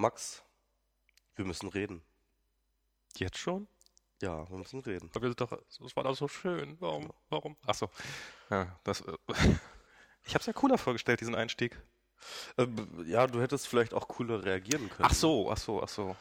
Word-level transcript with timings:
Max, 0.00 0.42
wir 1.36 1.44
müssen 1.44 1.68
reden. 1.68 2.02
Jetzt 3.16 3.36
schon? 3.36 3.68
Ja, 4.22 4.48
wir 4.48 4.56
müssen 4.56 4.80
reden. 4.80 5.10
Aber 5.12 5.20
wir 5.20 5.28
sind 5.28 5.42
doch, 5.42 5.50
das 5.50 5.94
war 5.94 6.04
doch 6.04 6.16
so 6.16 6.26
schön. 6.26 6.78
Warum? 6.80 7.12
Warum? 7.28 7.54
Ach 7.66 7.74
so. 7.74 7.90
Ja, 8.48 8.80
das, 8.82 9.02
äh, 9.02 9.12
ich 10.24 10.32
habe 10.32 10.40
es 10.40 10.46
ja 10.46 10.54
cooler 10.54 10.78
vorgestellt, 10.78 11.20
diesen 11.20 11.34
Einstieg. 11.34 11.78
Äh, 12.56 12.66
ja, 13.04 13.26
du 13.26 13.42
hättest 13.42 13.68
vielleicht 13.68 13.92
auch 13.92 14.08
cooler 14.08 14.42
reagieren 14.42 14.88
können. 14.88 15.06
Ach 15.10 15.12
so, 15.12 15.50
ach 15.52 15.58
so, 15.58 15.82
ach 15.82 15.88
so. 15.88 16.16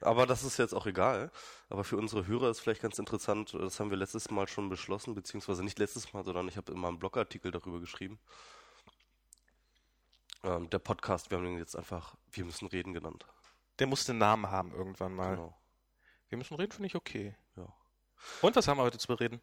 Aber 0.00 0.26
das 0.26 0.42
ist 0.42 0.56
jetzt 0.56 0.72
auch 0.72 0.86
egal. 0.86 1.30
Aber 1.68 1.84
für 1.84 1.98
unsere 1.98 2.26
Hörer 2.26 2.48
ist 2.48 2.60
vielleicht 2.60 2.80
ganz 2.80 2.98
interessant, 2.98 3.52
das 3.52 3.78
haben 3.78 3.90
wir 3.90 3.98
letztes 3.98 4.30
Mal 4.30 4.48
schon 4.48 4.70
beschlossen, 4.70 5.14
beziehungsweise 5.14 5.62
nicht 5.62 5.78
letztes 5.78 6.14
Mal, 6.14 6.24
sondern 6.24 6.48
ich 6.48 6.56
habe 6.56 6.72
in 6.72 6.78
meinem 6.78 6.98
Blogartikel 6.98 7.50
darüber 7.50 7.78
geschrieben. 7.78 8.18
Ähm, 10.42 10.70
der 10.70 10.78
Podcast, 10.78 11.30
wir 11.30 11.38
haben 11.38 11.44
den 11.44 11.58
jetzt 11.58 11.76
einfach 11.76 12.14
Wir 12.32 12.44
müssen 12.44 12.66
reden 12.68 12.92
genannt. 12.94 13.26
Der 13.78 13.86
musste 13.86 14.12
einen 14.12 14.18
Namen 14.20 14.50
haben 14.50 14.72
irgendwann 14.72 15.14
mal. 15.14 15.36
Genau. 15.36 15.56
Wir 16.28 16.38
müssen 16.38 16.54
reden, 16.56 16.72
finde 16.72 16.86
ich 16.86 16.94
okay. 16.96 17.34
Ja. 17.56 17.66
Und 18.42 18.54
was 18.56 18.68
haben 18.68 18.78
wir 18.78 18.82
heute 18.84 18.98
zu 18.98 19.08
bereden? 19.08 19.40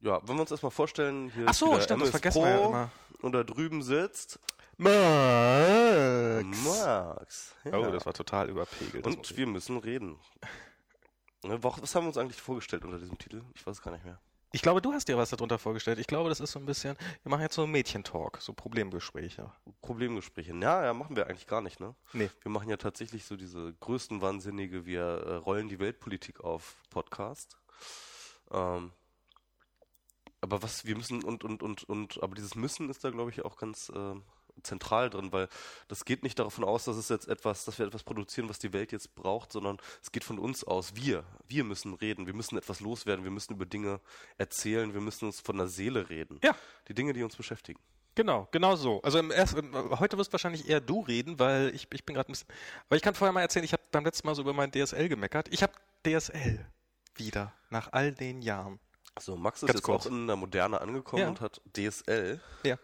Ja, 0.00 0.20
wenn 0.26 0.36
wir 0.36 0.40
uns 0.40 0.50
erstmal 0.50 0.70
vorstellen, 0.72 1.30
hier 1.30 1.46
Ach 1.48 1.54
so, 1.54 1.76
ist 1.76 1.84
stimmt, 1.84 2.02
das 2.02 2.08
MS 2.08 2.10
vergessen 2.10 2.38
Pro 2.40 2.46
wir 2.48 2.50
ja 2.60 2.66
immer. 2.66 2.90
und 3.20 3.32
da 3.32 3.44
drüben 3.44 3.82
sitzt 3.82 4.40
Max. 4.78 6.44
Max. 6.64 7.54
Ja. 7.64 7.78
Oh, 7.78 7.90
das 7.90 8.04
war 8.06 8.12
total 8.14 8.48
überpegelt. 8.48 9.04
das 9.06 9.16
muss 9.16 9.30
und 9.30 9.36
wir 9.36 9.46
müssen 9.46 9.76
reden. 9.78 10.18
Ne, 11.44 11.60
wa- 11.64 11.74
Was 11.80 11.92
haben 11.96 12.04
wir 12.04 12.08
uns 12.08 12.18
eigentlich 12.18 12.40
vorgestellt 12.40 12.84
unter 12.84 13.00
diesem 13.00 13.18
Titel? 13.18 13.42
Ich 13.54 13.66
weiß 13.66 13.78
es 13.78 13.82
gar 13.82 13.90
nicht 13.90 14.04
mehr. 14.04 14.20
Ich 14.54 14.60
glaube, 14.60 14.82
du 14.82 14.92
hast 14.92 15.08
dir 15.08 15.16
was 15.16 15.30
darunter 15.30 15.58
vorgestellt. 15.58 15.98
Ich 15.98 16.06
glaube, 16.06 16.28
das 16.28 16.38
ist 16.38 16.52
so 16.52 16.58
ein 16.58 16.66
bisschen, 16.66 16.96
wir 17.22 17.30
machen 17.30 17.40
jetzt 17.40 17.54
so 17.54 17.66
Mädchentalk, 17.66 18.38
so 18.40 18.52
Problemgespräche. 18.52 19.50
Problemgespräche. 19.80 20.54
Ja, 20.54 20.84
ja, 20.84 20.92
machen 20.92 21.16
wir 21.16 21.26
eigentlich 21.26 21.46
gar 21.46 21.62
nicht, 21.62 21.80
ne? 21.80 21.94
Nee. 22.12 22.28
Wir 22.42 22.50
machen 22.50 22.68
ja 22.68 22.76
tatsächlich 22.76 23.24
so 23.24 23.36
diese 23.36 23.72
größten 23.80 24.20
Wahnsinnige, 24.20 24.84
wir 24.84 25.02
äh, 25.02 25.34
rollen 25.36 25.70
die 25.70 25.78
Weltpolitik 25.78 26.40
auf 26.40 26.76
Podcast. 26.90 27.56
Ähm, 28.50 28.92
aber 30.42 30.62
was 30.62 30.84
wir 30.84 30.96
müssen 30.96 31.24
und 31.24 31.44
und 31.44 31.62
und 31.62 31.84
und 31.84 32.22
aber 32.22 32.34
dieses 32.34 32.54
müssen 32.54 32.90
ist 32.90 33.04
da 33.04 33.10
glaube 33.10 33.30
ich 33.30 33.44
auch 33.44 33.56
ganz 33.56 33.90
äh, 33.90 34.14
zentral 34.62 35.10
drin, 35.10 35.32
weil 35.32 35.48
das 35.88 36.04
geht 36.04 36.22
nicht 36.22 36.38
davon 36.38 36.64
aus, 36.64 36.84
dass 36.84 36.96
es 36.96 37.08
jetzt 37.08 37.28
etwas, 37.28 37.64
dass 37.64 37.78
wir 37.78 37.86
etwas 37.86 38.02
produzieren, 38.04 38.48
was 38.48 38.58
die 38.58 38.72
Welt 38.72 38.92
jetzt 38.92 39.14
braucht, 39.14 39.52
sondern 39.52 39.78
es 40.02 40.12
geht 40.12 40.24
von 40.24 40.38
uns 40.38 40.62
aus. 40.64 40.94
Wir, 40.94 41.24
wir 41.48 41.64
müssen 41.64 41.94
reden, 41.94 42.26
wir 42.26 42.34
müssen 42.34 42.56
etwas 42.58 42.80
loswerden, 42.80 43.24
wir 43.24 43.30
müssen 43.30 43.54
über 43.54 43.66
Dinge 43.66 44.00
erzählen, 44.38 44.92
wir 44.94 45.00
müssen 45.00 45.26
uns 45.26 45.40
von 45.40 45.56
der 45.56 45.66
Seele 45.68 46.08
reden. 46.10 46.38
Ja. 46.44 46.54
Die 46.88 46.94
Dinge, 46.94 47.12
die 47.12 47.22
uns 47.22 47.36
beschäftigen. 47.36 47.80
Genau, 48.14 48.46
genau 48.52 48.76
so. 48.76 49.00
Also 49.02 49.18
im 49.18 49.30
ersten, 49.30 49.72
heute 49.98 50.18
wirst 50.18 50.32
wahrscheinlich 50.32 50.68
eher 50.68 50.82
du 50.82 51.00
reden, 51.00 51.38
weil 51.38 51.74
ich, 51.74 51.88
ich 51.92 52.04
bin 52.04 52.14
gerade 52.14 52.28
ein 52.30 52.32
bisschen. 52.32 52.48
Aber 52.88 52.96
ich 52.96 53.02
kann 53.02 53.14
vorher 53.14 53.32
mal 53.32 53.40
erzählen, 53.40 53.64
ich 53.64 53.72
habe 53.72 53.82
beim 53.90 54.04
letzten 54.04 54.26
Mal 54.26 54.34
so 54.34 54.42
über 54.42 54.52
mein 54.52 54.70
DSL 54.70 55.08
gemeckert. 55.08 55.48
Ich 55.50 55.62
habe 55.62 55.72
DSL 56.06 56.64
wieder 57.14 57.54
nach 57.70 57.90
all 57.92 58.12
den 58.12 58.42
Jahren. 58.42 58.78
So, 59.18 59.36
Max 59.36 59.62
ist 59.62 59.66
Ganz 59.68 59.78
jetzt 59.78 59.84
kurz. 59.84 60.06
auch 60.06 60.10
in 60.10 60.26
der 60.26 60.36
Moderne 60.36 60.80
angekommen 60.80 61.22
Ja. 61.22 61.28
und 61.28 61.40
hat 61.40 61.60
DSL 61.74 62.40
Ja. 62.64 62.76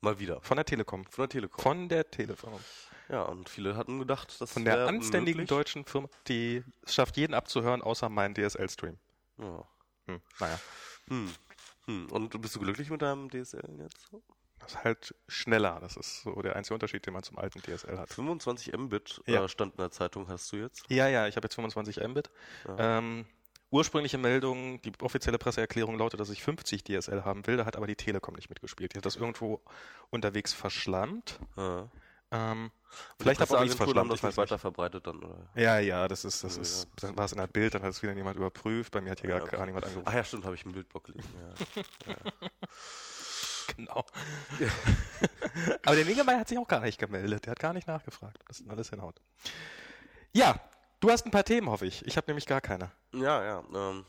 Mal 0.00 0.18
wieder 0.18 0.40
Von 0.42 0.56
der 0.56 0.64
Telekom. 0.66 1.04
von 1.04 1.22
der 1.22 1.28
Telekom. 1.28 1.62
Von 1.62 1.88
der 1.88 2.10
Telekom. 2.10 2.52
ja, 3.08 3.22
und 3.22 3.48
viele 3.48 3.76
hatten 3.76 3.98
gedacht, 3.98 4.40
dass 4.40 4.52
Von 4.52 4.64
der 4.64 4.86
anständigen 4.86 5.46
deutschen 5.46 5.84
Firma, 5.84 6.08
die 6.28 6.62
es 6.82 6.94
schafft, 6.94 7.16
jeden 7.16 7.34
abzuhören, 7.34 7.82
außer 7.82 8.08
meinen 8.08 8.34
DSL-Stream. 8.34 8.98
Ja. 9.38 9.64
Hm, 10.06 10.20
naja. 10.40 10.60
Hm. 11.08 11.30
Hm. 11.86 12.06
Und 12.10 12.40
bist 12.40 12.54
du 12.56 12.60
glücklich 12.60 12.90
mit 12.90 13.02
deinem 13.02 13.28
DSL 13.30 13.78
jetzt? 13.80 14.10
Das 14.58 14.72
ist 14.72 14.84
halt 14.84 15.14
schneller. 15.28 15.78
Das 15.80 15.96
ist 15.96 16.22
so 16.22 16.42
der 16.42 16.56
einzige 16.56 16.74
Unterschied, 16.74 17.06
den 17.06 17.14
man 17.14 17.22
zum 17.22 17.38
alten 17.38 17.60
DSL 17.62 17.96
hat. 17.98 18.12
25 18.12 18.76
Mbit 18.76 19.22
Ja. 19.26 19.44
äh, 19.44 19.48
stand 19.48 19.74
in 19.74 19.78
der 19.78 19.90
Zeitung, 19.90 20.28
hast 20.28 20.50
du 20.52 20.56
jetzt? 20.56 20.84
Ja, 20.88 21.06
ja, 21.08 21.28
ich 21.28 21.36
habe 21.36 21.44
jetzt 21.46 21.54
25 21.54 21.96
Mbit. 22.08 22.30
Ähm, 22.76 23.24
ursprüngliche 23.70 24.18
Meldung, 24.18 24.80
die 24.82 24.92
offizielle 25.00 25.38
Presseerklärung 25.38 25.98
lautet, 25.98 26.20
dass 26.20 26.30
ich 26.30 26.42
50 26.42 26.84
DSL 26.84 27.24
haben 27.24 27.46
will. 27.46 27.56
Da 27.56 27.66
hat 27.66 27.76
aber 27.76 27.86
die 27.86 27.96
Telekom 27.96 28.34
nicht 28.34 28.48
mitgespielt. 28.48 28.94
Die 28.94 28.98
hat 28.98 29.06
das 29.06 29.16
irgendwo 29.16 29.60
unterwegs 30.10 30.52
verschlammt. 30.52 31.38
Ja. 31.56 31.88
Ähm, 32.30 32.70
vielleicht 33.18 33.40
hat 33.40 33.50
auch 33.50 33.60
nichts 33.60 33.76
verschlammt. 33.76 34.12
das 34.12 34.22
nicht. 34.22 34.36
weiter 34.36 34.58
verbreitet 34.58 35.06
dann, 35.06 35.22
oder? 35.22 35.48
Ja, 35.54 35.78
ja, 35.78 36.08
das 36.08 36.24
ist, 36.24 36.44
das 36.44 36.56
Ja, 36.56 36.62
ist, 36.62 36.84
ja. 36.84 37.08
dann 37.08 37.16
war 37.16 37.24
es 37.24 37.32
in 37.32 37.38
der 37.38 37.46
Bild, 37.46 37.74
dann 37.74 37.82
hat 37.82 37.90
es 37.90 38.02
wieder 38.02 38.12
jemand 38.12 38.36
überprüft. 38.36 38.92
Bei 38.92 39.00
mir 39.00 39.10
hat 39.12 39.20
hier 39.20 39.30
gar, 39.30 39.42
okay. 39.42 39.56
gar 39.56 39.64
niemand 39.64 39.86
angerufen. 39.86 40.06
Ach 40.08 40.14
ja, 40.14 40.24
stimmt, 40.24 40.44
habe 40.44 40.54
ich 40.54 40.64
im 40.64 40.72
Bildblock 40.72 41.04
gelesen. 41.04 41.30
Ja. 42.06 42.14
Genau. 43.76 44.02
Aber 45.84 45.94
der 45.94 46.06
Wegemeyer 46.06 46.40
hat 46.40 46.48
sich 46.48 46.58
auch 46.58 46.66
gar 46.66 46.80
nicht 46.80 46.98
gemeldet. 46.98 47.44
Der 47.44 47.50
hat 47.50 47.58
gar 47.58 47.74
nicht 47.74 47.86
nachgefragt. 47.86 48.42
Das 48.48 48.60
ist 48.60 48.68
alles 48.70 48.88
hinhaut. 48.88 49.20
Ja, 50.32 50.58
du 51.00 51.10
hast 51.10 51.24
ein 51.26 51.30
paar 51.30 51.44
Themen, 51.44 51.68
hoffe 51.70 51.86
ich. 51.86 52.04
Ich 52.06 52.16
habe 52.16 52.26
nämlich 52.28 52.46
gar 52.46 52.60
keine. 52.60 52.90
ja, 53.12 53.44
ja. 53.44 53.64
Ähm, 53.74 54.04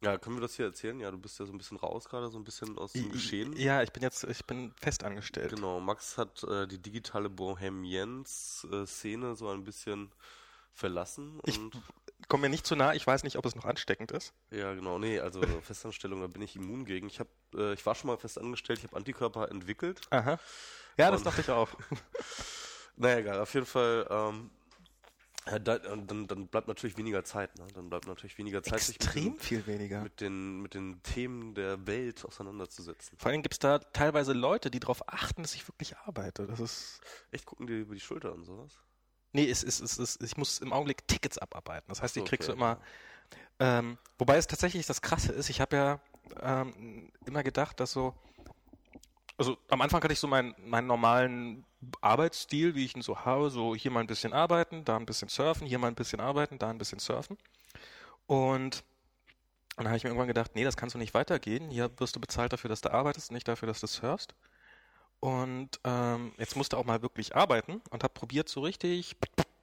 ja, 0.00 0.16
können 0.16 0.36
wir 0.36 0.42
das 0.42 0.54
hier 0.54 0.66
erzählen? 0.66 1.00
Ja, 1.00 1.10
du 1.10 1.18
bist 1.18 1.40
ja 1.40 1.44
so 1.46 1.52
ein 1.52 1.58
bisschen 1.58 1.76
raus 1.76 2.08
gerade, 2.08 2.28
so 2.28 2.38
ein 2.38 2.44
bisschen 2.44 2.78
aus 2.78 2.92
dem 2.92 3.10
Geschehen. 3.10 3.52
Ja, 3.56 3.82
ich 3.82 3.92
bin 3.92 4.02
jetzt, 4.04 4.22
ich 4.24 4.44
bin 4.44 4.72
fest 4.80 5.02
angestellt. 5.02 5.52
Genau, 5.56 5.80
Max 5.80 6.16
hat 6.16 6.44
äh, 6.44 6.68
die 6.68 6.78
digitale 6.80 7.28
Bohemians-Szene 7.28 9.34
so 9.36 9.48
ein 9.48 9.64
bisschen 9.64 10.12
verlassen 10.72 11.40
Ich 11.46 11.58
und 11.58 11.76
komme 12.28 12.42
mir 12.42 12.48
nicht 12.50 12.64
zu 12.64 12.76
nah, 12.76 12.94
ich 12.94 13.04
weiß 13.04 13.24
nicht, 13.24 13.36
ob 13.36 13.44
es 13.46 13.56
noch 13.56 13.64
ansteckend 13.64 14.12
ist. 14.12 14.32
ja 14.52 14.72
genau, 14.74 15.00
nee, 15.00 15.18
also 15.18 15.40
Festanstellung, 15.62 16.20
da 16.20 16.28
bin 16.28 16.42
ich 16.42 16.54
immun 16.54 16.84
gegen. 16.84 17.08
Ich 17.08 17.18
habe, 17.18 17.30
äh, 17.56 17.72
ich 17.74 17.84
war 17.84 17.96
schon 17.96 18.06
mal 18.08 18.16
fest 18.18 18.38
angestellt, 18.38 18.78
ich 18.78 18.84
habe 18.84 18.94
Antikörper 18.96 19.50
entwickelt. 19.50 20.02
Aha. 20.10 20.38
Ja, 20.96 21.10
das 21.10 21.22
Und- 21.22 21.26
dachte 21.26 21.40
ich 21.40 21.50
auch. 21.50 21.68
Naja, 23.00 23.18
egal, 23.18 23.40
auf 23.40 23.52
jeden 23.54 23.66
Fall, 23.66 24.06
ähm, 24.10 24.50
ja, 25.50 25.58
da, 25.58 25.78
dann, 25.78 26.26
dann 26.26 26.46
bleibt 26.48 26.68
natürlich 26.68 26.96
weniger 26.96 27.24
Zeit, 27.24 27.56
ne? 27.58 27.66
Dann 27.74 27.88
bleibt 27.88 28.06
natürlich 28.06 28.36
weniger 28.38 28.62
Zeit, 28.62 28.80
sich 28.80 28.98
mit 28.98 29.06
Extrem 29.06 29.24
den, 29.24 29.38
viel 29.40 29.66
weniger. 29.66 30.02
mit 30.02 30.20
den, 30.20 30.60
mit 30.60 30.74
den 30.74 31.02
Themen 31.02 31.54
der 31.54 31.86
Welt 31.86 32.24
auseinanderzusetzen. 32.24 33.18
Vor 33.18 33.30
allem 33.30 33.42
gibt's 33.42 33.58
da 33.58 33.78
teilweise 33.78 34.32
Leute, 34.32 34.70
die 34.70 34.80
darauf 34.80 35.08
achten, 35.08 35.42
dass 35.42 35.54
ich 35.54 35.66
wirklich 35.68 35.96
arbeite. 35.98 36.46
Das 36.46 36.60
ist. 36.60 37.00
Echt 37.30 37.46
gucken 37.46 37.66
die 37.66 37.80
über 37.80 37.94
die 37.94 38.00
Schulter 38.00 38.32
und 38.32 38.44
sowas? 38.44 38.78
Nee, 39.32 39.48
es 39.48 39.62
ist, 39.62 39.80
es 39.80 39.98
ist, 39.98 40.22
ich 40.22 40.36
muss 40.36 40.58
im 40.58 40.72
Augenblick 40.72 41.06
Tickets 41.06 41.38
abarbeiten. 41.38 41.88
Das 41.88 42.02
heißt, 42.02 42.16
ich 42.16 42.24
krieg 42.24 42.42
so 42.42 42.52
okay. 42.52 42.58
immer. 42.58 42.80
Ähm, 43.60 43.98
wobei 44.18 44.36
es 44.36 44.46
tatsächlich 44.46 44.86
das 44.86 45.02
Krasse 45.02 45.32
ist, 45.32 45.50
ich 45.50 45.60
habe 45.60 45.76
ja 45.76 46.00
ähm, 46.40 47.10
immer 47.26 47.42
gedacht, 47.42 47.80
dass 47.80 47.92
so. 47.92 48.14
Also 49.38 49.56
am 49.68 49.80
Anfang 49.80 50.02
hatte 50.02 50.12
ich 50.12 50.18
so 50.18 50.26
meinen, 50.26 50.54
meinen 50.58 50.88
normalen 50.88 51.64
Arbeitsstil, 52.00 52.74
wie 52.74 52.84
ich 52.84 52.96
ihn 52.96 53.02
so 53.02 53.20
habe, 53.24 53.50
so 53.50 53.74
hier 53.74 53.92
mal 53.92 54.00
ein 54.00 54.08
bisschen 54.08 54.32
arbeiten, 54.32 54.84
da 54.84 54.96
ein 54.96 55.06
bisschen 55.06 55.28
surfen, 55.28 55.66
hier 55.66 55.78
mal 55.78 55.86
ein 55.86 55.94
bisschen 55.94 56.20
arbeiten, 56.20 56.58
da 56.58 56.68
ein 56.68 56.78
bisschen 56.78 56.98
surfen. 56.98 57.38
Und 58.26 58.82
dann 59.76 59.86
habe 59.86 59.96
ich 59.96 60.02
mir 60.02 60.10
irgendwann 60.10 60.26
gedacht, 60.28 60.50
nee, 60.54 60.64
das 60.64 60.76
kannst 60.76 60.96
du 60.96 60.98
nicht 60.98 61.14
weitergehen. 61.14 61.70
Hier 61.70 61.88
wirst 61.98 62.16
du 62.16 62.20
bezahlt 62.20 62.52
dafür, 62.52 62.68
dass 62.68 62.80
du 62.80 62.92
arbeitest, 62.92 63.30
nicht 63.30 63.46
dafür, 63.46 63.68
dass 63.68 63.80
du 63.80 63.86
surfst. 63.86 64.34
Und 65.20 65.80
ähm, 65.84 66.32
jetzt 66.36 66.56
musste 66.56 66.76
auch 66.76 66.84
mal 66.84 67.02
wirklich 67.02 67.36
arbeiten 67.36 67.80
und 67.90 68.02
habe 68.02 68.14
probiert, 68.14 68.48
so 68.48 68.60
richtig 68.60 69.16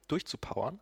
durchzupowern 0.08 0.80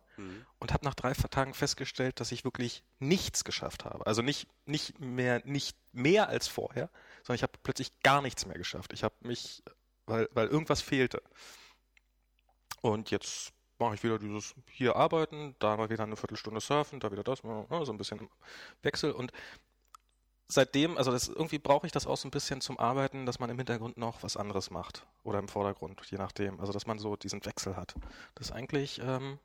und 0.59 0.73
habe 0.73 0.85
nach 0.85 0.93
drei 0.93 1.13
Tagen 1.13 1.53
festgestellt, 1.53 2.19
dass 2.19 2.31
ich 2.31 2.45
wirklich 2.45 2.83
nichts 2.99 3.43
geschafft 3.43 3.83
habe. 3.83 4.05
Also 4.05 4.21
nicht 4.21 4.47
nicht 4.65 4.99
mehr 4.99 5.41
nicht 5.45 5.75
mehr 5.93 6.29
als 6.29 6.47
vorher, 6.47 6.89
sondern 7.25 7.35
ich 7.35 7.43
habe 7.43 7.53
plötzlich 7.63 7.99
gar 8.01 8.21
nichts 8.21 8.45
mehr 8.45 8.57
geschafft. 8.57 8.93
Ich 8.93 9.03
habe 9.03 9.15
mich, 9.21 9.63
weil 10.05 10.29
weil 10.33 10.47
irgendwas 10.47 10.81
fehlte. 10.81 11.21
Und 12.81 13.09
jetzt 13.11 13.51
mache 13.79 13.95
ich 13.95 14.03
wieder 14.03 14.19
dieses 14.19 14.53
hier 14.67 14.95
arbeiten, 14.95 15.55
da 15.59 15.75
mal 15.75 15.89
wieder 15.89 16.03
eine 16.03 16.15
Viertelstunde 16.15 16.61
surfen, 16.61 16.99
da 16.99 17.11
wieder 17.11 17.23
das, 17.23 17.39
so 17.41 17.91
ein 17.91 17.97
bisschen 17.97 18.29
Wechsel 18.83 19.11
und 19.11 19.31
seitdem, 20.47 20.97
also 20.97 21.11
das 21.11 21.27
irgendwie 21.27 21.59
brauche 21.59 21.85
ich 21.85 21.91
das 21.91 22.07
auch 22.07 22.17
so 22.17 22.27
ein 22.27 22.31
bisschen 22.31 22.61
zum 22.61 22.79
Arbeiten, 22.79 23.25
dass 23.25 23.39
man 23.39 23.49
im 23.49 23.57
Hintergrund 23.57 23.97
noch 23.97 24.23
was 24.23 24.37
anderes 24.37 24.69
macht 24.69 25.05
oder 25.23 25.39
im 25.39 25.47
Vordergrund, 25.47 26.01
je 26.09 26.17
nachdem. 26.17 26.59
Also 26.59 26.71
dass 26.71 26.85
man 26.85 26.99
so 26.99 27.15
diesen 27.15 27.43
Wechsel 27.45 27.75
hat. 27.75 27.95
Das 28.35 28.47
ist 28.47 28.53
eigentlich 28.53 29.01
ähm, 29.03 29.39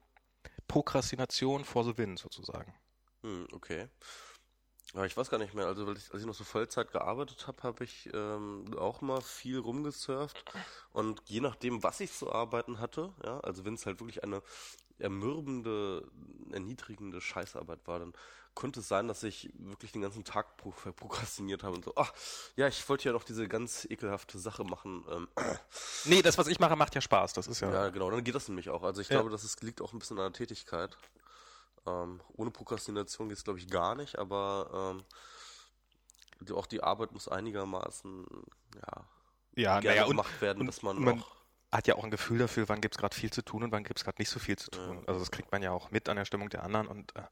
Prokrastination 0.69 1.65
for 1.65 1.85
the 1.85 1.97
win 1.97 2.17
sozusagen. 2.17 2.75
Hm, 3.23 3.49
okay. 3.53 3.89
Ja, 4.95 5.05
ich 5.05 5.17
weiß 5.17 5.31
gar 5.31 5.39
nicht 5.39 5.55
mehr. 5.55 5.67
Also 5.67 5.87
weil 5.87 5.97
ich, 5.97 6.11
als 6.13 6.21
ich 6.21 6.27
noch 6.27 6.35
so 6.35 6.45
Vollzeit 6.45 6.91
gearbeitet 6.91 7.47
habe, 7.47 7.63
habe 7.63 7.85
ich 7.85 8.11
ähm, 8.13 8.65
auch 8.77 9.01
mal 9.01 9.21
viel 9.21 9.59
rumgesurft. 9.59 10.45
Und 10.93 11.23
je 11.27 11.41
nachdem, 11.41 11.83
was 11.83 12.01
ich 12.01 12.13
zu 12.13 12.33
arbeiten 12.33 12.81
hatte, 12.81 13.13
ja, 13.25 13.39
also 13.41 13.65
wenn 13.65 13.75
es 13.75 13.87
halt 13.87 14.01
wirklich 14.01 14.25
eine 14.25 14.43
ermürbende, 14.99 16.07
erniedrigende 16.53 17.21
Scheißarbeit 17.21 17.81
war, 17.87 18.01
dann 18.01 18.13
konnte 18.55 18.81
es 18.81 18.89
sein, 18.89 19.07
dass 19.09 19.23
ich 19.23 19.51
wirklich 19.55 19.93
den 19.93 20.03
ganzen 20.03 20.25
Tag 20.25 20.57
pro 20.57 20.73
prokrastiniert 20.93 21.63
habe 21.63 21.77
und 21.77 21.85
so, 21.85 21.93
ach, 21.97 22.13
ja, 22.57 22.67
ich 22.67 22.87
wollte 22.89 23.05
ja 23.09 23.13
noch 23.13 23.23
diese 23.25 23.49
ganz 23.49 23.87
ekelhafte 23.89 24.39
Sache 24.39 24.65
machen. 24.65 25.05
Ähm, 25.09 25.29
Nee, 26.05 26.21
das, 26.21 26.37
was 26.37 26.49
ich 26.49 26.59
mache, 26.59 26.77
macht 26.77 26.95
ja 26.95 27.01
Spaß. 27.01 27.33
Das 27.35 27.47
ist 27.47 27.61
ja. 27.61 27.73
ja, 27.73 27.89
genau, 27.91 28.11
dann 28.11 28.25
geht 28.25 28.35
das 28.35 28.49
nämlich 28.49 28.69
auch. 28.71 28.83
Also 28.83 29.01
ich 29.01 29.09
Ja. 29.09 29.17
glaube, 29.17 29.31
das 29.31 29.45
ist, 29.45 29.63
liegt 29.63 29.81
auch 29.81 29.93
ein 29.93 29.99
bisschen 29.99 30.19
an 30.19 30.25
der 30.25 30.33
Tätigkeit. 30.33 30.97
Ähm, 31.87 32.21
ohne 32.35 32.51
Prokrastination 32.51 33.29
geht 33.29 33.39
es, 33.39 33.45
glaube 33.45 33.59
ich, 33.59 33.69
gar 33.69 33.95
nicht, 33.95 34.19
aber 34.19 34.95
ähm, 36.41 36.55
auch 36.55 36.67
die 36.67 36.83
Arbeit 36.83 37.13
muss 37.13 37.29
einigermaßen, 37.29 38.27
ja, 38.75 39.05
ja 39.57 39.81
gerne 39.81 40.09
gemacht 40.09 40.41
werden, 40.41 40.61
und 40.61 40.67
dass 40.67 40.83
man, 40.83 41.01
man 41.01 41.21
auch 41.21 41.41
hat 41.73 41.87
ja 41.87 41.95
auch 41.95 42.05
ein 42.05 42.11
Gefühl 42.11 42.39
dafür, 42.39 42.69
wann 42.69 42.81
gibt 42.81 42.95
es 42.95 42.99
gerade 42.99 43.15
viel 43.15 43.33
zu 43.33 43.43
tun 43.43 43.63
und 43.63 43.73
wann 43.73 43.85
gibt 43.85 43.99
es 43.99 44.05
gerade 44.05 44.21
nicht 44.21 44.29
so 44.29 44.41
viel 44.41 44.57
zu 44.57 44.71
tun. 44.71 44.99
Ja. 44.99 45.03
Also 45.07 45.21
das 45.21 45.31
kriegt 45.31 45.53
man 45.53 45.63
ja 45.63 45.71
auch 45.71 45.91
mit 45.91 46.09
an 46.09 46.17
der 46.17 46.25
Stimmung 46.25 46.49
der 46.51 46.65
anderen 46.65 46.89
und 46.89 47.15
äh, 47.15 47.23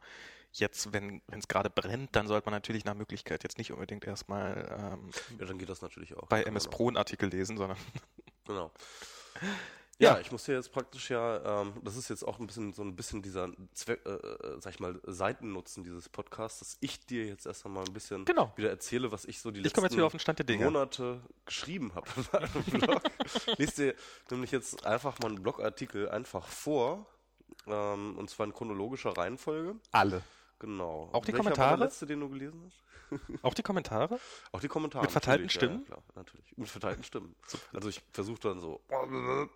jetzt, 0.53 0.93
wenn 0.93 1.23
es 1.27 1.49
gerade 1.49 1.71
brennt, 1.71 2.15
dann 2.15 2.29
sollte 2.29 2.47
man 2.47 2.55
natürlich 2.55 2.85
nach 2.85 2.95
Möglichkeit 2.95 3.43
jetzt 3.43 3.59
nicht 3.59 3.73
unbedingt 3.73 4.05
erstmal 4.05 4.93
ähm, 4.95 5.11
Ja, 5.39 5.47
dann 5.47 5.59
geht 5.59 5.69
das 5.69 5.83
natürlich 5.83 6.17
auch. 6.17 6.29
bei 6.29 6.43
MS. 6.45 6.69
Pro 6.69 6.89
einen 6.89 6.97
Artikel 6.97 7.29
lesen, 7.29 7.57
sondern 7.57 7.79
Genau. 8.47 8.71
Ja. 10.01 10.15
Ja, 10.15 10.21
ich 10.21 10.31
muss 10.31 10.47
hier 10.47 10.55
jetzt 10.55 10.71
praktisch 10.73 11.11
ja, 11.11 11.63
ähm, 11.63 11.73
das 11.83 11.97
ist 11.97 12.09
jetzt 12.09 12.23
auch 12.23 12.39
ein 12.39 12.47
bisschen 12.47 12.73
so 12.73 12.83
ein 12.83 12.95
bisschen 12.95 13.21
dieser 13.21 13.51
Zweck, 13.75 14.01
äh, 14.07 14.11
äh, 14.11 14.61
sag 14.61 14.75
ich 14.75 14.79
mal, 14.81 15.01
Seitennutzen 15.05 15.83
dieses 15.83 16.09
Podcasts, 16.09 16.61
dass 16.61 16.77
ich 16.81 17.05
dir 17.05 17.27
jetzt 17.27 17.47
erst 17.47 17.67
einmal 17.67 17.85
ein 17.85 17.93
bisschen 17.93 18.25
Genau. 18.25 18.53
wieder 18.57 18.71
erzähle, 18.71 19.11
was 19.11 19.25
ich 19.25 19.41
so 19.41 19.51
die 19.51 19.61
ich 19.61 19.73
komme 19.75 19.87
jetzt 19.89 19.95
wieder 19.97 20.07
auf 20.07 20.13
letzten 20.13 20.19
den 20.19 20.23
Stand 20.23 20.39
der 20.39 20.47
Dinge. 20.47 20.65
Monate 20.67 21.21
geschrieben 21.45 21.93
habe 21.97 22.07
in 22.17 22.25
meinem 22.33 22.65
Blog. 22.87 23.03
Lies 23.59 23.75
dir 23.75 23.95
nämlich 24.31 24.53
jetzt 24.53 24.87
einfach 24.87 25.19
mal 25.19 25.29
einen 25.33 25.43
Blogartikel 25.43 26.09
einfach 26.11 26.47
vor, 26.47 27.07
ähm, 27.67 28.17
und 28.17 28.31
zwar 28.31 28.47
in 28.47 28.53
chronologischer 28.55 29.17
Reihenfolge. 29.17 29.75
Alle. 29.91 30.23
Genau. 30.61 31.09
Auch 31.13 31.25
die 31.25 31.33
Welcher 31.33 31.45
War 31.45 31.53
Kommentare? 31.53 31.77
der 31.79 31.87
letzte, 31.87 32.07
den 32.07 32.21
du 32.21 32.29
gelesen 32.29 32.63
hast? 32.67 32.85
Auch 33.43 33.55
die 33.55 33.63
Kommentare? 33.63 34.19
Auch 34.53 34.61
die 34.61 34.69
Kommentare. 34.69 35.03
Mit 35.03 35.13
verteilten 35.13 35.49
Stimmen? 35.49 35.81
Ja, 35.81 35.87
klar, 35.87 36.03
natürlich. 36.15 36.57
Mit 36.57 36.69
verteilten 36.69 37.03
Stimmen. 37.05 37.35
Also 37.73 37.89
ich 37.89 38.03
versuche 38.13 38.41
dann 38.41 38.61
so 38.61 38.81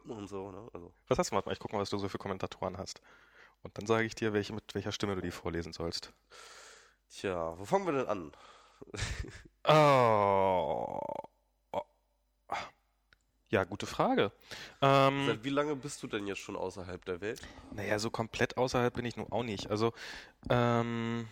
und 0.06 0.28
so, 0.28 0.50
ne? 0.50 0.69
Also 0.72 0.93
Was 1.08 1.19
hast 1.19 1.31
du? 1.31 1.34
Mal, 1.34 1.43
ich 1.52 1.58
gucke 1.58 1.75
mal, 1.75 1.82
was 1.82 1.90
du 1.90 1.99
so 1.99 2.08
für 2.08 2.19
Kommentatoren 2.19 2.78
hast. 2.78 3.00
Und 3.62 3.76
dann 3.78 3.87
sage 3.87 4.06
ich 4.06 4.14
dir, 4.14 4.32
welche, 4.32 4.52
mit 4.52 4.75
welcher 4.75 4.93
Stimme 4.93 5.14
du 5.14 5.22
die 5.22 5.31
vorlesen 5.31 5.72
sollst. 5.72 6.12
Tja, 7.10 7.58
wo 7.58 7.64
fangen 7.64 7.87
wir 7.87 7.93
denn 7.93 8.06
an? 8.06 8.32
Oh. 9.64 10.98
oh. 11.72 11.82
Ja, 13.52 13.64
gute 13.64 13.87
Frage. 13.87 14.32
Ähm, 14.81 15.26
Seit 15.26 15.44
wie 15.44 15.50
lange 15.50 15.76
bist 15.76 16.02
du 16.02 16.06
denn 16.06 16.26
jetzt 16.26 16.40
schon 16.40 16.56
außerhalb 16.56 17.05
der 17.05 17.20
Welt? 17.20 17.43
naja, 17.72 17.98
so 17.98 18.10
komplett 18.10 18.56
außerhalb 18.56 18.94
bin 18.94 19.05
ich 19.05 19.19
nun 19.19 19.31
auch 19.31 19.43
nicht. 19.43 19.70
Also, 19.70 19.93
ähm, 20.48 21.28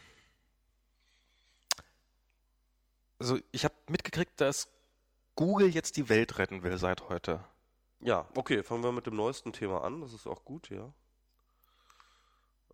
also 3.21 3.39
ich 3.53 3.65
habe 3.65 3.75
mitgekriegt, 3.89 4.41
dass 4.41 4.69
Google 5.37 5.69
jetzt 5.69 5.97
die 5.97 6.09
Welt 6.09 6.39
retten 6.39 6.63
will 6.63 6.77
seit 6.79 7.09
heute. 7.09 7.45
Ja, 8.01 8.27
okay, 8.35 8.63
fangen 8.63 8.83
wir 8.83 8.93
mit 8.93 9.07
dem 9.07 9.15
neuesten 9.15 9.53
Thema 9.53 9.85
an. 9.85 10.01
Das 10.01 10.13
ist 10.13 10.27
auch 10.27 10.45
gut, 10.45 10.71
ja. 10.71 10.93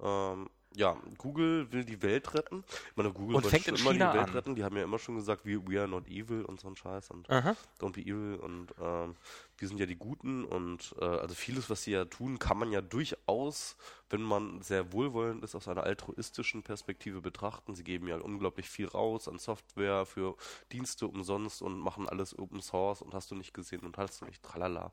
Ähm, 0.01 0.49
ja, 0.77 0.95
Google 1.17 1.73
will 1.73 1.85
die 1.87 2.03
Welt 2.03 2.35
retten. 2.35 2.63
Ich 2.91 2.97
meine, 2.97 3.11
Google 3.11 3.37
Und 3.37 3.47
fängt 3.47 3.67
in 3.67 3.77
immer 3.77 3.93
China 3.93 4.13
die 4.13 4.19
Welt 4.19 4.29
an. 4.29 4.35
retten. 4.35 4.55
Die 4.55 4.63
haben 4.63 4.77
ja 4.77 4.85
immer 4.85 4.99
schon 4.99 5.17
gesagt, 5.17 5.47
we, 5.47 5.59
we 5.67 5.81
are 5.81 5.89
not 5.89 6.07
evil 6.07 6.45
und 6.45 6.61
so 6.61 6.69
ein 6.69 6.77
Scheiß 6.77 7.11
und 7.11 7.31
Aha. 7.31 7.57
don't 7.81 7.93
be 7.93 8.03
evil 8.03 8.37
und 8.37 8.75
ähm, 8.79 9.17
wir 9.57 9.69
sind 9.69 9.81
ja 9.81 9.87
die 9.87 9.97
Guten 9.97 10.45
und 10.45 10.95
äh, 11.01 11.05
also 11.05 11.35
vieles, 11.35 11.71
was 11.71 11.83
sie 11.83 11.93
ja 11.93 12.05
tun, 12.05 12.39
kann 12.39 12.59
man 12.59 12.73
ja 12.73 12.83
durchaus, 12.83 13.77
wenn 14.11 14.21
man 14.21 14.61
sehr 14.61 14.93
wohlwollend 14.93 15.43
ist, 15.45 15.55
aus 15.55 15.67
einer 15.67 15.85
altruistischen 15.85 16.63
Perspektive 16.63 17.23
betrachten. 17.23 17.75
Sie 17.75 17.83
geben 17.83 18.07
ja 18.07 18.17
unglaublich 18.19 18.69
viel 18.69 18.87
raus 18.87 19.29
an 19.29 19.39
Software 19.39 20.05
für 20.05 20.37
Dienste 20.73 21.07
umsonst 21.07 21.63
und 21.63 21.79
machen 21.79 22.07
alles 22.07 22.39
Open 22.39 22.61
Source 22.61 23.01
und 23.01 23.15
hast 23.15 23.31
du 23.31 23.35
nicht 23.35 23.55
gesehen 23.55 23.81
und 23.81 23.97
hast 23.97 24.21
du 24.21 24.27
nicht, 24.27 24.43
tralala. 24.43 24.93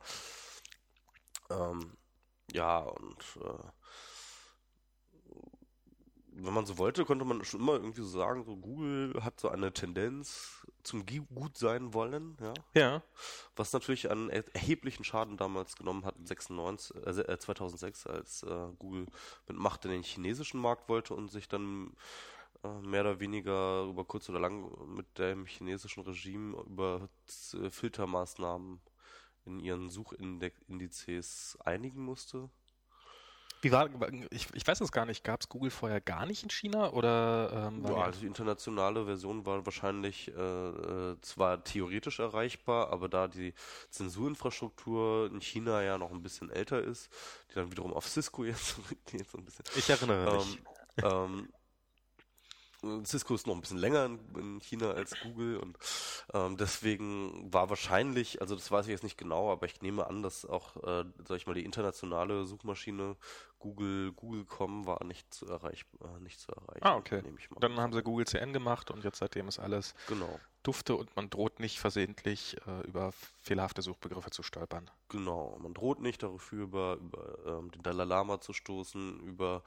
Ähm, 1.50 1.92
ja, 2.54 2.78
und 2.80 3.26
äh, 3.44 3.68
wenn 6.36 6.54
man 6.54 6.66
so 6.66 6.78
wollte, 6.78 7.06
konnte 7.06 7.26
man 7.26 7.44
schon 7.46 7.60
immer 7.60 7.74
irgendwie 7.74 8.02
so 8.02 8.08
sagen, 8.08 8.44
so 8.44 8.56
Google 8.58 9.14
hat 9.24 9.40
so 9.40 9.50
eine 9.50 9.72
Tendenz 9.72 10.66
zum 10.84 11.06
Gi- 11.06 11.26
Gutsein 11.34 11.94
wollen, 11.94 12.38
ja. 12.42 12.54
Ja. 12.74 13.04
Was 13.56 13.72
natürlich 13.74 14.10
einen 14.10 14.30
er 14.30 14.44
erheblichen 14.56 15.04
Schaden 15.04 15.38
damals 15.38 15.76
genommen 15.76 16.06
hat, 16.06 16.16
96, 16.24 16.96
äh, 16.96 17.10
äh, 17.34 17.38
2006, 17.40 18.08
als 18.08 18.44
äh, 18.44 18.68
Google 18.80 19.06
mit 19.48 19.58
Macht 19.58 19.86
in 19.86 19.92
den 19.92 20.04
chinesischen 20.04 20.60
Markt 20.60 20.90
wollte 20.90 21.14
und 21.14 21.30
sich 21.30 21.48
dann 21.48 21.96
äh, 22.64 22.68
mehr 22.82 23.02
oder 23.02 23.20
weniger 23.20 23.84
über 23.84 24.04
kurz 24.04 24.28
oder 24.30 24.40
lang 24.40 24.72
mit 24.96 25.18
dem 25.20 25.46
chinesischen 25.46 26.04
Regime 26.04 26.58
über 26.66 27.10
äh, 27.54 27.70
Filtermaßnahmen 27.70 28.82
in 29.46 29.60
ihren 29.60 29.90
Suchindizes 29.90 31.58
einigen 31.64 32.04
musste. 32.04 32.50
Wie 33.64 33.72
war, 33.72 33.90
ich, 34.30 34.48
ich 34.54 34.68
weiß 34.68 34.82
es 34.82 34.92
gar 34.92 35.06
nicht, 35.06 35.24
gab 35.24 35.40
es 35.40 35.48
Google 35.48 35.72
vorher 35.72 36.02
gar 36.02 36.26
nicht 36.26 36.44
in 36.44 36.50
China 36.50 36.92
oder 36.92 37.70
ähm, 37.70 37.86
Ja, 37.88 37.96
also 37.96 38.20
die 38.20 38.26
internationale 38.26 39.06
Version 39.06 39.46
war 39.46 39.66
wahrscheinlich 39.66 40.28
äh, 40.36 40.42
äh, 40.42 41.16
zwar 41.22 41.64
theoretisch 41.64 42.20
erreichbar, 42.20 42.92
aber 42.92 43.08
da 43.08 43.30
die 43.30 43.54
Zensurinfrastruktur 43.90 45.30
in 45.32 45.40
China 45.40 45.82
ja 45.82 45.98
noch 45.98 46.12
ein 46.12 46.22
bisschen 46.22 46.50
älter 46.50 46.84
ist, 46.84 47.10
die 47.52 47.56
dann 47.56 47.72
wiederum 47.72 47.94
auf 47.94 48.06
Cisco 48.06 48.44
jetzt 48.44 48.76
zurückgeht, 48.76 49.30
so 49.30 49.38
ein 49.38 49.46
bisschen. 49.46 49.64
ich 49.76 49.90
erinnere 49.90 50.36
mich. 50.36 50.60
Ähm, 51.02 51.48
ähm, 52.84 53.06
Cisco 53.06 53.34
ist 53.36 53.48
noch 53.48 53.56
ein 53.56 53.62
bisschen 53.62 53.78
länger 53.78 54.06
in, 54.06 54.20
in 54.36 54.60
China 54.60 54.92
als 54.92 55.16
Google 55.22 55.58
und 55.58 55.78
ähm, 56.34 56.58
deswegen 56.58 57.52
war 57.54 57.70
wahrscheinlich, 57.70 58.42
also 58.42 58.56
das 58.56 58.70
weiß 58.70 58.86
ich 58.88 58.92
jetzt 58.92 59.04
nicht 59.04 59.18
genau, 59.18 59.52
aber 59.52 59.66
ich 59.66 59.82
nehme 59.82 60.06
an, 60.08 60.22
dass 60.22 60.46
auch, 60.46 60.76
äh, 60.84 61.06
sag 61.28 61.38
ich 61.38 61.48
mal, 61.48 61.54
die 61.54 61.66
internationale 61.66 62.46
Suchmaschine 62.46 63.16
Google, 63.64 64.12
Google.com 64.12 64.86
war 64.86 65.04
nicht 65.06 65.34
zu 65.34 65.48
erreichen, 65.48 65.88
äh, 66.04 66.20
nicht 66.22 66.38
zu 66.40 66.52
erreichen. 66.52 66.84
Ah, 66.84 66.98
okay. 66.98 67.22
Nehme 67.22 67.40
ich 67.40 67.50
mal. 67.50 67.62
Dann 67.62 67.80
haben 67.80 67.94
sie 67.94 68.04
Google 68.04 68.28
CN 68.28 68.52
gemacht 68.52 68.92
und 68.92 69.06
jetzt 69.06 69.20
seitdem 69.20 69.48
ist 69.48 69.58
alles 69.60 69.96
Genau, 70.08 70.38
dufte 70.64 70.96
und 70.98 71.16
man 71.16 71.30
droht 71.30 71.60
nicht 71.62 71.80
versehentlich 71.80 72.58
äh, 72.68 72.82
über 72.88 73.14
fehlerhafte 73.42 73.82
Suchbegriffe 73.82 74.32
zu 74.32 74.44
stolpern. 74.44 74.92
genau. 75.08 75.58
Man 75.62 75.74
droht 75.74 76.02
nicht 76.02 76.24
dafür, 76.24 76.64
über, 76.64 76.98
über 76.98 77.38
ähm, 77.46 77.72
den 77.72 77.84
Dalai 77.84 78.04
Lama 78.04 78.42
zu 78.42 78.52
stoßen, 78.52 79.22
über 79.22 79.64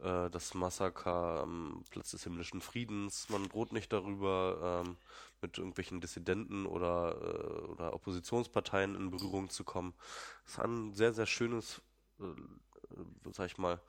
äh, 0.00 0.28
das 0.30 0.52
Massaker 0.54 1.40
am 1.40 1.82
Platz 1.90 2.10
des 2.10 2.24
himmlischen 2.24 2.60
Friedens. 2.60 3.28
Man 3.30 3.48
droht 3.48 3.72
nicht 3.72 3.90
darüber, 3.92 4.82
ähm, 4.86 4.96
mit 5.42 5.56
irgendwelchen 5.56 6.00
Dissidenten 6.02 6.66
oder, 6.66 7.16
äh, 7.22 7.66
oder 7.72 7.94
Oppositionsparteien 7.94 8.94
in 8.94 9.10
Berührung 9.10 9.48
zu 9.48 9.64
kommen. 9.64 9.94
Das 10.44 10.52
ist 10.52 10.58
ein 10.60 10.92
sehr, 10.94 11.12
sehr 11.14 11.26
schönes, 11.26 11.80
äh, 12.20 12.24
sag 13.32 13.46
ich 13.46 13.58
mal, 13.58 13.80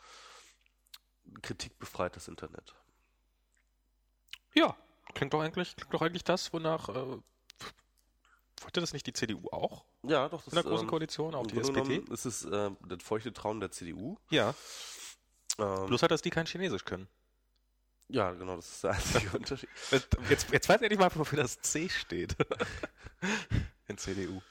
kritikbefreites 1.41 2.27
Internet. 2.27 2.75
Ja, 4.53 4.75
klingt 5.13 5.33
doch 5.33 5.41
eigentlich, 5.41 5.75
klingt 5.75 5.93
doch 5.93 6.01
eigentlich 6.01 6.23
das, 6.23 6.51
wonach 6.53 6.89
äh, 6.89 7.17
wollte 8.61 8.81
das 8.81 8.93
nicht 8.93 9.07
die 9.07 9.13
CDU 9.13 9.49
auch 9.51 9.85
Ja, 10.03 10.27
doch. 10.29 10.43
Das, 10.43 10.53
in 10.53 10.55
der 10.61 10.63
großen 10.63 10.85
ähm, 10.85 10.89
Koalition, 10.89 11.35
auch 11.35 11.47
die 11.47 11.57
SPD? 11.57 11.81
genommen 11.81 12.11
ist 12.13 12.25
es 12.25 12.45
äh, 12.45 12.69
der 12.81 12.99
feuchte 12.99 13.33
Traum 13.33 13.59
der 13.59 13.71
CDU. 13.71 14.17
Ja, 14.29 14.53
Ähm, 15.57 15.85
bloß 15.87 16.01
halt, 16.01 16.11
dass 16.11 16.21
die 16.21 16.29
kein 16.29 16.45
Chinesisch 16.45 16.85
können. 16.85 17.07
ja, 18.09 18.31
genau, 18.31 18.55
das 18.57 18.69
ist 18.71 18.83
der 18.83 18.91
einzige 18.91 19.29
Unterschied. 19.37 19.69
Jetzt, 20.29 20.49
jetzt 20.51 20.69
weiß 20.69 20.77
ich 20.77 20.83
endlich 20.83 20.99
mal, 20.99 21.09
wofür 21.15 21.37
das 21.41 21.59
C 21.61 21.87
steht. 21.89 22.35
in 23.87 23.97
CDU. 23.97 24.41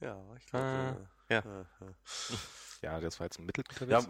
Ja, 0.00 0.16
ich 0.36 0.44
Ah, 0.54 0.92
glaube. 0.92 1.08
ja. 1.28 1.38
äh, 1.38 1.60
äh. 1.60 1.94
Ja, 2.30 2.38
das 2.82 3.20
war 3.20 3.26
jetzt 3.26 3.38
ein 3.38 3.46
Mittel. 3.46 3.64
Ja, 3.88 4.00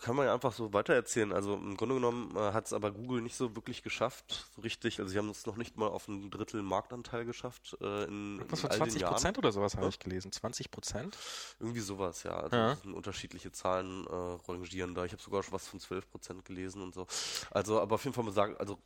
kann 0.00 0.16
man 0.16 0.26
ja 0.26 0.32
einfach 0.34 0.52
so 0.52 0.72
weitererzählen. 0.72 1.32
Also 1.32 1.54
im 1.54 1.76
Grunde 1.76 1.96
genommen 1.96 2.34
äh, 2.36 2.52
hat 2.52 2.66
es 2.66 2.72
aber 2.72 2.90
Google 2.90 3.20
nicht 3.20 3.36
so 3.36 3.54
wirklich 3.54 3.82
geschafft, 3.82 4.48
so 4.56 4.62
richtig. 4.62 4.98
Also 4.98 5.10
sie 5.10 5.18
haben 5.18 5.28
es 5.28 5.44
noch 5.46 5.56
nicht 5.56 5.76
mal 5.76 5.88
auf 5.88 6.08
ein 6.08 6.30
Drittel 6.30 6.62
Marktanteil 6.62 7.24
geschafft 7.26 7.76
äh, 7.80 8.04
in, 8.04 8.42
Was 8.48 8.62
von 8.62 8.70
all 8.70 8.78
20 8.78 8.94
den 8.94 9.00
Jahren. 9.02 9.14
Prozent 9.14 9.38
oder 9.38 9.52
sowas 9.52 9.74
habe 9.74 9.84
Ja. 9.86 9.88
ich 9.90 9.98
gelesen. 9.98 10.32
20 10.32 10.70
Prozent? 10.70 11.16
Irgendwie 11.60 11.80
sowas, 11.80 12.22
ja. 12.22 12.32
Also 12.36 12.56
Ja. 12.56 12.74
sind 12.76 12.94
unterschiedliche 12.94 13.52
Zahlen 13.52 14.06
äh, 14.06 14.50
rangieren 14.50 14.94
da. 14.94 15.04
Ich 15.04 15.12
habe 15.12 15.22
sogar 15.22 15.42
schon 15.42 15.52
was 15.52 15.68
von 15.68 15.78
12 15.80 16.10
Prozent 16.10 16.44
gelesen 16.44 16.82
und 16.82 16.94
so. 16.94 17.06
Also, 17.50 17.80
aber 17.80 17.96
auf 17.96 18.04
jeden 18.04 18.14
Fall 18.14 18.24
mal 18.24 18.32
sagen, 18.32 18.56
also 18.58 18.78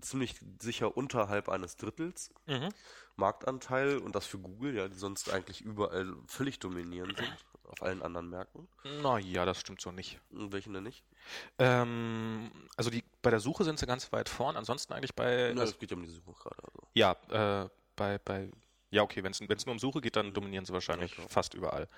ziemlich 0.00 0.36
sicher 0.60 0.96
unterhalb 0.96 1.48
eines 1.48 1.76
Drittels 1.76 2.30
Mhm. 2.46 2.68
Marktanteil 3.16 3.98
und 3.98 4.14
das 4.14 4.26
für 4.26 4.38
Google, 4.38 4.74
ja, 4.76 4.88
die 4.88 4.96
sonst 4.96 5.30
eigentlich 5.30 5.60
überall 5.60 6.14
völlig 6.26 6.58
dominierend 6.60 7.16
sind, 7.18 7.36
auf 7.68 7.82
allen 7.82 8.02
anderen 8.02 8.28
Märkten. 8.30 8.68
Naja, 9.02 9.44
das 9.44 9.60
stimmt 9.60 9.80
so 9.80 9.90
nicht. 9.92 10.18
Und 10.30 10.52
welchen 10.52 10.72
denn 10.72 10.84
nicht? 10.84 11.04
Ähm, 11.58 12.50
also 12.76 12.90
die, 12.90 13.04
bei 13.22 13.30
der 13.30 13.40
Suche 13.40 13.64
sind 13.64 13.78
sie 13.78 13.86
ganz 13.86 14.10
weit 14.12 14.28
vorn. 14.28 14.56
Ansonsten 14.56 14.92
eigentlich 14.92 15.14
bei, 15.14 15.52
Na, 15.54 15.62
es 15.62 15.78
geht 15.78 15.90
ja 15.90 15.96
um 15.96 16.02
die 16.02 16.08
Suche 16.10 16.32
gerade. 16.32 16.62
Also. 16.62 16.88
ja, 16.94 17.64
äh, 17.64 17.68
bei, 17.96 18.18
bei, 18.18 18.50
ja, 18.90 19.02
okay, 19.02 19.22
wenn 19.22 19.32
es 19.32 19.66
nur 19.66 19.72
um 19.72 19.78
Suche 19.78 20.00
geht, 20.00 20.16
dann 20.16 20.32
dominieren 20.32 20.64
sie 20.64 20.72
wahrscheinlich 20.72 21.16
Ja, 21.16 21.28
fast 21.28 21.54
überall. 21.54 21.88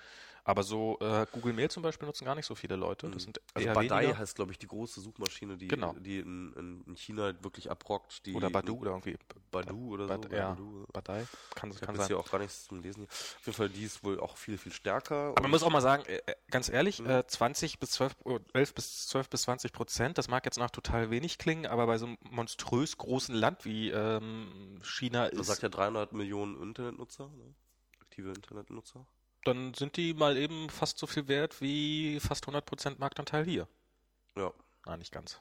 Aber 0.43 0.63
so 0.63 0.97
äh, 1.01 1.25
Google 1.31 1.53
Mail 1.53 1.69
zum 1.69 1.83
Beispiel 1.83 2.07
nutzen 2.07 2.25
gar 2.25 2.33
nicht 2.35 2.47
so 2.47 2.55
viele 2.55 2.75
Leute. 2.75 3.09
Das 3.11 3.23
sind 3.23 3.39
Also 3.53 3.67
eher 3.67 3.73
Badai 3.75 4.01
weniger. 4.03 4.17
heißt, 4.17 4.35
glaube 4.35 4.51
ich, 4.51 4.57
die 4.57 4.67
große 4.67 4.99
Suchmaschine, 4.99 5.55
die, 5.55 5.67
Genau. 5.67 5.93
die 5.99 6.19
in, 6.19 6.51
in, 6.53 6.83
in 6.87 6.95
China 6.97 7.31
wirklich 7.43 7.69
abrockt. 7.69 8.25
Die 8.25 8.33
Oder 8.33 8.49
Badu 8.49 8.77
oder 8.79 8.91
irgendwie. 8.91 9.17
Badu 9.51 9.93
oder 9.93 10.07
Bad, 10.07 10.23
so. 10.29 10.35
ja, 10.35 10.49
Badu. 10.49 10.85
Badai. 10.91 11.27
Kann, 11.53 11.69
Ich 11.71 11.79
kann 11.81 11.95
sein. 11.95 12.07
hier 12.07 12.17
auch 12.19 12.29
gar 12.31 12.39
nichts 12.39 12.65
zum 12.65 12.81
Lesen. 12.81 13.03
Auf 13.05 13.41
jeden 13.45 13.55
Fall, 13.55 13.69
die 13.69 13.83
ist 13.83 14.03
wohl 14.03 14.19
auch 14.19 14.35
viel, 14.37 14.57
viel 14.57 14.71
stärker. 14.71 15.29
Aber 15.29 15.41
man 15.43 15.51
muss 15.51 15.61
auch 15.63 15.69
mal 15.69 15.81
sagen, 15.81 16.03
äh, 16.05 16.17
äh, 16.25 16.35
ganz 16.49 16.69
ehrlich, 16.69 16.99
Mhm. 17.01 17.09
äh, 17.09 17.27
20 17.27 17.79
bis 17.79 17.91
12, 17.91 18.15
oh, 18.23 18.39
11 18.53 18.73
bis 18.73 19.07
12 19.07 19.29
bis 19.29 19.43
20 19.43 19.71
Prozent, 19.73 20.17
das 20.17 20.27
mag 20.27 20.43
jetzt 20.45 20.57
nach 20.57 20.71
total 20.71 21.11
wenig 21.11 21.37
klingen, 21.37 21.65
aber 21.67 21.85
bei 21.85 21.97
so 21.97 22.07
einem 22.07 22.17
monströs 22.21 22.97
großen 22.97 23.35
Land 23.35 23.63
wie 23.65 23.91
ähm, 23.91 24.79
China 24.81 25.23
Man 25.23 25.31
ist. 25.31 25.45
sagt 25.47 25.61
ja 25.61 25.69
300 25.69 26.13
Millionen 26.13 26.59
Internetnutzer, 26.61 27.25
ne? 27.27 27.53
aktive 28.01 28.29
Internetnutzer. 28.29 29.05
Dann 29.43 29.73
sind 29.73 29.97
die 29.97 30.13
mal 30.13 30.37
eben 30.37 30.69
fast 30.69 30.97
so 30.97 31.07
viel 31.07 31.27
wert 31.27 31.61
wie 31.61 32.19
fast 32.19 32.45
100% 32.47 32.95
Marktanteil 32.99 33.45
hier. 33.45 33.67
Ja. 34.35 34.51
Nein, 34.85 34.99
nicht 34.99 35.11
ganz. 35.11 35.39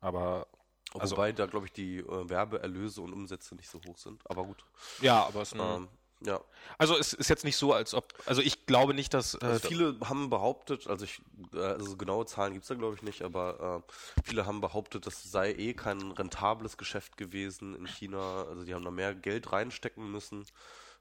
Aber 0.00 0.46
Also, 0.94 1.16
Wobei 1.16 1.32
da, 1.32 1.46
glaube 1.46 1.66
ich, 1.66 1.72
die 1.72 1.98
äh, 1.98 2.28
Werbeerlöse 2.28 3.00
und 3.00 3.12
Umsätze 3.12 3.54
nicht 3.54 3.68
so 3.68 3.80
hoch 3.86 3.98
sind. 3.98 4.22
Aber 4.28 4.44
gut. 4.44 4.64
ja, 5.00 5.24
aber 5.24 5.42
es 5.42 5.52
ist 5.52 5.60
Ähm, 5.60 5.88
ja. 6.22 6.40
also 6.78 6.96
es 6.98 7.12
ist 7.12 7.28
jetzt 7.28 7.44
nicht 7.44 7.56
so, 7.56 7.72
als 7.72 7.94
ob, 7.94 8.12
also 8.26 8.42
ich 8.42 8.66
glaube 8.66 8.92
nicht, 8.92 9.14
dass 9.14 9.34
äh, 9.34 9.38
Also 9.42 9.68
viele 9.68 9.96
haben 10.04 10.28
behauptet, 10.30 10.86
also 10.88 11.04
ich, 11.04 11.22
äh, 11.54 11.58
also 11.58 11.96
genaue 11.96 12.26
Zahlen 12.26 12.52
gibt's 12.54 12.68
da 12.68 12.74
glaube 12.74 12.96
ich 12.96 13.02
nicht, 13.02 13.22
aber 13.22 13.84
äh, 13.88 14.22
viele 14.24 14.46
haben 14.46 14.60
behauptet, 14.60 15.06
das 15.06 15.22
sei 15.30 15.52
eh 15.52 15.72
kein 15.74 16.10
rentables 16.12 16.76
Geschäft 16.76 17.16
gewesen 17.16 17.74
in 17.76 17.86
China. 17.86 18.44
Also 18.48 18.64
die 18.64 18.74
haben 18.74 18.84
da 18.84 18.90
mehr 18.90 19.14
Geld 19.14 19.52
reinstecken 19.52 20.10
müssen, 20.10 20.44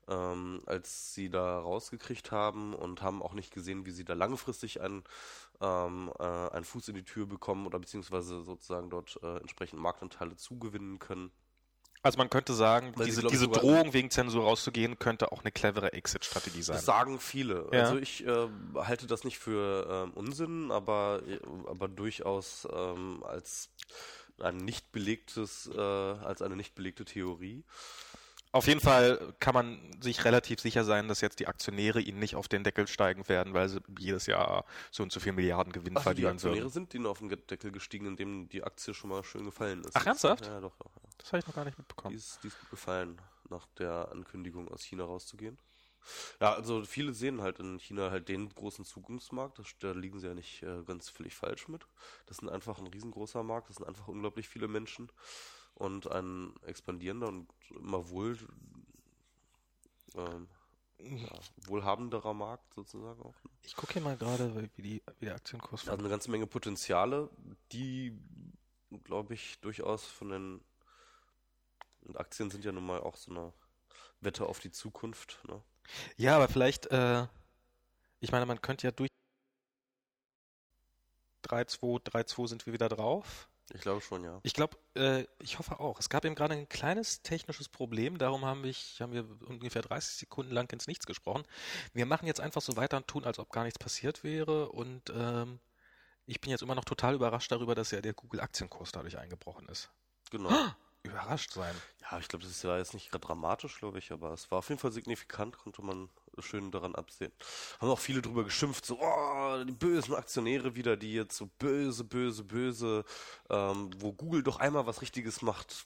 ähm, 0.09 0.61
als 0.65 1.13
sie 1.13 1.29
da 1.29 1.59
rausgekriegt 1.59 2.31
haben 2.31 2.73
und 2.73 3.01
haben 3.01 3.21
auch 3.21 3.33
nicht 3.33 3.53
gesehen, 3.53 3.85
wie 3.85 3.91
sie 3.91 4.05
da 4.05 4.13
langfristig 4.13 4.81
einen, 4.81 5.03
ähm, 5.61 6.11
äh, 6.19 6.23
einen 6.23 6.65
Fuß 6.65 6.87
in 6.89 6.95
die 6.95 7.03
Tür 7.03 7.27
bekommen 7.27 7.67
oder 7.67 7.79
beziehungsweise 7.79 8.41
sozusagen 8.41 8.89
dort 8.89 9.19
äh, 9.21 9.37
entsprechend 9.37 9.79
Marktanteile 9.79 10.35
zugewinnen 10.35 10.99
können. 10.99 11.31
also 12.01 12.17
man 12.17 12.29
könnte 12.29 12.53
sagen, 12.53 12.93
Weil 12.95 13.05
diese, 13.05 13.23
diese 13.27 13.47
Drohung 13.47 13.93
wegen 13.93 14.09
Zensur 14.09 14.43
rauszugehen, 14.45 14.97
könnte 14.97 15.31
auch 15.31 15.41
eine 15.41 15.51
clevere 15.51 15.93
Exit-Strategie 15.93 16.63
sein. 16.63 16.75
Das 16.75 16.85
sagen 16.85 17.19
viele. 17.19 17.69
Ja. 17.71 17.81
Also 17.81 17.97
ich 17.97 18.25
äh, 18.25 18.47
halte 18.75 19.05
das 19.05 19.23
nicht 19.23 19.37
für 19.37 19.87
ähm, 20.07 20.13
Unsinn, 20.13 20.71
aber, 20.71 21.21
aber 21.67 21.87
durchaus 21.87 22.67
ähm, 22.73 23.23
als 23.23 23.69
ein 24.41 24.57
nicht 24.57 24.91
belegtes, 24.91 25.69
äh, 25.73 25.79
als 25.79 26.41
eine 26.41 26.55
nicht 26.55 26.73
belegte 26.73 27.05
Theorie. 27.05 27.63
Auf 28.51 28.65
jeden 28.65 28.79
Fall 28.79 29.35
kann 29.39 29.53
man 29.53 29.79
sich 30.01 30.25
relativ 30.25 30.59
sicher 30.59 30.83
sein, 30.83 31.07
dass 31.07 31.21
jetzt 31.21 31.39
die 31.39 31.47
Aktionäre 31.47 32.01
ihnen 32.01 32.17
nicht 32.17 32.35
auf 32.35 32.47
den 32.47 32.63
Deckel 32.63 32.87
steigen 32.87 33.27
werden, 33.29 33.53
weil 33.53 33.69
sie 33.69 33.79
jedes 33.99 34.25
Jahr 34.25 34.65
so 34.89 35.03
und 35.03 35.11
so 35.11 35.19
viel 35.19 35.33
Milliarden 35.33 35.71
Gewinn 35.71 35.93
die 35.93 36.01
verlieren 36.01 36.33
Aktionäre 36.33 36.61
würden. 36.63 36.71
sind 36.73 36.93
ihnen 36.95 37.05
auf 37.05 37.19
den 37.19 37.29
Deckel 37.29 37.71
gestiegen, 37.71 38.07
indem 38.07 38.49
die 38.49 38.63
Aktie 38.63 38.93
schon 38.95 39.11
mal 39.11 39.23
schön 39.23 39.45
gefallen 39.45 39.83
ist. 39.83 39.95
Ach, 39.95 40.05
ernsthaft? 40.05 40.47
Ja, 40.47 40.59
doch, 40.61 40.75
doch. 40.77 40.91
Ja. 40.95 41.01
Das 41.19 41.27
habe 41.27 41.39
ich 41.39 41.47
noch 41.47 41.53
gar 41.53 41.65
nicht 41.65 41.77
Die 41.77 41.81
mitbekommen. 41.81 42.15
ist, 42.15 42.39
die 42.43 42.47
ist 42.47 42.59
gut 42.59 42.69
gefallen, 42.71 43.21
nach 43.49 43.67
der 43.77 44.09
Ankündigung 44.11 44.67
aus 44.69 44.81
China 44.83 45.03
rauszugehen. 45.03 45.59
Ja, 46.41 46.53
also 46.53 46.83
viele 46.85 47.13
sehen 47.13 47.41
halt 47.41 47.59
in 47.59 47.77
China 47.77 48.09
halt 48.09 48.29
den 48.29 48.49
großen 48.49 48.83
Zukunftsmarkt. 48.85 49.59
Das, 49.59 49.67
da 49.79 49.91
liegen 49.91 50.19
sie 50.19 50.27
ja 50.27 50.33
nicht 50.33 50.63
äh, 50.63 50.81
ganz 50.85 51.09
völlig 51.09 51.35
falsch 51.35 51.67
mit. 51.67 51.85
Das 52.25 52.39
ist 52.39 52.49
einfach 52.49 52.79
ein 52.79 52.87
riesengroßer 52.87 53.43
Markt. 53.43 53.69
Das 53.69 53.75
sind 53.75 53.85
einfach 53.87 54.07
unglaublich 54.07 54.47
viele 54.49 54.67
Menschen 54.67 55.11
und 55.79 56.11
ein 56.11 56.53
expandierender 56.63 57.27
und 57.27 57.49
immer 57.71 58.09
wohl 58.09 58.37
ähm, 60.15 60.47
ja, 60.99 61.29
wohlhabenderer 61.65 62.33
Markt 62.33 62.73
sozusagen 62.73 63.21
auch. 63.21 63.43
ne? 63.43 63.49
Ich 63.63 63.75
gucke 63.75 63.93
hier 63.93 64.01
mal 64.01 64.17
gerade, 64.17 64.69
wie, 64.75 64.81
die, 64.81 65.03
wie 65.19 65.25
der 65.25 65.35
Aktienkurs 65.35 65.87
Also 65.87 65.99
eine 65.99 66.09
ganze 66.09 66.29
Menge 66.29 66.45
Potenziale, 66.45 67.29
die, 67.71 68.17
glaube 69.03 69.33
ich, 69.33 69.59
durchaus 69.61 70.05
von 70.05 70.29
den 70.29 70.61
und 72.01 72.17
Aktien 72.17 72.49
sind 72.49 72.65
ja 72.65 72.71
nun 72.71 72.85
mal 72.85 72.99
auch 72.99 73.15
so 73.15 73.31
eine 73.31 73.53
Wette 74.21 74.45
auf 74.45 74.59
die 74.59 74.71
Zukunft. 74.71 75.39
Ne? 75.47 75.61
Ja, 76.17 76.35
aber 76.35 76.47
vielleicht, 76.47 76.87
äh, 76.87 77.27
ich 78.19 78.31
meine, 78.31 78.45
man 78.45 78.61
könnte 78.61 78.87
ja 78.87 78.91
durch 78.91 79.09
3-2, 81.45 82.03
3-2 82.03 82.47
sind 82.47 82.65
wir 82.65 82.73
wieder 82.73 82.89
drauf. 82.89 83.47
Ich 83.71 83.81
glaube 83.81 84.01
schon, 84.01 84.23
ja. 84.23 84.39
Ich 84.43 84.53
glaube, 84.53 84.77
äh, 84.95 85.25
ich 85.39 85.59
hoffe 85.59 85.79
auch. 85.79 85.99
Es 85.99 86.09
gab 86.09 86.25
eben 86.25 86.35
gerade 86.35 86.53
ein 86.55 86.69
kleines 86.69 87.21
technisches 87.21 87.69
Problem, 87.69 88.17
darum 88.17 88.45
haben 88.45 88.63
wir, 88.63 88.73
haben 88.73 89.13
wir 89.13 89.25
ungefähr 89.47 89.81
30 89.81 90.15
Sekunden 90.15 90.51
lang 90.51 90.71
ins 90.71 90.87
Nichts 90.87 91.05
gesprochen. 91.05 91.43
Wir 91.93 92.05
machen 92.05 92.27
jetzt 92.27 92.39
einfach 92.39 92.61
so 92.61 92.75
weiter 92.77 92.97
und 92.97 93.07
tun, 93.07 93.25
als 93.25 93.39
ob 93.39 93.51
gar 93.51 93.63
nichts 93.63 93.79
passiert 93.79 94.23
wäre 94.23 94.69
und 94.69 95.11
ähm, 95.15 95.59
ich 96.25 96.41
bin 96.41 96.51
jetzt 96.51 96.61
immer 96.61 96.75
noch 96.75 96.85
total 96.85 97.15
überrascht 97.15 97.51
darüber, 97.51 97.75
dass 97.75 97.91
ja 97.91 98.01
der 98.01 98.13
Google-Aktienkurs 98.13 98.91
dadurch 98.91 99.17
eingebrochen 99.17 99.67
ist. 99.67 99.89
Genau. 100.29 100.49
Überrascht 101.03 101.53
sein. 101.53 101.75
Ja, 102.01 102.19
ich 102.19 102.27
glaube, 102.27 102.43
das 102.43 102.51
ist 102.51 102.63
ja 102.63 102.77
jetzt 102.77 102.93
nicht 102.93 103.09
gerade 103.11 103.25
dramatisch, 103.25 103.77
glaube 103.77 103.99
ich, 103.99 104.11
aber 104.11 104.33
es 104.33 104.51
war 104.51 104.59
auf 104.59 104.69
jeden 104.69 104.79
Fall 104.79 104.91
signifikant, 104.91 105.57
konnte 105.57 105.81
man 105.81 106.09
schön 106.39 106.71
daran 106.71 106.95
absehen. 106.95 107.31
Haben 107.79 107.89
auch 107.89 107.99
viele 107.99 108.21
drüber 108.21 108.43
geschimpft, 108.43 108.85
so, 108.85 108.99
oh, 108.99 109.63
die 109.63 109.71
bösen 109.71 110.15
Aktionäre 110.15 110.75
wieder, 110.75 110.97
die 110.97 111.13
jetzt 111.13 111.37
so 111.37 111.47
böse, 111.59 112.03
böse, 112.03 112.43
böse, 112.43 113.05
ähm, 113.49 113.91
wo 113.97 114.13
Google 114.13 114.43
doch 114.43 114.59
einmal 114.59 114.87
was 114.87 115.01
Richtiges 115.01 115.41
macht, 115.41 115.85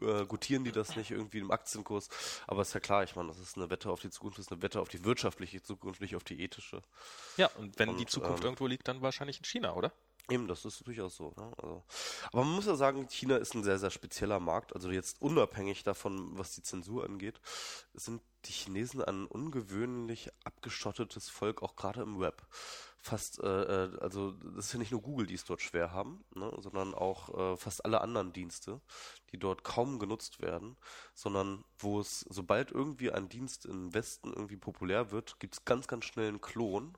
äh, 0.00 0.24
gutieren 0.26 0.64
die 0.64 0.72
das 0.72 0.96
nicht 0.96 1.10
irgendwie 1.10 1.38
im 1.38 1.50
Aktienkurs. 1.50 2.08
Aber 2.46 2.62
ist 2.62 2.74
ja 2.74 2.80
klar, 2.80 3.04
ich 3.04 3.16
meine, 3.16 3.28
das 3.28 3.38
ist 3.38 3.56
eine 3.56 3.70
Wette 3.70 3.90
auf 3.90 4.00
die 4.00 4.10
Zukunft, 4.10 4.38
das 4.38 4.46
ist 4.46 4.52
eine 4.52 4.62
Wette 4.62 4.80
auf 4.80 4.88
die 4.88 5.04
wirtschaftliche 5.04 5.62
Zukunft, 5.62 6.00
nicht 6.00 6.16
auf 6.16 6.24
die 6.24 6.40
ethische. 6.40 6.82
Ja, 7.36 7.50
und 7.58 7.78
wenn 7.78 7.90
Und, 7.90 7.98
die 7.98 8.06
Zukunft 8.06 8.40
ähm, 8.40 8.46
irgendwo 8.46 8.66
liegt, 8.66 8.88
dann 8.88 9.02
wahrscheinlich 9.02 9.38
in 9.38 9.44
China, 9.44 9.74
oder? 9.74 9.92
Eben, 10.30 10.48
das 10.48 10.64
ist 10.64 10.86
durchaus 10.86 11.16
so. 11.16 11.34
Ne? 11.36 11.52
Also, 11.58 11.84
aber 12.32 12.44
man 12.44 12.54
muss 12.54 12.64
ja 12.64 12.76
sagen, 12.76 13.06
China 13.08 13.36
ist 13.36 13.54
ein 13.54 13.62
sehr, 13.62 13.78
sehr 13.78 13.90
spezieller 13.90 14.40
Markt. 14.40 14.74
Also 14.74 14.90
jetzt 14.90 15.20
unabhängig 15.20 15.82
davon, 15.82 16.38
was 16.38 16.54
die 16.54 16.62
Zensur 16.62 17.04
angeht, 17.04 17.40
sind 17.92 18.22
die 18.46 18.52
Chinesen 18.52 19.02
ein 19.02 19.26
ungewöhnlich 19.26 20.30
abgeschottetes 20.44 21.28
Volk, 21.28 21.62
auch 21.62 21.76
gerade 21.76 22.02
im 22.02 22.20
Web. 22.20 22.46
Fast, 22.96 23.38
äh, 23.42 23.46
äh, 23.84 23.98
also 24.00 24.32
das 24.32 24.66
ist 24.66 24.72
ja 24.72 24.78
nicht 24.78 24.92
nur 24.92 25.02
Google, 25.02 25.26
die 25.26 25.34
es 25.34 25.44
dort 25.44 25.60
schwer 25.60 25.92
haben, 25.92 26.24
ne? 26.34 26.50
sondern 26.58 26.94
auch 26.94 27.52
äh, 27.52 27.56
fast 27.58 27.84
alle 27.84 28.00
anderen 28.00 28.32
Dienste, 28.32 28.80
die 29.30 29.38
dort 29.38 29.62
kaum 29.62 29.98
genutzt 29.98 30.40
werden, 30.40 30.78
sondern 31.12 31.64
wo 31.76 32.00
es, 32.00 32.20
sobald 32.30 32.72
irgendwie 32.72 33.10
ein 33.10 33.28
Dienst 33.28 33.66
im 33.66 33.92
Westen 33.92 34.32
irgendwie 34.32 34.56
populär 34.56 35.10
wird, 35.10 35.38
gibt 35.38 35.52
es 35.52 35.64
ganz, 35.66 35.86
ganz 35.86 36.06
schnell 36.06 36.28
einen 36.28 36.40
Klon 36.40 36.96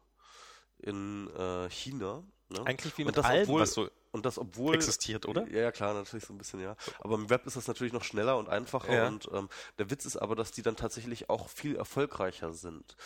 in 0.79 1.29
äh, 1.31 1.69
China. 1.71 2.23
Ne? 2.49 2.65
Eigentlich 2.65 2.97
wie 2.97 3.03
Und 3.03 3.07
mit 3.07 3.17
das, 3.17 3.25
allem, 3.27 3.43
obwohl- 3.43 3.61
was 3.63 3.73
so 3.75 3.89
Und 4.13 4.25
das, 4.25 4.39
obwohl. 4.39 4.75
existiert, 4.75 5.27
oder? 5.27 5.47
Ja, 5.49 5.63
ja, 5.63 5.73
klar, 5.73 5.93
natürlich 5.93 6.25
so 6.25 6.33
ein 6.33 6.39
bisschen, 6.39 6.61
ja. 6.61 6.77
Aber 7.01 7.17
im 7.17 7.29
Web 7.29 7.45
ist 7.47 7.57
das 7.57 7.67
natürlich 7.67 7.93
noch 7.93 8.05
schneller 8.05 8.39
und 8.39 8.49
einfacher. 8.49 8.95
Ja. 8.95 9.09
Und 9.09 9.29
ähm, 9.33 9.49
der 9.79 9.91
Witz 9.91 10.07
ist 10.07 10.17
aber, 10.17 10.37
dass 10.37 10.53
die 10.53 10.63
dann 10.63 10.77
tatsächlich 10.77 11.29
auch 11.29 11.49
viel 11.49 11.77
erfolgreicher 11.77 12.53
sind. 12.53 12.97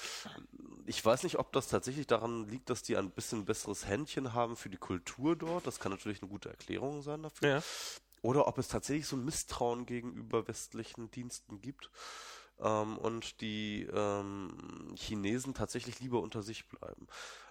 Ich 0.87 1.05
weiß 1.05 1.23
nicht, 1.25 1.39
ob 1.39 1.53
das 1.53 1.69
tatsächlich 1.69 2.07
daran 2.07 2.47
liegt, 2.49 2.71
dass 2.71 2.83
die 2.83 2.97
ein 2.97 3.11
bisschen 3.11 3.45
besseres 3.45 3.87
Händchen 3.87 4.35
haben 4.35 4.57
für 4.57 4.69
die 4.71 4.77
Kultur 4.77 5.37
dort. 5.37 5.67
Das 5.67 5.81
kann 5.81 5.91
natürlich 5.91 6.21
eine 6.23 6.31
gute 6.31 6.49
Erklärung 6.51 7.03
sein 7.03 7.23
dafür. 7.23 7.49
Ja. 7.49 7.63
Oder 8.23 8.47
ob 8.47 8.59
es 8.59 8.69
tatsächlich 8.69 9.07
so 9.07 9.17
ein 9.17 9.25
Misstrauen 9.25 9.87
gegenüber 9.87 10.47
westlichen 10.47 11.11
Diensten 11.11 11.63
gibt 11.63 11.91
ähm, 12.61 12.99
und 12.99 13.41
die 13.41 13.89
ähm, 13.93 14.93
Chinesen 14.95 15.55
tatsächlich 15.55 16.01
lieber 16.01 16.21
unter 16.21 16.43
sich 16.43 16.69
bleiben. 16.69 17.07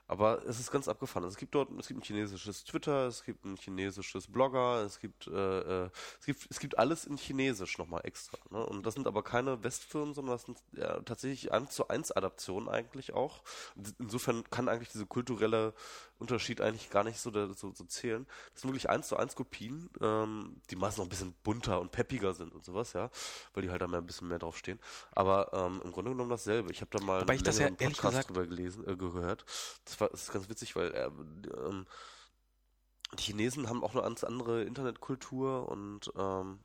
Aber 0.10 0.44
es 0.48 0.60
ist 0.60 0.72
ganz 0.72 0.88
abgefahren. 0.88 1.24
Also 1.24 1.36
es 1.36 1.38
gibt 1.38 1.54
dort, 1.54 1.70
es 1.80 1.88
gibt 1.88 2.00
ein 2.00 2.04
chinesisches 2.04 2.64
Twitter, 2.64 3.06
es 3.06 3.24
gibt 3.24 3.46
ein 3.46 3.58
chinesisches 3.58 4.26
Blogger, 4.26 4.82
es 4.84 5.00
gibt, 5.00 5.28
äh, 5.28 5.86
äh, 5.86 5.90
es 6.20 6.26
gibt, 6.26 6.48
es 6.50 6.60
gibt 6.60 6.80
alles 6.80 7.06
in 7.06 7.16
Chinesisch 7.16 7.78
nochmal 7.78 8.02
extra. 8.06 8.40
Ne? 8.50 8.66
Und 8.66 8.88
das 8.88 8.96
sind 8.96 9.06
aber 9.06 9.22
keine 9.22 9.64
Westfirmen, 9.64 10.16
sondern 10.16 10.34
das 10.34 10.46
sind 10.46 10.58
ja, 10.72 11.00
tatsächlich 11.02 11.52
1 11.52 11.70
zu 11.70 11.90
1 11.90 12.12
Adaptionen 12.12 12.70
eigentlich 12.70 13.14
auch. 13.14 13.44
Insofern 14.00 14.44
kann 14.50 14.68
eigentlich 14.68 14.90
dieser 14.90 15.06
kulturelle 15.06 15.76
Unterschied 16.18 16.60
eigentlich 16.60 16.90
gar 16.90 17.04
nicht 17.04 17.20
so, 17.20 17.32
so, 17.32 17.72
so 17.74 17.84
zählen. 17.86 18.26
Das 18.54 18.64
sind 18.64 18.72
wirklich 18.72 18.90
1 18.90 19.08
zu 19.08 19.16
1 19.16 19.36
Kopien, 19.36 19.92
ähm, 20.02 20.60
die 20.72 20.76
meist 20.76 20.98
noch 20.98 21.06
ein 21.06 21.10
bisschen 21.10 21.34
bunter 21.44 21.80
und 21.80 21.92
peppiger 21.92 22.34
sind 22.34 22.54
und 22.56 22.66
sowas, 22.66 22.94
ja, 22.94 23.12
weil 23.54 23.62
die 23.64 23.70
halt 23.70 23.82
da 23.82 23.88
mehr 23.88 24.00
ein 24.02 24.08
bisschen 24.08 24.28
mehr 24.28 24.40
drauf 24.40 24.58
stehen. 24.58 24.80
Aber 25.12 25.54
ähm, 25.54 25.82
im 25.84 25.92
Grunde 25.92 26.12
genommen 26.12 26.32
dasselbe. 26.32 26.72
Ich 26.72 26.82
habe 26.82 26.90
da 26.98 27.04
mal 27.06 27.22
Wobei 27.22 27.36
ich 27.36 27.44
das 27.44 27.60
ja 27.60 27.70
Podcast 27.70 28.02
gesagt- 28.02 28.30
drüber 28.32 28.48
gelesen, 28.48 28.86
äh, 28.88 28.96
gehört. 28.98 29.46
Das 29.86 29.99
war 30.00 30.10
das 30.10 30.24
ist 30.24 30.32
ganz 30.32 30.50
witzig, 30.50 30.76
weil 30.76 30.94
äh, 30.94 31.06
ähm, 31.06 31.86
die 33.18 33.24
Chinesen 33.24 33.70
haben 33.70 33.84
auch 33.84 33.94
eine 33.94 34.04
ganz 34.04 34.24
andere 34.24 34.64
Internetkultur 34.64 35.68
und 35.70 36.12
ähm, 36.16 36.60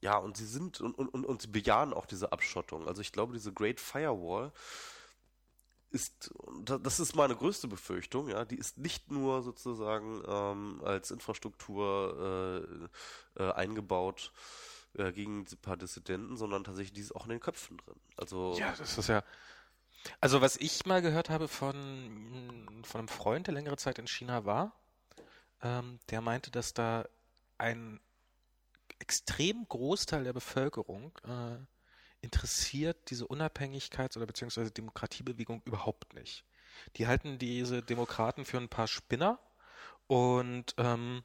ja, 0.00 0.16
und 0.16 0.36
sie 0.36 0.46
sind 0.46 0.80
und, 0.80 0.94
und, 0.94 1.26
und, 1.26 1.42
sie 1.42 1.48
bejahen 1.48 1.92
auch 1.92 2.06
diese 2.06 2.30
Abschottung. 2.30 2.86
Also 2.86 3.00
ich 3.00 3.10
glaube, 3.10 3.32
diese 3.32 3.52
Great 3.52 3.80
Firewall 3.80 4.52
ist, 5.90 6.32
das 6.62 7.00
ist 7.00 7.16
meine 7.16 7.34
größte 7.34 7.66
Befürchtung, 7.66 8.28
ja, 8.28 8.44
die 8.44 8.58
ist 8.58 8.78
nicht 8.78 9.10
nur 9.10 9.42
sozusagen 9.42 10.22
ähm, 10.26 10.82
als 10.84 11.10
Infrastruktur 11.10 12.88
äh, 13.36 13.42
äh, 13.42 13.52
eingebaut 13.52 14.32
äh, 14.94 15.12
gegen 15.12 15.40
ein 15.40 15.58
paar 15.62 15.76
Dissidenten, 15.76 16.36
sondern 16.36 16.64
tatsächlich 16.64 16.92
die 16.92 17.00
ist 17.00 17.16
auch 17.16 17.24
in 17.24 17.30
den 17.30 17.40
Köpfen 17.40 17.78
drin. 17.78 17.98
Also 18.16 18.54
Ja, 18.58 18.74
das 18.78 18.98
ist 18.98 19.08
ja. 19.08 19.24
Also, 20.20 20.40
was 20.40 20.56
ich 20.56 20.86
mal 20.86 21.02
gehört 21.02 21.30
habe 21.30 21.48
von, 21.48 22.82
von 22.84 23.00
einem 23.00 23.08
Freund, 23.08 23.46
der 23.46 23.54
längere 23.54 23.76
Zeit 23.76 23.98
in 23.98 24.06
China 24.06 24.44
war, 24.44 24.72
ähm, 25.62 25.98
der 26.10 26.20
meinte, 26.20 26.50
dass 26.50 26.74
da 26.74 27.06
ein 27.58 28.00
extrem 28.98 29.66
Großteil 29.68 30.24
der 30.24 30.32
Bevölkerung 30.32 31.12
äh, 31.24 31.58
interessiert 32.20 33.10
diese 33.10 33.26
Unabhängigkeits- 33.26 34.16
oder 34.16 34.26
beziehungsweise 34.26 34.70
Demokratiebewegung 34.70 35.62
überhaupt 35.64 36.14
nicht. 36.14 36.44
Die 36.96 37.06
halten 37.06 37.38
diese 37.38 37.82
Demokraten 37.82 38.44
für 38.44 38.58
ein 38.58 38.68
paar 38.68 38.88
Spinner 38.88 39.38
und 40.06 40.74
ähm, 40.78 41.22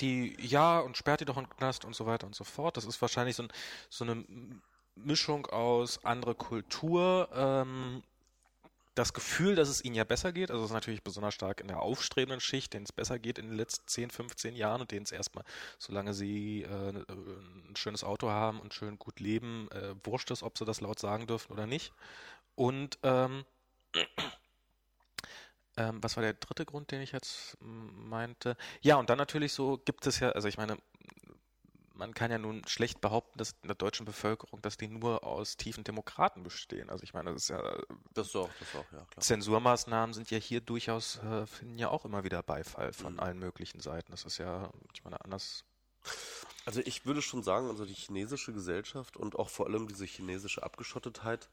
die, 0.00 0.36
ja, 0.40 0.80
und 0.80 0.96
sperrt 0.96 1.20
die 1.20 1.24
doch 1.24 1.38
in 1.38 1.48
Knast 1.48 1.84
und 1.84 1.96
so 1.96 2.06
weiter 2.06 2.26
und 2.26 2.34
so 2.34 2.44
fort. 2.44 2.76
Das 2.76 2.84
ist 2.84 3.00
wahrscheinlich 3.00 3.36
so, 3.36 3.44
ein, 3.44 3.52
so 3.88 4.04
eine 4.04 4.24
Mischung 4.96 5.46
aus 5.46 6.04
andere 6.04 6.34
Kultur, 6.34 7.28
ähm, 7.32 8.02
das 8.96 9.12
Gefühl, 9.12 9.54
dass 9.54 9.68
es 9.68 9.84
ihnen 9.84 9.94
ja 9.94 10.04
besser 10.04 10.32
geht. 10.32 10.50
Also 10.50 10.64
es 10.64 10.70
ist 10.70 10.74
natürlich 10.74 11.02
besonders 11.02 11.34
stark 11.34 11.60
in 11.60 11.68
der 11.68 11.80
aufstrebenden 11.80 12.40
Schicht, 12.40 12.72
denen 12.72 12.86
es 12.86 12.92
besser 12.92 13.18
geht 13.18 13.38
in 13.38 13.48
den 13.48 13.56
letzten 13.56 13.86
10, 13.86 14.10
15 14.10 14.56
Jahren 14.56 14.80
und 14.80 14.90
denen 14.90 15.04
es 15.04 15.12
erstmal, 15.12 15.44
solange 15.78 16.14
sie 16.14 16.62
äh, 16.62 16.88
ein 16.90 17.76
schönes 17.76 18.04
Auto 18.04 18.30
haben 18.30 18.58
und 18.58 18.72
schön 18.72 18.98
gut 18.98 19.20
leben, 19.20 19.68
äh, 19.70 19.94
wurscht 20.02 20.30
ist, 20.30 20.42
ob 20.42 20.56
sie 20.56 20.64
das 20.64 20.80
laut 20.80 20.98
sagen 20.98 21.26
dürfen 21.26 21.52
oder 21.52 21.66
nicht. 21.66 21.92
Und 22.54 22.98
ähm, 23.02 23.44
ähm, 25.76 26.02
was 26.02 26.16
war 26.16 26.22
der 26.22 26.32
dritte 26.32 26.64
Grund, 26.64 26.90
den 26.90 27.02
ich 27.02 27.12
jetzt 27.12 27.58
meinte? 27.60 28.56
Ja, 28.80 28.96
und 28.96 29.10
dann 29.10 29.18
natürlich 29.18 29.52
so 29.52 29.78
gibt 29.84 30.06
es 30.06 30.20
ja, 30.20 30.30
also 30.30 30.48
ich 30.48 30.56
meine, 30.56 30.78
man 31.96 32.14
kann 32.14 32.30
ja 32.30 32.38
nun 32.38 32.66
schlecht 32.66 33.00
behaupten, 33.00 33.38
dass 33.38 33.52
in 33.62 33.68
der 33.68 33.76
deutschen 33.76 34.06
Bevölkerung, 34.06 34.60
dass 34.62 34.76
die 34.76 34.88
nur 34.88 35.24
aus 35.24 35.56
tiefen 35.56 35.84
Demokraten 35.84 36.42
bestehen. 36.42 36.90
Also 36.90 37.02
ich 37.04 37.14
meine, 37.14 37.32
das 37.32 37.44
ist 37.44 37.48
ja. 37.48 37.62
Das 38.14 38.34
auch, 38.36 38.50
das 38.58 38.74
auch, 38.74 38.92
ja, 38.92 39.04
klar. 39.04 39.20
Zensurmaßnahmen 39.20 40.14
sind 40.14 40.30
ja 40.30 40.38
hier 40.38 40.60
durchaus, 40.60 41.18
äh, 41.18 41.46
finden 41.46 41.78
ja 41.78 41.88
auch 41.88 42.04
immer 42.04 42.24
wieder 42.24 42.42
Beifall 42.42 42.92
von 42.92 43.14
mhm. 43.14 43.20
allen 43.20 43.38
möglichen 43.38 43.80
Seiten. 43.80 44.10
Das 44.12 44.24
ist 44.24 44.38
ja, 44.38 44.70
ich 44.94 45.04
meine, 45.04 45.22
anders. 45.24 45.64
Also 46.64 46.80
ich 46.84 47.06
würde 47.06 47.22
schon 47.22 47.42
sagen, 47.42 47.68
also 47.68 47.84
die 47.84 47.94
chinesische 47.94 48.52
Gesellschaft 48.52 49.16
und 49.16 49.36
auch 49.36 49.48
vor 49.48 49.66
allem 49.66 49.88
diese 49.88 50.04
chinesische 50.04 50.62
Abgeschottetheit 50.62 51.48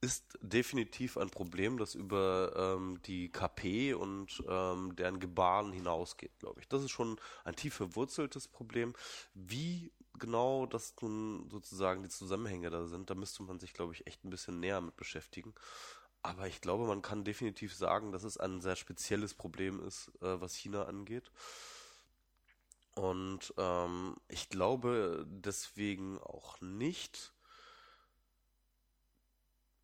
ist 0.00 0.38
definitiv 0.40 1.16
ein 1.16 1.30
Problem, 1.30 1.78
das 1.78 1.94
über 1.94 2.52
ähm, 2.76 3.00
die 3.06 3.30
KP 3.30 3.94
und 3.94 4.42
ähm, 4.48 4.94
deren 4.96 5.20
Gebaren 5.20 5.72
hinausgeht, 5.72 6.38
glaube 6.38 6.60
ich. 6.60 6.68
Das 6.68 6.82
ist 6.82 6.90
schon 6.90 7.18
ein 7.44 7.56
tief 7.56 7.74
verwurzeltes 7.74 8.48
Problem. 8.48 8.94
Wie 9.34 9.92
genau 10.18 10.66
das 10.66 10.94
nun 11.00 11.48
sozusagen 11.50 12.02
die 12.02 12.08
Zusammenhänge 12.08 12.70
da 12.70 12.86
sind, 12.86 13.10
da 13.10 13.14
müsste 13.14 13.42
man 13.42 13.58
sich, 13.58 13.72
glaube 13.72 13.94
ich, 13.94 14.06
echt 14.06 14.24
ein 14.24 14.30
bisschen 14.30 14.60
näher 14.60 14.80
mit 14.80 14.96
beschäftigen. 14.96 15.54
Aber 16.22 16.46
ich 16.46 16.60
glaube, 16.60 16.86
man 16.86 17.02
kann 17.02 17.24
definitiv 17.24 17.74
sagen, 17.74 18.12
dass 18.12 18.24
es 18.24 18.36
ein 18.36 18.60
sehr 18.60 18.76
spezielles 18.76 19.34
Problem 19.34 19.80
ist, 19.80 20.08
äh, 20.20 20.40
was 20.40 20.54
China 20.54 20.84
angeht. 20.84 21.30
Und 22.94 23.54
ähm, 23.58 24.16
ich 24.28 24.48
glaube 24.48 25.26
deswegen 25.28 26.18
auch 26.18 26.60
nicht, 26.60 27.34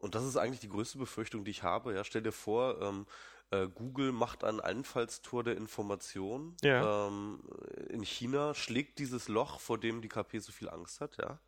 und 0.03 0.17
das 0.17 0.25
ist 0.25 0.37
eigentlich 0.37 0.59
die 0.59 0.69
größte 0.69 0.99
Befürchtung, 0.99 1.45
die 1.45 1.53
ich 1.53 1.63
habe. 1.63 1.95
Ja, 1.95 2.03
stell 2.03 2.23
dir 2.23 2.33
vor, 2.33 2.83
ähm, 2.83 3.07
äh, 3.51 3.69
Google 3.69 4.11
macht 4.11 4.43
ein 4.43 4.61
Einfallstor 4.61 5.45
der 5.45 5.57
Information 5.57 6.57
ja. 6.61 7.07
ähm, 7.07 7.41
in 7.89 8.03
China, 8.03 8.53
schlägt 8.53 8.99
dieses 8.99 9.29
Loch, 9.29 9.61
vor 9.61 9.79
dem 9.79 10.03
die 10.03 10.09
KP 10.09 10.41
so 10.41 10.51
viel 10.51 10.69
Angst 10.69 11.01
hat. 11.01 11.19
Ja, 11.19 11.39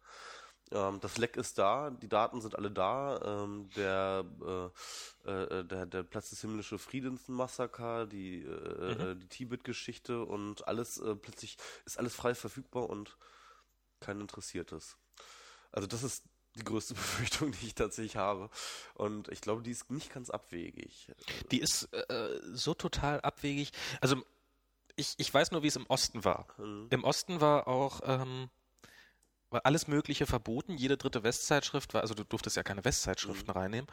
ähm, 0.71 1.01
das 1.01 1.19
Leck 1.19 1.37
ist 1.37 1.59
da, 1.59 1.91
die 1.91 2.09
Daten 2.09 2.41
sind 2.41 2.55
alle 2.55 2.71
da. 2.71 3.43
Ähm, 3.43 3.71
der, 3.75 4.25
äh, 5.27 5.31
äh, 5.31 5.65
der, 5.65 5.87
der 5.87 6.05
Platz 6.05 6.31
des 6.31 6.41
himmlische 6.41 6.79
Friedensmassaker, 6.79 8.07
die, 8.07 8.43
äh, 8.43 8.95
mhm. 8.95 9.01
Äh, 9.01 9.17
die 9.17 9.29
Tibet-Geschichte 9.29 10.25
und 10.25 10.69
alles 10.69 10.99
äh, 10.99 11.17
plötzlich 11.17 11.57
ist 11.87 11.99
alles 11.99 12.15
frei 12.15 12.37
verfügbar 12.37 12.89
und 12.89 13.19
kein 13.99 14.21
Interessiertes. 14.21 14.97
Also 15.73 15.89
das 15.89 16.05
ist 16.05 16.23
die 16.57 16.65
größte 16.65 16.95
Befürchtung, 16.95 17.53
die 17.53 17.67
ich 17.67 17.75
tatsächlich 17.75 18.17
habe. 18.17 18.51
Und 18.95 19.29
ich 19.29 19.41
glaube, 19.41 19.63
die 19.63 19.71
ist 19.71 19.91
nicht 19.91 20.13
ganz 20.13 20.31
abwegig. 20.31 21.13
Die 21.51 21.61
ist 21.61 21.93
äh, 21.93 22.41
so 22.53 22.75
total 22.75 23.21
abwegig. 23.21 23.71
Also 24.01 24.23
ich, 24.97 25.15
ich 25.17 25.33
weiß 25.33 25.51
nur, 25.51 25.63
wie 25.63 25.69
es 25.69 25.77
im 25.77 25.87
Osten 25.87 26.25
war. 26.25 26.47
Mhm. 26.59 26.87
Im 26.91 27.05
Osten 27.05 27.41
war 27.41 27.67
auch 27.67 28.01
ähm, 28.05 28.49
war 29.55 29.65
alles 29.65 29.87
Mögliche 29.87 30.27
verboten. 30.27 30.77
Jede 30.77 30.99
dritte 30.99 31.23
Westzeitschrift 31.23 31.95
war, 31.95 32.03
also 32.03 32.13
du 32.13 32.25
durftest 32.25 32.57
ja 32.57 32.63
keine 32.63 32.85
Westzeitschriften 32.85 33.53
mhm. 33.55 33.59
reinnehmen. 33.59 33.87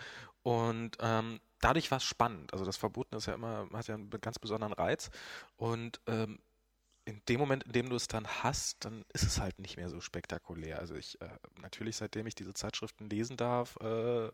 Und 0.43 0.97
ähm, 0.99 1.39
dadurch 1.61 1.91
war 1.91 1.99
es 1.99 2.03
spannend. 2.03 2.51
Also 2.51 2.65
das 2.65 2.77
Verboten 2.77 3.15
ist 3.15 3.27
ja 3.27 3.35
immer, 3.35 3.69
hat 3.71 3.87
ja 3.87 3.95
einen 3.95 4.09
ganz 4.09 4.39
besonderen 4.39 4.73
Reiz. 4.73 5.09
Und 5.55 6.01
ähm, 6.07 6.39
in 7.05 7.21
dem 7.27 7.39
Moment, 7.39 7.63
in 7.63 7.71
dem 7.71 7.89
du 7.89 7.95
es 7.95 8.07
dann 8.07 8.27
hast, 8.27 8.85
dann 8.85 9.03
ist 9.13 9.23
es 9.23 9.39
halt 9.39 9.59
nicht 9.59 9.77
mehr 9.77 9.89
so 9.89 10.01
spektakulär. 10.01 10.79
Also 10.79 10.95
ich, 10.95 11.19
äh, 11.21 11.29
natürlich, 11.61 11.97
seitdem 11.97 12.27
ich 12.27 12.35
diese 12.35 12.53
Zeitschriften 12.53 13.09
lesen 13.09 13.37
darf, 13.37 13.77
äh, 13.81 14.29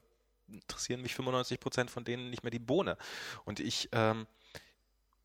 interessieren 0.48 1.02
mich 1.02 1.16
95 1.16 1.60
Prozent 1.60 1.92
von 1.92 2.04
denen 2.04 2.30
nicht 2.30 2.44
mehr 2.44 2.52
die 2.52 2.60
Bohne. 2.60 2.98
Und 3.46 3.60
ich 3.60 3.90
ähm, 3.92 4.28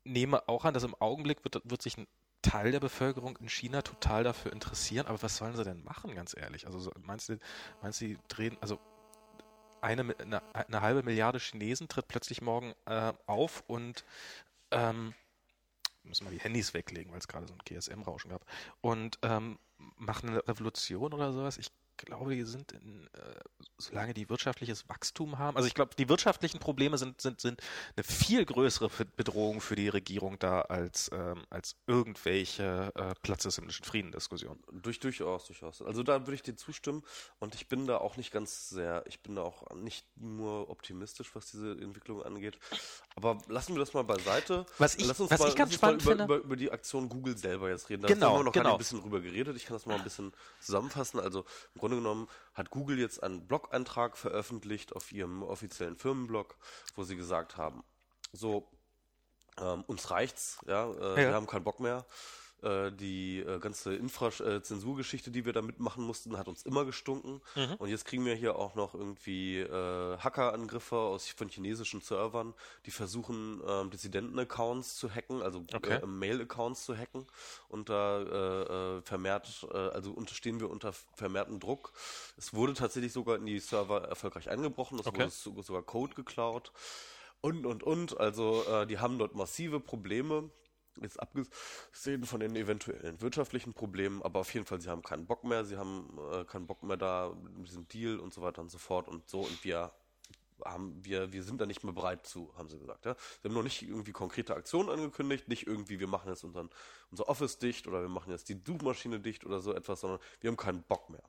nehme 0.03 0.47
auch 0.47 0.65
an, 0.65 0.73
dass 0.73 0.83
im 0.83 0.95
Augenblick 0.95 1.43
wird, 1.43 1.61
wird 1.63 1.81
sich 1.81 1.97
ein 1.97 2.07
Teil 2.41 2.71
der 2.71 2.81
Bevölkerung 2.81 3.37
in 3.37 3.49
China 3.49 3.81
total 3.81 4.23
dafür 4.23 4.51
interessieren, 4.51 5.07
aber 5.07 5.21
was 5.21 5.37
sollen 5.37 5.55
sie 5.55 5.63
denn 5.63 5.83
machen, 5.83 6.13
ganz 6.13 6.35
ehrlich? 6.35 6.65
Also 6.65 6.91
meinst 7.01 7.29
du, 7.29 7.39
meinst 7.81 8.01
du, 8.01 8.07
die 8.07 8.17
drehen, 8.27 8.57
also 8.59 8.79
eine, 9.81 10.15
eine, 10.19 10.41
eine 10.53 10.81
halbe 10.81 11.03
Milliarde 11.03 11.39
Chinesen 11.39 11.87
tritt 11.87 12.07
plötzlich 12.07 12.41
morgen 12.41 12.73
äh, 12.85 13.13
auf 13.27 13.63
und 13.67 14.03
ähm, 14.71 15.13
müssen 16.03 16.25
wir 16.25 16.31
die 16.31 16.39
Handys 16.39 16.73
weglegen, 16.73 17.11
weil 17.11 17.19
es 17.19 17.27
gerade 17.27 17.47
so 17.47 17.53
ein 17.53 17.59
GSM-Rauschen 17.65 18.29
gab. 18.29 18.45
Und 18.81 19.19
ähm, 19.21 19.59
machen 19.97 20.29
eine 20.29 20.47
Revolution 20.47 21.13
oder 21.13 21.31
sowas. 21.31 21.57
Ich 21.57 21.71
glaube, 21.97 22.35
die 22.35 22.43
sind, 22.43 22.71
in, 22.71 23.07
äh, 23.13 23.19
solange 23.77 24.13
die 24.13 24.29
wirtschaftliches 24.29 24.87
Wachstum 24.89 25.37
haben, 25.37 25.55
also 25.57 25.67
ich 25.67 25.73
glaube, 25.73 25.95
die 25.97 26.09
wirtschaftlichen 26.09 26.59
Probleme 26.59 26.97
sind, 26.97 27.21
sind, 27.21 27.41
sind 27.41 27.61
eine 27.95 28.03
viel 28.03 28.45
größere 28.45 28.89
Bedrohung 29.15 29.61
für 29.61 29.75
die 29.75 29.89
Regierung 29.89 30.39
da 30.39 30.61
als, 30.61 31.09
ähm, 31.13 31.43
als 31.49 31.75
irgendwelche 31.87 32.91
äh, 32.95 33.13
Platz 33.21 33.43
des 33.43 33.55
himmlischen 33.55 33.85
Frieden-Diskussionen. 33.85 34.61
Durch, 34.71 34.99
durchaus, 34.99 35.45
durchaus. 35.47 35.81
Also 35.81 36.03
da 36.03 36.21
würde 36.21 36.35
ich 36.35 36.43
dir 36.43 36.55
zustimmen 36.55 37.03
und 37.39 37.55
ich 37.55 37.67
bin 37.67 37.87
da 37.87 37.97
auch 37.97 38.17
nicht 38.17 38.31
ganz 38.31 38.69
sehr, 38.69 39.03
ich 39.07 39.21
bin 39.21 39.35
da 39.35 39.43
auch 39.43 39.69
nicht 39.75 40.05
nur 40.15 40.69
optimistisch, 40.69 41.35
was 41.35 41.51
diese 41.51 41.71
Entwicklung 41.71 42.23
angeht. 42.23 42.57
Aber 43.15 43.37
lassen 43.47 43.75
wir 43.75 43.79
das 43.79 43.93
mal 43.93 44.03
beiseite. 44.03 44.65
Was 44.77 44.95
ich, 44.95 45.05
lass 45.05 45.19
uns 45.19 45.31
was 45.31 45.39
mal, 45.39 45.49
ich 45.49 45.55
ganz 45.55 45.73
spannend 45.73 46.01
über, 46.01 46.11
finde. 46.11 46.23
Über, 46.25 46.37
über, 46.37 46.55
die 46.55 46.71
Aktion 46.71 47.09
Google 47.09 47.37
selber 47.37 47.69
jetzt 47.69 47.89
reden. 47.89 48.01
Da 48.01 48.07
genau, 48.07 48.31
haben 48.31 48.39
wir 48.39 48.43
noch 48.45 48.51
genau. 48.53 48.73
ein 48.73 48.77
bisschen 48.77 49.01
drüber 49.01 49.21
geredet. 49.21 49.55
Ich 49.55 49.65
kann 49.65 49.75
das 49.75 49.85
mal 49.85 49.95
ein 49.95 50.03
bisschen 50.03 50.31
zusammenfassen. 50.59 51.19
Also 51.19 51.45
im 51.75 51.81
Grunde 51.83 51.97
genommen 51.97 52.29
hat 52.53 52.69
Google 52.69 52.97
jetzt 52.97 53.21
einen 53.21 53.45
Blog-Eintrag 53.45 54.15
veröffentlicht 54.17 54.95
auf 54.95 55.11
ihrem 55.11 55.43
offiziellen 55.43 55.97
Firmenblog, 55.97 56.55
wo 56.95 57.03
sie 57.03 57.17
gesagt 57.17 57.57
haben, 57.57 57.83
so, 58.31 58.71
ähm, 59.59 59.83
uns 59.85 60.09
reicht's, 60.09 60.59
ja, 60.65 60.89
äh, 60.89 61.09
ja, 61.09 61.15
wir 61.17 61.33
haben 61.33 61.45
keinen 61.45 61.65
Bock 61.65 61.81
mehr. 61.81 62.05
Äh, 62.63 62.91
die 62.93 63.39
äh, 63.39 63.59
ganze 63.59 63.93
Infrazensurgeschichte, 63.93 65.31
die 65.31 65.45
wir 65.45 65.51
da 65.51 65.61
mitmachen 65.61 66.03
mussten, 66.05 66.37
hat 66.37 66.47
uns 66.47 66.63
immer 66.63 66.85
gestunken. 66.85 67.41
Mhm. 67.55 67.75
Und 67.77 67.89
jetzt 67.89 68.05
kriegen 68.05 68.25
wir 68.25 68.35
hier 68.35 68.55
auch 68.55 68.75
noch 68.75 68.93
irgendwie 68.93 69.59
äh, 69.59 70.17
Hackerangriffe 70.17 70.95
aus 70.95 71.27
von 71.27 71.49
chinesischen 71.49 71.99
Servern, 71.99 72.53
die 72.85 72.91
versuchen, 72.91 73.61
ähm, 73.67 73.89
Dissidenten-Accounts 73.89 74.95
zu 74.95 75.13
hacken, 75.13 75.41
also 75.41 75.65
okay. 75.73 75.99
äh, 76.01 76.05
Mail-Accounts 76.05 76.85
zu 76.85 76.97
hacken. 76.97 77.27
Und 77.67 77.89
da 77.89 78.21
äh, 78.21 78.97
äh, 78.97 79.01
vermehrt, 79.01 79.67
äh, 79.69 79.77
also 79.77 80.11
unterstehen 80.11 80.61
wir 80.61 80.69
unter 80.69 80.93
vermehrten 81.15 81.59
Druck. 81.59 81.91
Es 82.37 82.53
wurde 82.53 82.73
tatsächlich 82.73 83.11
sogar 83.11 83.35
in 83.35 83.45
die 83.45 83.59
Server 83.59 84.07
erfolgreich 84.07 84.49
eingebrochen, 84.49 84.99
es 84.99 85.07
okay. 85.07 85.29
wurde 85.45 85.63
sogar 85.63 85.81
Code 85.81 86.15
geklaut 86.15 86.71
und, 87.41 87.65
und, 87.65 87.83
und. 87.83 88.17
Also 88.19 88.63
äh, 88.63 88.87
die 88.87 88.99
haben 88.99 89.19
dort 89.19 89.35
massive 89.35 89.81
Probleme. 89.81 90.49
Jetzt 91.01 91.19
abgesehen 91.19 92.23
von 92.23 92.39
den 92.39 92.55
eventuellen 92.55 93.19
wirtschaftlichen 93.21 93.73
Problemen, 93.73 94.21
aber 94.21 94.41
auf 94.41 94.53
jeden 94.53 94.65
Fall, 94.65 94.79
sie 94.79 94.89
haben 94.89 95.01
keinen 95.01 95.25
Bock 95.25 95.43
mehr, 95.43 95.65
sie 95.65 95.77
haben 95.77 96.17
äh, 96.31 96.45
keinen 96.45 96.67
Bock 96.67 96.83
mehr 96.83 96.97
da 96.97 97.35
mit 97.57 97.67
diesem 97.67 97.87
Deal 97.87 98.19
und 98.19 98.33
so 98.33 98.41
weiter 98.41 98.61
und 98.61 98.69
so 98.69 98.77
fort 98.77 99.07
und 99.07 99.27
so 99.27 99.41
und 99.41 99.63
wir 99.63 99.91
haben 100.65 101.03
wir, 101.03 101.31
wir 101.31 101.43
sind 101.43 101.59
da 101.59 101.65
nicht 101.65 101.83
mehr 101.83 101.93
bereit 101.93 102.25
zu, 102.25 102.53
haben 102.57 102.69
sie 102.69 102.77
gesagt. 102.77 103.05
Ja? 103.05 103.15
Sie 103.41 103.47
haben 103.47 103.55
noch 103.55 103.63
nicht 103.63 103.81
irgendwie 103.81 104.11
konkrete 104.11 104.55
Aktionen 104.55 104.89
angekündigt, 104.89 105.47
nicht 105.47 105.67
irgendwie, 105.67 105.99
wir 105.99 106.07
machen 106.07 106.29
jetzt 106.29 106.43
unseren, 106.43 106.69
unser 107.11 107.27
Office 107.29 107.59
dicht 107.59 107.87
oder 107.87 108.01
wir 108.01 108.09
machen 108.09 108.31
jetzt 108.31 108.49
die 108.49 108.61
Suchmaschine 108.65 109.19
dicht 109.19 109.45
oder 109.45 109.59
so 109.59 109.73
etwas, 109.73 110.01
sondern 110.01 110.19
wir 110.41 110.49
haben 110.49 110.57
keinen 110.57 110.83
Bock 110.83 111.09
mehr. 111.09 111.23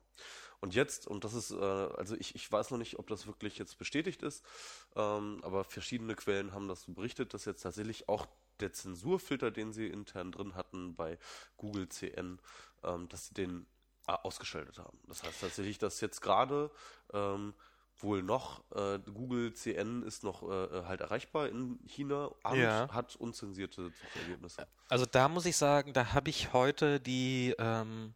Und 0.61 0.75
jetzt, 0.75 1.07
und 1.07 1.25
das 1.25 1.35
ist, 1.35 1.51
äh, 1.51 1.57
also 1.57 2.17
ich, 2.17 2.35
ich 2.35 2.51
weiß 2.51 2.71
noch 2.71 2.79
nicht, 2.79 2.99
ob 2.99 3.07
das 3.09 3.27
wirklich 3.27 3.59
jetzt 3.59 3.77
bestätigt 3.77 4.23
ist, 4.23 4.45
ähm, 4.97 5.41
aber 5.43 5.65
verschiedene 5.65 6.15
Quellen 6.15 6.53
haben 6.53 6.69
das 6.69 6.83
so 6.83 6.93
berichtet, 6.93 7.35
dass 7.35 7.45
jetzt 7.45 7.63
tatsächlich 7.63 8.09
auch 8.09 8.27
der 8.61 8.73
Zensurfilter, 8.73 9.51
den 9.51 9.73
sie 9.73 9.87
intern 9.87 10.33
drin 10.33 10.55
hatten 10.55 10.95
bei 10.95 11.19
Google 11.57 11.89
CN, 11.89 12.41
ähm, 12.83 13.09
dass 13.09 13.27
sie 13.27 13.35
den 13.35 13.67
äh, 14.07 14.13
ausgeschaltet 14.13 14.79
haben. 14.79 14.99
Das 15.09 15.23
heißt 15.23 15.41
tatsächlich, 15.41 15.79
dass 15.79 16.01
jetzt 16.01 16.21
gerade 16.21 16.71
ähm, 17.13 17.55
wohl 17.99 18.23
noch 18.23 18.65
äh, 18.73 18.99
Google 18.99 19.55
CN 19.55 20.03
ist 20.03 20.25
noch 20.25 20.43
äh, 20.43 20.85
halt 20.85 21.01
erreichbar 21.01 21.49
in 21.49 21.79
China 21.87 22.27
und 22.45 22.59
Ja. 22.59 22.89
hat 22.93 23.17
unzensierte 23.17 23.91
Suchergebnisse. 23.91 24.67
Also 24.89 25.07
da 25.07 25.29
muss 25.29 25.47
ich 25.47 25.57
sagen, 25.57 25.93
da 25.93 26.13
habe 26.13 26.31
ich 26.31 26.53
heute 26.53 27.01
die 27.01 27.55
ähm, 27.59 28.15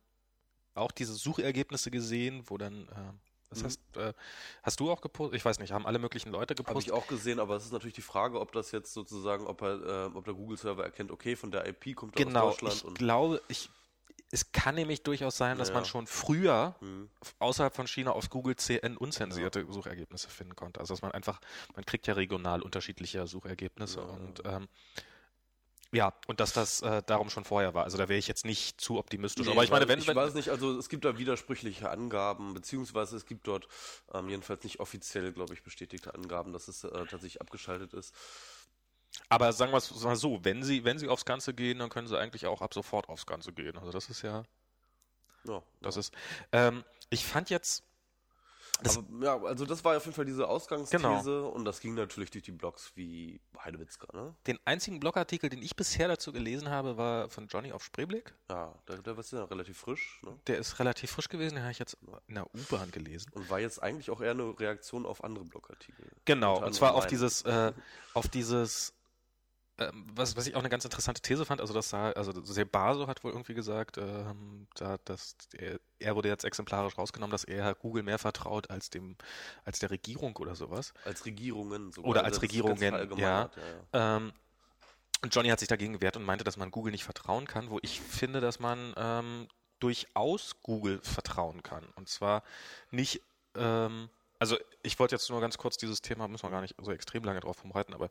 auch 0.74 0.92
diese 0.92 1.14
Suchergebnisse 1.14 1.90
gesehen, 1.90 2.42
wo 2.46 2.59
dann 2.59 2.88
ähm, 2.96 3.20
das 3.50 3.61
Mhm. 3.61 3.64
heißt, 3.66 3.80
äh, 3.96 4.12
hast 4.62 4.80
du 4.80 4.90
auch 4.90 5.00
gepostet? 5.00 5.37
Ich 5.37 5.44
weiß 5.44 5.58
nicht, 5.58 5.72
haben 5.72 5.87
alle 5.87 5.98
möglichen 5.98 6.30
Leute 6.30 6.54
Habe 6.54 6.58
gepostet? 6.58 6.87
ich 6.87 6.92
auch 6.92 7.06
gesehen, 7.06 7.40
aber 7.40 7.56
es 7.56 7.64
ist 7.64 7.72
natürlich 7.72 7.94
die 7.94 8.02
Frage, 8.02 8.40
ob 8.40 8.52
das 8.52 8.72
jetzt 8.72 8.92
sozusagen, 8.92 9.46
ob 9.46 9.62
er, 9.62 10.06
äh, 10.06 10.16
ob 10.16 10.24
der 10.24 10.34
Google-Server 10.34 10.84
erkennt, 10.84 11.11
okay, 11.11 11.37
von 11.37 11.50
der 11.50 11.66
IP 11.66 11.94
kommt 11.94 12.16
er 12.16 12.26
Genau, 12.26 12.48
aus 12.48 12.56
Deutschland 12.58 12.76
ich 12.76 12.84
und 12.84 12.98
glaube, 12.98 13.42
ich 13.48 13.70
es 14.30 14.52
kann 14.52 14.74
nämlich 14.74 15.02
durchaus 15.02 15.38
sein, 15.38 15.56
dass 15.56 15.68
Ja. 15.68 15.74
man 15.74 15.84
schon 15.87 16.06
früher 16.06 16.74
Hm. 16.80 17.08
außerhalb 17.38 17.74
von 17.74 17.87
China 17.87 18.12
auf 18.12 18.28
Google 18.28 18.56
CN 18.56 18.98
unzensierte 18.98 19.64
Suchergebnisse 19.70 20.28
finden 20.28 20.54
konnte. 20.54 20.80
Also 20.80 20.92
dass 20.94 21.02
man 21.02 21.12
einfach, 21.12 21.40
man 21.74 21.84
kriegt 21.87 22.06
ja 22.06 22.12
regional 22.14 22.61
unterschiedliche 22.61 23.26
Suchergebnisse 23.26 24.00
Ja. 24.00 24.06
und 24.06 24.42
ähm, 24.44 24.68
ja, 25.92 26.12
und 26.27 26.40
dass 26.40 26.53
das 26.53 26.83
äh, 26.83 27.03
darum 27.07 27.31
schon 27.31 27.44
vorher 27.44 27.72
war. 27.74 27.85
Also 27.85 27.96
da 27.96 28.09
wäre 28.09 28.18
ich 28.18 28.29
jetzt 28.29 28.44
nicht 28.44 28.81
zu 28.81 28.98
optimistisch. 28.98 29.46
Nee, 29.46 29.53
Aber 29.53 29.64
ich 29.64 29.70
meine, 29.70 29.88
wenn, 29.88 29.98
ich 29.98 30.07
wenn 30.07 30.16
weiß 30.16 30.35
nicht, 30.35 30.51
also 30.51 30.79
es 30.79 30.88
gibt 30.90 31.05
da 31.05 31.16
widersprüchliche 31.18 31.90
Angaben, 31.90 32.53
beziehungsweise 32.55 33.16
es 33.16 33.24
gibt 33.27 33.46
dort 33.46 33.68
ähm, 34.12 34.29
jedenfalls 34.29 34.64
nicht 34.64 34.81
offiziell, 34.81 35.33
glaube 35.33 35.55
ich, 35.55 35.62
bestätigte 35.62 36.14
Angaben, 36.14 36.53
dass 36.53 36.68
es 36.68 36.85
äh, 36.85 36.90
tatsächlich 36.90 37.40
abgeschaltet 37.40 37.94
ist. 37.94 38.14
aber 39.29 39.53
sagen 39.53 39.72
wir 39.72 39.79
es 39.79 39.90
mal 40.03 40.16
so, 40.16 40.44
wenn 40.44 40.62
sie, 40.62 40.85
wenn 40.85 40.98
sie 40.98 41.09
aufs 41.09 41.24
Ganze 41.24 41.55
gehen, 41.55 41.79
dann 41.79 41.88
können 41.90 42.07
sie 42.09 42.18
eigentlich 42.18 42.46
auch 42.46 42.61
ab 42.62 42.74
sofort 42.74 43.09
aufs 43.09 43.27
Ganze 43.27 43.53
gehen. 43.53 43.77
Also 43.79 43.90
das 43.92 44.09
ist 44.11 44.22
ja, 44.22 44.44
Ja, 45.44 45.62
das 45.81 45.96
ist. 45.96 46.12
Ähm, 46.53 46.85
ich 47.11 47.24
fand 47.24 47.51
jetzt, 47.51 47.85
Aber, 48.79 49.25
ja, 49.25 49.43
also 49.43 49.64
das 49.67 49.85
war 49.85 49.97
auf 49.97 50.05
jeden 50.05 50.14
Fall 50.14 50.25
diese 50.25 50.47
Ausgangsthese 50.49 50.99
Genau. 50.99 51.49
und 51.49 51.64
das 51.64 51.81
ging 51.81 51.95
natürlich 51.95 52.31
durch 52.31 52.45
die 52.45 52.53
Blogs 52.53 52.93
wie 52.95 53.41
Heidewitzka, 53.62 54.07
ne? 54.17 54.35
den 54.47 54.59
einzigen 54.64 55.01
Blogartikel, 55.01 55.51
den 55.51 55.62
ich 55.62 55.75
bisher 55.77 56.09
dazu 56.09 56.33
gelesen 56.33 56.71
habe, 56.71 56.97
war 56.97 57.29
von 57.29 57.49
Johnny 57.49 57.73
auf 57.73 57.83
Spreeblick. 57.85 58.35
Ja, 58.51 58.75
der, 58.87 58.99
der 58.99 59.17
war 59.17 59.25
ja 59.31 59.45
relativ 59.45 59.79
frisch, 59.79 60.21
ne? 60.23 60.38
Der 60.47 60.59
ist 60.59 60.79
relativ 60.79 61.11
frisch 61.11 61.29
gewesen, 61.29 61.57
den 61.57 61.62
habe 61.64 61.73
ich 61.73 61.79
jetzt 61.79 61.97
in 62.29 62.35
der 62.35 62.47
U-Bahn 62.55 62.91
gelesen. 62.91 63.31
Und 63.35 63.51
war 63.51 63.61
jetzt 63.61 63.83
eigentlich 63.83 64.11
auch 64.11 64.21
eher 64.21 64.31
eine 64.33 64.59
Reaktion 64.59 65.07
auf 65.07 65.25
andere 65.25 65.45
Blogartikel. 65.45 66.07
Genau, 66.25 66.64
und 66.64 66.75
zwar 66.75 66.95
auf 66.95 67.07
dieses, 67.07 67.43
äh, 67.43 67.73
auf 68.14 68.29
dieses, 68.29 68.95
ähm, 69.79 70.05
was, 70.14 70.37
was 70.37 70.47
ich 70.47 70.55
auch 70.55 70.61
eine 70.61 70.69
ganz 70.69 70.85
interessante 70.85 71.23
These 71.23 71.45
fand, 71.45 71.61
also 71.61 71.73
das 71.73 71.88
sah, 71.88 72.11
also 72.12 72.33
Sebaso 72.45 73.07
hat 73.07 73.23
wohl 73.23 73.33
irgendwie 73.33 73.55
gesagt, 73.55 73.99
ähm, 73.99 74.67
da, 74.75 74.99
dass 75.05 75.37
er, 75.57 75.79
er 75.99 76.17
wurde 76.17 76.29
jetzt 76.29 76.45
exemplarisch 76.45 76.99
rausgenommen, 76.99 77.31
dass 77.31 77.45
er 77.45 77.75
Google 77.75 78.03
mehr 78.03 78.19
vertraut 78.19 78.71
als 78.71 78.91
dem, 78.91 79.17
als 79.64 79.79
der 79.79 79.91
Regierung 79.91 80.37
oder 80.37 80.55
sowas. 80.55 80.93
Als 81.05 81.25
Regierungen 81.25 81.93
sogar. 81.93 82.11
Oder 82.11 82.25
als 82.25 82.43
Regierungen, 82.43 82.77
verallgemeinert, 82.77 83.57
ja. 83.57 83.62
ja. 84.01 84.17
Ähm, 84.17 84.33
und 85.23 85.35
Johnny 85.35 85.49
hat 85.49 85.59
sich 85.59 85.69
dagegen 85.69 85.95
gewehrt 85.95 86.17
und 86.17 86.25
meinte, 86.25 86.45
dass 86.45 86.57
man 86.57 86.71
Google 86.71 86.93
nicht 86.93 87.05
vertrauen 87.05 87.47
kann, 87.47 87.71
wo 87.71 87.79
ich 87.83 88.01
finde, 88.01 88.41
dass 88.41 88.61
man 88.61 88.95
ähm, 88.97 89.49
durchaus 89.81 90.61
Google 90.62 91.01
vertrauen 91.03 91.62
kann. 91.62 91.85
Und 91.97 92.09
zwar 92.09 92.43
nicht, 92.91 93.21
ähm, 93.57 94.11
also 94.38 94.57
ich 94.83 94.99
wollte 94.99 95.17
jetzt 95.17 95.29
nur 95.31 95.41
ganz 95.41 95.59
kurz 95.59 95.77
dieses 95.77 96.03
Thema, 96.03 96.29
müssen 96.29 96.45
wir 96.45 96.51
gar 96.51 96.61
nicht 96.61 96.77
so 96.81 96.93
extrem 96.93 97.25
lange 97.25 97.41
drauf 97.41 97.62
rumreiten, 97.64 97.95
aber 97.95 98.11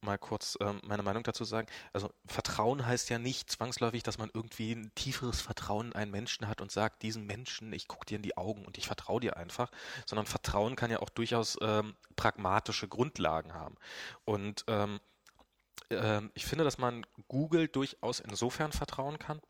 mal 0.00 0.18
kurz 0.18 0.56
ähm, 0.60 0.80
meine 0.84 1.02
Meinung 1.02 1.22
dazu 1.22 1.44
sagen. 1.44 1.66
Also 1.92 2.10
Vertrauen 2.26 2.86
heißt 2.86 3.10
ja 3.10 3.18
nicht 3.18 3.50
zwangsläufig, 3.50 4.02
dass 4.02 4.18
man 4.18 4.30
irgendwie 4.32 4.72
ein 4.72 4.92
tieferes 4.94 5.40
Vertrauen 5.40 5.88
in 5.88 5.92
einen 5.94 6.10
Menschen 6.10 6.48
hat 6.48 6.60
und 6.60 6.70
sagt, 6.70 7.02
diesen 7.02 7.26
Menschen, 7.26 7.72
ich 7.72 7.88
gucke 7.88 8.06
dir 8.06 8.16
in 8.16 8.22
die 8.22 8.36
Augen 8.36 8.64
und 8.64 8.78
ich 8.78 8.86
vertraue 8.86 9.20
dir 9.20 9.36
einfach, 9.36 9.70
sondern 10.06 10.26
Vertrauen 10.26 10.76
kann 10.76 10.90
ja 10.90 11.00
auch 11.00 11.10
durchaus 11.10 11.58
ähm, 11.60 11.96
pragmatische 12.14 12.88
Grundlagen 12.88 13.54
haben. 13.54 13.76
Und 14.24 14.64
ähm, 14.68 15.00
ähm, 15.90 16.30
ich 16.34 16.46
finde, 16.46 16.64
dass 16.64 16.78
man 16.78 17.06
Google 17.28 17.68
durchaus 17.68 18.20
insofern 18.20 18.72
vertrauen 18.72 19.18
kann, 19.18 19.40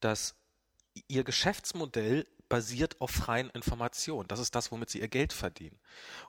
dass 0.00 0.34
ihr 1.08 1.24
Geschäftsmodell 1.24 2.26
basiert 2.52 3.00
auf 3.00 3.10
freien 3.10 3.48
Informationen. 3.48 4.28
Das 4.28 4.38
ist 4.38 4.54
das, 4.54 4.70
womit 4.70 4.90
sie 4.90 5.00
ihr 5.00 5.08
Geld 5.08 5.32
verdienen. 5.32 5.80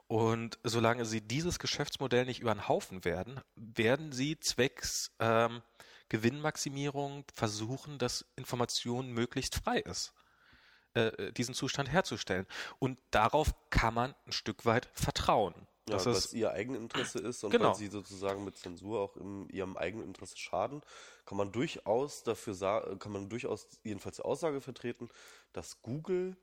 Und 0.08 0.58
solange 0.64 1.04
sie 1.04 1.20
dieses 1.20 1.60
Geschäftsmodell 1.60 2.24
nicht 2.24 2.40
über 2.40 2.56
den 2.56 2.70
Haufen 2.70 3.04
werden, 3.04 3.42
werden 3.58 4.14
sie 4.14 4.40
zwecks 4.40 5.12
ähm, 5.20 5.62
Gewinnmaximierung 6.08 7.26
versuchen, 7.34 7.98
dass 7.98 8.26
Information 8.38 9.12
möglichst 9.12 9.56
frei 9.56 9.80
ist, 9.80 10.14
äh, 10.94 11.34
diesen 11.34 11.54
Zustand 11.54 11.92
herzustellen. 11.92 12.48
Und 12.80 12.98
darauf 13.12 13.54
kann 13.70 13.94
man 13.94 14.16
ein 14.26 14.32
Stück 14.32 14.64
weit 14.64 14.90
vertrauen. 14.94 15.68
Ja, 15.90 15.96
Das 15.96 16.06
ist 16.06 16.26
es 16.26 16.34
ihr 16.34 16.52
Eigeninteresse 16.52 17.20
ist 17.20 17.44
und 17.44 17.52
Genau. 17.52 17.70
weil 17.70 17.76
sie 17.76 17.88
sozusagen 17.88 18.46
mit 18.46 18.58
Zensur 18.58 19.02
auch 19.02 19.18
in 19.18 19.50
ihrem 19.50 19.76
Eigeninteresse 19.76 20.38
schaden, 20.38 20.82
kann 21.26 21.38
man 21.38 21.52
durchaus 21.52 22.24
dafür 22.24 22.54
sagen, 22.54 23.00
kann 23.00 23.12
man 23.12 23.28
durchaus 23.30 23.68
jedenfalls 23.84 24.16
die 24.18 24.22
Aussage 24.22 24.62
vertreten, 24.62 25.10
dass 25.52 25.82
Google 25.82 26.38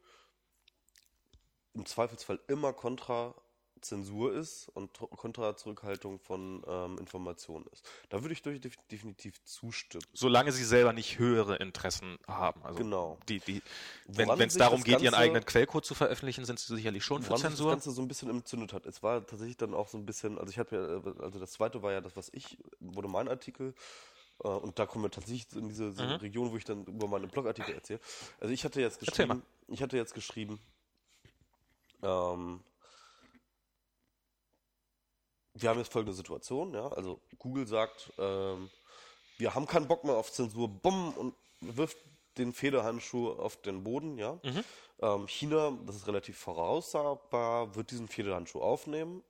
im 1.72 1.86
Zweifelsfall 1.86 2.38
immer 2.48 2.72
kontra 2.72 3.34
Zensur 3.80 4.34
ist 4.34 4.68
und 4.74 4.98
kontra 4.98 5.56
Zurückhaltung 5.56 6.18
von 6.18 6.62
ähm, 6.66 6.98
Informationen 6.98 7.66
ist. 7.72 7.88
Da 8.08 8.22
würde 8.22 8.32
ich 8.32 8.42
durch, 8.42 8.60
def- 8.60 8.76
definitiv 8.90 9.42
zustimmen. 9.44 10.04
solange 10.12 10.52
sie 10.52 10.64
selber 10.64 10.92
nicht 10.92 11.18
höhere 11.18 11.56
Interessen 11.56 12.18
haben. 12.26 12.62
Also 12.64 12.78
Genau. 12.78 13.18
die, 13.28 13.40
die, 13.40 13.62
wenn 14.06 14.28
es 14.40 14.54
darum 14.56 14.82
geht, 14.82 14.94
ihren 15.00 15.12
Ganze- 15.12 15.18
eigenen 15.18 15.44
Quellcode 15.44 15.84
zu 15.84 15.94
veröffentlichen, 15.94 16.44
sind 16.44 16.58
sie 16.58 16.74
sicherlich 16.74 17.04
schon 17.04 17.22
für 17.22 17.32
sich 17.32 17.42
das 17.42 17.50
Zensur. 17.52 17.70
Ganze 17.70 17.90
so 17.90 18.02
ein 18.02 18.08
bisschen 18.08 18.30
entzündet 18.30 18.72
hat. 18.72 18.86
Es 18.86 19.02
war 19.02 19.26
tatsächlich 19.26 19.56
dann 19.56 19.74
auch 19.74 19.88
so 19.88 19.98
ein 19.98 20.06
bisschen, 20.06 20.38
also 20.38 20.50
ich 20.50 20.58
habe 20.58 20.76
ja, 20.76 20.96
äh, 20.96 21.22
also 21.24 21.38
das 21.38 21.52
zweite 21.52 21.82
war 21.82 21.92
ja 21.92 22.00
das, 22.00 22.16
was 22.16 22.28
ich, 22.32 22.58
wurde 22.80 23.08
mein 23.08 23.28
Artikel, 23.28 23.74
äh, 24.44 24.48
und 24.48 24.78
da 24.78 24.86
kommen 24.86 25.04
wir 25.04 25.10
tatsächlich 25.10 25.46
in 25.54 25.68
diese, 25.68 25.90
diese 25.90 26.04
Mhm. 26.04 26.12
Region, 26.16 26.50
wo 26.52 26.56
ich 26.56 26.64
dann 26.64 26.84
über 26.84 27.08
meine 27.08 27.26
Blogartikel 27.26 27.74
erzähle. 27.74 28.00
Also 28.40 28.52
ich 28.54 28.64
hatte 28.64 28.80
jetzt 28.80 28.98
geschrieben, 29.00 29.42
ich 29.68 29.82
hatte 29.82 29.96
jetzt 29.96 30.14
geschrieben, 30.14 30.58
ähm, 32.02 32.60
wir 35.60 35.70
haben 35.70 35.78
jetzt 35.78 35.92
folgende 35.92 36.14
Situation, 36.14 36.74
ja, 36.74 36.88
also 36.88 37.20
Google 37.38 37.66
sagt, 37.66 38.12
ähm, 38.18 38.70
wir 39.38 39.54
haben 39.54 39.66
keinen 39.66 39.88
Bock 39.88 40.04
mehr 40.04 40.16
auf 40.16 40.32
Zensur, 40.32 40.68
bumm, 40.68 41.12
und 41.14 41.34
wirft 41.60 41.96
den 42.38 42.52
Federhandschuh 42.52 43.30
auf 43.30 43.56
den 43.56 43.84
Boden, 43.84 44.18
ja. 44.18 44.38
Mhm. 44.42 44.64
Ähm, 45.02 45.26
China, 45.28 45.78
das 45.86 45.96
ist 45.96 46.06
relativ 46.06 46.38
voraussagbar, 46.38 47.74
wird 47.74 47.90
diesen 47.90 48.08
Federhandschuh 48.08 48.60
aufnehmen 48.60 49.22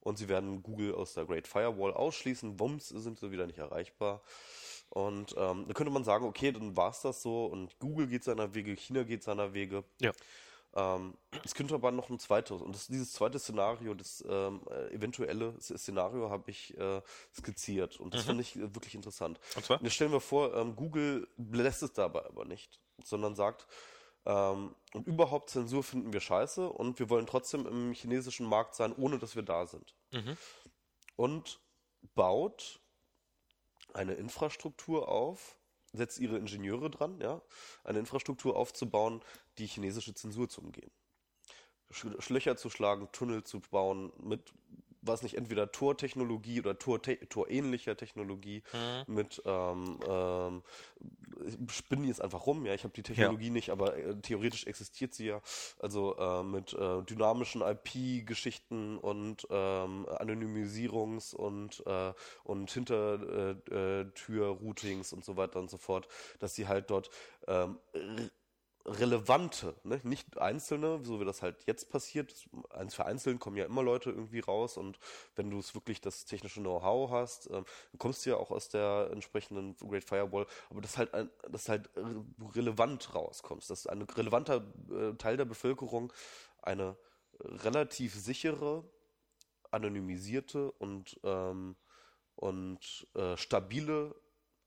und 0.00 0.18
sie 0.18 0.28
werden 0.28 0.62
Google 0.62 0.94
aus 0.94 1.14
der 1.14 1.24
Great 1.24 1.48
Firewall 1.48 1.92
ausschließen. 1.92 2.60
Wumms 2.60 2.88
sind 2.88 3.18
sie 3.18 3.30
wieder 3.32 3.46
nicht 3.46 3.58
erreichbar. 3.58 4.22
Und 4.90 5.34
ähm, 5.36 5.64
da 5.66 5.74
könnte 5.74 5.92
man 5.92 6.04
sagen, 6.04 6.26
okay, 6.26 6.52
dann 6.52 6.76
war 6.76 6.90
es 6.90 7.00
das 7.00 7.22
so 7.22 7.46
und 7.46 7.78
Google 7.80 8.06
geht 8.06 8.22
seiner 8.22 8.54
Wege, 8.54 8.76
China 8.76 9.02
geht 9.02 9.24
seiner 9.24 9.52
Wege. 9.52 9.84
Ja. 10.00 10.12
Ähm, 10.76 11.14
es 11.42 11.54
könnte 11.54 11.74
aber 11.74 11.90
noch 11.90 12.10
ein 12.10 12.18
zweites, 12.18 12.60
und 12.60 12.74
das, 12.74 12.86
dieses 12.86 13.12
zweite 13.12 13.38
Szenario, 13.38 13.94
das 13.94 14.22
ähm, 14.28 14.60
äh, 14.70 14.92
eventuelle 14.94 15.58
Szenario 15.58 16.28
habe 16.28 16.50
ich 16.50 16.76
äh, 16.76 17.00
skizziert 17.34 17.98
und 17.98 18.12
das 18.12 18.24
Mhm. 18.24 18.26
finde 18.26 18.42
ich 18.42 18.56
äh, 18.56 18.74
wirklich 18.74 18.94
interessant. 18.94 19.40
Und 19.56 19.64
zwar? 19.64 19.78
Und 19.78 19.84
jetzt 19.84 19.94
stellen 19.94 20.12
wir 20.12 20.20
vor, 20.20 20.54
ähm, 20.54 20.76
Google 20.76 21.26
lässt 21.38 21.82
es 21.82 21.92
dabei 21.94 22.26
aber 22.26 22.44
nicht, 22.44 22.78
sondern 23.02 23.34
sagt, 23.34 23.66
ähm, 24.26 24.74
und 24.92 25.06
überhaupt 25.06 25.48
Zensur 25.48 25.82
finden 25.82 26.12
wir 26.12 26.20
scheiße 26.20 26.68
und 26.68 26.98
wir 26.98 27.08
wollen 27.08 27.26
trotzdem 27.26 27.66
im 27.66 27.92
chinesischen 27.92 28.46
Markt 28.46 28.74
sein, 28.74 28.94
ohne 28.96 29.18
dass 29.18 29.34
wir 29.34 29.44
da 29.44 29.66
sind. 29.66 29.94
Mhm. 30.12 30.36
Und 31.16 31.58
baut 32.14 32.80
eine 33.94 34.12
Infrastruktur 34.12 35.08
auf, 35.08 35.56
setzt 35.96 36.18
ihre 36.18 36.38
Ingenieure 36.38 36.90
dran, 36.90 37.20
ja, 37.20 37.42
eine 37.84 37.98
Infrastruktur 37.98 38.56
aufzubauen, 38.56 39.22
die 39.58 39.66
chinesische 39.66 40.14
Zensur 40.14 40.48
zu 40.48 40.60
umgehen. 40.60 40.90
Sch 41.90 42.06
Schlöcher 42.18 42.56
zu 42.56 42.70
schlagen, 42.70 43.08
Tunnel 43.12 43.44
zu 43.44 43.60
bauen 43.60 44.12
mit, 44.18 44.52
was 45.06 45.22
nicht, 45.22 45.36
entweder 45.36 45.70
Tortechnologie 45.72 46.60
oder 46.60 46.78
Tor 46.78 47.00
torähnlicher 47.02 47.96
Technologie, 47.96 48.62
Mhm. 48.72 49.04
mit, 49.14 49.42
ähm, 49.44 49.98
ähm, 50.08 50.62
ich 51.46 51.58
spinne 51.76 52.06
jetzt 52.06 52.22
einfach 52.22 52.46
rum, 52.46 52.64
ja, 52.66 52.74
ich 52.74 52.84
habe 52.84 52.94
die 52.94 53.02
Technologie 53.02 53.50
nicht, 53.50 53.70
aber 53.70 53.96
äh, 53.96 54.14
theoretisch 54.20 54.66
existiert 54.66 55.14
sie 55.14 55.26
ja, 55.26 55.40
also 55.80 56.16
äh, 56.16 56.42
mit 56.42 56.72
äh, 56.74 57.02
dynamischen 57.02 57.62
IP-Geschichten 57.62 58.98
und 58.98 59.46
ähm, 59.50 60.06
Anonymisierungs- 60.06 61.34
und, 61.34 61.82
äh, 61.86 62.12
und 62.44 62.70
Hintertür-Routings 62.70 65.12
und 65.12 65.24
so 65.24 65.36
weiter 65.36 65.58
und 65.58 65.68
so 65.70 65.76
fort, 65.76 66.06
dass 66.38 66.54
sie 66.54 66.68
halt 66.68 66.90
dort 66.90 67.10
ähm, 67.46 67.78
relevante, 68.86 69.74
ne? 69.84 70.00
nicht 70.04 70.38
einzelne, 70.38 71.00
so 71.04 71.20
wie 71.20 71.24
das 71.24 71.42
halt 71.42 71.56
jetzt 71.66 71.90
passiert. 71.90 72.48
Eins 72.70 72.94
für 72.94 73.04
einzeln 73.04 73.38
kommen 73.38 73.56
ja 73.56 73.64
immer 73.64 73.82
Leute 73.82 74.10
irgendwie 74.10 74.40
raus 74.40 74.76
und 74.76 74.98
wenn 75.34 75.50
du 75.50 75.58
es 75.58 75.74
wirklich 75.74 76.00
das 76.00 76.24
technische 76.24 76.60
Know-how 76.60 77.10
hast, 77.10 77.50
ähm, 77.50 77.64
du 77.92 77.98
kommst 77.98 78.24
ja 78.26 78.36
auch 78.36 78.50
aus 78.50 78.68
der 78.68 79.08
entsprechenden 79.12 79.76
Great 79.76 80.04
Firewall, 80.04 80.46
aber 80.70 80.80
das 80.80 80.96
halt 80.98 81.12
ein, 81.14 81.30
das 81.50 81.68
halt 81.68 81.90
re- 81.96 82.24
relevant 82.54 83.14
rauskommst, 83.14 83.70
dass 83.70 83.86
ein 83.86 84.02
relevanter 84.02 84.64
äh, 84.90 85.14
Teil 85.14 85.36
der 85.36 85.44
Bevölkerung 85.46 86.12
eine 86.62 86.96
relativ 87.40 88.14
sichere, 88.14 88.84
anonymisierte 89.70 90.70
und 90.72 91.18
ähm, 91.24 91.76
und 92.36 93.06
äh, 93.14 93.36
stabile 93.36 94.14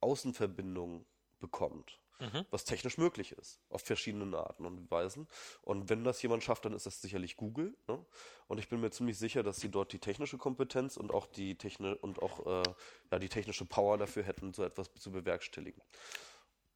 Außenverbindung 0.02 1.06
bekommt 1.40 2.00
Mhm. 2.20 2.46
was 2.52 2.66
technisch 2.66 2.98
möglich 2.98 3.32
ist, 3.32 3.62
auf 3.70 3.82
verschiedenen 3.82 4.36
Arten 4.36 4.66
und 4.66 4.92
Weisen. 4.92 5.28
Und 5.62 5.90
wenn 5.90 6.04
das 6.04 6.22
jemand 6.22 6.44
schafft, 6.44 6.66
dann 6.66 6.74
ist 6.74 6.86
das 6.86 7.02
sicherlich 7.02 7.38
Google. 7.38 7.74
Ne? 7.88 8.06
Und 8.48 8.58
ich 8.58 8.68
bin 8.68 8.82
mir 8.82 8.92
ziemlich 8.92 9.18
sicher, 9.18 9.42
dass 9.42 9.62
sie 9.62 9.70
dort 9.70 9.94
die 9.94 10.00
technische 10.00 10.38
Kompetenz 10.38 10.98
und 10.98 11.14
auch 11.14 11.26
die 11.28 11.56
Techni 11.58 11.94
und 11.94 12.22
auch 12.22 12.46
äh, 12.46 12.64
ja, 13.12 13.20
die 13.20 13.30
technische 13.30 13.66
Power 13.66 13.98
dafür 13.98 14.24
hätten, 14.24 14.54
so 14.54 14.64
etwas 14.64 14.94
zu 14.96 15.12
bewerkstelligen. 15.12 15.82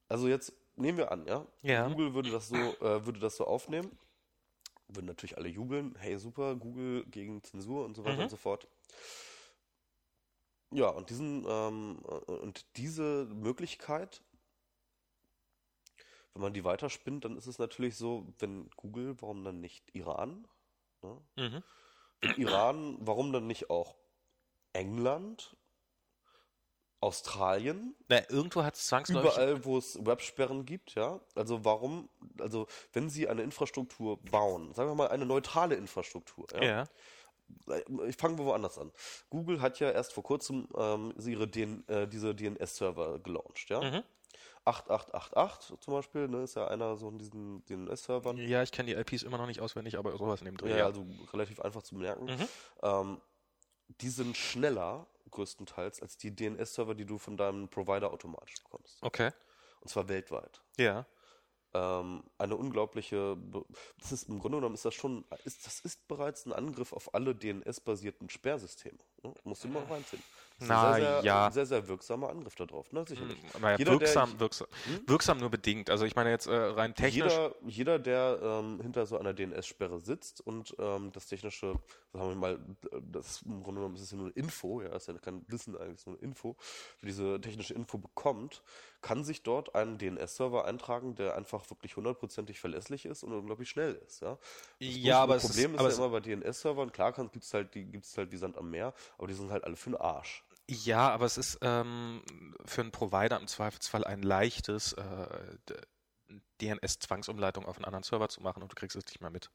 Also 0.07 0.27
jetzt 0.29 0.53
nehmen 0.75 0.97
wir 0.97 1.11
an, 1.11 1.25
ja? 1.25 1.45
Ja. 1.61 1.87
Google 1.87 2.13
würde 2.13 2.31
das 2.31 2.47
so, 2.47 2.55
äh, 2.55 3.05
würde 3.05 3.19
das 3.19 3.35
so 3.35 3.45
aufnehmen. 3.45 3.91
Würden 4.87 5.07
natürlich 5.07 5.37
alle 5.37 5.49
jubeln. 5.49 5.95
Hey, 5.97 6.17
super, 6.19 6.55
Google 6.55 7.05
gegen 7.07 7.43
Zensur 7.43 7.83
und 7.83 7.95
so 7.95 8.03
weiter 8.05 8.15
Mhm. 8.17 8.23
und 8.23 8.29
so 8.29 8.37
fort. 8.37 8.67
Ja, 10.71 10.87
und 10.89 11.09
diesen, 11.09 11.45
ähm, 11.47 11.99
äh, 12.07 12.31
und 12.31 12.65
diese 12.77 13.25
Möglichkeit, 13.33 14.21
wenn 16.33 16.41
man 16.41 16.53
die 16.53 16.63
weiterspinnt, 16.63 17.25
dann 17.25 17.37
ist 17.37 17.47
es 17.47 17.59
natürlich 17.59 17.95
so, 17.95 18.27
wenn 18.39 18.69
Google, 18.75 19.15
warum 19.21 19.43
dann 19.43 19.59
nicht 19.59 19.83
Iran? 19.93 20.47
Ne? 21.01 21.21
Mhm. 21.35 21.63
Wenn 22.21 22.35
Iran, 22.37 22.97
warum 23.01 23.31
dann 23.31 23.47
nicht 23.47 23.69
auch 23.69 23.95
England, 24.73 25.55
Australien? 27.03 27.95
Na, 28.07 28.21
irgendwo 28.29 28.63
hat 28.63 28.75
es 28.75 28.87
zwangsläufig. 28.87 29.33
Überall, 29.33 29.65
wo 29.65 29.77
es 29.77 30.03
Websperren 30.05 30.65
gibt, 30.65 30.95
ja. 30.95 31.19
Also 31.35 31.65
warum, 31.65 32.09
also 32.39 32.67
wenn 32.93 33.09
sie 33.09 33.27
eine 33.27 33.43
Infrastruktur 33.43 34.17
bauen, 34.23 34.73
sagen 34.73 34.89
wir 34.89 34.95
mal 34.95 35.09
eine 35.09 35.25
neutrale 35.25 35.75
Infrastruktur, 35.75 36.47
ja. 36.53 36.63
Ja. 36.63 36.87
Ich 38.07 38.15
fange 38.15 38.37
woanders 38.39 38.79
an. 38.79 38.91
Google 39.29 39.61
hat 39.61 39.79
ja 39.79 39.91
erst 39.91 40.13
vor 40.13 40.23
kurzem 40.23 40.67
ähm, 40.75 41.13
ihre 41.19 41.47
DN, 41.47 41.87
äh, 41.87 42.07
diese 42.07 42.33
DNS-Server 42.33 43.19
gelauncht, 43.19 43.69
ja. 43.69 43.81
Mhm. 43.81 44.03
8888 44.65 45.79
zum 45.79 45.93
Beispiel, 45.93 46.27
ne, 46.27 46.43
ist 46.43 46.55
ja 46.55 46.67
einer 46.67 46.95
so 46.95 47.09
in 47.09 47.17
diesen 47.19 47.63
DNS-Servern. 47.65 48.37
Ja, 48.37 48.63
ich 48.63 48.71
kenne 48.71 48.93
die 48.93 48.99
IPs 48.99 49.23
immer 49.23 49.37
noch 49.37 49.47
nicht 49.47 49.59
auswendig, 49.59 49.97
aber 49.97 50.15
sowas 50.17 50.39
in 50.41 50.45
dem 50.45 50.57
Dreh. 50.57 50.77
Ja, 50.77 50.85
also 50.85 51.05
relativ 51.33 51.59
einfach 51.59 51.83
zu 51.83 51.95
merken. 51.95 52.25
Mhm. 52.25 52.47
Ähm, 52.81 53.21
die 54.01 54.09
sind 54.09 54.37
schneller, 54.37 55.07
größtenteils, 55.31 56.01
als 56.01 56.17
die 56.17 56.35
DNS-Server, 56.35 56.95
die 56.95 57.05
du 57.05 57.17
von 57.17 57.37
deinem 57.37 57.67
Provider 57.69 58.11
automatisch 58.11 58.55
bekommst. 58.63 58.97
Okay. 59.01 59.31
Und 59.81 59.89
zwar 59.89 60.07
weltweit. 60.07 60.61
Ja. 60.77 61.05
ähm, 61.73 62.23
eine 62.37 62.55
unglaubliche, 62.55 63.35
Be- 63.35 63.65
das 63.99 64.11
ist 64.11 64.29
im 64.29 64.39
Grunde 64.39 64.57
genommen 64.59 64.75
ist 64.75 64.85
das 64.85 64.93
schon, 64.93 65.25
ist, 65.43 65.65
das 65.65 65.79
ist 65.81 66.07
bereits 66.07 66.45
ein 66.45 66.53
Angriff 66.53 66.93
auf 66.93 67.13
alle 67.13 67.35
DNS-basierten 67.35 68.29
Sperrsysteme. 68.29 68.99
Ne? 69.23 69.33
Musst 69.45 69.63
du 69.63 69.67
mal 69.69 69.83
reinziehen. 69.83 70.21
Das 70.59 70.65
ist 70.65 70.69
Na, 70.69 70.91
ein 70.91 71.01
sehr, 71.01 71.11
sehr, 71.13 71.23
ja. 71.23 71.51
sehr, 71.51 71.65
sehr 71.65 71.87
wirksamer 71.87 72.29
Angriff 72.29 72.55
darauf, 72.55 72.91
ne? 72.91 73.03
Sicherlich. 73.07 73.37
Naja, 73.59 73.77
Jeder, 73.77 73.91
der- 73.91 74.01
wirksam, 74.01 74.39
wirksam, 74.39 74.67
Hm? 74.85 75.01
wirksam 75.07 75.37
nur 75.39 75.49
bedingt. 75.49 75.89
Also 75.89 76.05
ich 76.05 76.15
meine 76.15 76.29
jetzt 76.29 76.45
äh, 76.45 76.53
rein 76.55 76.93
technisch. 76.93 77.33
Jeder, 77.33 77.55
jeder, 77.65 77.99
der 77.99 78.39
ähm, 78.41 78.79
hinter 78.81 79.05
so 79.05 79.17
einer 79.17 79.33
DNS-Sperre 79.33 79.99
sitzt 79.99 80.41
und 80.41 80.75
ähm, 80.77 81.11
das 81.11 81.25
technische, 81.25 81.73
sagen 82.13 82.29
wir 82.29 82.35
mal, 82.35 82.59
das 83.11 83.41
im 83.43 83.63
Grunde 83.63 83.79
genommen 83.81 83.95
ist 83.95 84.01
es 84.03 84.11
ja 84.11 84.17
nur 84.17 84.27
eine 84.27 84.35
Info, 84.35 84.81
ja, 84.81 84.89
ist 84.95 85.07
ja 85.07 85.13
kein 85.15 85.43
Wissen 85.47 85.75
eigentlich, 85.75 85.95
ist 85.95 86.07
nur 86.07 86.17
eine 86.17 86.23
Info, 86.23 86.55
für 86.99 87.05
diese 87.07 87.41
technische 87.41 87.73
Info 87.73 87.97
bekommt, 87.97 88.61
kann 89.01 89.23
sich 89.23 89.41
dort 89.43 89.73
einen 89.75 89.97
DNS-Server 89.97 90.65
eintragen, 90.65 91.15
der 91.15 91.35
einfach 91.35 91.67
wirklich 91.71 91.97
hundertprozentig 91.97 92.59
verlässlich 92.59 93.05
ist 93.05 93.23
und 93.23 93.33
unglaublich 93.33 93.69
schnell 93.69 93.95
ist, 94.07 94.21
ja. 94.21 94.37
Das 94.37 94.39
Ja, 94.79 95.23
aber 95.23 95.35
es 95.37 95.43
Problem 95.47 95.71
ist- 95.71 95.73
ist, 95.75 95.79
aber 95.79 95.89
ja 95.89 95.93
es- 95.93 95.97
immer 95.97 96.09
bei 96.09 96.19
DNS-Servern, 96.21 96.91
klar 96.91 97.11
gibt 97.13 97.43
es 97.43 97.53
halt, 97.53 97.73
die 97.75 97.85
gibt's 97.85 98.15
halt 98.17 98.31
wie 98.31 98.37
Sand 98.37 98.57
am 98.57 98.69
Meer, 98.69 98.93
aber 99.17 99.27
die 99.27 99.33
sind 99.33 99.51
halt 99.51 99.63
alle 99.63 99.75
für 99.75 99.89
den 99.91 99.97
Arsch. 99.99 100.43
Ja, 100.69 101.09
aber 101.09 101.25
es 101.25 101.37
ist 101.37 101.59
ähm, 101.61 102.21
für 102.65 102.81
einen 102.81 102.91
Provider 102.91 103.39
im 103.39 103.47
Zweifelsfall 103.47 104.03
ein 104.05 104.21
leichtes, 104.23 104.93
äh, 104.93 105.57
DNS-Zwangsumleitung 106.61 107.65
auf 107.65 107.75
einen 107.77 107.85
anderen 107.85 108.03
Server 108.03 108.29
zu 108.29 108.41
machen 108.41 108.63
und 108.63 108.71
du 108.71 108.75
kriegst 108.75 108.95
es 108.95 109.05
nicht 109.05 109.21
mehr 109.21 109.29
mit. 109.29 109.49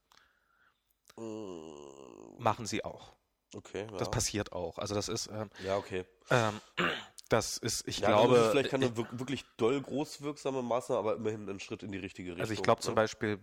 Mm, 1.16 2.42
Machen 2.42 2.66
sie 2.66 2.84
auch. 2.84 3.12
Okay, 3.54 3.86
ja. 3.90 3.98
Das 3.98 4.10
passiert 4.10 4.52
auch. 4.52 4.78
Also 4.78 4.94
das 4.94 5.08
ist, 5.08 5.28
ähm, 5.28 5.48
ja, 5.64 5.76
okay. 5.76 6.04
ähm, 6.30 6.60
das 7.30 7.56
ist, 7.56 7.88
ich 7.88 7.98
Ja, 7.98 8.08
ist 8.08 8.12
glaube, 8.12 8.36
es 8.36 8.50
vielleicht 8.50 8.70
keine 8.70 8.96
wir- 8.96 9.18
wirklich 9.18 9.44
doll 9.56 9.80
großwirksame 9.80 10.62
Maßnahme, 10.62 10.98
aber 10.98 11.16
immerhin 11.16 11.48
ein 11.48 11.60
Schritt 11.60 11.82
in 11.82 11.90
die 11.92 11.98
richtige 11.98 12.30
Richtung. 12.30 12.42
also 12.42 12.52
ich 12.52 12.62
glaube 12.62 12.82
zum 12.82 12.92
ne? 12.92 12.96
Beispiel, 12.96 13.40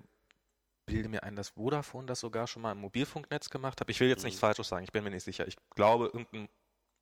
bilde 0.85 1.09
mir 1.09 1.23
ein, 1.23 1.35
dass 1.35 1.49
Vodafone 1.49 2.07
das 2.07 2.19
sogar 2.19 2.47
schon 2.47 2.61
mal 2.61 2.71
im 2.71 2.79
Mobilfunknetz 2.79 3.49
gemacht 3.49 3.81
hat. 3.81 3.89
Ich 3.89 3.99
will 3.99 4.09
jetzt 4.09 4.23
nichts 4.23 4.39
Mhm. 4.39 4.47
Falsches 4.47 4.67
sagen, 4.67 4.83
ich 4.83 4.91
bin 4.91 5.03
mir 5.03 5.09
nicht 5.11 5.23
sicher. 5.23 5.47
Ich 5.47 5.55
glaube, 5.75 6.05
irgendein 6.05 6.49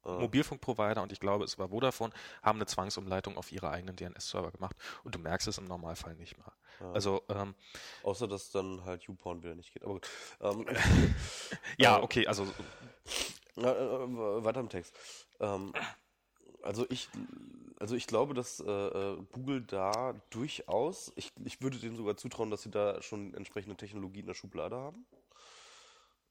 Ah. 0.06 0.19
Mobilfunkprovider 0.19 1.02
und 1.02 1.13
ich 1.13 1.22
glaube, 1.22 1.46
es 1.46 1.58
war 1.58 1.69
Vodafone, 1.69 2.12
haben 2.41 2.58
eine 2.58 2.65
Zwangsumleitung 2.65 3.38
auf 3.38 3.54
ihre 3.54 3.69
eigenen 3.69 3.96
DNS-Server 3.96 4.52
gemacht 4.52 4.76
und 5.06 5.15
du 5.15 5.19
merkst 5.19 5.48
es 5.48 5.58
im 5.60 5.63
Normalfall 5.63 6.15
nicht 6.15 6.38
mal. 6.38 6.52
Ja. 6.82 6.91
Also, 6.91 7.24
ähm, 7.30 7.56
Außer, 8.04 8.28
dass 8.28 8.52
dann 8.52 8.84
halt 8.84 9.04
YouPorn 9.04 9.43
wieder 9.43 9.56
nicht 9.56 9.72
geht. 9.72 9.84
Aber 9.84 9.93
gut. 9.93 10.10
Ähm, 10.41 10.65
ja, 11.78 11.98
Äh, 12.00 12.02
okay, 12.02 12.28
also 12.28 12.43
äh, 13.56 13.62
äh, 13.62 14.43
weiter 14.43 14.60
im 14.60 14.67
Text. 14.67 14.93
Ähm, 15.39 15.72
also 16.63 16.86
ich, 16.89 17.10
also 17.80 17.95
ich 17.95 18.08
glaube, 18.08 18.34
dass 18.34 18.60
äh, 18.60 18.71
äh, 18.71 19.17
Google 19.32 19.62
da 19.62 20.13
durchaus, 20.30 21.12
ich, 21.15 21.32
ich 21.43 21.62
würde 21.62 21.78
denen 21.78 21.95
sogar 21.95 22.17
zutrauen, 22.17 22.49
dass 22.49 22.63
sie 22.63 22.71
da 22.71 23.02
schon 23.02 23.34
entsprechende 23.34 23.76
Technologie 23.76 24.21
in 24.21 24.28
der 24.28 24.34
Schublade 24.34 24.76
haben. 24.76 25.06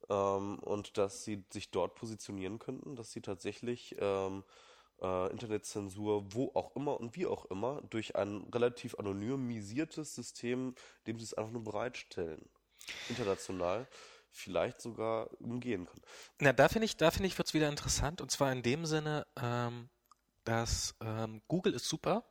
Ähm, 0.09 0.59
und 0.61 0.99
dass 0.99 1.25
sie 1.25 1.45
sich 1.53 1.71
dort 1.71 1.95
positionieren 1.95 2.59
könnten, 2.59 2.97
dass 2.97 3.13
sie 3.13 3.21
tatsächlich 3.21 3.95
ähm, 3.99 4.43
äh, 5.01 5.31
Internetzensur, 5.31 6.33
wo 6.33 6.51
auch 6.55 6.75
immer 6.77 6.99
und 6.99 7.17
wie 7.17 7.27
auch 7.27 7.45
immer, 7.47 7.83
durch 7.91 8.17
ein 8.17 8.49
relativ 8.53 8.95
anonymisiertes 8.97 10.15
System, 10.15 10.75
dem 11.07 11.19
sie 11.19 11.25
es 11.25 11.35
einfach 11.35 11.53
nur 11.53 11.65
bereitstellen, 11.65 12.49
international, 13.09 13.87
vielleicht 14.31 14.81
sogar 14.81 15.29
umgehen 15.41 15.87
können. 15.87 16.03
Na, 16.41 16.53
da 16.53 16.69
finde 16.69 16.87
ich, 16.87 16.97
da 16.97 17.11
finde 17.11 17.29
ich, 17.29 17.37
wird 17.37 17.49
es 17.49 17.55
wieder 17.55 17.69
interessant. 17.69 18.21
Und 18.21 18.31
zwar 18.31 18.51
in 18.51 18.63
dem 18.63 18.87
Sinne, 18.87 19.27
ähm, 19.41 19.91
dass 20.45 20.95
ähm, 21.01 21.43
Google 21.49 21.75
ist 21.75 21.89
super, 21.89 22.25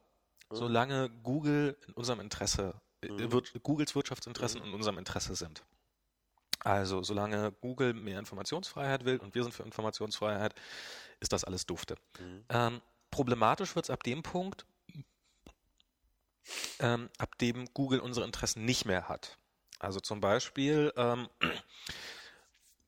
Mhm. 0.49 0.55
solange 0.55 1.09
Google 1.23 1.77
in 1.87 1.93
unserem 1.93 2.19
Interesse, 2.19 2.79
äh, 3.01 3.11
Mhm. 3.11 3.31
wird, 3.31 3.63
Googles 3.63 3.95
Wirtschaftsinteressen 3.95 4.63
in 4.63 4.73
unserem 4.73 4.97
Interesse 4.97 5.35
sind. 5.35 5.63
Also 6.59 7.01
solange 7.01 7.51
Google 7.53 7.93
mehr 7.93 8.19
Informationsfreiheit 8.19 9.05
will 9.05 9.17
und 9.17 9.33
wir 9.33 9.43
sind 9.43 9.53
für 9.53 9.63
Informationsfreiheit, 9.63 10.53
ist 11.19 11.33
das 11.33 11.43
alles 11.43 11.65
dufte. 11.65 11.95
Mhm. 12.19 12.45
Ähm, 12.49 12.81
problematisch 13.09 13.75
wird 13.75 13.85
es 13.85 13.89
ab 13.89 14.03
dem 14.03 14.21
Punkt, 14.21 14.65
ähm, 16.79 17.09
ab 17.17 17.37
dem 17.39 17.73
Google 17.73 17.99
unsere 17.99 18.25
Interessen 18.25 18.65
nicht 18.65 18.85
mehr 18.85 19.07
hat. 19.09 19.37
Also 19.79 19.99
zum 19.99 20.21
Beispiel 20.21 20.93
ähm, 20.95 21.27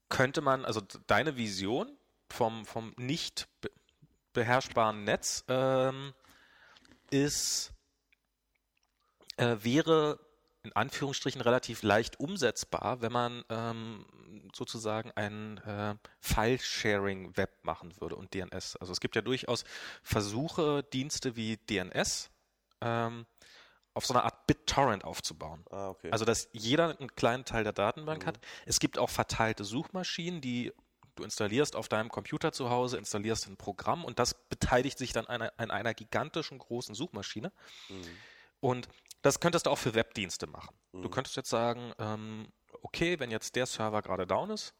könnte 0.10 0.42
man, 0.42 0.66
also 0.66 0.82
deine 1.08 1.38
Vision 1.38 1.98
vom, 2.30 2.66
vom 2.66 2.94
nicht 2.98 3.48
beherrschbaren 4.34 5.04
Netz 5.04 5.44
ähm, 5.48 6.14
ist, 7.12 7.72
äh, 9.38 9.58
wäre 9.62 10.20
in 10.64 10.74
Anführungsstrichen 10.76 11.42
relativ 11.42 11.84
leicht 11.84 12.20
umsetzbar, 12.20 13.02
wenn 13.02 13.12
man 13.12 13.44
ähm, 13.50 14.06
sozusagen 14.56 15.12
ein 15.12 15.58
äh, 15.60 15.96
File-Sharing-Web 16.22 17.64
machen 17.64 18.00
würde 18.00 18.16
und 18.16 18.34
DNS. 18.34 18.78
Also 18.78 18.94
es 18.94 19.00
gibt 19.02 19.16
ja 19.16 19.22
durchaus 19.22 19.66
Versuche, 20.04 20.84
Dienste 20.84 21.36
wie 21.36 21.58
DNS 21.58 22.32
ähm, 22.82 23.26
auf 23.94 24.06
so 24.06 24.14
eine 24.14 24.24
Art 24.24 24.48
BitTorrent 24.48 25.04
aufzubauen. 25.04 25.66
Ah, 25.70 25.90
okay. 25.90 26.10
Also, 26.12 26.26
dass 26.26 26.50
jeder 26.54 26.98
einen 26.98 27.16
kleinen 27.16 27.46
Teil 27.46 27.64
der 27.64 27.74
Datenbank 27.74 28.24
Mhm. 28.24 28.28
hat. 28.28 28.40
Es 28.66 28.80
gibt 28.80 28.98
auch 28.98 29.10
verteilte 29.10 29.66
Suchmaschinen, 29.66 30.42
die 30.42 30.74
du 31.16 31.24
installierst 31.24 31.76
auf 31.76 31.88
deinem 31.88 32.10
Computer 32.10 32.52
zu 32.52 32.70
Hause, 32.70 32.98
installierst 32.98 33.48
ein 33.48 33.58
Programm 33.58 34.04
und 34.06 34.20
das 34.20 34.34
beteiligt 34.50 34.98
sich 34.98 35.14
dann 35.14 35.26
an 35.28 35.42
einer, 35.42 35.54
an 35.58 35.72
einer 35.72 35.94
gigantischen 35.94 36.58
großen 36.58 36.96
Suchmaschine. 36.96 37.52
Mhm. 37.90 38.04
Und 38.60 38.88
das 39.22 39.40
könntest 39.40 39.66
du 39.66 39.70
auch 39.70 39.78
für 39.78 39.94
Webdienste 39.94 40.48
machen. 40.48 40.76
Du 40.92 41.00
Mhm. 41.00 41.12
könntest 41.12 41.36
jetzt 41.36 41.50
sagen, 41.50 41.94
ähm, 42.00 42.48
okay, 42.82 43.20
wenn 43.20 43.32
jetzt 43.32 43.56
der 43.56 43.66
Server 43.66 44.02
gerade 44.02 44.26
down 44.28 44.50
ist, 44.50 44.74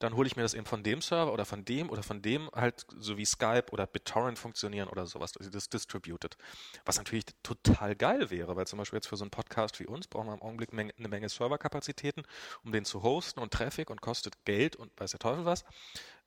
dann 0.00 0.14
hole 0.16 0.26
ich 0.26 0.34
mir 0.34 0.42
das 0.42 0.54
eben 0.54 0.64
von 0.64 0.82
dem 0.82 1.02
Server 1.02 1.32
oder 1.32 1.44
von 1.44 1.64
dem 1.64 1.90
oder 1.90 2.02
von 2.02 2.22
dem 2.22 2.50
halt, 2.54 2.86
so 2.98 3.18
wie 3.18 3.24
Skype 3.24 3.66
oder 3.70 3.86
BitTorrent 3.86 4.38
funktionieren 4.38 4.88
oder 4.88 5.06
sowas, 5.06 5.36
also 5.36 5.50
das 5.50 5.68
distributed. 5.68 6.36
Was 6.86 6.96
natürlich 6.96 7.26
total 7.42 7.94
geil 7.94 8.30
wäre, 8.30 8.56
weil 8.56 8.66
zum 8.66 8.78
Beispiel 8.78 8.96
jetzt 8.96 9.08
für 9.08 9.16
so 9.16 9.24
einen 9.24 9.30
Podcast 9.30 9.78
wie 9.78 9.86
uns 9.86 10.08
brauchen 10.08 10.26
wir 10.26 10.34
im 10.34 10.42
Augenblick 10.42 10.72
eine 10.72 11.08
Menge 11.08 11.28
Serverkapazitäten, 11.28 12.24
um 12.64 12.72
den 12.72 12.86
zu 12.86 13.02
hosten 13.02 13.40
und 13.40 13.52
Traffic 13.52 13.90
und 13.90 14.00
kostet 14.00 14.44
Geld 14.46 14.74
und 14.74 14.90
weiß 14.98 15.10
der 15.12 15.20
Teufel 15.20 15.44
was. 15.44 15.64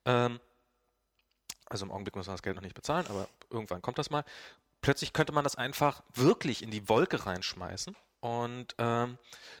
Ähm, 0.04 0.38
also 1.66 1.84
im 1.84 1.90
Augenblick 1.90 2.14
müssen 2.14 2.28
wir 2.28 2.34
das 2.34 2.42
Geld 2.42 2.54
noch 2.54 2.62
nicht 2.62 2.76
bezahlen, 2.76 3.06
aber 3.08 3.28
irgendwann 3.50 3.82
kommt 3.82 3.98
das 3.98 4.08
mal. 4.08 4.24
Plötzlich 4.82 5.12
könnte 5.12 5.32
man 5.32 5.42
das 5.42 5.56
einfach 5.56 6.02
wirklich 6.14 6.62
in 6.62 6.70
die 6.70 6.88
Wolke 6.88 7.26
reinschmeißen 7.26 7.96
und 8.24 8.74
ähm, 8.78 9.18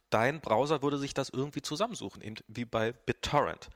dein 0.08 0.40
Browser 0.40 0.80
würde 0.80 0.96
sich 0.96 1.12
das 1.12 1.28
irgendwie 1.28 1.60
zusammensuchen, 1.60 2.22
eben 2.22 2.36
wie 2.48 2.64
bei 2.64 2.92
BitTorrent. 2.92 3.68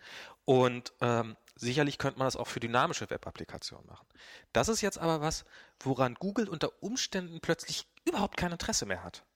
Und 0.46 0.94
ähm, 1.02 1.36
sicherlich 1.56 1.98
könnte 1.98 2.18
man 2.18 2.26
das 2.26 2.36
auch 2.36 2.46
für 2.46 2.58
dynamische 2.58 3.10
Web-Applikationen 3.10 3.86
machen. 3.86 4.06
Das 4.54 4.70
ist 4.70 4.80
jetzt 4.80 4.96
aber 4.98 5.20
was, 5.20 5.44
woran 5.80 6.14
Google 6.14 6.48
unter 6.48 6.82
Umständen 6.82 7.40
plötzlich 7.42 7.86
überhaupt 8.06 8.38
kein 8.38 8.50
Interesse 8.50 8.86
mehr 8.86 9.04
hat. 9.04 9.26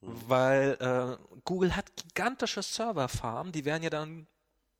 Weil 0.00 0.76
äh, 0.80 1.38
Google 1.44 1.76
hat 1.76 1.94
gigantische 1.94 2.62
Serverfarmen, 2.62 3.52
die 3.52 3.64
werden 3.64 3.84
ja 3.84 3.90
dann 3.90 4.26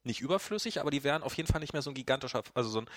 nicht 0.09 0.21
überflüssig, 0.21 0.81
aber 0.81 0.91
die 0.91 1.05
wären 1.05 1.23
auf 1.23 1.35
jeden 1.35 1.49
Fall 1.49 1.61
nicht 1.61 1.73
mehr 1.73 1.83
so 1.83 1.91
ein 1.91 1.95
gigantischer, 1.95 2.43
also 2.55 2.69
so 2.69 2.81
ein, 2.81 2.91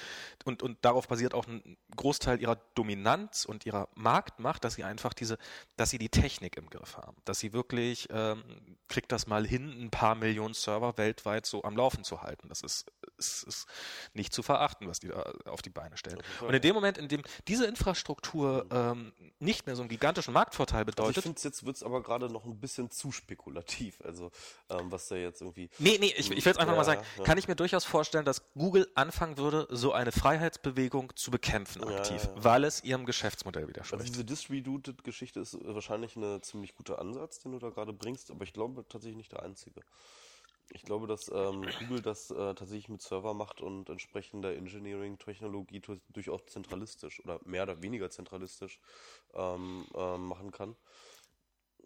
und, 0.46 0.64
und 0.64 0.80
darauf 0.82 1.08
basiert 1.08 1.36
auch 1.36 1.48
ein 1.48 1.78
Großteil 1.96 2.42
ihrer 2.42 2.56
Dominanz 2.74 3.46
und 3.46 3.66
ihrer 3.66 3.88
Marktmacht, 3.94 4.64
dass 4.64 4.74
sie 4.74 4.84
einfach 4.84 5.14
diese, 5.14 5.38
dass 5.78 5.92
sie 5.92 6.00
die 6.00 6.10
Technik 6.10 6.58
im 6.58 6.70
Griff 6.70 6.98
haben, 6.98 7.18
dass 7.26 7.40
sie 7.40 7.54
wirklich, 7.54 8.08
ähm, 8.12 8.44
kriegt 8.88 9.12
das 9.12 9.28
mal 9.28 9.46
hin, 9.46 9.70
ein 9.70 9.92
paar 9.92 10.16
Millionen 10.16 10.54
Server 10.54 10.98
weltweit 10.98 11.46
so 11.46 11.64
am 11.64 11.78
Laufen 11.78 12.04
zu 12.04 12.22
halten. 12.22 12.50
Das 12.50 12.62
ist, 12.62 12.92
ist, 13.18 13.44
ist 13.44 13.68
nicht 14.14 14.34
zu 14.34 14.42
verachten, 14.42 14.88
was 14.88 15.00
die 15.00 15.10
da 15.10 15.22
auf 15.46 15.62
die 15.62 15.70
Beine 15.70 15.98
stellen. 15.98 16.22
Und 16.42 16.54
in 16.54 16.62
dem 16.62 16.74
Moment, 16.74 16.98
in 16.98 17.08
dem 17.08 17.22
diese 17.48 17.66
Infrastruktur 17.66 18.66
ähm, 18.72 19.14
nicht 19.40 19.66
mehr 19.66 19.76
so 19.76 19.82
einen 19.82 19.90
gigantischen 19.90 20.34
Marktvorteil 20.34 20.86
bedeutet. 20.86 21.18
Also 21.18 21.20
ich 21.20 21.24
finde, 21.24 21.42
jetzt 21.42 21.66
wird 21.66 21.76
es 21.76 21.84
aber 21.84 22.02
gerade 22.02 22.30
noch 22.30 22.46
ein 22.46 22.60
bisschen 22.60 22.90
zu 22.90 23.12
spekulativ, 23.12 24.00
also 24.02 24.32
ähm, 24.70 24.92
was 24.92 25.08
da 25.08 25.16
jetzt 25.16 25.42
irgendwie. 25.42 25.70
Nee, 25.80 25.98
nee, 26.00 26.14
ich, 26.18 26.30
ich 26.30 26.30
will 26.30 26.38
jetzt 26.38 26.60
einfach 26.60 26.74
ja, 26.74 26.78
mal 26.78 26.84
sagen, 26.84 27.01
ja. 27.18 27.24
kann 27.24 27.38
ich 27.38 27.48
mir 27.48 27.56
durchaus 27.56 27.86
vorstellen, 27.86 28.26
dass 28.26 28.54
Google 28.54 28.90
anfangen 28.96 29.38
würde, 29.38 29.68
so 29.70 29.94
eine 29.94 30.12
Freiheitsbewegung 30.12 31.16
zu 31.16 31.32
bekämpfen 31.32 31.84
aktiv, 31.84 32.24
ja, 32.24 32.44
weil 32.44 32.64
es 32.64 32.84
ihrem 32.84 33.06
Geschäftsmodell 33.06 33.68
widerspricht. 33.68 34.02
Also 34.02 34.12
diese 34.12 34.26
Distributed-Geschichte 34.26 35.40
ist 35.40 35.58
wahrscheinlich 35.62 36.16
ein 36.16 36.42
ziemlich 36.42 36.76
guter 36.76 37.00
Ansatz, 37.00 37.40
den 37.40 37.52
du 37.52 37.60
da 37.60 37.70
gerade 37.70 37.94
bringst, 37.94 38.32
aber 38.32 38.44
ich 38.44 38.54
glaube 38.54 38.86
tatsächlich 38.88 39.18
nicht 39.18 39.32
der 39.32 39.44
einzige. 39.44 39.82
Ich 40.74 40.84
glaube, 40.84 41.08
dass 41.08 41.30
ähm, 41.34 41.66
Google 41.80 42.02
das 42.02 42.32
äh, 42.32 42.56
tatsächlich 42.56 42.90
mit 42.90 43.02
Server 43.02 43.34
macht 43.34 43.62
und 43.62 43.90
entsprechender 43.90 44.56
Engineering-Technologie 44.56 45.82
durchaus 46.10 46.46
zentralistisch 46.46 47.20
oder 47.24 47.40
mehr 47.44 47.64
oder 47.64 47.82
weniger 47.82 48.10
zentralistisch 48.10 48.80
ähm, 49.34 49.86
ähm, 49.94 50.28
machen 50.28 50.52
kann. 50.52 50.76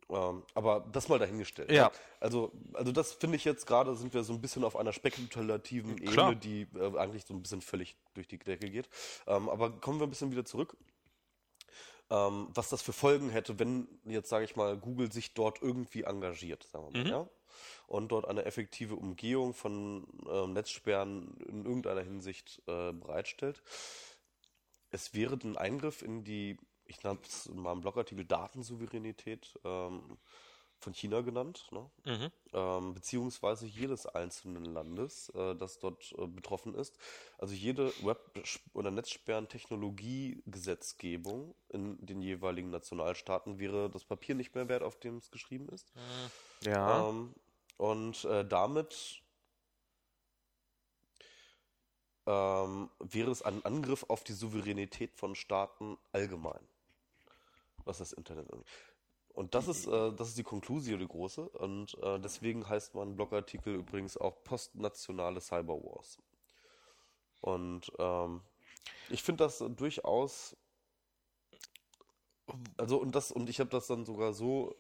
Ähm, 0.09 0.43
aber 0.53 0.85
das 0.91 1.09
mal 1.09 1.17
dahingestellt. 1.17 1.71
Ja. 1.71 1.91
Also, 2.19 2.51
also 2.73 2.91
das 2.91 3.13
finde 3.13 3.37
ich 3.37 3.45
jetzt 3.45 3.65
gerade, 3.65 3.95
sind 3.95 4.13
wir 4.13 4.23
so 4.23 4.33
ein 4.33 4.41
bisschen 4.41 4.63
auf 4.63 4.75
einer 4.75 4.93
spekulativen 4.93 5.95
Klar. 5.95 6.31
Ebene, 6.31 6.41
die 6.41 6.67
äh, 6.77 6.97
eigentlich 6.97 7.25
so 7.25 7.33
ein 7.33 7.41
bisschen 7.41 7.61
völlig 7.61 7.97
durch 8.13 8.27
die 8.27 8.37
Decke 8.37 8.69
geht. 8.69 8.87
Ähm, 9.25 9.49
aber 9.49 9.71
kommen 9.71 9.99
wir 9.99 10.05
ein 10.05 10.11
bisschen 10.11 10.31
wieder 10.31 10.45
zurück. 10.45 10.77
Ähm, 12.11 12.49
was 12.53 12.69
das 12.69 12.83
für 12.83 12.93
Folgen 12.93 13.29
hätte, 13.29 13.57
wenn 13.57 13.87
jetzt, 14.05 14.29
sage 14.29 14.45
ich 14.45 14.55
mal, 14.55 14.77
Google 14.77 15.11
sich 15.11 15.33
dort 15.33 15.63
irgendwie 15.63 16.03
engagiert, 16.03 16.63
sagen 16.71 16.93
wir 16.93 16.99
mal, 16.99 17.03
mhm. 17.03 17.11
ja? 17.11 17.29
Und 17.87 18.09
dort 18.09 18.27
eine 18.27 18.45
effektive 18.45 18.95
Umgehung 18.95 19.53
von 19.53 20.05
äh, 20.29 20.45
Netzsperren 20.45 21.35
in 21.47 21.65
irgendeiner 21.65 22.01
Hinsicht 22.01 22.61
äh, 22.67 22.91
bereitstellt. 22.91 23.63
Es 24.91 25.13
wäre 25.13 25.37
ein 25.43 25.57
Eingriff 25.57 26.01
in 26.01 26.23
die 26.23 26.57
ich 26.87 27.03
nenne 27.03 27.19
es 27.23 27.47
in 27.47 27.59
meinem 27.59 27.81
Blogartikel 27.81 28.25
Datensouveränität 28.25 29.59
ähm, 29.63 30.17
von 30.79 30.93
China 30.93 31.21
genannt, 31.21 31.67
ne? 31.71 31.89
mhm. 32.05 32.31
ähm, 32.53 32.93
beziehungsweise 32.93 33.65
jedes 33.65 34.05
einzelnen 34.05 34.65
Landes, 34.65 35.29
äh, 35.29 35.55
das 35.55 35.79
dort 35.79 36.13
äh, 36.17 36.27
betroffen 36.27 36.75
ist. 36.75 36.99
Also 37.37 37.55
jede 37.55 37.93
Web- 38.05 38.43
oder 38.73 38.91
Netzsperren-Technologie-Gesetzgebung 38.91 41.55
in 41.69 42.05
den 42.05 42.21
jeweiligen 42.21 42.69
Nationalstaaten 42.69 43.57
wäre 43.59 43.89
das 43.89 44.03
Papier 44.03 44.35
nicht 44.35 44.53
mehr 44.53 44.67
wert, 44.69 44.83
auf 44.83 44.99
dem 44.99 45.17
es 45.17 45.31
geschrieben 45.31 45.69
ist. 45.69 45.91
Ja. 46.61 47.09
Ähm, 47.09 47.33
und 47.77 48.23
äh, 48.25 48.45
damit 48.45 49.23
ähm, 52.27 52.91
wäre 52.99 53.31
es 53.31 53.41
ein 53.41 53.65
Angriff 53.65 54.05
auf 54.07 54.23
die 54.23 54.33
Souveränität 54.33 55.15
von 55.15 55.33
Staaten 55.35 55.97
allgemein 56.11 56.67
was 57.85 57.99
das 57.99 58.11
Internet 58.11 58.51
angeht. 58.51 58.67
Und 59.35 59.53
das 59.53 59.67
ist, 59.67 59.85
äh, 59.85 60.13
das 60.13 60.29
ist 60.29 60.37
die 60.37 60.43
Konklusio, 60.43 60.97
die 60.97 61.07
große. 61.07 61.41
Und 61.49 61.97
äh, 62.01 62.19
deswegen 62.19 62.67
heißt 62.67 62.95
mein 62.95 63.15
Blogartikel 63.15 63.75
übrigens 63.75 64.17
auch 64.17 64.43
postnationale 64.43 65.41
Cyberwars. 65.41 66.19
Und 67.41 67.91
ähm, 67.99 68.41
ich 69.09 69.23
finde 69.23 69.43
das 69.43 69.63
durchaus. 69.75 70.55
Also 72.77 72.97
und 72.97 73.13
das 73.13 73.31
und 73.31 73.49
ich 73.49 73.59
habe 73.59 73.69
das 73.69 73.87
dann 73.87 74.05
sogar 74.05 74.33
so 74.33 74.75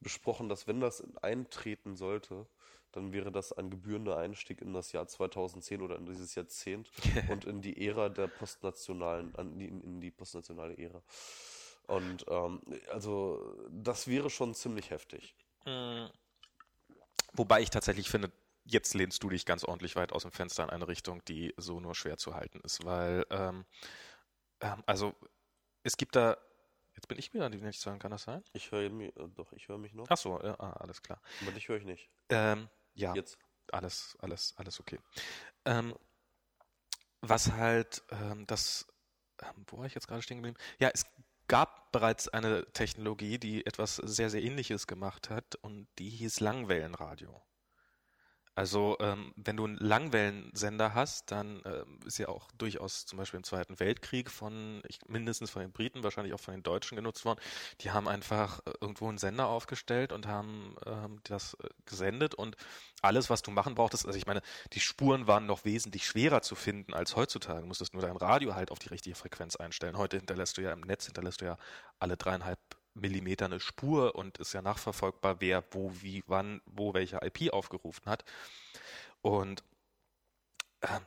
besprochen, 0.00 0.48
dass 0.48 0.66
wenn 0.66 0.80
das 0.80 1.02
eintreten 1.22 1.96
sollte, 1.96 2.46
dann 2.92 3.12
wäre 3.12 3.30
das 3.30 3.52
ein 3.52 3.70
gebührender 3.70 4.16
Einstieg 4.16 4.62
in 4.62 4.72
das 4.72 4.92
Jahr 4.92 5.06
2010 5.06 5.82
oder 5.82 5.96
in 5.96 6.06
dieses 6.06 6.34
Jahrzehnt 6.34 6.90
und 7.30 7.44
in 7.44 7.60
die 7.60 7.86
Ära 7.86 8.08
der 8.08 8.28
postnationalen, 8.28 9.34
in, 9.34 9.82
in 9.82 10.00
die 10.00 10.10
postnationale 10.10 10.78
Ära. 10.78 11.02
Und 11.88 12.24
ähm, 12.28 12.62
also 12.92 13.56
das 13.70 14.06
wäre 14.06 14.30
schon 14.30 14.54
ziemlich 14.54 14.90
heftig. 14.90 15.34
Mhm. 15.66 16.08
Wobei 17.32 17.60
ich 17.60 17.70
tatsächlich 17.70 18.08
finde, 18.08 18.30
jetzt 18.64 18.94
lehnst 18.94 19.22
du 19.22 19.30
dich 19.30 19.46
ganz 19.46 19.64
ordentlich 19.64 19.96
weit 19.96 20.12
aus 20.12 20.22
dem 20.22 20.32
Fenster 20.32 20.62
in 20.62 20.70
eine 20.70 20.86
Richtung, 20.86 21.24
die 21.24 21.54
so 21.56 21.80
nur 21.80 21.94
schwer 21.94 22.16
zu 22.16 22.34
halten 22.34 22.60
ist, 22.60 22.84
weil 22.84 23.26
ähm, 23.30 23.64
ähm, 24.60 24.82
also 24.86 25.14
es 25.82 25.96
gibt 25.96 26.14
da 26.14 26.36
Jetzt 26.94 27.06
bin 27.06 27.16
ich 27.16 27.32
wieder, 27.32 27.48
die 27.48 27.58
nicht 27.58 27.80
sagen, 27.80 28.00
kann 28.00 28.10
das 28.10 28.24
sein? 28.24 28.42
Ich 28.52 28.72
höre 28.72 28.90
mich, 28.90 29.16
äh, 29.16 29.28
doch, 29.28 29.52
ich 29.52 29.68
höre 29.68 29.78
mich 29.78 29.94
noch. 29.94 30.06
Ach 30.08 30.16
so, 30.16 30.42
ja, 30.42 30.58
ah, 30.58 30.72
alles 30.80 31.00
klar. 31.00 31.22
Aber 31.40 31.52
dich 31.52 31.68
höre 31.68 31.76
ich 31.76 31.84
nicht. 31.84 32.10
Ähm, 32.28 32.68
ja. 32.94 33.14
Jetzt. 33.14 33.38
Alles, 33.70 34.18
alles, 34.20 34.52
alles 34.56 34.80
okay. 34.80 34.98
Ähm, 35.64 35.94
was 37.20 37.52
halt, 37.52 38.02
ähm, 38.10 38.48
das, 38.48 38.88
ähm, 39.40 39.64
wo 39.68 39.78
war 39.78 39.86
ich 39.86 39.94
jetzt 39.94 40.08
gerade 40.08 40.22
stehen 40.22 40.38
geblieben? 40.38 40.58
Ja, 40.80 40.90
es 40.92 41.06
gab 41.48 41.90
bereits 41.92 42.28
eine 42.28 42.66
Technologie, 42.72 43.38
die 43.38 43.66
etwas 43.66 43.96
sehr, 43.96 44.30
sehr 44.30 44.42
ähnliches 44.42 44.86
gemacht 44.86 45.30
hat 45.30 45.56
und 45.56 45.88
die 45.98 46.10
hieß 46.10 46.40
Langwellenradio. 46.40 47.42
Also 48.58 48.96
ähm, 48.98 49.32
wenn 49.36 49.56
du 49.56 49.66
einen 49.66 49.76
Langwellensender 49.76 50.92
hast, 50.92 51.30
dann 51.30 51.62
ähm, 51.64 52.00
ist 52.04 52.18
ja 52.18 52.26
auch 52.26 52.50
durchaus 52.58 53.06
zum 53.06 53.16
Beispiel 53.16 53.38
im 53.38 53.44
Zweiten 53.44 53.78
Weltkrieg 53.78 54.32
von 54.32 54.82
ich, 54.88 54.98
mindestens 55.06 55.52
von 55.52 55.62
den 55.62 55.70
Briten, 55.70 56.02
wahrscheinlich 56.02 56.34
auch 56.34 56.40
von 56.40 56.54
den 56.54 56.64
Deutschen 56.64 56.96
genutzt 56.96 57.24
worden. 57.24 57.38
Die 57.82 57.92
haben 57.92 58.08
einfach 58.08 58.58
äh, 58.66 58.72
irgendwo 58.80 59.08
einen 59.08 59.18
Sender 59.18 59.46
aufgestellt 59.46 60.12
und 60.12 60.26
haben 60.26 60.74
ähm, 60.86 61.20
das 61.22 61.54
äh, 61.62 61.68
gesendet 61.86 62.34
und 62.34 62.56
alles, 63.00 63.30
was 63.30 63.42
du 63.42 63.52
machen 63.52 63.76
brauchtest, 63.76 64.06
also 64.06 64.18
ich 64.18 64.26
meine, 64.26 64.42
die 64.72 64.80
Spuren 64.80 65.28
waren 65.28 65.46
noch 65.46 65.64
wesentlich 65.64 66.04
schwerer 66.04 66.42
zu 66.42 66.56
finden 66.56 66.94
als 66.94 67.14
heutzutage. 67.14 67.60
Du 67.60 67.68
musstest 67.68 67.92
nur 67.92 68.02
dein 68.02 68.16
Radio 68.16 68.56
halt 68.56 68.72
auf 68.72 68.80
die 68.80 68.88
richtige 68.88 69.14
Frequenz 69.14 69.54
einstellen. 69.54 69.96
Heute 69.96 70.16
hinterlässt 70.16 70.58
du 70.58 70.62
ja 70.62 70.72
im 70.72 70.80
Netz 70.80 71.04
hinterlässt 71.04 71.42
du 71.42 71.44
ja 71.44 71.56
alle 72.00 72.16
dreieinhalb 72.16 72.58
Millimeter 73.00 73.46
eine 73.46 73.60
Spur 73.60 74.14
und 74.14 74.38
ist 74.38 74.52
ja 74.52 74.62
nachverfolgbar, 74.62 75.40
wer 75.40 75.64
wo, 75.72 75.92
wie, 76.00 76.22
wann, 76.26 76.60
wo 76.66 76.94
welche 76.94 77.20
IP 77.22 77.52
aufgerufen 77.52 78.06
hat. 78.06 78.24
Und 79.22 79.62
ähm, 80.82 81.00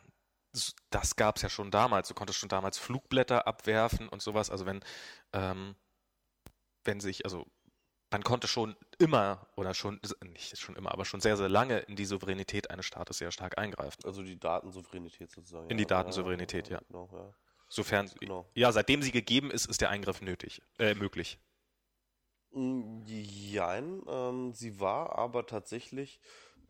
das 0.90 1.16
gab 1.16 1.38
es 1.38 1.42
ja 1.44 1.50
schon 1.50 1.72
damals. 1.72 2.08
Du 2.08 2.14
konntest 2.14 2.40
schon 2.40 2.50
damals 2.50 2.78
Flugblätter 2.78 3.48
abwerfen 3.48 4.10
und 4.10 4.22
sowas. 4.22 4.50
Also 4.50 4.66
wenn, 4.66 4.82
ähm, 5.34 5.76
wenn 6.84 7.00
sich, 7.00 7.26
also 7.26 7.46
man 8.12 8.24
konnte 8.24 8.48
schon 8.48 8.76
immer 9.00 9.48
oder 9.56 9.74
schon, 9.74 10.02
nicht 10.34 10.58
schon 10.58 10.76
immer, 10.76 10.92
aber 10.92 11.06
schon 11.06 11.22
sehr, 11.22 11.38
sehr 11.38 11.48
lange 11.48 11.80
in 11.80 11.96
die 11.96 12.06
Souveränität 12.06 12.70
eines 12.70 12.86
Staates 12.86 13.18
sehr 13.18 13.32
stark 13.32 13.58
eingreifen. 13.58 14.04
Also 14.04 14.22
die 14.22 14.38
Datensouveränität 14.38 15.32
sozusagen. 15.32 15.70
In 15.70 15.78
die 15.78 15.86
Datensouveränität, 15.86 16.68
ja. 16.68 16.78
ja. 16.78 16.84
Genau, 16.88 17.10
ja. 17.14 17.34
Sofern, 17.70 18.12
genau. 18.20 18.50
ja, 18.54 18.70
seitdem 18.74 19.02
sie 19.02 19.12
gegeben 19.12 19.50
ist, 19.50 19.66
ist 19.66 19.80
der 19.80 19.90
Eingriff 19.90 20.20
nötig, 20.20 20.62
äh, 20.78 20.94
möglich. 20.94 21.40
Jein, 22.54 24.02
ähm, 24.08 24.54
sie 24.54 24.80
war 24.80 25.18
aber 25.18 25.46
tatsächlich, 25.46 26.20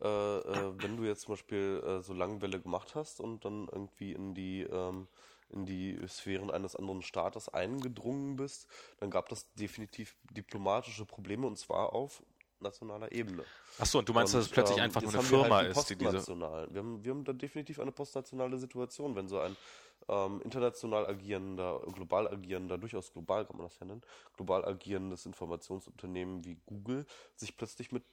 äh, 0.00 0.06
äh, 0.06 0.72
wenn 0.76 0.96
du 0.96 1.04
jetzt 1.04 1.22
zum 1.22 1.32
Beispiel 1.32 1.82
äh, 1.84 2.02
so 2.02 2.12
Langwelle 2.12 2.60
gemacht 2.60 2.94
hast 2.94 3.20
und 3.20 3.44
dann 3.44 3.68
irgendwie 3.70 4.12
in 4.12 4.34
die 4.34 4.62
ähm, 4.62 5.08
in 5.50 5.66
die 5.66 5.98
Sphären 6.08 6.50
eines 6.50 6.76
anderen 6.76 7.02
Staates 7.02 7.48
eingedrungen 7.48 8.36
bist, 8.36 8.66
dann 9.00 9.10
gab 9.10 9.28
das 9.28 9.52
definitiv 9.54 10.16
diplomatische 10.30 11.04
Probleme 11.04 11.46
und 11.46 11.58
zwar 11.58 11.92
auf 11.92 12.22
nationaler 12.62 13.12
Ebene. 13.12 13.44
Ach 13.78 13.86
so, 13.86 13.98
und 13.98 14.08
du 14.08 14.12
meinst, 14.12 14.34
und, 14.34 14.38
dass 14.38 14.46
es 14.46 14.52
plötzlich 14.52 14.78
ähm, 14.78 14.84
einfach 14.84 15.02
nur 15.02 15.12
eine 15.12 15.22
Firma 15.22 15.56
halt 15.56 15.76
ist, 15.76 15.90
die 15.90 15.96
diese... 15.96 16.26
Wir 16.26 16.80
haben, 16.80 17.04
wir 17.04 17.10
haben 17.10 17.24
da 17.24 17.32
definitiv 17.32 17.80
eine 17.80 17.92
postnationale 17.92 18.56
Situation, 18.56 19.14
wenn 19.14 19.28
so 19.28 19.40
ein 19.40 19.56
ähm, 20.08 20.40
international 20.42 21.06
agierender, 21.06 21.80
global 21.92 22.28
agierender, 22.28 22.78
durchaus 22.78 23.12
global 23.12 23.46
kann 23.46 23.56
man 23.56 23.66
das 23.66 23.78
ja 23.78 23.86
nennen, 23.86 24.02
global 24.36 24.64
agierendes 24.64 25.26
Informationsunternehmen 25.26 26.44
wie 26.44 26.58
Google 26.66 27.06
sich 27.36 27.56
plötzlich 27.56 27.92
mit 27.92 28.04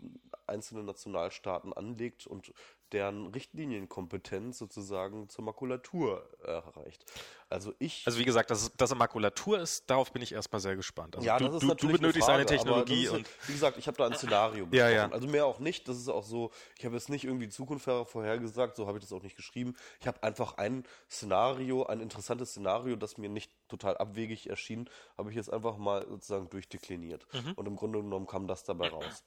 einzelnen 0.47 0.85
Nationalstaaten 0.85 1.73
anlegt 1.73 2.27
und 2.27 2.53
deren 2.91 3.27
Richtlinienkompetenz 3.27 4.57
sozusagen 4.57 5.29
zur 5.29 5.45
Makulatur 5.45 6.27
erreicht. 6.43 7.05
Also 7.49 7.73
ich. 7.79 8.03
Also 8.05 8.19
wie 8.19 8.25
gesagt, 8.25 8.51
dass, 8.51 8.71
dass 8.75 8.93
Makulatur 8.93 9.59
ist, 9.59 9.89
darauf 9.89 10.11
bin 10.11 10.21
ich 10.21 10.33
erstmal 10.33 10.59
sehr 10.59 10.75
gespannt. 10.75 11.15
Also 11.15 11.27
ja, 11.27 11.37
du, 11.37 11.45
das 11.45 11.63
ist 11.63 11.69
du, 11.69 11.73
du 11.73 11.87
benötigst 11.87 12.27
Frage, 12.27 12.39
eine 12.39 12.45
Technologie 12.45 13.09
und 13.09 13.27
wie 13.47 13.53
gesagt, 13.53 13.77
ich 13.77 13.87
habe 13.87 13.97
da 13.97 14.05
ein 14.05 14.13
Szenario 14.13 14.65
besprochen. 14.65 14.91
Ja, 14.91 15.07
ja. 15.07 15.11
Also 15.11 15.27
mehr 15.27 15.45
auch 15.45 15.59
nicht. 15.59 15.87
Das 15.87 15.97
ist 15.97 16.09
auch 16.09 16.23
so. 16.23 16.51
Ich 16.77 16.85
habe 16.85 16.95
jetzt 16.95 17.09
nicht 17.09 17.23
irgendwie 17.25 17.49
Zukunft 17.49 17.85
vorhergesagt. 17.85 18.75
So 18.75 18.87
habe 18.87 18.97
ich 18.97 19.03
das 19.03 19.13
auch 19.13 19.23
nicht 19.23 19.35
geschrieben. 19.35 19.75
Ich 19.99 20.07
habe 20.07 20.21
einfach 20.21 20.57
ein 20.57 20.83
Szenario, 21.09 21.78
ein 21.85 22.01
interessantes 22.01 22.51
Szenario, 22.51 22.95
das 22.95 23.17
mir 23.17 23.29
nicht 23.29 23.51
total 23.67 23.97
abwegig 23.97 24.49
erschien, 24.49 24.89
habe 25.17 25.29
ich 25.29 25.35
jetzt 25.35 25.51
einfach 25.51 25.77
mal 25.77 26.05
sozusagen 26.07 26.49
durchdekliniert. 26.49 27.25
Mhm. 27.33 27.53
Und 27.53 27.65
im 27.67 27.75
Grunde 27.75 28.01
genommen 28.01 28.27
kam 28.27 28.47
das 28.47 28.63
dabei 28.63 28.89
raus. 28.89 29.23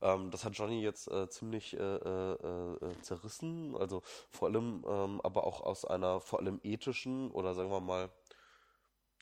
Ähm, 0.00 0.30
das 0.30 0.44
hat 0.44 0.56
Johnny 0.56 0.80
jetzt 0.80 1.10
äh, 1.10 1.28
ziemlich 1.28 1.74
äh, 1.74 1.78
äh, 1.80 2.32
äh, 2.32 3.00
zerrissen, 3.02 3.76
also 3.76 4.02
vor 4.30 4.48
allem, 4.48 4.84
ähm, 4.86 5.20
aber 5.22 5.44
auch 5.44 5.60
aus 5.60 5.84
einer 5.84 6.20
vor 6.20 6.38
allem 6.38 6.60
ethischen 6.62 7.30
oder 7.32 7.54
sagen 7.54 7.70
wir 7.70 7.80
mal, 7.80 8.10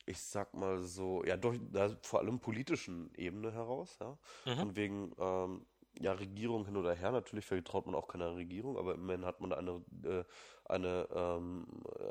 ich 0.06 0.20
sag 0.20 0.54
mal 0.54 0.82
so, 0.82 1.24
ja, 1.24 1.36
durch, 1.36 1.60
ja, 1.72 1.90
vor 2.02 2.20
allem 2.20 2.38
politischen 2.40 3.12
Ebene 3.16 3.52
heraus, 3.52 3.98
ja. 4.00 4.16
Mhm. 4.44 4.58
Von 4.58 4.76
wegen, 4.76 5.12
ähm, 5.18 5.66
ja, 6.00 6.12
Regierung 6.12 6.64
hin 6.66 6.76
oder 6.76 6.94
her, 6.94 7.12
natürlich 7.12 7.46
vertraut 7.46 7.86
man 7.86 7.94
auch 7.94 8.08
keiner 8.08 8.34
Regierung, 8.34 8.76
aber 8.76 8.94
immerhin 8.94 9.24
hat 9.24 9.40
man 9.40 9.52
eine, 9.52 9.82
äh, 10.04 10.24
eine, 10.64 11.08
ähm, 11.14 11.66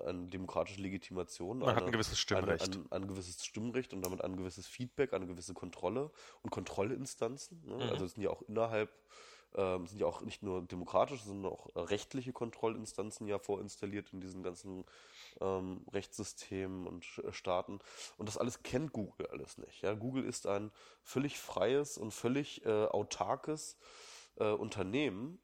eine 0.06 0.28
demokratische 0.28 0.82
Legitimation, 0.82 1.60
Man 1.60 1.70
eine, 1.70 1.78
hat 1.78 1.86
ein 1.86 1.92
gewisses 1.92 2.20
Stimmrecht. 2.20 2.76
Ein, 2.76 2.88
ein, 2.90 3.04
ein 3.04 3.08
gewisses 3.08 3.44
Stimmrecht 3.46 3.94
und 3.94 4.04
damit 4.04 4.24
ein 4.24 4.36
gewisses 4.38 4.68
Feedback, 4.68 5.14
eine 5.14 5.28
gewisse 5.28 5.54
Kontrolle 5.54 6.12
und 6.42 6.50
Kontrollinstanzen. 6.50 7.64
Ne? 7.66 7.76
Mhm. 7.76 7.82
Also 7.82 8.06
es 8.06 8.14
sind 8.14 8.24
ja 8.24 8.30
auch 8.30 8.42
innerhalb, 8.44 8.92
ähm, 9.56 9.88
sind 9.88 10.00
ja 10.00 10.08
auch 10.08 10.22
nicht 10.22 10.44
nur 10.44 10.62
demokratische, 10.62 11.26
sondern 11.26 11.52
auch 11.52 11.70
rechtliche 11.76 12.34
Kontrollinstanzen 12.34 13.28
ja 13.28 13.40
vorinstalliert 13.40 14.12
in 14.14 14.22
diesen 14.22 14.44
ganzen 14.44 14.86
ähm, 15.42 15.86
Rechtssystemen 15.92 16.88
und 16.88 17.04
Sch- 17.04 17.32
Staaten. 17.34 17.80
Und 18.18 18.28
das 18.28 18.38
alles 18.38 18.64
kennt 18.64 18.94
Google 18.94 19.28
alles 19.28 19.58
nicht. 19.58 19.82
Ja? 19.82 19.94
Google 19.94 20.24
ist 20.26 20.48
ein 20.48 20.72
völlig 21.04 21.40
freies 21.40 21.98
und 21.98 22.12
völlig 22.12 22.66
äh, 22.66 22.86
autarkes 22.86 23.78
äh, 24.38 24.52
Unternehmen, 24.52 25.40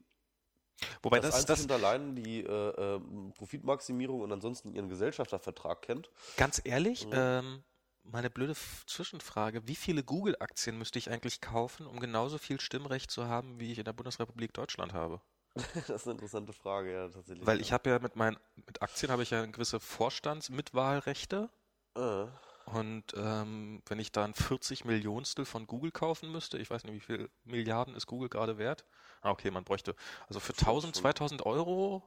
Wobei 1.02 1.20
das, 1.20 1.34
das, 1.36 1.44
das 1.46 1.60
und 1.60 1.72
allein 1.72 2.16
die 2.16 2.40
äh, 2.44 2.96
ähm, 2.96 3.32
Profitmaximierung 3.36 4.20
und 4.22 4.32
ansonsten 4.32 4.72
ihren 4.74 4.88
Gesellschaftervertrag 4.88 5.82
kennt. 5.82 6.10
ganz 6.36 6.60
ehrlich, 6.64 7.06
Mhm. 7.06 7.12
ähm, 7.12 7.64
meine 8.04 8.30
blöde 8.30 8.54
Zwischenfrage, 8.86 9.66
wie 9.68 9.76
viele 9.76 10.02
Google-Aktien 10.02 10.76
müsste 10.78 10.98
ich 10.98 11.10
eigentlich 11.10 11.40
kaufen, 11.40 11.86
um 11.86 12.00
genauso 12.00 12.38
viel 12.38 12.60
Stimmrecht 12.60 13.10
zu 13.10 13.26
haben, 13.26 13.60
wie 13.60 13.72
ich 13.72 13.78
in 13.78 13.84
der 13.84 13.92
Bundesrepublik 13.92 14.52
Deutschland 14.52 14.92
habe? 14.92 15.20
das 15.74 15.88
ist 15.90 16.06
eine 16.06 16.12
interessante 16.14 16.52
Frage, 16.52 16.92
ja, 16.92 17.08
tatsächlich. 17.08 17.46
Weil 17.46 17.60
ich 17.60 17.72
habe 17.72 17.90
ja 17.90 17.98
mit 17.98 18.16
meinen 18.16 18.38
mit 18.66 18.80
Aktien 18.82 19.10
habe 19.12 19.22
ich 19.22 19.30
ja 19.30 19.44
gewisse 19.46 19.80
Vorstandsmitwahlrechte 19.80 21.50
Äh, 21.96 22.26
und 22.64 23.04
ähm, 23.16 23.82
wenn 23.86 23.98
ich 23.98 24.12
dann 24.12 24.34
40 24.34 24.84
Millionstel 24.84 25.44
von 25.44 25.66
Google 25.66 25.90
kaufen 25.90 26.30
müsste, 26.30 26.58
ich 26.58 26.70
weiß 26.70 26.84
nicht, 26.84 26.94
wie 26.94 27.00
viel 27.00 27.30
Milliarden 27.44 27.94
ist 27.94 28.06
Google 28.06 28.28
gerade 28.28 28.56
wert? 28.56 28.84
Ah, 29.20 29.30
okay, 29.30 29.50
man 29.50 29.64
bräuchte 29.64 29.94
also 30.28 30.40
für 30.40 30.54
Schon- 30.54 30.66
1000, 30.66 30.96
schon. 30.96 31.02
2000 31.02 31.44
Euro 31.44 32.02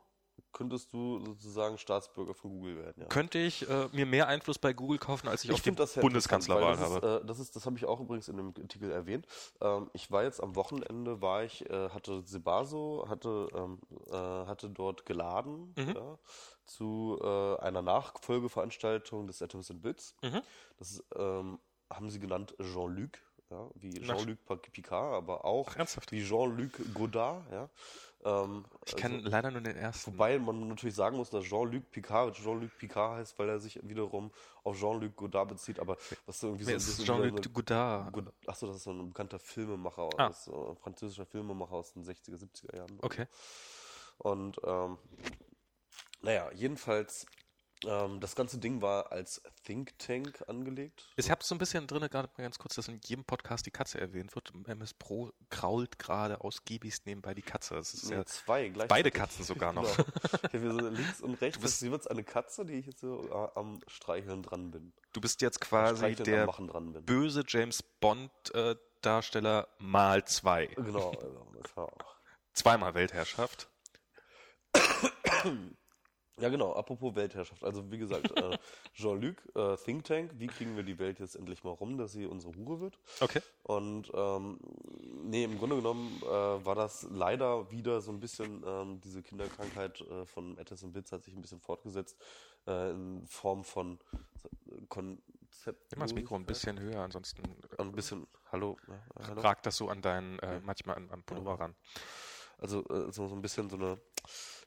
könntest 0.52 0.94
du 0.94 1.20
sozusagen 1.20 1.78
Staatsbürger 1.78 2.34
von 2.34 2.52
Google 2.52 2.78
werden, 2.78 3.02
ja. 3.02 3.08
könnte 3.08 3.40
ich 3.40 3.70
äh, 3.70 3.88
mir 3.92 4.06
mehr 4.06 4.28
Einfluss 4.28 4.58
bei 4.58 4.74
Google 4.74 4.98
kaufen, 4.98 5.28
als 5.28 5.44
ich, 5.44 5.52
auf 5.52 5.62
die 5.62 5.72
Bundeskanzlerwahl 5.72 6.80
habe. 6.80 6.96
Ist, 6.96 7.24
äh, 7.24 7.26
das 7.26 7.40
ist, 7.40 7.56
das 7.56 7.66
habe 7.66 7.78
ich 7.78 7.86
auch 7.86 8.00
übrigens 8.00 8.28
in 8.30 8.38
dem 8.38 8.54
Artikel 8.58 8.92
erwähnt. 8.92 9.28
Ähm, 9.62 9.90
ich 9.94 10.12
war 10.12 10.24
jetzt 10.24 10.42
am 10.42 10.56
Wochenende, 10.56 11.22
war 11.22 11.44
ich, 11.44 11.70
äh, 11.70 11.90
hatte 11.90 12.24
Sebaso, 12.24 13.06
hatte, 13.10 13.48
ähm, 13.54 13.80
äh, 14.08 14.14
hatte 14.14 14.70
dort 14.70 15.06
geladen 15.06 15.74
Mhm. 15.78 15.94
ja, 15.96 16.20
zu 16.66 17.20
äh, 17.22 17.58
einer 17.60 17.82
Nachfolgeveranstaltung 17.82 19.28
des 19.28 19.42
Atoms 19.42 19.72
and 19.72 19.82
Bits. 19.82 20.16
Mhm. 20.24 20.42
Das 20.78 20.92
ist, 20.92 21.04
ähm, 21.16 21.60
haben 21.90 22.10
sie 22.10 22.20
genannt 22.20 22.56
Jean-Luc, 22.60 23.20
ja, 23.50 23.70
wie 23.76 24.02
Jean-Luc 24.02 24.40
Picard, 24.72 25.14
aber 25.14 25.46
auch 25.46 25.76
Ach, 25.78 26.12
wie 26.12 26.24
Jean-Luc 26.24 26.94
Godard, 26.94 27.52
ja. 27.52 27.70
Ähm, 28.26 28.66
Ich 28.88 28.96
kenne 28.96 29.18
also- 29.18 29.30
leider 29.30 29.52
nur 29.52 29.62
den 29.62 29.76
ersten. 29.76 30.12
Wobei 30.14 30.40
man 30.40 30.68
natürlich 30.68 30.96
sagen 30.96 31.16
muss, 31.18 31.30
dass 31.30 31.44
Jean-Luc 31.46 31.92
Picard 31.92 32.36
Jean-Luc 32.36 32.76
Picard 32.80 33.20
heißt, 33.20 33.38
weil 33.38 33.50
er 33.50 33.60
sich 33.60 33.80
wiederum 33.88 34.32
auf 34.64 34.76
Jean-Luc 34.80 35.16
Godard 35.16 35.50
bezieht, 35.50 35.80
aber 35.80 35.96
was 36.26 36.40
so 36.40 36.48
irgendwie 36.48 36.64
so 36.64 36.68
Wer 36.70 36.76
ein 36.76 36.78
ist 36.78 36.86
bisschen 36.88 37.06
Jean-Luc 37.06 37.54
Godard? 37.54 38.16
so, 38.16 38.50
Achso, 38.50 38.68
das 38.68 38.78
ist 38.78 38.84
so 38.84 38.92
ein 38.92 39.08
bekannter 39.10 39.38
Filmemacher, 39.38 40.10
Ah. 40.18 40.28
aus, 40.30 40.46
so 40.46 40.70
ein 40.72 40.76
französischer 40.78 41.26
Filmemacher 41.28 41.74
aus 41.74 41.94
den 41.94 42.04
60er, 42.04 42.38
70er 42.38 42.76
Jahren. 42.76 42.98
Okay. 43.04 43.28
Und 44.18 44.60
ähm, 44.66 44.98
naja, 46.22 46.50
jedenfalls, 46.54 47.28
ähm, 47.88 48.20
das 48.20 48.36
ganze 48.36 48.58
Ding 48.58 48.82
war 48.82 49.12
als 49.12 49.42
Think 49.64 49.98
Tank 50.00 50.44
angelegt. 50.48 51.08
Ich 51.16 51.30
habe 51.32 51.44
so 51.44 51.56
ein 51.56 51.58
bisschen 51.58 51.88
drin, 51.88 52.02
gerade 52.10 52.30
mal 52.38 52.44
ganz 52.44 52.58
kurz, 52.60 52.76
dass 52.76 52.88
in 52.88 53.00
jedem 53.06 53.24
Podcast 53.26 53.66
die 53.66 53.72
Katze 53.72 54.00
erwähnt 54.00 54.34
wird. 54.36 54.52
MS 54.68 54.94
Pro 54.94 55.32
krault 55.50 56.00
gerade 56.00 56.42
ausgiebigst 56.42 57.06
nebenbei 57.06 57.34
die 57.34 57.42
Katze. 57.42 57.76
Das 57.76 57.94
ist 57.94 58.10
Nee, 58.10 58.16
ja 58.16 58.26
zwei 58.26 58.70
gleich. 58.70 58.88
beide 58.88 59.12
Katzen 59.12 59.44
sogar 59.46 59.74
noch. 59.74 59.84
Genau. 59.96 60.08
Ich 60.24 60.44
habe 60.44 60.60
hier 60.60 60.72
so 60.74 60.90
links 60.90 61.22
und 61.22 61.36
rechts, 61.42 61.58
Du 61.58 61.64
bist- 61.64 61.82
ist 61.84 62.12
eine 62.12 62.24
Katze, 62.24 62.66
die 62.66 62.74
ich 62.74 62.86
jetzt 62.88 63.00
so 63.00 63.28
äh, 63.30 63.58
am 63.60 63.80
Streicheln 63.88 64.44
dran 64.44 64.72
bin. 64.72 64.94
Du 65.14 65.22
bist 65.22 65.42
jetzt 65.42 65.62
quasi 65.62 66.16
der 66.16 66.48
böse 67.06 67.44
James 67.48 67.82
Bond 67.84 68.32
äh, 68.54 68.76
Darsteller 69.02 69.68
mal 69.78 70.26
zwei. 70.26 70.68
Genau, 70.68 71.12
also, 71.12 71.48
das 71.62 71.78
war 71.78 71.86
auch. 71.86 72.16
Zweimal 72.54 72.94
Weltherrschaft. 72.96 73.70
Ja, 76.40 76.50
genau, 76.50 76.74
apropos 76.74 77.16
Weltherrschaft. 77.16 77.64
Also, 77.64 77.90
wie 77.92 77.98
gesagt, 77.98 78.30
äh, 78.38 78.58
Jean-Luc, 78.94 79.38
äh, 79.56 79.78
Think 79.78 80.04
Tank, 80.04 80.32
wie 80.38 80.48
kriegen 80.48 80.76
wir 80.76 80.84
die 80.84 81.00
Welt 81.00 81.20
jetzt 81.20 81.36
endlich 81.36 81.64
mal 81.64 81.72
rum, 81.72 81.98
dass 81.98 82.12
sie 82.12 82.26
unsere 82.26 82.54
Hure 82.56 82.82
wird? 82.82 83.00
Okay. 83.22 83.42
Und, 83.64 84.12
ähm, 84.14 84.60
nee, 85.24 85.46
im 85.46 85.58
Grunde 85.58 85.78
genommen 85.78 86.22
äh, 86.24 86.26
war 86.28 86.76
das 86.76 87.08
leider 87.10 87.72
wieder 87.72 88.02
so 88.02 88.12
ein 88.12 88.20
bisschen, 88.20 88.64
ähm, 88.68 89.00
diese 89.00 89.24
Kinderkrankheit 89.24 90.02
äh, 90.02 90.26
von 90.26 90.58
und 90.58 90.92
Bits 90.92 91.12
hat 91.14 91.24
sich 91.24 91.34
ein 91.34 91.42
bisschen 91.42 91.62
fortgesetzt, 91.62 92.18
äh, 92.68 92.92
in 92.92 93.26
Form 93.28 93.64
von 93.64 93.98
äh, 94.68 94.86
Konzept. 94.90 95.96
Mal 95.96 96.04
das 96.04 96.14
Mikro 96.14 96.36
ein 96.36 96.46
bisschen 96.46 96.78
höher, 96.80 97.00
ansonsten 97.00 97.44
Ein 97.78 97.94
bisschen, 97.94 98.28
hallo, 98.52 98.78
ja, 98.88 99.02
hallo? 99.26 99.42
ragt 99.42 99.66
das 99.66 99.78
so 99.78 99.88
an 99.88 100.02
deinen, 100.02 100.38
äh, 100.40 100.60
manchmal 100.60 100.98
an, 100.98 101.10
am 101.12 101.24
Pullover 101.24 101.62
ran. 101.62 101.76
Also, 102.58 102.84
äh, 102.90 103.12
so, 103.12 103.28
so 103.28 103.36
ein 103.36 103.42
bisschen 103.42 103.70
so 103.70 103.78
eine, 103.78 103.98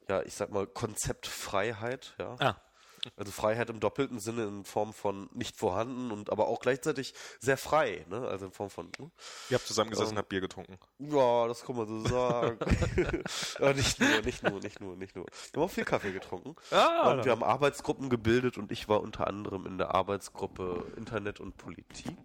ja, 0.09 0.22
ich 0.22 0.34
sag 0.34 0.50
mal, 0.50 0.66
Konzeptfreiheit, 0.66 2.14
ja. 2.18 2.36
Ah. 2.40 2.56
Also 3.16 3.30
Freiheit 3.30 3.70
im 3.70 3.78
doppelten 3.78 4.18
Sinne 4.18 4.42
in 4.44 4.64
Form 4.64 4.92
von 4.92 5.30
nicht 5.32 5.56
vorhanden 5.56 6.11
und 6.11 6.30
aber 6.30 6.48
auch 6.48 6.59
gleichzeitig 6.59 7.14
sehr 7.38 7.56
frei, 7.56 8.04
ne? 8.11 8.26
Also 8.26 8.46
in 8.46 8.52
Form 8.52 8.70
von, 8.70 8.90
hm? 8.98 9.12
Ihr 9.48 9.54
habt 9.56 9.66
zusammengesessen, 9.66 10.12
Ähm, 10.14 10.18
habt 10.18 10.28
Bier 10.28 10.40
getrunken. 10.40 10.78
ja, 10.98 11.46
das 11.46 11.62
kann 11.64 11.76
man 11.76 11.86
so 11.86 12.09
sagen. 12.09 12.59
ja, 13.61 13.72
nicht 13.72 14.00
nur, 14.00 14.20
nicht 14.22 14.42
nur, 14.42 14.61
nicht 14.61 14.80
nur, 14.80 14.96
nicht 14.96 15.14
nur. 15.14 15.26
Wir 15.26 15.62
haben 15.62 15.68
auch 15.68 15.72
viel 15.72 15.84
Kaffee 15.84 16.11
getrunken. 16.12 16.56
Ah, 16.72 17.12
und 17.12 17.24
wir 17.24 17.30
haben 17.32 17.44
Arbeitsgruppen 17.44 18.11
gebildet 18.11 18.59
und 18.59 18.72
ich 18.72 18.88
war 18.88 19.00
unter 19.00 19.28
anderem 19.28 19.64
in 19.66 19.78
der 19.78 19.94
Arbeitsgruppe 19.94 20.84
Internet 20.96 21.38
und 21.38 21.56
Politik 21.56 22.16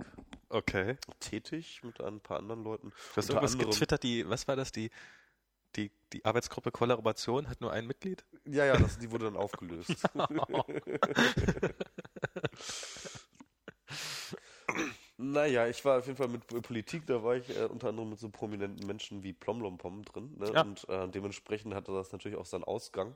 Okay. 0.49 0.97
tätig 1.19 1.81
mit 1.84 2.01
ein 2.01 2.19
paar 2.19 2.38
anderen 2.39 2.63
Leuten. 2.63 2.89
Du 2.89 3.17
hast 3.17 3.29
irgendwas 3.29 3.53
anderem- 3.53 3.69
getwittert, 3.71 4.01
die, 4.03 4.27
was 4.27 4.47
war 4.47 4.55
das, 4.55 4.71
die, 4.71 4.89
die, 5.76 5.91
die 6.13 6.26
Arbeitsgruppe 6.26 6.71
Kollaboration 6.71 7.49
hat 7.49 7.61
nur 7.61 7.71
ein 7.71 7.88
Mitglied? 7.88 8.24
Ja, 8.45 8.65
ja, 8.65 8.78
das, 8.78 8.97
die 8.97 9.11
wurde 9.11 9.26
dann 9.26 9.38
aufgelöst. 9.38 9.93
Naja, 15.17 15.67
ich 15.67 15.86
war 15.86 15.99
auf 15.99 16.07
jeden 16.07 16.17
Fall 16.17 16.28
mit 16.28 16.47
Politik, 16.47 17.05
da 17.05 17.24
war 17.24 17.36
ich 17.36 17.47
äh, 17.55 17.65
unter 17.65 17.89
anderem 17.89 18.09
mit 18.09 18.19
so 18.19 18.30
prominenten 18.30 18.86
Menschen 18.88 19.24
wie 19.24 19.32
Plomlompom 19.32 20.03
drin. 20.03 20.36
Ne? 20.38 20.51
Ja. 20.51 20.61
Und 20.61 20.89
äh, 20.89 21.07
dementsprechend 21.07 21.76
hatte 21.76 21.93
das 21.93 22.11
natürlich 22.11 22.38
auch 22.38 22.45
seinen 22.45 22.63
Ausgang. 22.63 23.15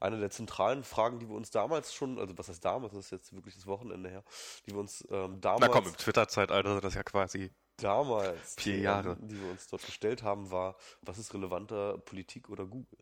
Eine 0.00 0.20
der 0.20 0.30
zentralen 0.30 0.84
Fragen, 0.84 1.18
die 1.18 1.28
wir 1.28 1.34
uns 1.34 1.50
damals 1.50 1.92
schon, 1.92 2.18
also 2.18 2.38
was 2.38 2.48
heißt 2.48 2.64
damals, 2.64 2.94
das 2.94 3.06
ist 3.06 3.10
jetzt 3.10 3.34
wirklich 3.34 3.54
das 3.54 3.66
Wochenende 3.66 4.08
her, 4.08 4.22
die 4.66 4.72
wir 4.72 4.78
uns 4.78 5.04
ähm, 5.10 5.40
damals, 5.40 5.62
Na 5.62 5.68
komm, 5.68 5.86
im 5.86 5.96
Twitter-Zeitalter 5.96 6.76
ist 6.76 6.84
das 6.84 6.94
ja 6.94 7.02
quasi. 7.02 7.50
Damals 7.76 8.56
Vier 8.58 8.76
die, 8.76 8.82
Jahre. 8.82 9.16
die 9.20 9.40
wir 9.40 9.50
uns 9.50 9.68
dort 9.68 9.84
gestellt 9.84 10.22
haben, 10.22 10.50
war, 10.50 10.76
was 11.02 11.18
ist 11.18 11.34
relevanter, 11.34 11.98
Politik 11.98 12.48
oder 12.48 12.66
Google? 12.66 12.98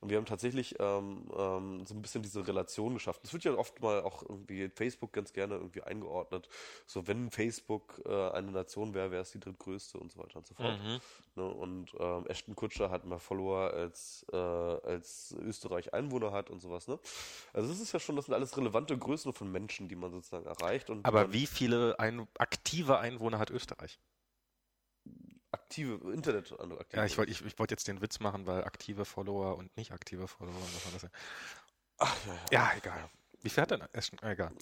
Und 0.00 0.08
wir 0.08 0.16
haben 0.16 0.24
tatsächlich 0.24 0.76
ähm, 0.80 1.26
ähm, 1.36 1.84
so 1.86 1.94
ein 1.94 2.00
bisschen 2.00 2.22
diese 2.22 2.46
Relation 2.46 2.94
geschaffen. 2.94 3.20
Das 3.22 3.32
wird 3.32 3.44
ja 3.44 3.52
oft 3.54 3.80
mal 3.80 4.02
auch 4.02 4.22
irgendwie 4.22 4.70
Facebook 4.70 5.12
ganz 5.12 5.32
gerne 5.32 5.56
irgendwie 5.56 5.82
eingeordnet. 5.82 6.48
So, 6.86 7.06
wenn 7.06 7.30
Facebook 7.30 8.00
äh, 8.06 8.30
eine 8.30 8.50
Nation 8.50 8.94
wäre, 8.94 9.10
wäre 9.10 9.22
es 9.22 9.30
die 9.32 9.40
drittgrößte 9.40 9.98
und 9.98 10.10
so 10.10 10.18
weiter 10.20 10.36
und 10.38 10.46
so 10.46 10.54
fort. 10.54 10.78
Mhm. 10.82 11.00
Ne? 11.36 11.44
Und 11.46 11.94
ähm, 11.98 12.26
Ashton 12.26 12.56
Kutscher 12.56 12.90
hat 12.90 13.04
mehr 13.04 13.18
Follower 13.18 13.72
als, 13.74 14.24
äh, 14.32 14.36
als 14.36 15.36
Österreich 15.38 15.92
Einwohner 15.92 16.32
hat 16.32 16.48
und 16.48 16.60
sowas. 16.60 16.88
Ne? 16.88 16.98
Also 17.52 17.68
das 17.68 17.80
ist 17.80 17.92
ja 17.92 18.00
schon, 18.00 18.16
das 18.16 18.24
sind 18.24 18.34
alles 18.34 18.56
relevante 18.56 18.96
Größen 18.96 19.34
von 19.34 19.52
Menschen, 19.52 19.88
die 19.88 19.96
man 19.96 20.12
sozusagen 20.12 20.46
erreicht. 20.46 20.88
Und 20.88 21.04
Aber 21.04 21.32
wie 21.32 21.46
viele 21.46 21.98
ein, 21.98 22.26
aktive 22.38 22.98
Einwohner 22.98 23.38
hat 23.38 23.50
Österreich? 23.50 23.98
Aktive 25.52 26.12
Internet 26.12 26.52
also 26.58 26.78
aktive. 26.78 27.00
Ja, 27.00 27.06
ich 27.06 27.16
wollte 27.18 27.32
ich, 27.32 27.44
ich 27.44 27.58
wollt 27.58 27.70
jetzt 27.70 27.88
den 27.88 28.00
Witz 28.00 28.20
machen, 28.20 28.46
weil 28.46 28.64
aktive 28.64 29.04
Follower 29.04 29.56
und 29.56 29.76
nicht 29.76 29.92
aktive 29.92 30.28
Follower. 30.28 30.52
man 30.54 30.92
das 30.92 31.02
ja- 31.02 31.10
Ach, 31.98 32.16
ja, 32.26 32.32
ja. 32.34 32.40
Ja, 32.52 32.72
egal. 32.76 33.10
Wie 33.42 33.48
viel 33.48 33.62
hat 33.62 33.70
denn 33.70 33.82
Ashton? 33.92 34.18
Ah, 34.22 34.30
egal. 34.32 34.52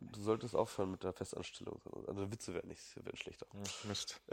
Du 0.00 0.20
solltest 0.22 0.54
aufhören 0.54 0.90
mit 0.90 1.02
der 1.02 1.12
Festanstellung. 1.14 1.80
Also 2.06 2.30
Witze 2.30 2.52
werden 2.52 2.68
nicht 2.68 2.96
werden 2.96 3.16
schlechter. 3.16 3.46
Mist. 3.84 4.20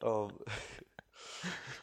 Ähm, 0.00 0.30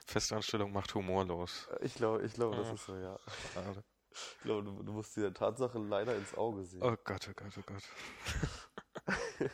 Festanstellung 0.05 0.71
macht 0.71 0.93
humorlos. 0.95 1.67
ich 1.81 1.95
glaube, 1.95 2.23
ich 2.25 2.33
glaube, 2.33 2.55
das 2.55 2.71
ist 2.71 2.85
so, 2.85 2.95
ja. 2.95 3.17
Schade. 3.53 3.83
Ich 4.11 4.39
glaube, 4.43 4.63
du, 4.63 4.83
du 4.83 4.93
musst 4.93 5.15
dieser 5.17 5.33
Tatsache 5.33 5.77
leider 5.79 6.15
ins 6.15 6.33
Auge 6.35 6.63
sehen. 6.63 6.81
Oh 6.81 6.95
Gott, 7.03 7.27
oh 7.29 7.33
Gott, 7.35 7.51
oh 7.57 7.61
Gott. 7.65 7.83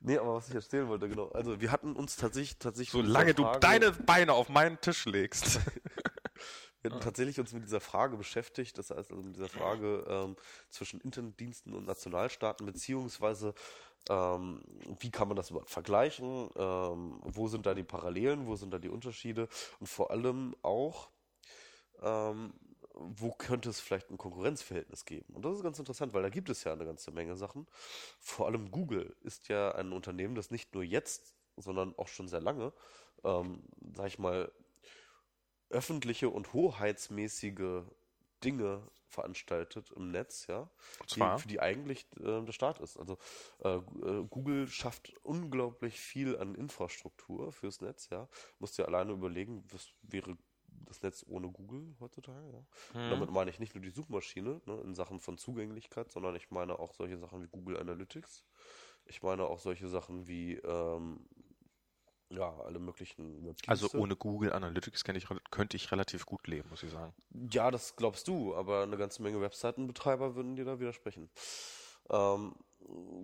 nee, 0.00 0.18
aber 0.18 0.34
was 0.34 0.48
ich 0.48 0.54
erzählen 0.54 0.88
wollte, 0.88 1.08
genau. 1.08 1.28
Also 1.28 1.60
wir 1.60 1.70
hatten 1.70 1.94
uns 1.94 2.16
tatsächlich 2.16 2.58
tatsächlich 2.58 2.92
Solange 2.92 3.34
du 3.34 3.42
Frage, 3.42 3.60
deine 3.60 3.92
Beine 3.92 4.32
auf 4.32 4.48
meinen 4.48 4.80
Tisch 4.80 5.04
legst. 5.04 5.60
wir 6.82 6.90
hatten 6.90 7.00
tatsächlich 7.00 7.38
uns 7.38 7.52
mit 7.52 7.64
dieser 7.64 7.80
Frage 7.80 8.16
beschäftigt, 8.16 8.78
das 8.78 8.90
heißt 8.90 9.10
also 9.10 9.22
mit 9.22 9.36
dieser 9.36 9.48
Frage 9.48 10.04
ähm, 10.08 10.36
zwischen 10.70 11.00
Internetdiensten 11.00 11.74
und 11.74 11.86
Nationalstaaten, 11.86 12.66
beziehungsweise 12.66 13.54
ähm, 14.08 14.62
wie 14.98 15.10
kann 15.10 15.28
man 15.28 15.36
das 15.36 15.50
überhaupt 15.50 15.70
vergleichen, 15.70 16.48
ähm, 16.56 17.20
wo 17.22 17.48
sind 17.48 17.66
da 17.66 17.74
die 17.74 17.84
Parallelen, 17.84 18.46
wo 18.46 18.56
sind 18.56 18.72
da 18.72 18.78
die 18.78 18.88
Unterschiede 18.88 19.48
und 19.78 19.88
vor 19.88 20.10
allem 20.10 20.56
auch, 20.62 21.10
ähm, 22.02 22.54
wo 23.00 23.32
könnte 23.32 23.70
es 23.70 23.80
vielleicht 23.80 24.10
ein 24.10 24.18
Konkurrenzverhältnis 24.18 25.04
geben? 25.04 25.34
Und 25.34 25.44
das 25.44 25.56
ist 25.56 25.62
ganz 25.62 25.78
interessant, 25.78 26.12
weil 26.12 26.22
da 26.22 26.28
gibt 26.28 26.50
es 26.50 26.64
ja 26.64 26.72
eine 26.72 26.84
ganze 26.84 27.10
Menge 27.10 27.36
Sachen. 27.36 27.66
Vor 28.20 28.46
allem 28.46 28.70
Google 28.70 29.16
ist 29.22 29.48
ja 29.48 29.74
ein 29.74 29.92
Unternehmen, 29.92 30.34
das 30.34 30.50
nicht 30.50 30.74
nur 30.74 30.84
jetzt, 30.84 31.34
sondern 31.56 31.94
auch 31.96 32.08
schon 32.08 32.28
sehr 32.28 32.40
lange, 32.40 32.72
ähm, 33.24 33.62
sag 33.94 34.06
ich 34.06 34.18
mal, 34.18 34.52
öffentliche 35.70 36.28
und 36.28 36.52
hoheitsmäßige 36.52 37.82
Dinge 38.44 38.86
veranstaltet 39.06 39.90
im 39.96 40.10
Netz, 40.10 40.46
ja? 40.46 40.70
Die, 41.14 41.20
für 41.38 41.48
die 41.48 41.60
eigentlich 41.60 42.06
äh, 42.20 42.42
der 42.42 42.52
Staat 42.52 42.80
ist. 42.80 42.96
Also 42.96 43.18
äh, 43.62 43.76
äh, 43.76 44.24
Google 44.28 44.68
schafft 44.68 45.12
unglaublich 45.22 45.98
viel 45.98 46.38
an 46.38 46.54
Infrastruktur 46.54 47.52
fürs 47.52 47.80
Netz, 47.80 48.08
ja. 48.10 48.28
Musst 48.58 48.78
dir 48.78 48.86
alleine 48.86 49.12
überlegen, 49.12 49.64
was 49.70 49.88
wäre 50.02 50.36
das 50.86 51.02
Netz 51.02 51.24
ohne 51.28 51.48
Google 51.48 51.94
heutzutage, 52.00 52.50
ja. 52.52 53.00
Mhm. 53.00 53.10
Damit 53.10 53.30
meine 53.30 53.50
ich 53.50 53.58
nicht 53.58 53.74
nur 53.74 53.82
die 53.82 53.90
Suchmaschine 53.90 54.60
ne, 54.66 54.80
in 54.84 54.94
Sachen 54.94 55.20
von 55.20 55.38
Zugänglichkeit, 55.38 56.10
sondern 56.10 56.36
ich 56.36 56.50
meine 56.50 56.78
auch 56.78 56.94
solche 56.94 57.18
Sachen 57.18 57.42
wie 57.42 57.48
Google 57.48 57.78
Analytics. 57.78 58.44
Ich 59.04 59.22
meine 59.22 59.44
auch 59.44 59.58
solche 59.58 59.88
Sachen 59.88 60.26
wie 60.26 60.54
ähm, 60.56 61.26
ja, 62.30 62.56
alle 62.60 62.78
möglichen 62.78 63.44
Webdienste. 63.44 63.68
Also 63.68 63.98
ohne 63.98 64.16
Google 64.16 64.52
Analytics 64.52 65.04
ich, 65.14 65.26
könnte 65.50 65.76
ich 65.76 65.90
relativ 65.90 66.26
gut 66.26 66.46
leben, 66.46 66.68
muss 66.70 66.82
ich 66.82 66.90
sagen. 66.90 67.12
Ja, 67.50 67.70
das 67.70 67.96
glaubst 67.96 68.28
du, 68.28 68.54
aber 68.54 68.82
eine 68.84 68.96
ganze 68.96 69.22
Menge 69.22 69.40
Webseitenbetreiber 69.40 70.36
würden 70.36 70.56
dir 70.56 70.64
da 70.64 70.78
widersprechen. 70.78 71.28
Ähm, 72.08 72.54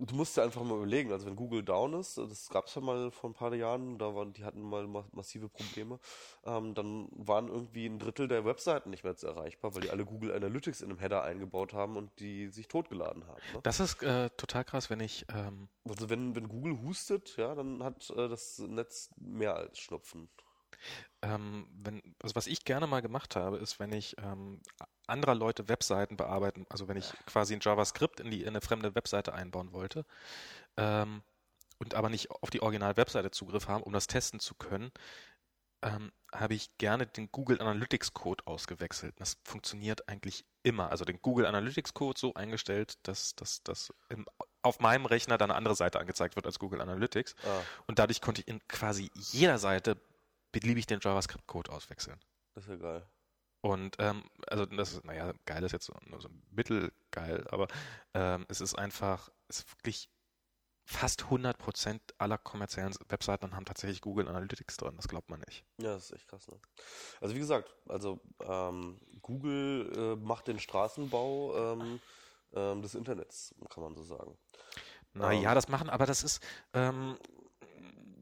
du 0.01 0.15
musst 0.15 0.37
dir 0.37 0.43
einfach 0.43 0.63
mal 0.63 0.77
überlegen, 0.77 1.11
also 1.11 1.25
wenn 1.25 1.35
Google 1.35 1.63
down 1.63 1.93
ist, 1.93 2.17
das 2.17 2.49
gab 2.49 2.67
es 2.67 2.75
ja 2.75 2.81
mal 2.81 3.11
vor 3.11 3.29
ein 3.29 3.33
paar 3.33 3.53
Jahren, 3.53 3.97
da 3.97 4.15
waren, 4.15 4.33
die 4.33 4.43
hatten 4.43 4.61
mal 4.61 4.87
ma 4.87 5.05
massive 5.11 5.49
Probleme, 5.49 5.99
ähm, 6.45 6.73
dann 6.73 7.07
waren 7.11 7.47
irgendwie 7.47 7.85
ein 7.85 7.99
Drittel 7.99 8.27
der 8.27 8.45
Webseiten 8.45 8.89
nicht 8.89 9.03
mehr 9.03 9.15
erreichbar, 9.21 9.73
weil 9.75 9.81
die 9.81 9.89
alle 9.89 10.05
Google 10.05 10.33
Analytics 10.33 10.81
in 10.81 10.89
einem 10.89 10.99
Header 10.99 11.23
eingebaut 11.23 11.73
haben 11.73 11.97
und 11.97 12.11
die 12.19 12.47
sich 12.47 12.67
totgeladen 12.67 13.25
haben. 13.27 13.41
Ne? 13.53 13.59
Das 13.63 13.79
ist 13.79 14.01
äh, 14.03 14.29
total 14.31 14.63
krass, 14.63 14.89
wenn 14.89 14.99
ich. 14.99 15.25
Ähm 15.33 15.69
also 15.87 16.09
wenn, 16.09 16.35
wenn 16.35 16.47
Google 16.47 16.81
hustet, 16.81 17.37
ja, 17.37 17.55
dann 17.55 17.83
hat 17.83 18.09
äh, 18.11 18.27
das 18.27 18.59
Netz 18.59 19.09
mehr 19.17 19.55
als 19.55 19.79
Schnupfen. 19.79 20.29
Ähm, 21.27 21.67
wenn, 21.73 22.01
also 22.21 22.35
was 22.35 22.47
ich 22.47 22.63
gerne 22.63 22.87
mal 22.87 23.01
gemacht 23.01 23.35
habe, 23.35 23.57
ist, 23.57 23.79
wenn 23.79 23.91
ich 23.91 24.15
ähm, 24.19 24.61
anderer 25.07 25.35
Leute 25.35 25.67
Webseiten 25.67 26.15
bearbeiten, 26.15 26.65
also 26.69 26.87
wenn 26.87 26.95
ich 26.95 27.11
quasi 27.25 27.53
ein 27.53 27.59
JavaScript 27.61 28.19
in, 28.21 28.31
die, 28.31 28.41
in 28.41 28.49
eine 28.49 28.61
fremde 28.61 28.95
Webseite 28.95 29.33
einbauen 29.33 29.73
wollte 29.73 30.05
ähm, 30.77 31.21
und 31.79 31.95
aber 31.95 32.09
nicht 32.09 32.31
auf 32.31 32.49
die 32.49 32.61
Original-Webseite 32.61 33.31
Zugriff 33.31 33.67
haben, 33.67 33.83
um 33.83 33.91
das 33.91 34.07
testen 34.07 34.39
zu 34.39 34.55
können, 34.55 34.91
ähm, 35.81 36.11
habe 36.33 36.53
ich 36.53 36.77
gerne 36.77 37.07
den 37.07 37.29
Google 37.31 37.61
Analytics 37.61 38.13
Code 38.13 38.45
ausgewechselt. 38.47 39.13
Das 39.17 39.37
funktioniert 39.43 40.07
eigentlich 40.07 40.45
immer. 40.63 40.91
Also 40.91 41.03
den 41.03 41.21
Google 41.21 41.45
Analytics 41.45 41.93
Code 41.93 42.19
so 42.19 42.33
eingestellt, 42.35 42.97
dass 43.03 43.35
das 43.35 43.93
auf 44.61 44.79
meinem 44.79 45.05
Rechner 45.05 45.37
dann 45.37 45.51
eine 45.51 45.57
andere 45.57 45.75
Seite 45.75 45.99
angezeigt 45.99 46.35
wird 46.35 46.45
als 46.45 46.59
Google 46.59 46.81
Analytics. 46.81 47.35
Ah. 47.43 47.61
Und 47.85 47.99
dadurch 47.99 48.21
konnte 48.21 48.41
ich 48.41 48.47
in 48.47 48.59
quasi 48.67 49.11
jeder 49.13 49.59
Seite 49.59 49.97
beliebig 50.51 50.85
den 50.85 50.99
JavaScript-Code 51.01 51.71
auswechseln. 51.71 52.19
Das 52.55 52.65
ist 52.65 52.69
ja 52.69 52.75
geil. 52.77 53.09
Und 53.61 53.95
ähm, 53.99 54.23
also 54.47 54.65
das 54.65 54.93
ist, 54.93 55.05
naja, 55.05 55.33
geil 55.45 55.63
ist 55.63 55.71
jetzt 55.71 55.91
nur 56.07 56.21
so 56.21 56.29
mittelgeil, 56.51 57.45
aber 57.49 57.67
ähm, 58.13 58.45
es 58.49 58.61
ist 58.61 58.75
einfach, 58.75 59.29
es 59.47 59.59
ist 59.59 59.71
wirklich 59.71 60.09
fast 60.85 61.23
100% 61.23 61.99
aller 62.17 62.37
kommerziellen 62.37 62.95
Webseiten 63.09 63.53
haben 63.55 63.65
tatsächlich 63.65 63.99
Google 63.99 64.27
Analytics 64.29 64.77
drin, 64.77 64.95
das 64.95 65.09
glaubt 65.09 65.29
man 65.29 65.41
nicht. 65.41 65.65
Ja, 65.79 65.93
das 65.93 66.05
ist 66.05 66.11
echt 66.13 66.27
krass. 66.29 66.47
Ne? 66.47 66.57
Also 67.19 67.35
wie 67.35 67.39
gesagt, 67.39 67.75
also 67.89 68.21
ähm, 68.39 68.99
Google 69.21 69.91
äh, 69.95 70.15
macht 70.15 70.47
den 70.47 70.59
Straßenbau 70.59 71.73
ähm, 71.73 71.99
ähm, 72.53 72.81
des 72.81 72.95
Internets, 72.95 73.53
kann 73.69 73.83
man 73.83 73.95
so 73.95 74.03
sagen. 74.03 74.37
Naja, 75.13 75.49
ähm, 75.49 75.55
das 75.55 75.67
machen, 75.67 75.89
aber 75.89 76.05
das 76.05 76.23
ist, 76.23 76.41
ähm, 76.73 77.17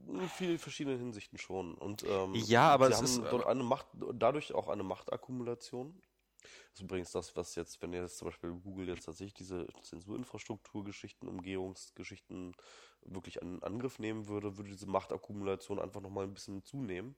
in 0.08 0.28
vielen 0.28 0.58
verschiedenen 0.58 0.98
Hinsichten 0.98 1.38
schon. 1.38 1.74
Und 1.74 2.04
ähm, 2.04 2.34
ja, 2.34 2.70
aber 2.70 2.88
es 2.88 3.00
ist 3.00 3.22
dort 3.30 3.46
eine 3.46 3.62
Macht, 3.62 3.86
dadurch 4.14 4.54
auch 4.54 4.68
eine 4.68 4.82
Machtakkumulation. 4.82 6.00
Das 6.42 6.80
ist 6.80 6.82
übrigens 6.82 7.10
das, 7.10 7.34
was 7.36 7.54
jetzt, 7.54 7.80
wenn 7.82 7.92
jetzt 7.92 8.18
zum 8.18 8.28
Beispiel 8.28 8.50
Google 8.50 8.88
jetzt 8.88 9.04
tatsächlich 9.04 9.34
diese 9.34 9.66
Zensurinfrastrukturgeschichten, 9.82 11.28
Umgehungsgeschichten 11.28 12.54
wirklich 13.02 13.42
an 13.42 13.62
Angriff 13.62 13.98
nehmen 13.98 14.28
würde, 14.28 14.56
würde 14.56 14.70
diese 14.70 14.86
Machtakkumulation 14.86 15.78
einfach 15.78 16.00
nochmal 16.00 16.24
ein 16.24 16.34
bisschen 16.34 16.62
zunehmen. 16.62 17.16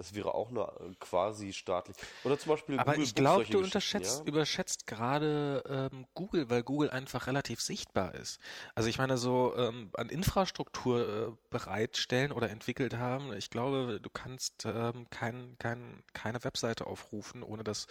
Das 0.00 0.14
wäre 0.14 0.32
auch 0.32 0.48
eine 0.48 0.60
äh, 0.62 0.94
quasi 0.98 1.52
staatlich. 1.52 1.94
Oder 2.24 2.38
zum 2.38 2.52
Beispiel. 2.52 2.78
Aber 2.78 2.92
Google 2.92 3.04
ich 3.04 3.14
glaube, 3.14 3.44
du 3.44 3.58
unterschätzt, 3.58 4.20
ja? 4.20 4.24
überschätzt 4.24 4.86
gerade 4.86 5.62
ähm, 5.68 6.06
Google, 6.14 6.48
weil 6.48 6.62
Google 6.62 6.88
einfach 6.88 7.26
relativ 7.26 7.60
sichtbar 7.60 8.14
ist. 8.14 8.40
Also 8.74 8.88
ich 8.88 8.96
meine, 8.96 9.18
so 9.18 9.54
ähm, 9.58 9.90
an 9.92 10.08
Infrastruktur 10.08 11.28
äh, 11.28 11.32
bereitstellen 11.50 12.32
oder 12.32 12.48
entwickelt 12.48 12.96
haben, 12.96 13.34
ich 13.34 13.50
glaube, 13.50 14.00
du 14.00 14.08
kannst 14.08 14.64
ähm, 14.64 15.06
kein, 15.10 15.56
kein, 15.58 16.02
keine 16.14 16.42
Webseite 16.44 16.86
aufrufen, 16.86 17.42
ohne 17.42 17.62
dass 17.62 17.86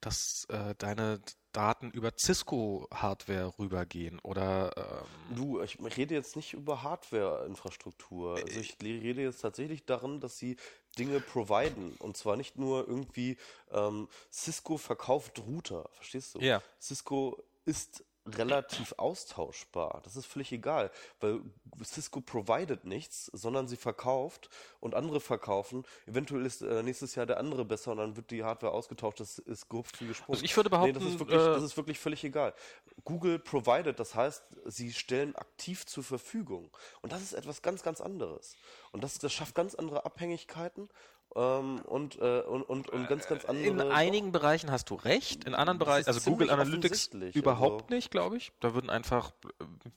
dass 0.00 0.46
äh, 0.48 0.74
deine 0.78 1.20
Daten 1.52 1.90
über 1.90 2.12
Cisco-Hardware 2.16 3.54
rübergehen 3.58 4.18
oder 4.20 4.72
ähm 4.76 5.36
Du, 5.36 5.60
ich 5.60 5.78
rede 5.96 6.14
jetzt 6.14 6.36
nicht 6.36 6.54
über 6.54 6.82
Hardware-Infrastruktur. 6.82 8.36
Also 8.36 8.60
ich 8.60 8.76
rede 8.82 9.22
jetzt 9.22 9.40
tatsächlich 9.40 9.84
daran, 9.84 10.20
dass 10.20 10.36
sie 10.36 10.56
Dinge 10.98 11.20
providen. 11.20 11.96
Und 11.98 12.16
zwar 12.16 12.36
nicht 12.36 12.56
nur 12.56 12.86
irgendwie 12.86 13.36
ähm, 13.72 14.08
Cisco 14.32 14.76
verkauft 14.76 15.40
Router, 15.40 15.88
verstehst 15.92 16.34
du? 16.34 16.40
Ja. 16.40 16.62
Cisco 16.80 17.42
ist 17.64 18.04
relativ 18.36 18.94
austauschbar. 18.96 20.00
Das 20.04 20.16
ist 20.16 20.26
völlig 20.26 20.52
egal, 20.52 20.90
weil 21.20 21.40
Cisco 21.84 22.20
provided 22.20 22.84
nichts, 22.84 23.26
sondern 23.26 23.68
sie 23.68 23.76
verkauft 23.76 24.50
und 24.80 24.94
andere 24.94 25.20
verkaufen. 25.20 25.84
Eventuell 26.06 26.46
ist 26.46 26.62
äh, 26.62 26.82
nächstes 26.82 27.14
Jahr 27.14 27.26
der 27.26 27.38
andere 27.38 27.64
besser 27.64 27.92
und 27.92 27.98
dann 27.98 28.16
wird 28.16 28.30
die 28.30 28.44
Hardware 28.44 28.72
ausgetauscht. 28.72 29.20
Das 29.20 29.38
ist 29.38 29.68
gehupft 29.68 30.00
wie 30.00 30.08
gesprungen. 30.08 30.36
Also 30.36 30.44
ich 30.44 30.56
würde 30.56 30.70
behaupten, 30.70 30.98
nee, 30.98 31.04
das, 31.04 31.12
ist 31.12 31.18
wirklich, 31.18 31.40
äh, 31.40 31.44
das 31.44 31.62
ist 31.62 31.76
wirklich 31.76 31.98
völlig 31.98 32.24
egal. 32.24 32.54
Google 33.04 33.38
provided, 33.38 33.98
das 33.98 34.14
heißt, 34.14 34.42
sie 34.66 34.92
stellen 34.92 35.34
aktiv 35.36 35.86
zur 35.86 36.04
Verfügung. 36.04 36.70
Und 37.02 37.12
das 37.12 37.22
ist 37.22 37.32
etwas 37.32 37.62
ganz, 37.62 37.82
ganz 37.82 38.00
anderes. 38.00 38.56
Und 38.92 39.02
das, 39.02 39.18
das 39.18 39.32
schafft 39.32 39.54
ganz 39.54 39.74
andere 39.74 40.04
Abhängigkeiten 40.04 40.88
ähm, 41.36 41.80
und, 41.86 42.18
äh, 42.20 42.40
und, 42.40 42.62
und, 42.62 42.90
und 42.90 43.08
ganz, 43.08 43.26
ganz 43.26 43.44
andere. 43.44 43.66
In 43.66 43.80
einigen 43.80 44.32
Bereichen 44.32 44.70
hast 44.70 44.90
du 44.90 44.96
recht, 44.96 45.44
in 45.44 45.54
anderen 45.54 45.78
Bereichen, 45.78 46.08
also 46.08 46.28
Google 46.28 46.50
Analytics 46.50 47.10
überhaupt 47.34 47.84
also. 47.84 47.94
nicht, 47.94 48.10
glaube 48.10 48.36
ich. 48.36 48.52
Da 48.60 48.74
würden 48.74 48.90
einfach 48.90 49.32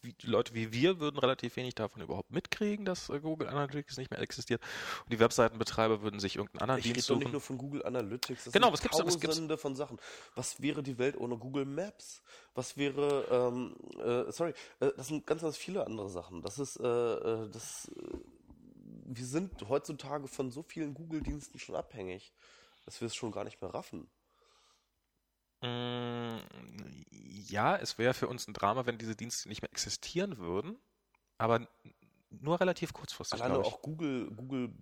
wie, 0.02 0.16
Leute 0.24 0.54
wie 0.54 0.72
wir 0.72 1.00
würden 1.00 1.18
relativ 1.18 1.56
wenig 1.56 1.76
davon 1.76 2.02
überhaupt 2.02 2.32
mitkriegen, 2.32 2.86
dass 2.86 3.10
äh, 3.10 3.20
Google 3.20 3.48
Analytics 3.48 3.98
nicht 3.98 4.12
mehr 4.12 4.20
existiert. 4.20 4.62
Und 5.04 5.14
die 5.14 5.20
Webseitenbetreiber 5.20 6.02
würden 6.04 6.20
sich 6.20 6.36
irgendeinen 6.36 6.62
anderen 6.62 6.80
ich 6.80 6.94
Dienst 6.94 7.08
suchen. 7.08 7.22
Ich 7.22 7.26
rede 7.26 7.26
nicht 7.26 7.34
nur 7.34 7.42
von 7.42 7.58
Google 7.58 7.86
Analytics. 7.86 8.44
Das 8.46 8.54
genau, 8.54 8.72
was 8.72 8.82
gibt's 8.82 8.98
Tausende 8.98 9.16
was 9.16 9.38
gibt's? 9.38 9.62
von 9.62 9.76
Sachen. 9.76 10.00
Was 10.36 10.62
wäre 10.62 10.84
die 10.84 10.98
Welt 11.00 11.18
ohne 11.18 11.38
Google 11.38 11.66
Maps? 11.66 12.22
Was 12.54 12.78
wäre, 12.78 13.26
ähm, 13.32 13.76
äh, 14.00 14.32
sorry, 14.32 14.54
äh, 14.80 14.92
das 14.96 15.08
sind 15.08 15.26
ganz, 15.26 15.42
ganz 15.42 15.58
viele 15.58 15.86
andere 15.86 16.10
Sachen. 16.10 16.42
Das 16.44 16.60
ist, 16.60 16.80
äh, 16.80 16.86
äh 16.86 17.50
das 17.50 17.90
wir 19.06 19.26
sind 19.26 19.68
heutzutage 19.70 20.28
von 20.28 20.52
so 20.52 20.64
vielen 20.64 20.94
Google-Diensten 20.94 21.60
schon 21.60 21.76
abhängig, 21.76 22.34
dass 22.86 23.02
wir 23.02 23.08
es 23.08 23.16
schon 23.16 23.32
gar 23.32 23.44
nicht 23.44 23.62
mehr 23.62 23.74
raffen. 23.74 24.10
Mm, 25.62 26.40
ja, 27.12 27.78
es 27.78 27.98
wäre 27.98 28.14
für 28.14 28.28
uns 28.28 28.48
ein 28.48 28.54
Drama, 28.54 28.86
wenn 28.86 28.98
diese 28.98 29.16
Dienste 29.16 29.48
nicht 29.48 29.62
mehr 29.62 29.72
existieren 29.72 30.38
würden, 30.38 30.78
aber 31.38 31.68
nur 32.30 32.60
relativ 32.60 32.94
kurzfristig. 32.94 33.42
Alleine 33.42 33.64
auch 33.64 33.82
Google, 33.82 34.32
Google 34.32 34.74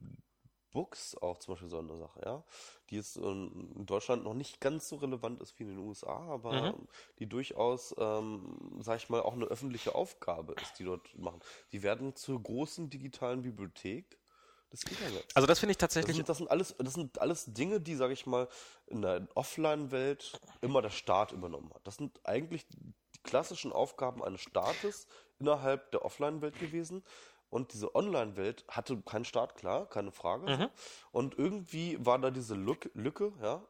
Books 0.72 1.16
auch 1.18 1.38
zum 1.40 1.54
Beispiel 1.54 1.70
so 1.70 1.80
eine 1.80 1.98
Sache, 1.98 2.22
ja, 2.26 2.44
die 2.90 2.96
jetzt 2.96 3.18
in 3.18 3.86
Deutschland 3.86 4.24
noch 4.24 4.34
nicht 4.34 4.60
ganz 4.60 4.90
so 4.90 4.98
relevant 4.98 5.42
ist 5.42 5.58
wie 5.60 5.64
in 5.64 5.70
den 5.70 5.80
USA, 5.80 6.18
aber 6.30 6.74
mhm. 6.74 6.88
die 7.20 7.28
durchaus, 7.28 7.96
ähm, 7.98 8.80
sag 8.82 8.98
ich 8.98 9.10
mal, 9.10 9.22
auch 9.22 9.34
eine 9.34 9.46
öffentliche 9.46 9.96
Aufgabe 9.96 10.54
ist, 10.62 10.80
die 10.80 10.84
dort 10.84 11.18
machen. 11.18 11.40
Die 11.72 11.84
werden 11.84 12.16
zur 12.16 12.42
großen 12.42 12.90
digitalen 12.90 13.42
Bibliothek 13.42 14.18
des 14.72 14.84
Internets. 14.84 15.36
Also 15.36 15.48
das 15.48 15.60
finde 15.60 15.72
ich 15.72 15.78
tatsächlich. 15.78 16.18
Das 16.18 16.18
sind, 16.18 16.30
das 16.30 16.38
sind, 16.38 16.52
alles, 16.52 16.76
das 16.78 16.94
sind 16.94 17.20
alles 17.20 17.46
Dinge, 17.54 17.80
die, 17.80 17.96
sage 17.96 18.14
ich 18.14 18.26
mal, 18.26 18.48
in 18.88 19.02
der 19.02 19.28
Offline-Welt 19.36 20.40
immer 20.62 20.82
der 20.82 20.90
Staat 20.90 21.32
übernommen 21.32 21.72
hat. 21.74 21.86
Das 21.86 21.96
sind 21.96 22.20
eigentlich 22.24 22.68
die 22.68 22.94
klassischen 23.24 23.72
Aufgaben 23.72 24.24
eines 24.24 24.42
Staates 24.42 25.08
innerhalb 25.40 25.92
der 25.92 26.06
Offline-Welt 26.06 26.60
gewesen. 26.60 27.04
Und 27.52 27.74
diese 27.74 27.94
Online-Welt 27.96 28.64
hatte 28.70 28.98
keinen 29.02 29.26
Start, 29.26 29.56
klar, 29.56 29.86
keine 29.88 30.12
Frage. 30.12 30.50
Mhm. 30.58 30.68
Und 31.12 31.38
irgendwie 31.38 31.98
war 32.04 32.18
da 32.18 32.32
diese 32.32 32.56
Lücke, 32.56 32.90
Lücke 32.94 33.34
ja, 33.42 33.62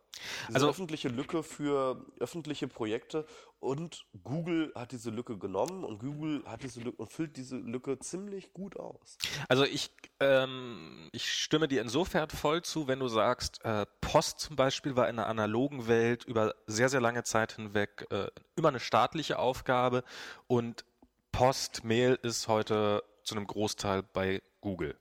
diese 0.48 0.56
Also- 0.56 0.70
öffentliche 0.70 1.10
Lücke 1.10 1.42
für 1.44 2.06
öffentliche 2.20 2.68
Projekte. 2.68 3.26
Und 3.60 4.06
Google 4.24 4.72
hat 4.76 4.92
diese 4.92 5.10
Lücke 5.10 5.38
genommen 5.38 5.84
und 5.84 6.00
Google 6.00 6.44
hat 6.46 6.64
diese 6.64 6.80
Lücke 6.80 6.98
und 7.02 7.12
füllt 7.12 7.38
diese 7.38 7.58
Lücke 7.58 7.98
ziemlich 8.00 8.54
gut 8.54 8.78
aus. 8.80 9.18
Also 9.50 9.64
ich, 9.66 9.92
ähm, 10.20 11.10
ich 11.12 11.32
stimme 11.32 11.68
dir 11.68 11.82
insofern 11.82 12.30
voll 12.30 12.62
zu, 12.62 12.88
wenn 12.88 13.00
du 13.00 13.08
sagst, 13.08 13.64
äh, 13.66 13.86
Post 14.00 14.40
zum 14.40 14.56
Beispiel 14.56 14.96
war 14.96 15.10
in 15.10 15.16
der 15.18 15.28
analogen 15.28 15.88
Welt 15.88 16.24
über 16.24 16.54
sehr, 16.68 16.90
sehr 16.90 17.02
lange 17.02 17.24
Zeit 17.24 17.54
hinweg 17.54 18.08
äh, 18.12 18.28
immer 18.56 18.70
eine 18.70 18.80
staatliche 18.80 19.40
Aufgabe 19.40 20.04
und 20.48 20.86
Post, 21.32 21.84
Mail 21.84 22.20
ist 22.24 22.48
heute 22.48 23.04
zu 23.24 23.36
einem 23.36 23.48
Großteil 23.48 24.04
bei 24.04 24.42
Google. 24.62 24.96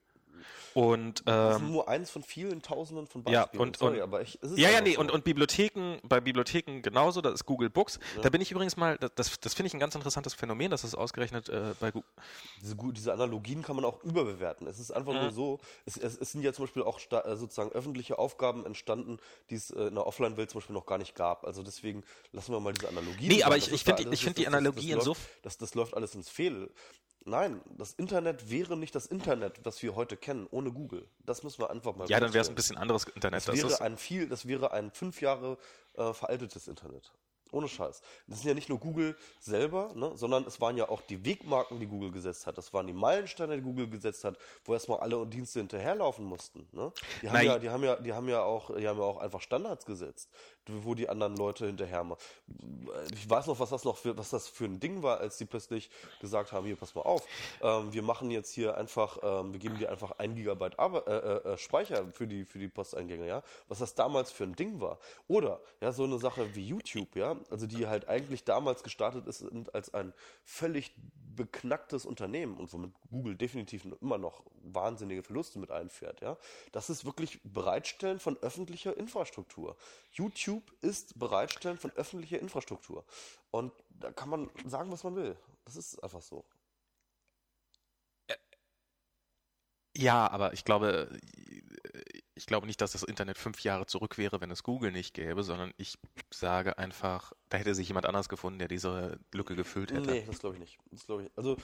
Und 0.72 1.22
Das 1.26 1.56
ähm, 1.60 1.66
ist 1.66 1.72
nur 1.72 1.88
eins 1.88 2.10
von 2.12 2.22
vielen 2.22 2.62
Tausenden 2.62 3.08
von 3.08 3.24
Ja, 3.28 3.40
Beispielen. 3.42 3.62
und- 3.62 3.76
Sorry, 3.76 3.96
und- 3.96 4.02
aber 4.02 4.22
ich, 4.22 4.38
Ja, 4.54 4.70
ja, 4.70 4.80
nee, 4.80 4.94
so. 4.94 5.00
und, 5.00 5.10
und 5.10 5.24
Bibliotheken, 5.24 5.98
bei 6.04 6.20
Bibliotheken 6.20 6.80
genauso, 6.80 7.20
das 7.20 7.34
ist 7.34 7.44
Google 7.44 7.68
Books. 7.70 7.98
Da 8.22 8.30
bin 8.30 8.40
ich 8.40 8.52
übrigens 8.52 8.76
mal, 8.76 8.96
das- 8.98 9.10
das, 9.16 9.40
das 9.40 9.54
finde 9.54 9.66
ich 9.66 9.74
ein 9.74 9.80
ganz 9.80 9.96
interessantes 9.96 10.32
Phänomen, 10.32 10.70
dass 10.70 10.84
es 10.84 10.94
ausgerechnet 10.94 11.48
äh, 11.48 11.74
bei 11.80 11.90
Google. 11.90 12.08
diese, 12.62 12.76
diese 12.92 13.12
Analogien 13.12 13.62
kann 13.62 13.74
man 13.74 13.84
auch 13.84 14.02
überbewerten. 14.04 14.68
Es 14.68 14.78
ist 14.78 14.92
einfach 14.92 15.12
Mhm. 15.12 15.20
nur 15.22 15.30
so, 15.32 15.58
es, 15.86 15.96
es, 15.96 16.16
es 16.16 16.30
sind 16.32 16.42
ja 16.42 16.52
zum 16.52 16.66
Beispiel 16.66 16.84
auch 16.84 17.00
äh, 17.10 17.36
sozusagen 17.36 17.72
öffentliche 17.72 18.18
Aufgaben 18.20 18.64
entstanden, 18.64 19.18
die 19.50 19.56
es 19.56 19.70
äh, 19.72 19.88
in 19.88 19.96
der 19.96 20.06
Offline-Welt 20.06 20.50
zum 20.50 20.60
Beispiel 20.60 20.74
noch 20.74 20.86
gar 20.86 20.98
nicht 20.98 21.16
gab. 21.16 21.44
Also 21.44 21.64
deswegen 21.64 22.04
lassen 22.30 22.52
wir 22.52 22.60
mal 22.60 22.72
diese 22.72 22.88
Analogien. 22.88 23.28
Nee, 23.28 23.42
aber 23.42 23.56
ich- 23.56 23.64
Das 23.64 23.72
ich 23.74 23.80
ist 23.80 23.88
da 23.88 23.96
find 23.96 23.98
die- 23.98 24.06
alles- 24.06 24.18
ich 24.20 24.24
find 24.24 24.36
das- 24.36 24.40
die 24.40 24.44
das- 24.44 24.52
das- 24.52 24.58
Analogie 24.58 24.90
das, 24.92 25.02
insof- 25.04 25.06
läuft, 25.08 25.28
das, 25.44 25.58
das 25.58 25.74
läuft 25.74 25.94
alles 25.94 26.14
ins 26.14 26.28
Fehl. 26.30 26.70
Nein, 27.24 27.60
das 27.76 27.92
Internet 27.94 28.50
wäre 28.50 28.76
nicht 28.76 28.94
das 28.94 29.06
Internet, 29.06 29.60
was 29.64 29.82
wir 29.82 29.94
heute 29.94 30.16
kennen, 30.16 30.46
ohne 30.50 30.72
Google. 30.72 31.06
Das 31.20 31.42
müssen 31.42 31.60
wir 31.60 31.70
einfach 31.70 31.94
mal 31.94 32.08
Ja, 32.08 32.18
dann 32.18 32.32
wäre 32.32 32.42
es 32.42 32.48
ein 32.48 32.54
bisschen 32.54 32.78
anderes 32.78 33.04
Internet. 33.04 33.46
Das 33.46 33.60
Das 33.60 33.70
wäre 33.70 33.80
ein 33.82 33.98
viel, 33.98 34.28
das 34.28 34.46
wäre 34.46 34.72
ein 34.72 34.90
fünf 34.90 35.20
Jahre 35.20 35.58
äh, 35.96 36.12
veraltetes 36.14 36.66
Internet. 36.66 37.12
Ohne 37.52 37.68
Scheiß. 37.68 38.00
Das 38.26 38.40
sind 38.40 38.48
ja 38.48 38.54
nicht 38.54 38.68
nur 38.68 38.78
Google 38.78 39.16
selber, 39.40 39.92
ne, 39.94 40.12
sondern 40.14 40.44
es 40.44 40.60
waren 40.60 40.76
ja 40.76 40.88
auch 40.88 41.00
die 41.02 41.24
Wegmarken, 41.24 41.80
die 41.80 41.86
Google 41.86 42.12
gesetzt 42.12 42.46
hat. 42.46 42.56
Das 42.56 42.72
waren 42.72 42.86
die 42.86 42.92
Meilensteine, 42.92 43.56
die 43.56 43.62
Google 43.62 43.88
gesetzt 43.88 44.24
hat, 44.24 44.38
wo 44.64 44.72
erstmal 44.72 45.00
alle 45.00 45.26
Dienste 45.26 45.58
hinterherlaufen 45.58 46.24
mussten. 46.24 46.68
Ne? 46.72 46.92
Die, 47.22 47.28
haben 47.28 47.34
Nein. 47.34 47.46
ja, 47.46 47.58
die, 47.58 47.70
haben 47.70 47.84
ja, 47.84 47.96
die 47.96 48.12
haben 48.12 48.28
ja 48.28 48.42
auch, 48.42 48.74
die 48.76 48.86
haben 48.86 48.98
ja 48.98 49.04
auch 49.04 49.18
einfach 49.18 49.40
Standards 49.40 49.84
gesetzt, 49.84 50.30
wo 50.82 50.94
die 50.94 51.08
anderen 51.08 51.36
Leute 51.36 51.66
hinterher 51.66 52.04
machen. 52.04 52.20
Ich 53.14 53.28
weiß 53.28 53.46
noch, 53.46 53.58
was 53.60 53.70
das 53.70 53.84
noch 53.84 53.96
für, 53.96 54.16
was 54.16 54.30
das 54.30 54.48
für 54.48 54.64
ein 54.64 54.80
Ding 54.80 55.02
war, 55.02 55.20
als 55.20 55.38
die 55.38 55.44
plötzlich 55.44 55.90
gesagt 56.20 56.52
haben, 56.52 56.66
hier, 56.66 56.76
pass 56.76 56.94
mal 56.94 57.02
auf, 57.02 57.26
ähm, 57.62 57.92
wir 57.92 58.02
machen 58.02 58.30
jetzt 58.30 58.52
hier 58.52 58.76
einfach, 58.76 59.18
ähm, 59.22 59.52
wir 59.52 59.60
geben 59.60 59.78
dir 59.78 59.90
einfach 59.90 60.12
ein 60.18 60.34
Gigabyte 60.34 60.78
Arbe 60.78 61.04
äh, 61.06 61.50
äh, 61.50 61.58
Speicher 61.58 62.06
für 62.12 62.26
die, 62.26 62.44
für 62.44 62.58
die 62.58 62.68
Posteingänge, 62.68 63.26
ja. 63.26 63.42
Was 63.68 63.78
das 63.78 63.94
damals 63.94 64.30
für 64.30 64.44
ein 64.44 64.54
Ding 64.54 64.80
war. 64.80 64.98
Oder, 65.28 65.60
ja, 65.80 65.92
so 65.92 66.04
eine 66.04 66.18
Sache 66.18 66.54
wie 66.54 66.66
YouTube, 66.66 67.16
ja, 67.16 67.36
also 67.50 67.66
die 67.66 67.86
halt 67.86 68.08
eigentlich 68.08 68.44
damals 68.44 68.82
gestartet 68.82 69.26
ist 69.26 69.44
als 69.72 69.92
ein 69.94 70.12
völlig 70.44 70.94
beknacktes 71.36 72.04
Unternehmen 72.04 72.56
und 72.56 72.72
womit 72.72 72.92
Google 73.10 73.34
definitiv 73.36 73.86
immer 74.00 74.18
noch 74.18 74.42
wahnsinnige 74.62 75.22
Verluste 75.22 75.58
mit 75.58 75.70
einfährt, 75.70 76.20
ja. 76.20 76.36
Das 76.72 76.90
ist 76.90 77.04
wirklich 77.04 77.40
Bereitstellen 77.44 78.20
von 78.20 78.36
öffentlicher 78.38 78.96
Infrastruktur. 78.96 79.76
YouTube 80.12 80.59
ist 80.80 81.18
Bereitstellen 81.18 81.78
von 81.78 81.90
öffentlicher 81.92 82.38
Infrastruktur. 82.38 83.04
Und 83.50 83.72
da 83.90 84.12
kann 84.12 84.28
man 84.28 84.50
sagen, 84.66 84.90
was 84.92 85.04
man 85.04 85.16
will. 85.16 85.36
Das 85.64 85.76
ist 85.76 86.02
einfach 86.02 86.22
so. 86.22 86.44
ja, 89.96 90.30
aber 90.30 90.52
ich 90.52 90.64
glaube, 90.64 91.10
ich 92.34 92.46
glaube 92.46 92.66
nicht, 92.66 92.80
dass 92.80 92.92
das 92.92 93.02
Internet 93.02 93.38
fünf 93.38 93.62
Jahre 93.62 93.86
zurück 93.86 94.18
wäre, 94.18 94.40
wenn 94.40 94.50
es 94.50 94.62
Google 94.62 94.92
nicht 94.92 95.14
gäbe, 95.14 95.42
sondern 95.42 95.72
ich 95.76 95.98
sage 96.32 96.78
einfach, 96.78 97.32
da 97.48 97.58
hätte 97.58 97.74
sich 97.74 97.88
jemand 97.88 98.06
anders 98.06 98.28
gefunden, 98.28 98.58
der 98.58 98.68
diese 98.68 99.18
Lücke 99.34 99.56
gefüllt 99.56 99.92
hätte. 99.92 100.10
Nee, 100.10 100.24
das 100.26 100.38
glaube 100.38 100.56
ich 100.56 100.60
nicht. 100.60 100.78
Das 100.90 101.06
glaube 101.06 101.24
ich. 101.24 101.30
Also, 101.36 101.56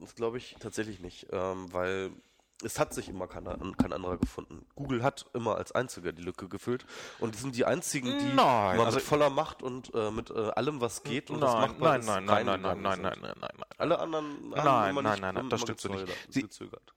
das 0.00 0.14
glaube 0.14 0.38
ich 0.38 0.56
tatsächlich 0.60 1.00
nicht, 1.00 1.28
ähm, 1.30 1.72
weil 1.72 2.10
es 2.64 2.78
hat 2.78 2.94
sich 2.94 3.08
immer 3.08 3.26
keiner, 3.26 3.56
kein 3.76 3.92
anderer 3.92 4.18
gefunden. 4.18 4.66
Google 4.74 5.02
hat 5.02 5.26
immer 5.34 5.56
als 5.56 5.72
einziger 5.72 6.12
die 6.12 6.22
Lücke 6.22 6.48
gefüllt 6.48 6.84
und 7.18 7.34
die 7.34 7.38
sind 7.38 7.56
die 7.56 7.64
einzigen, 7.64 8.18
die 8.18 8.32
Nein, 8.34 8.78
also- 8.80 8.96
mit 8.96 9.04
voller 9.04 9.30
Macht 9.30 9.62
und 9.62 9.92
äh, 9.94 10.10
mit 10.10 10.30
äh, 10.30 10.50
allem, 10.50 10.80
was 10.80 11.02
geht 11.02 11.30
und 11.30 11.40
was 11.40 11.52
Nein, 11.54 11.60
machbar 11.70 11.90
nein, 11.90 12.00
ist, 12.00 12.06
nein, 12.06 12.24
nein, 12.24 12.46
nein, 12.46 12.60
nein, 12.62 12.82
nein, 12.82 13.00
nein, 13.02 13.18
nein, 13.20 13.34
nein, 13.40 13.50
nein. 13.56 13.66
Alle 13.78 13.98
anderen 13.98 14.26
haben 14.26 14.50
Nein, 14.50 14.90
immer 14.90 15.02
nein, 15.02 15.12
nicht, 15.12 15.20
nein, 15.22 15.34
nein, 15.34 15.36
immer 15.42 15.48
das 15.50 15.60
stimmt 15.62 15.80
so 15.80 15.88
nicht. 15.88 16.06
Sie- 16.28 16.42
gezögert. 16.42 16.94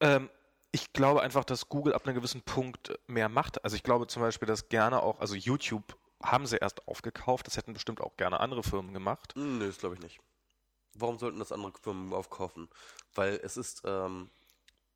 Ähm, 0.00 0.30
ich 0.72 0.92
glaube 0.92 1.22
einfach, 1.22 1.44
dass 1.44 1.68
Google 1.68 1.94
ab 1.94 2.06
einem 2.06 2.14
gewissen 2.14 2.42
Punkt 2.42 2.98
mehr 3.06 3.28
macht. 3.28 3.62
Also 3.64 3.76
ich 3.76 3.82
glaube 3.82 4.06
zum 4.06 4.22
Beispiel, 4.22 4.46
dass 4.46 4.68
gerne 4.68 5.02
auch, 5.02 5.20
also 5.20 5.34
YouTube 5.34 5.96
haben 6.22 6.46
sie 6.46 6.56
erst 6.58 6.86
aufgekauft, 6.86 7.46
das 7.46 7.56
hätten 7.56 7.72
bestimmt 7.72 8.00
auch 8.00 8.16
gerne 8.16 8.40
andere 8.40 8.62
Firmen 8.62 8.92
gemacht. 8.92 9.34
Hm, 9.34 9.58
Nee, 9.58 9.66
das 9.66 9.78
glaube 9.78 9.96
ich 9.96 10.00
nicht. 10.02 10.20
Warum 10.94 11.18
sollten 11.18 11.38
das 11.38 11.52
andere 11.52 11.72
Firmen 11.80 12.12
aufkaufen? 12.12 12.68
Weil 13.14 13.40
es 13.42 13.56
ist 13.56 13.82
ähm, 13.84 14.30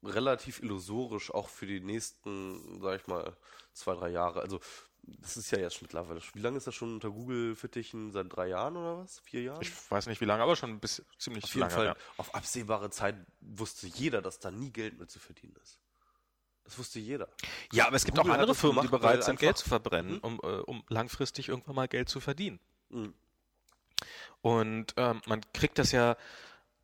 relativ 0.02 0.62
illusorisch, 0.62 1.32
auch 1.32 1.48
für 1.48 1.66
die 1.66 1.80
nächsten, 1.80 2.80
sag 2.80 3.00
ich 3.00 3.06
mal, 3.06 3.36
zwei, 3.72 3.94
drei 3.94 4.10
Jahre. 4.10 4.40
Also, 4.40 4.60
das 5.02 5.36
ist 5.36 5.50
ja 5.50 5.58
jetzt 5.58 5.82
mittlerweile. 5.82 6.20
Wie 6.32 6.40
lange 6.40 6.56
ist 6.56 6.66
das 6.66 6.74
schon 6.74 6.94
unter 6.94 7.10
Google-Fittichen? 7.10 8.10
Seit 8.12 8.34
drei 8.34 8.48
Jahren 8.48 8.76
oder 8.76 8.98
was? 8.98 9.20
Vier 9.20 9.42
Jahren? 9.42 9.60
Ich 9.60 9.70
weiß 9.90 10.06
nicht 10.06 10.20
wie 10.20 10.24
lange, 10.24 10.42
aber 10.42 10.56
schon 10.56 10.80
bisschen 10.80 11.04
ziemlich 11.18 11.44
Auf 11.44 11.54
jeden 11.54 11.60
lange. 11.60 11.74
Fall, 11.74 11.86
ja. 11.86 11.96
auf 12.16 12.34
absehbare 12.34 12.90
Zeit 12.90 13.16
wusste 13.40 13.86
jeder, 13.86 14.22
dass 14.22 14.38
da 14.38 14.50
nie 14.50 14.70
Geld 14.70 14.98
mehr 14.98 15.08
zu 15.08 15.18
verdienen 15.18 15.54
ist. 15.62 15.78
Das 16.64 16.78
wusste 16.78 16.98
jeder. 16.98 17.28
Ja, 17.72 17.86
aber 17.86 17.96
es 17.96 18.06
gibt 18.06 18.16
Google 18.16 18.32
auch 18.32 18.38
andere 18.38 18.54
Firmen, 18.54 18.80
die 18.80 18.86
gemacht, 18.86 19.02
bereit 19.02 19.16
weil 19.18 19.22
sind, 19.22 19.38
Geld 19.38 19.58
zu 19.58 19.68
verbrennen, 19.68 20.18
um, 20.20 20.40
äh, 20.42 20.60
um 20.60 20.82
langfristig 20.88 21.50
irgendwann 21.50 21.74
mal 21.74 21.88
Geld 21.88 22.08
zu 22.08 22.20
verdienen. 22.20 22.58
Mhm. 22.88 23.12
Und 24.44 24.92
ähm, 24.98 25.22
man 25.24 25.40
kriegt 25.54 25.78
das 25.78 25.90
ja, 25.90 26.18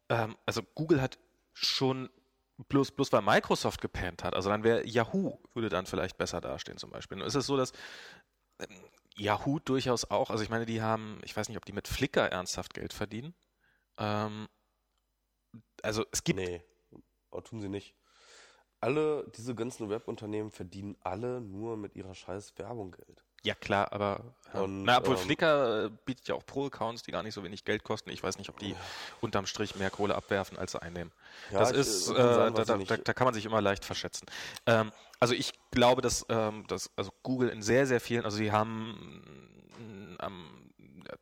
ähm, 0.09 0.35
also 0.47 0.63
Google 0.75 1.03
hat 1.03 1.19
schon, 1.53 2.09
bloß, 2.57 2.93
bloß 2.93 3.13
weil 3.13 3.21
Microsoft 3.21 3.83
gepennt 3.83 4.25
hat, 4.25 4.35
also 4.35 4.49
dann 4.49 4.65
wäre 4.65 4.87
Yahoo, 4.87 5.37
würde 5.53 5.69
dann 5.69 5.85
vielleicht 5.85 6.17
besser 6.17 6.41
dastehen 6.41 6.79
zum 6.79 6.91
Beispiel. 6.91 7.19
Nun 7.19 7.27
ist 7.27 7.35
es 7.35 7.45
so, 7.45 7.59
dass 7.59 7.73
ähm, 8.61 8.83
Yahoo 9.15 9.59
durchaus 9.59 10.11
auch, 10.11 10.31
also 10.31 10.43
ich 10.43 10.49
meine, 10.49 10.65
die 10.65 10.81
haben, 10.81 11.21
ich 11.23 11.37
weiß 11.37 11.51
nicht, 11.51 11.59
ob 11.59 11.67
die 11.67 11.75
mit 11.75 11.87
Flickr 11.87 12.33
ernsthaft 12.33 12.73
Geld 12.73 12.95
verdienen. 12.95 13.35
Ähm, 13.99 14.49
also 15.83 16.07
es 16.13 16.25
gibt, 16.25 16.39
Nee, 16.39 16.65
oh, 17.31 17.43
tun 17.43 17.61
sie 17.61 17.69
nicht. 17.69 17.95
Alle, 18.81 19.31
diese 19.37 19.55
ganzen 19.55 19.91
Webunternehmen 19.91 20.51
verdienen 20.51 20.97
alle 21.03 21.43
nur 21.43 21.77
mit 21.77 21.95
ihrer 21.95 22.15
scheiß 22.15 22.57
Werbung 22.57 22.93
Geld. 22.93 23.23
Ja 23.43 23.55
klar, 23.55 23.93
aber 23.93 24.35
ja. 24.53 24.61
Und, 24.61 24.83
na, 24.85 24.99
obwohl 24.99 25.17
ähm, 25.17 25.23
Flickr 25.23 25.85
äh, 25.85 25.91
bietet 26.05 26.29
ja 26.29 26.35
auch 26.35 26.45
Pro-Accounts, 26.45 27.03
die 27.03 27.13
gar 27.13 27.23
nicht 27.23 27.35
so 27.35 27.45
wenig 27.45 27.65
Geld 27.65 27.85
kosten. 27.85 28.11
Ich 28.11 28.23
weiß 28.23 28.39
nicht, 28.39 28.51
ob 28.51 28.59
die 28.59 28.75
unterm 29.21 29.47
Strich 29.47 29.77
mehr 29.77 29.91
Kohle 29.91 30.15
abwerfen, 30.15 30.59
als 30.59 30.73
sie 30.73 30.83
einnehmen. 30.83 31.13
Ja, 31.51 31.61
das 31.61 31.71
ich, 31.71 31.79
ist, 31.79 32.09
äh, 32.09 32.13
äh, 32.13 32.17
sagen, 32.17 32.55
da, 32.55 32.65
da, 32.65 32.77
da, 32.77 32.97
da 32.97 33.13
kann 33.13 33.27
man 33.27 33.35
sich 33.35 33.45
immer 33.45 33.61
leicht 33.61 33.85
verschätzen. 33.85 34.27
Ähm, 34.67 34.93
also 35.21 35.35
ich 35.35 35.53
glaube, 35.71 36.03
dass, 36.03 36.27
ähm, 36.29 36.67
dass 36.67 36.91
also 36.97 37.13
Google 37.23 37.51
in 37.51 37.63
sehr, 37.63 37.87
sehr 37.87 38.01
vielen, 38.01 38.25
also 38.25 38.37
sie 38.37 38.51
haben 38.51 40.17
am 40.19 40.61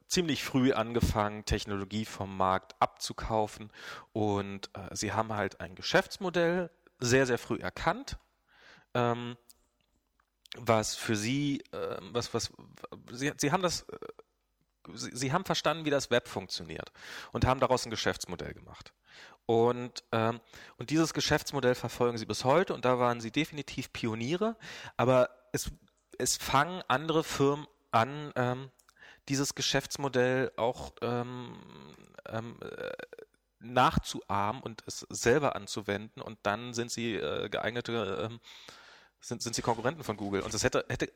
ziemlich 0.07 0.45
früh 0.45 0.73
angefangen, 0.73 1.45
Technologie 1.45 2.05
vom 2.05 2.37
Markt 2.37 2.75
abzukaufen 2.81 3.71
und 4.13 4.71
äh, 4.75 4.95
sie 4.95 5.13
haben 5.13 5.35
halt 5.35 5.61
ein 5.61 5.75
Geschäftsmodell 5.75 6.71
sehr, 6.99 7.27
sehr 7.27 7.39
früh 7.39 7.59
erkannt, 7.59 8.19
ähm, 8.95 9.37
was 10.57 10.95
für 10.95 11.17
sie, 11.17 11.63
äh, 11.73 11.97
was, 12.13 12.33
was, 12.35 12.53
sie, 13.11 13.33
sie 13.37 13.53
haben 13.53 13.63
das, 13.63 13.83
äh, 13.83 13.99
sie, 14.95 15.11
sie 15.15 15.33
haben 15.33 15.45
verstanden, 15.45 15.85
wie 15.85 15.91
das 15.91 16.11
Web 16.11 16.29
funktioniert 16.29 16.93
und 17.33 17.45
haben 17.45 17.61
daraus 17.61 17.85
ein 17.85 17.91
Geschäftsmodell 17.91 18.55
gemacht. 18.55 18.93
Und, 19.47 20.05
ähm, 20.13 20.41
und 20.77 20.91
dieses 20.91 21.15
Geschäftsmodell 21.15 21.75
verfolgen 21.75 22.19
sie 22.19 22.27
bis 22.27 22.45
heute 22.45 22.75
und 22.75 22.85
da 22.85 22.99
waren 22.99 23.21
sie 23.21 23.31
definitiv 23.31 23.93
Pioniere, 23.93 24.57
aber 24.97 25.31
es, 25.53 25.71
es 26.19 26.37
fangen 26.37 26.83
andere 26.89 27.25
Firmen 27.25 27.67
an, 27.91 28.33
ähm, 28.37 28.71
dieses 29.29 29.55
Geschäftsmodell 29.55 30.53
auch 30.57 30.93
ähm, 31.03 31.59
ähm, 32.27 32.59
äh, 32.63 32.93
nachzuahmen 33.61 34.63
und 34.63 34.83
es 34.87 35.07
selber 35.11 35.57
anzuwenden 35.57 36.23
und 36.23 36.39
dann 36.43 36.75
sind 36.75 36.91
sie 36.91 37.15
äh, 37.15 37.49
geeignete, 37.49 38.29
ähm, 38.31 38.41
sind, 39.21 39.43
sind 39.43 39.55
sie 39.55 39.63
Konkurrenten 39.63 40.05
von 40.05 40.17
Google. 40.17 40.43
Und 40.43 40.55
es 40.55 40.65
hätte, 40.65 40.85
hätte 40.89 41.13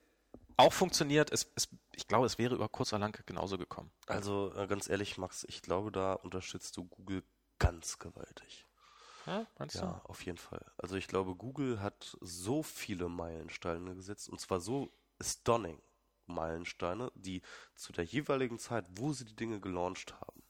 auch 0.56 0.72
funktioniert, 0.72 1.32
es, 1.32 1.50
es, 1.54 1.68
ich 1.94 2.06
glaube, 2.08 2.26
es 2.26 2.38
wäre 2.38 2.54
über 2.54 2.68
kurz 2.68 2.92
oder 2.92 3.00
lang 3.00 3.18
genauso 3.26 3.58
gekommen. 3.58 3.90
Also 4.06 4.52
äh, 4.56 4.66
ganz 4.66 4.88
ehrlich, 4.88 5.18
Max, 5.18 5.44
ich 5.48 5.62
glaube, 5.62 5.92
da 5.92 6.14
unterstützt 6.14 6.76
du 6.76 6.84
Google 6.84 7.22
ganz 7.58 7.98
gewaltig. 7.98 8.66
Ja, 9.26 9.46
meinst 9.58 9.76
du? 9.76 9.80
Ja, 9.80 10.00
auf 10.04 10.24
jeden 10.24 10.38
Fall. 10.38 10.64
Also 10.76 10.96
ich 10.96 11.06
glaube, 11.06 11.34
Google 11.36 11.80
hat 11.80 12.16
so 12.20 12.62
viele 12.62 13.08
Meilensteine 13.08 13.94
gesetzt 13.94 14.28
und 14.28 14.40
zwar 14.40 14.60
so 14.60 14.92
stunning 15.20 15.80
Meilensteine, 16.26 17.12
die 17.14 17.42
zu 17.74 17.92
der 17.92 18.04
jeweiligen 18.04 18.58
Zeit, 18.58 18.84
wo 18.90 19.12
sie 19.12 19.24
die 19.24 19.36
Dinge 19.36 19.60
gelauncht 19.60 20.14
haben, 20.14 20.42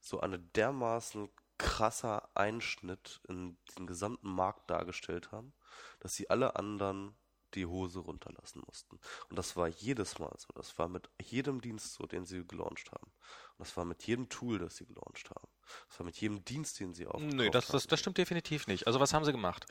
so 0.00 0.20
eine 0.20 0.38
dermaßen 0.38 1.28
krasser 1.58 2.28
Einschnitt 2.34 3.20
in 3.28 3.56
den 3.78 3.86
gesamten 3.86 4.30
Markt 4.30 4.68
dargestellt 4.70 5.32
haben, 5.32 5.52
dass 6.00 6.14
sie 6.14 6.30
alle 6.30 6.56
anderen 6.56 7.16
die 7.54 7.66
Hose 7.66 8.00
runterlassen 8.00 8.62
mussten. 8.66 8.98
Und 9.28 9.38
das 9.38 9.56
war 9.56 9.68
jedes 9.68 10.18
Mal 10.18 10.32
so. 10.38 10.48
Das 10.54 10.78
war 10.78 10.88
mit 10.88 11.08
jedem 11.22 11.60
Dienst 11.60 11.94
so, 11.94 12.06
den 12.06 12.24
sie 12.24 12.46
gelauncht 12.46 12.90
haben. 12.90 13.12
Und 13.56 13.66
das 13.66 13.76
war 13.76 13.84
mit 13.84 14.02
jedem 14.06 14.28
Tool, 14.28 14.58
das 14.58 14.76
sie 14.76 14.86
gelauncht 14.86 15.30
haben. 15.30 15.48
Das 15.88 15.98
war 15.98 16.06
mit 16.06 16.16
jedem 16.16 16.44
Dienst, 16.44 16.80
den 16.80 16.94
sie 16.94 17.06
aufgebaut 17.06 17.34
Nö, 17.34 17.50
das, 17.50 17.68
das, 17.68 17.86
das 17.86 18.00
stimmt 18.00 18.18
definitiv 18.18 18.66
nicht. 18.66 18.86
Also 18.86 19.00
was 19.00 19.14
haben 19.14 19.24
sie 19.24 19.32
gemacht? 19.32 19.66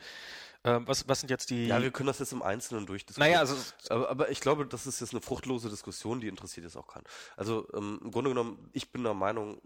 Ähm, 0.64 0.88
was, 0.88 1.08
was 1.08 1.20
sind 1.22 1.30
jetzt 1.30 1.50
die... 1.50 1.68
Ja, 1.68 1.82
wir 1.82 1.92
können 1.92 2.08
das 2.08 2.20
jetzt 2.20 2.34
im 2.34 2.42
Einzelnen 2.42 2.86
durchdiskutieren. 2.86 3.32
naja, 3.32 3.40
also 3.40 3.56
Aber, 3.90 4.10
aber 4.10 4.30
ich 4.30 4.40
glaube, 4.42 4.66
das 4.66 4.88
ist 4.88 5.02
jetzt 5.02 5.14
eine 5.14 5.22
fruchtlose 5.22 5.70
Diskussion, 5.70 6.22
die 6.22 6.28
interessiert 6.28 6.66
jetzt 6.66 6.78
auch 6.78 6.88
keinen. 6.88 7.06
Also 7.36 7.68
ähm, 7.74 8.00
im 8.04 8.12
Grunde 8.12 8.30
genommen, 8.30 8.70
ich 8.74 8.92
bin 8.92 9.04
der 9.04 9.14
Meinung, 9.14 9.62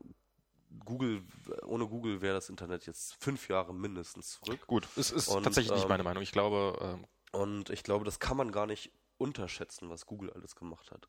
Google, 0.84 1.23
ohne 1.65 1.88
Google 1.88 2.21
wäre 2.21 2.36
das 2.36 2.49
Internet 2.49 2.86
jetzt 2.86 3.15
fünf 3.23 3.47
Jahre 3.49 3.73
mindestens 3.73 4.39
zurück. 4.39 4.65
gut, 4.67 4.88
es 4.95 5.11
ist 5.11 5.28
Und, 5.28 5.43
tatsächlich 5.43 5.73
nicht 5.73 5.84
ähm, 5.84 5.89
meine 5.89 6.03
Meinung. 6.03 6.23
Ich 6.23 6.32
glaube, 6.32 6.78
ähm, 6.82 7.05
Und 7.32 7.69
ich 7.69 7.84
glaube, 7.84 8.05
das 8.05 8.19
kann 8.19 8.38
man 8.38 8.51
gar 8.51 8.65
nicht 8.65 8.91
unterschätzen, 9.17 9.89
was 9.89 10.05
Google 10.05 10.32
alles 10.34 10.55
gemacht 10.55 10.91
hat. 10.91 11.07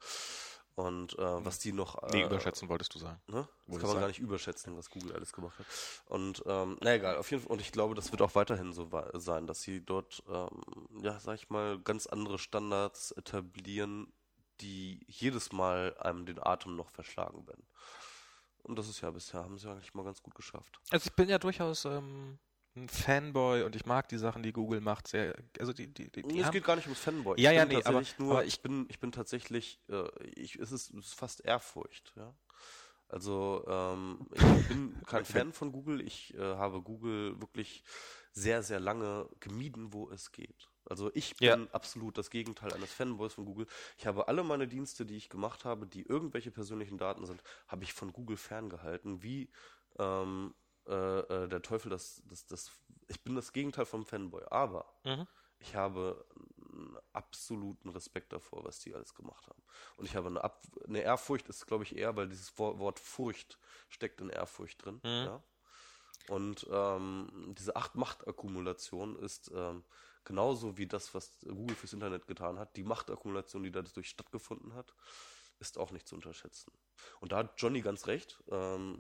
Und 0.77 1.19
äh, 1.19 1.45
was 1.45 1.59
die 1.59 1.73
noch. 1.73 2.03
nee, 2.13 2.21
äh, 2.21 2.27
überschätzen 2.27 2.69
wolltest 2.69 2.95
du 2.95 2.99
sagen. 2.99 3.19
Ne? 3.29 3.49
Das 3.67 3.79
kann 3.79 3.89
man 3.89 4.01
gar 4.01 4.09
nicht 4.09 4.19
überschätzen, 4.19 4.77
was 4.77 4.91
Google 4.91 5.15
alles 5.15 5.33
gemacht 5.33 5.59
hat. 5.59 5.67
Und 6.05 6.43
ähm, 6.45 6.77
na 6.83 6.95
egal, 6.95 7.17
auf 7.17 7.31
jeden 7.31 7.43
Fall. 7.43 7.53
Und 7.53 7.63
ich 7.63 7.73
glaube, 7.73 7.95
das 7.95 8.13
wird 8.13 8.21
auch 8.21 8.35
weiterhin 8.35 8.75
so 8.75 8.91
sein, 9.15 9.47
dass 9.47 9.63
sie 9.63 9.83
dort, 9.83 10.23
ähm, 10.29 10.63
ja, 11.03 11.19
sag 11.19 11.37
ich 11.37 11.49
mal, 11.49 11.79
ganz 11.79 12.07
andere 12.07 12.39
Standards 12.39 13.13
etablieren, 13.13 14.13
die 14.61 15.01
jedes 15.07 15.51
Mal 15.51 15.97
einem 15.99 16.27
den 16.27 16.43
Atem 16.43 16.77
noch 16.77 16.91
verschlagen 16.91 17.47
werden. 17.47 17.67
Und 18.67 18.77
das 18.77 18.89
ist 18.89 19.01
ja 19.01 19.11
bisher, 19.13 19.45
haben 19.45 19.59
sie 19.59 19.71
eigentlich 19.71 19.95
mal 19.95 20.05
ganz 20.05 20.21
gut 20.21 20.35
geschafft. 20.35 20.81
Also 20.91 21.07
ich 21.07 21.15
bin 21.15 21.29
ja 21.29 21.39
durchaus 21.39 21.85
ähm, 21.85 22.39
ein 22.75 22.89
Fanboy 22.89 23.63
und 23.63 23.77
ich 23.77 23.87
mag 23.87 24.09
die 24.09 24.19
Sachen, 24.19 24.43
die 24.43 24.53
Google 24.53 24.81
macht, 24.81 25.07
sehr. 25.07 25.37
Also 25.61 25.73
die, 25.73 25.87
die, 25.87 26.11
die, 26.11 26.23
die 26.23 26.41
es 26.41 26.51
geht 26.51 26.65
gar 26.65 26.75
nicht 26.75 26.87
ums 26.87 26.99
Fanboy. 26.99 27.41
Ja, 27.41 27.53
ich 27.53 27.57
ja, 27.57 27.65
bin 27.65 27.79
nee, 27.79 27.85
aber- 27.85 28.03
nur, 28.19 28.33
aber 28.33 28.45
ich 28.45 28.61
bin, 28.63 28.87
ich 28.89 28.99
bin 28.99 29.13
tatsächlich, 29.13 29.81
äh, 29.89 30.09
ich, 30.35 30.57
es 30.57 30.73
ist, 30.73 30.93
es 30.93 31.07
ist 31.07 31.15
fast 31.15 31.45
Ehrfurcht, 31.45 32.13
ja. 32.17 32.35
Also 33.09 33.65
ähm, 33.69 34.27
ich 34.35 34.69
bin 34.69 35.01
kein 35.07 35.25
Fan 35.25 35.53
von 35.53 35.71
Google. 35.71 36.01
Ich 36.01 36.35
äh, 36.35 36.41
habe 36.41 36.83
Google 36.83 37.41
wirklich 37.41 37.85
sehr, 38.33 38.65
sehr 38.65 38.81
lange 38.81 39.29
gemieden, 39.39 39.93
wo 39.93 40.11
es 40.11 40.33
geht. 40.33 40.69
Also 40.89 41.11
ich 41.15 41.43
bin 41.43 41.69
Ja. 41.69 41.73
absolut 41.73 42.17
das 42.19 42.31
Gegenteil 42.31 42.73
eines 42.73 42.93
Fanboys 42.93 43.35
von 43.35 43.45
Google. 43.45 43.67
Ich 43.99 44.07
habe 44.07 44.29
alle 44.29 44.45
meine 44.45 44.69
Dienste, 44.69 45.05
die 45.07 45.17
ich 45.17 45.29
gemacht 45.29 45.65
habe, 45.65 45.87
die 45.87 46.03
irgendwelche 46.03 46.51
persönlichen 46.51 46.99
Daten 46.99 47.27
sind, 47.27 47.43
habe 47.69 47.85
ich 47.85 47.93
von 47.93 48.13
Google 48.13 48.37
ferngehalten, 48.37 49.23
wie 49.23 49.51
ähm, 49.99 50.55
äh, 50.87 50.95
äh, 50.95 51.49
der 51.49 51.63
Teufel 51.63 51.91
das, 51.91 52.23
das, 52.27 52.47
das, 52.47 52.71
ich 53.09 53.23
bin 53.25 53.35
das 53.35 53.53
Gegenteil 53.53 53.87
vom 53.87 54.05
Fanboy. 54.07 54.45
Aber 54.51 54.87
Mhm. 55.05 55.27
ich 55.59 55.75
habe 55.75 56.27
einen 56.73 56.97
absoluten 57.13 57.89
Respekt 57.91 58.33
davor, 58.33 58.65
was 58.65 58.81
die 58.81 58.95
alles 58.95 59.15
gemacht 59.15 59.49
haben. 59.49 59.63
Und 59.97 60.05
ich 60.07 60.17
habe 60.17 60.29
eine, 60.29 60.45
Ab 60.45 60.67
eine 60.87 61.01
Ehrfurcht, 61.03 61.49
ist 61.49 61.67
glaube 61.67 61.85
ich 61.85 61.97
eher, 61.97 62.17
weil 62.17 62.29
dieses 62.29 62.59
Wort, 62.59 62.99
Furcht 63.01 63.59
steckt 63.89 64.21
in 64.21 64.31
Ehrfurcht 64.31 64.85
drin. 64.85 65.03
Mhm. 65.03 65.25
Ja? 65.25 65.43
Und 66.29 66.67
ähm, 66.71 67.55
diese 67.57 67.77
Acht 67.77 67.95
Machtakkumulation 67.95 69.17
ist 69.17 69.51
ähm, 69.55 69.85
genauso 70.27 70.77
wie 70.77 70.87
das, 70.87 71.15
was 71.15 71.39
Google 71.41 71.77
fürs 71.77 71.95
Internet 71.95 72.27
getan 72.27 72.59
hat. 72.59 72.77
Die 72.77 72.85
Machtakkumulation, 72.85 73.63
die 73.63 73.71
dadurch 73.71 74.09
stattgefunden 74.09 74.75
hat, 74.75 74.95
ist 75.59 75.79
auch 75.79 75.91
nicht 75.91 76.07
zu 76.07 76.15
unterschätzen. 76.15 76.71
Und 77.21 77.33
da 77.33 77.39
hat 77.39 77.55
Johnny 77.61 77.81
ganz 77.81 78.07
recht. 78.07 78.43
Ähm, 78.51 78.99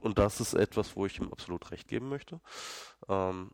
und 0.00 0.18
das 0.18 0.40
ist 0.40 0.52
etwas, 0.52 0.96
wo 0.96 1.06
ich 1.06 1.18
ihm 1.18 1.32
absolut 1.32 1.70
recht 1.70 1.88
geben 1.88 2.08
möchte. 2.10 2.40
Ähm, 3.08 3.52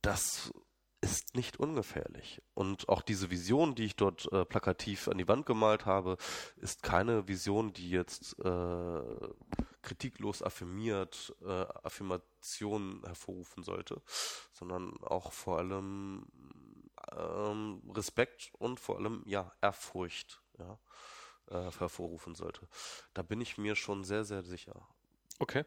das 0.00 0.52
ist 1.00 1.34
nicht 1.34 1.58
ungefährlich. 1.58 2.42
Und 2.54 2.88
auch 2.88 3.02
diese 3.02 3.30
Vision, 3.30 3.74
die 3.74 3.84
ich 3.84 3.96
dort 3.96 4.30
äh, 4.32 4.44
plakativ 4.44 5.08
an 5.08 5.18
die 5.18 5.28
Wand 5.28 5.46
gemalt 5.46 5.86
habe, 5.86 6.16
ist 6.56 6.82
keine 6.82 7.26
Vision, 7.26 7.72
die 7.72 7.90
jetzt 7.90 8.38
äh, 8.40 9.02
kritiklos 9.82 10.42
affirmiert, 10.42 11.34
äh, 11.42 11.66
Affirmation 11.82 13.02
hervorrufen 13.04 13.62
sollte, 13.62 14.02
sondern 14.52 14.96
auch 15.02 15.32
vor 15.32 15.58
allem 15.58 16.26
ähm, 17.16 17.82
Respekt 17.94 18.50
und 18.58 18.78
vor 18.78 18.98
allem 18.98 19.22
ja 19.26 19.52
Ehrfurcht 19.62 20.42
ja, 20.58 20.78
äh, 21.50 21.70
hervorrufen 21.78 22.34
sollte. 22.34 22.68
Da 23.14 23.22
bin 23.22 23.40
ich 23.40 23.56
mir 23.56 23.74
schon 23.74 24.04
sehr, 24.04 24.24
sehr 24.24 24.42
sicher. 24.42 24.86
Okay. 25.38 25.64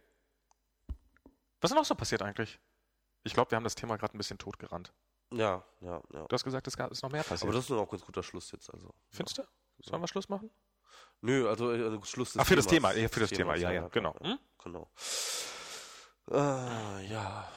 Was 1.59 1.71
ist 1.71 1.75
noch 1.75 1.85
so 1.85 1.95
passiert 1.95 2.21
eigentlich? 2.21 2.59
Ich 3.23 3.33
glaube, 3.33 3.51
wir 3.51 3.55
haben 3.55 3.63
das 3.63 3.75
Thema 3.75 3.97
gerade 3.97 4.15
ein 4.15 4.19
bisschen 4.19 4.37
totgerannt. 4.37 4.93
Ja, 5.35 5.63
ja, 5.81 6.01
ja. 6.13 6.25
Du 6.27 6.33
hast 6.33 6.43
gesagt, 6.43 6.67
es 6.67 6.77
gab- 6.77 6.91
ist 6.91 7.01
noch 7.03 7.11
mehr 7.11 7.23
passiert. 7.23 7.43
Aber 7.43 7.53
das 7.53 7.65
ist 7.65 7.69
nun 7.69 7.79
auch 7.79 7.83
ein 7.87 7.89
ganz 7.91 8.05
guter 8.05 8.23
Schluss 8.23 8.51
jetzt. 8.51 8.73
Also. 8.73 8.93
Findest 9.09 9.37
du? 9.37 9.43
Sollen 9.79 10.01
wir 10.01 10.07
Schluss 10.07 10.29
machen? 10.29 10.49
Nö, 11.21 11.47
also 11.49 11.71
äh, 11.71 11.99
Schluss 12.05 12.33
des 12.33 12.41
Ah, 12.41 12.45
für 12.45 12.55
das 12.55 12.67
Themas. 12.67 12.93
Thema, 12.93 13.01
ja, 13.03 13.09
für 13.09 13.19
das 13.21 13.29
Thema, 13.29 13.55
ja, 13.55 13.71
ja, 13.71 13.87
genau. 13.87 14.15
Ja, 14.21 14.29
Hm? 14.31 14.39
genau. 14.63 14.91
Äh, 16.29 17.07
ja. 17.07 17.49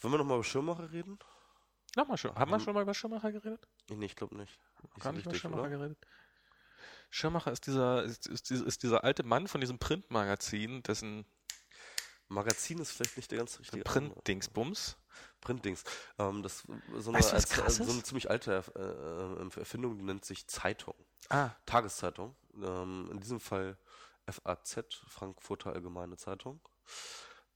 Wollen 0.00 0.12
wir 0.12 0.18
nochmal 0.18 0.36
über 0.36 0.44
Schirmmacher 0.44 0.90
reden? 0.92 1.18
Nochmal 1.96 2.16
schon. 2.16 2.34
Haben 2.34 2.50
wir 2.50 2.60
schon 2.60 2.74
mal 2.74 2.82
über 2.82 2.94
Schirmacher 2.94 3.32
geredet? 3.32 3.66
Nee, 3.90 4.06
ich 4.06 4.16
glaube 4.16 4.36
nicht. 4.36 4.58
Nicht 4.82 5.00
Gar 5.00 5.12
nicht 5.12 5.26
über 5.26 5.34
Schirmacher 5.34 5.62
oder? 5.62 5.70
geredet. 5.70 5.98
Schirmacher 7.10 7.50
ist 7.50 7.66
dieser, 7.66 8.04
ist, 8.04 8.26
ist, 8.28 8.50
ist, 8.52 8.62
ist 8.62 8.82
dieser 8.84 9.02
alte 9.02 9.24
Mann 9.24 9.48
von 9.48 9.60
diesem 9.60 9.78
Printmagazin, 9.80 10.82
dessen 10.84 11.26
Magazin 12.28 12.78
ist 12.78 12.92
vielleicht 12.92 13.16
nicht 13.16 13.30
der 13.32 13.38
ganz 13.38 13.58
richtige. 13.58 13.82
Print-Dingsbums. 13.82 14.96
Printdings. 15.40 15.84
Ähm, 16.18 16.42
das 16.42 16.64
so 16.96 17.10
eine, 17.10 17.18
Weißt 17.18 17.32
du, 17.32 17.36
als- 17.36 17.48
krass 17.48 17.76
so 17.76 17.90
eine 17.90 18.02
ziemlich 18.02 18.30
alte 18.30 18.58
Erf- 18.60 18.74
äh, 18.76 19.42
äh, 19.42 19.58
Erfindung, 19.60 19.96
die 19.98 20.04
nennt 20.04 20.24
sich 20.24 20.46
Zeitung. 20.46 20.94
Ah, 21.28 21.50
Tageszeitung. 21.66 22.34
Ähm, 22.54 23.08
in 23.12 23.20
diesem 23.20 23.40
Fall 23.40 23.76
FAZ, 24.26 25.02
Frankfurter 25.08 25.72
Allgemeine 25.72 26.16
Zeitung. 26.16 26.60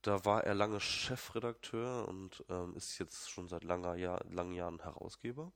Da 0.03 0.25
war 0.25 0.45
er 0.45 0.55
lange 0.55 0.81
Chefredakteur 0.81 2.07
und 2.09 2.45
ähm, 2.49 2.75
ist 2.77 2.99
jetzt 2.99 3.31
schon 3.31 3.49
seit 3.49 3.65
langer 3.65 3.95
Jahr, 3.97 4.23
langen 4.29 4.53
Jahren 4.53 4.81
Herausgeber. 4.83 5.53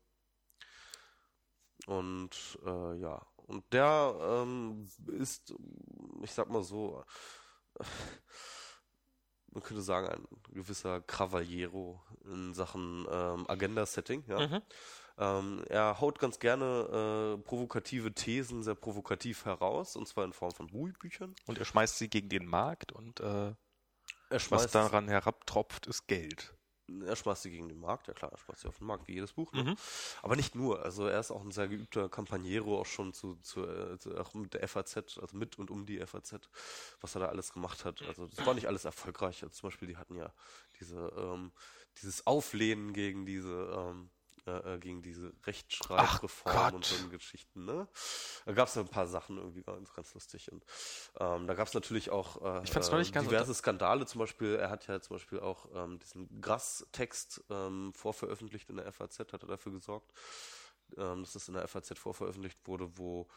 Und 1.87 2.59
äh, 2.65 2.95
ja, 2.97 3.25
und 3.37 3.65
der 3.73 4.15
ähm, 4.21 4.89
ist, 5.07 5.55
ich 6.23 6.33
sag 6.33 6.49
mal 6.51 6.63
so, 6.63 7.05
man 9.59 9.63
könnte 9.63 9.83
sagen, 9.83 10.09
ein 10.09 10.55
gewisser 10.55 11.01
Cavaliero 11.01 12.01
in 12.25 12.55
Sachen 12.55 13.07
ähm, 13.11 13.45
Agenda-Setting. 13.49 14.25
Ja. 14.29 14.47
Mhm. 14.47 14.63
Ähm, 15.19 15.65
er 15.69 16.01
haut 16.01 16.21
ganz 16.21 16.39
gerne 16.39 17.37
äh, 17.37 17.43
provokative 17.43 18.15
Thesen 18.15 18.63
sehr 18.63 18.77
provokativ 18.77 19.45
heraus, 19.45 19.97
und 19.97 20.07
zwar 20.07 20.25
in 20.25 20.33
Form 20.33 20.53
von 20.53 20.69
Buchbüchern. 20.69 21.35
und 21.47 21.59
er 21.59 21.65
schmeißt 21.65 21.99
sie 21.99 22.09
gegen 22.09 22.29
den 22.29 22.47
Markt 22.47 22.93
und 22.93 23.19
äh, 23.21 23.53
Er 24.31 24.41
was 24.51 24.71
daran 24.71 25.09
herabtropft, 25.09 25.87
ist 25.87 26.07
Geld. 26.07 26.55
Er 27.05 27.17
schmeißt 27.17 27.43
sie 27.43 27.51
gegen 27.51 27.69
den 27.69 27.81
Markt, 27.81 28.09
ja 28.09 28.15
klar, 28.15 28.33
er 28.33 28.39
schmeißt 28.39 28.63
sie 28.63 28.69
auf 28.69 28.79
den 28.79 28.87
Markt, 28.87 29.09
wie 29.09 29.15
jedes 29.15 29.33
Buch. 29.33 29.53
Ne? 29.53 29.65
Mhm. 29.65 29.77
Aber 30.23 30.37
nicht 30.37 30.55
nur, 30.55 30.83
also 30.85 31.07
er 31.07 31.21
ist 31.21 31.31
auch 31.31 31.43
ein 31.43 31.51
sehr 31.51 31.69
geübter 31.69 32.09
Campagnero, 32.09 32.81
auch 32.81 32.87
schon 32.87 33.13
zu, 33.13 33.37
zu, 33.37 33.67
äh, 33.67 33.99
zu 33.99 34.17
auch 34.19 34.35
mit 34.35 34.55
der 34.55 34.67
FAZ, 34.67 34.97
also 34.97 35.37
mit 35.37 35.59
und 35.59 35.71
um 35.71 35.87
die 35.87 35.99
FAZ, 35.99 36.41
was 37.01 37.15
er 37.15 37.21
da 37.21 37.27
alles 37.27 37.53
gemacht 37.53 37.85
hat. 37.85 38.03
Also 38.03 38.27
das 38.27 38.47
war 38.47 38.55
nicht 38.55 38.67
alles 38.67 38.85
erfolgreich. 38.85 39.43
Also 39.43 39.55
zum 39.55 39.69
Beispiel, 39.69 39.89
die 39.89 39.97
hatten 39.97 40.17
ja 40.17 40.33
diese, 40.81 41.13
ähm, 41.17 41.53
dieses 42.01 42.27
Auflehnen 42.27 42.93
gegen 42.93 43.27
diese, 43.27 43.71
ähm, 43.77 44.11
äh, 44.49 44.75
äh, 44.75 44.79
gegen 44.79 45.03
diese 45.03 45.33
Rechtschreibreform 45.45 46.77
und 46.77 46.85
so 46.85 47.09
Geschichten, 47.09 47.67
ne? 47.67 47.87
Da 48.47 48.53
gab 48.53 48.69
es 48.69 48.77
ein 48.79 48.89
paar 48.89 49.07
Sachen 49.07 49.37
irgendwie 49.37 49.63
ganz, 49.63 49.93
ganz 49.93 50.15
lustig. 50.15 50.51
Und 50.51 50.65
ähm, 51.21 51.47
da 51.47 51.55
gab 51.55 51.69
es 51.69 51.75
natürlich 51.75 52.11
auch 52.11 52.43
äh, 52.43 52.61
äh, 52.61 53.23
diverse 53.23 53.55
Skandale, 53.55 54.07
zum 54.07 54.21
Beispiel, 54.21 54.55
er 54.55 54.71
hat 54.71 54.87
ja 54.87 55.01
zum 55.01 55.17
Beispiel 55.17 55.41
auch 55.41 55.67
ähm, 55.75 55.99
diesen 55.99 56.41
Grass-Text 56.41 57.45
ähm, 57.51 57.93
vorveröffentlicht 57.95 58.71
in 58.71 58.77
der 58.77 58.91
FAZ, 58.91 59.19
hat 59.19 59.33
er 59.35 59.49
dafür 59.49 59.73
gesorgt, 59.73 60.13
ähm, 60.97 61.23
dass 61.23 61.35
das 61.35 61.49
in 61.49 61.55
der 61.55 61.69
FAZ 61.69 61.99
vorveröffentlicht 61.99 62.67
wurde, 62.67 62.91
wo 62.97 63.29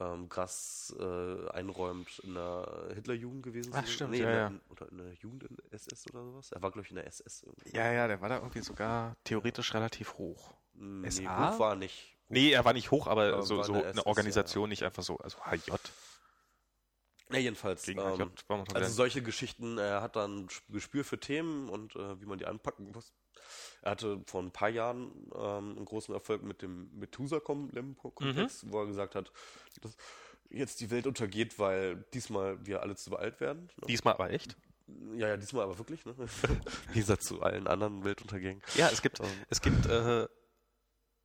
ähm, 0.00 0.28
Grass 0.28 0.94
äh, 0.98 1.48
einräumt, 1.50 2.18
in 2.20 2.34
der 2.34 2.88
Hitlerjugend 2.94 3.42
gewesen 3.42 3.72
Ach, 3.74 3.86
stimmt, 3.86 4.12
nee, 4.12 4.20
ja, 4.20 4.28
in 4.28 4.34
der, 4.34 4.42
ja. 4.42 4.52
oder 4.70 4.88
in 4.90 4.98
der 4.98 5.12
Jugend 5.14 5.44
in 5.44 5.56
der 5.56 5.72
SS 5.72 6.06
oder 6.12 6.24
sowas. 6.24 6.52
Er 6.52 6.62
war, 6.62 6.70
glaube 6.70 6.84
ich, 6.84 6.90
in 6.90 6.96
der 6.96 7.06
SS 7.06 7.42
irgendwie. 7.42 7.76
Ja, 7.76 7.92
ja, 7.92 8.06
der 8.08 8.20
war 8.20 8.28
da 8.28 8.36
irgendwie 8.36 8.62
sogar 8.62 9.16
theoretisch 9.24 9.74
relativ 9.74 10.14
hoch. 10.14 10.54
Nee, 10.74 11.10
SA? 11.10 11.52
hoch 11.52 11.58
war 11.58 11.72
er 11.72 11.76
nicht. 11.76 12.16
Nee, 12.28 12.50
er 12.52 12.64
war 12.64 12.72
nicht 12.72 12.90
hoch, 12.90 13.06
aber 13.06 13.32
Aber 13.34 13.42
so, 13.42 13.62
so 13.62 13.74
eine 13.74 13.82
eine 13.82 13.90
SS, 13.90 14.06
Organisation, 14.06 14.68
nicht 14.70 14.82
einfach 14.84 15.02
so, 15.02 15.18
also 15.18 15.38
HJ. 15.44 15.70
Ja, 17.32 17.38
jedenfalls. 17.38 17.86
Ähm, 17.88 18.30
also 18.74 18.92
solche 18.92 19.22
Geschichten, 19.22 19.78
er 19.78 20.02
hat 20.02 20.16
dann 20.16 20.48
Gespür 20.68 21.04
für 21.04 21.18
Themen 21.18 21.68
und 21.68 21.96
äh, 21.96 22.20
wie 22.20 22.26
man 22.26 22.38
die 22.38 22.46
anpacken 22.46 22.90
muss. 22.92 23.12
Er 23.82 23.92
hatte 23.92 24.20
vor 24.26 24.42
ein 24.42 24.50
paar 24.52 24.68
Jahren 24.68 25.10
ähm, 25.34 25.76
einen 25.76 25.84
großen 25.84 26.14
Erfolg 26.14 26.42
mit 26.42 26.62
dem 26.62 26.90
Methusa-Komplex, 26.98 28.62
Mhm. 28.64 28.72
wo 28.72 28.80
er 28.80 28.86
gesagt 28.86 29.14
hat, 29.14 29.32
dass 29.80 29.96
jetzt 30.50 30.80
die 30.80 30.90
Welt 30.90 31.06
untergeht, 31.06 31.58
weil 31.58 32.04
diesmal 32.14 32.64
wir 32.66 32.82
alle 32.82 32.94
zu 32.94 33.16
alt 33.16 33.40
werden. 33.40 33.68
Ne? 33.80 33.86
Diesmal 33.88 34.14
aber 34.14 34.30
echt. 34.30 34.56
Ja, 35.16 35.28
ja, 35.28 35.36
diesmal 35.36 35.64
aber 35.64 35.78
wirklich, 35.78 36.04
ne? 36.04 36.14
Gegensatz 36.92 37.24
zu 37.24 37.40
allen 37.42 37.66
anderen 37.66 38.04
Weltuntergängen. 38.04 38.62
Ja, 38.74 38.88
es 38.90 39.00
gibt, 39.00 39.20
Ähm. 39.20 39.26
es 39.48 39.60
gibt 39.62 39.86
äh, 39.86 40.28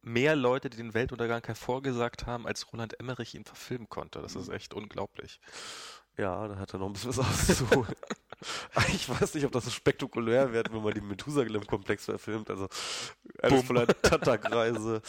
mehr 0.08 0.36
Leute, 0.36 0.70
die 0.70 0.78
den 0.78 0.93
Weltuntergang 0.93 1.43
hervorgesagt 1.45 2.26
haben, 2.26 2.47
als 2.47 2.72
Roland 2.72 2.99
Emmerich 2.99 3.36
ihn 3.36 3.45
verfilmen 3.45 3.89
konnte. 3.89 4.22
Das 4.22 4.36
Mhm. 4.36 4.41
ist 4.41 4.49
echt 4.49 4.74
unglaublich. 4.74 5.39
Ja, 6.18 6.47
da 6.47 6.58
hat 6.58 6.74
er 6.74 6.80
noch 6.80 6.88
ein 6.88 6.93
bisschen 6.93 7.16
was 7.16 7.20
auszuholen. 7.60 7.95
ich 8.93 9.09
weiß 9.09 9.33
nicht, 9.35 9.45
ob 9.45 9.51
das 9.51 9.65
so 9.65 9.71
spektakulär 9.71 10.53
wird, 10.53 10.71
wenn 10.73 10.83
man 10.83 10.93
den 10.93 11.07
Methusalem-Komplex 11.07 12.05
verfilmt. 12.05 12.49
Also 12.49 12.67
alles 13.41 13.63
voller 13.63 13.87
Tatterkreise. 13.87 15.01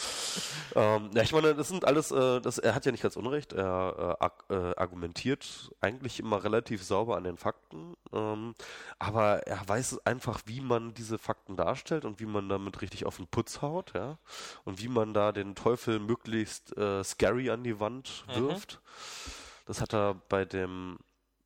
ähm, 0.75 1.09
ja, 1.13 1.21
ich 1.23 1.31
meine, 1.31 1.55
das 1.55 1.67
sind 1.67 1.85
alles, 1.85 2.11
äh, 2.11 2.41
das, 2.41 2.57
er 2.57 2.75
hat 2.75 2.85
ja 2.85 2.91
nicht 2.91 3.01
ganz 3.03 3.15
unrecht. 3.15 3.53
Er 3.53 4.17
äh, 4.49 4.53
äh, 4.53 4.75
argumentiert 4.75 5.71
eigentlich 5.81 6.19
immer 6.19 6.43
relativ 6.43 6.83
sauber 6.83 7.17
an 7.17 7.23
den 7.23 7.37
Fakten. 7.37 7.95
Ähm, 8.13 8.55
aber 8.99 9.47
er 9.47 9.67
weiß 9.67 10.05
einfach, 10.05 10.41
wie 10.45 10.61
man 10.61 10.93
diese 10.93 11.17
Fakten 11.17 11.55
darstellt 11.55 12.05
und 12.05 12.19
wie 12.19 12.25
man 12.25 12.49
damit 12.49 12.81
richtig 12.81 13.05
auf 13.05 13.17
den 13.17 13.27
Putz 13.27 13.61
haut, 13.61 13.93
ja. 13.93 14.17
Und 14.65 14.81
wie 14.81 14.87
man 14.87 15.13
da 15.13 15.31
den 15.31 15.55
Teufel 15.55 15.99
möglichst 15.99 16.75
äh, 16.77 17.03
scary 17.03 17.49
an 17.49 17.63
die 17.63 17.79
Wand 17.79 18.25
Mhm. 18.27 18.35
wirft. 18.35 18.81
Das 19.65 19.81
hat 19.81 19.93
er 19.93 20.15
bei 20.29 20.45
dem 20.45 20.97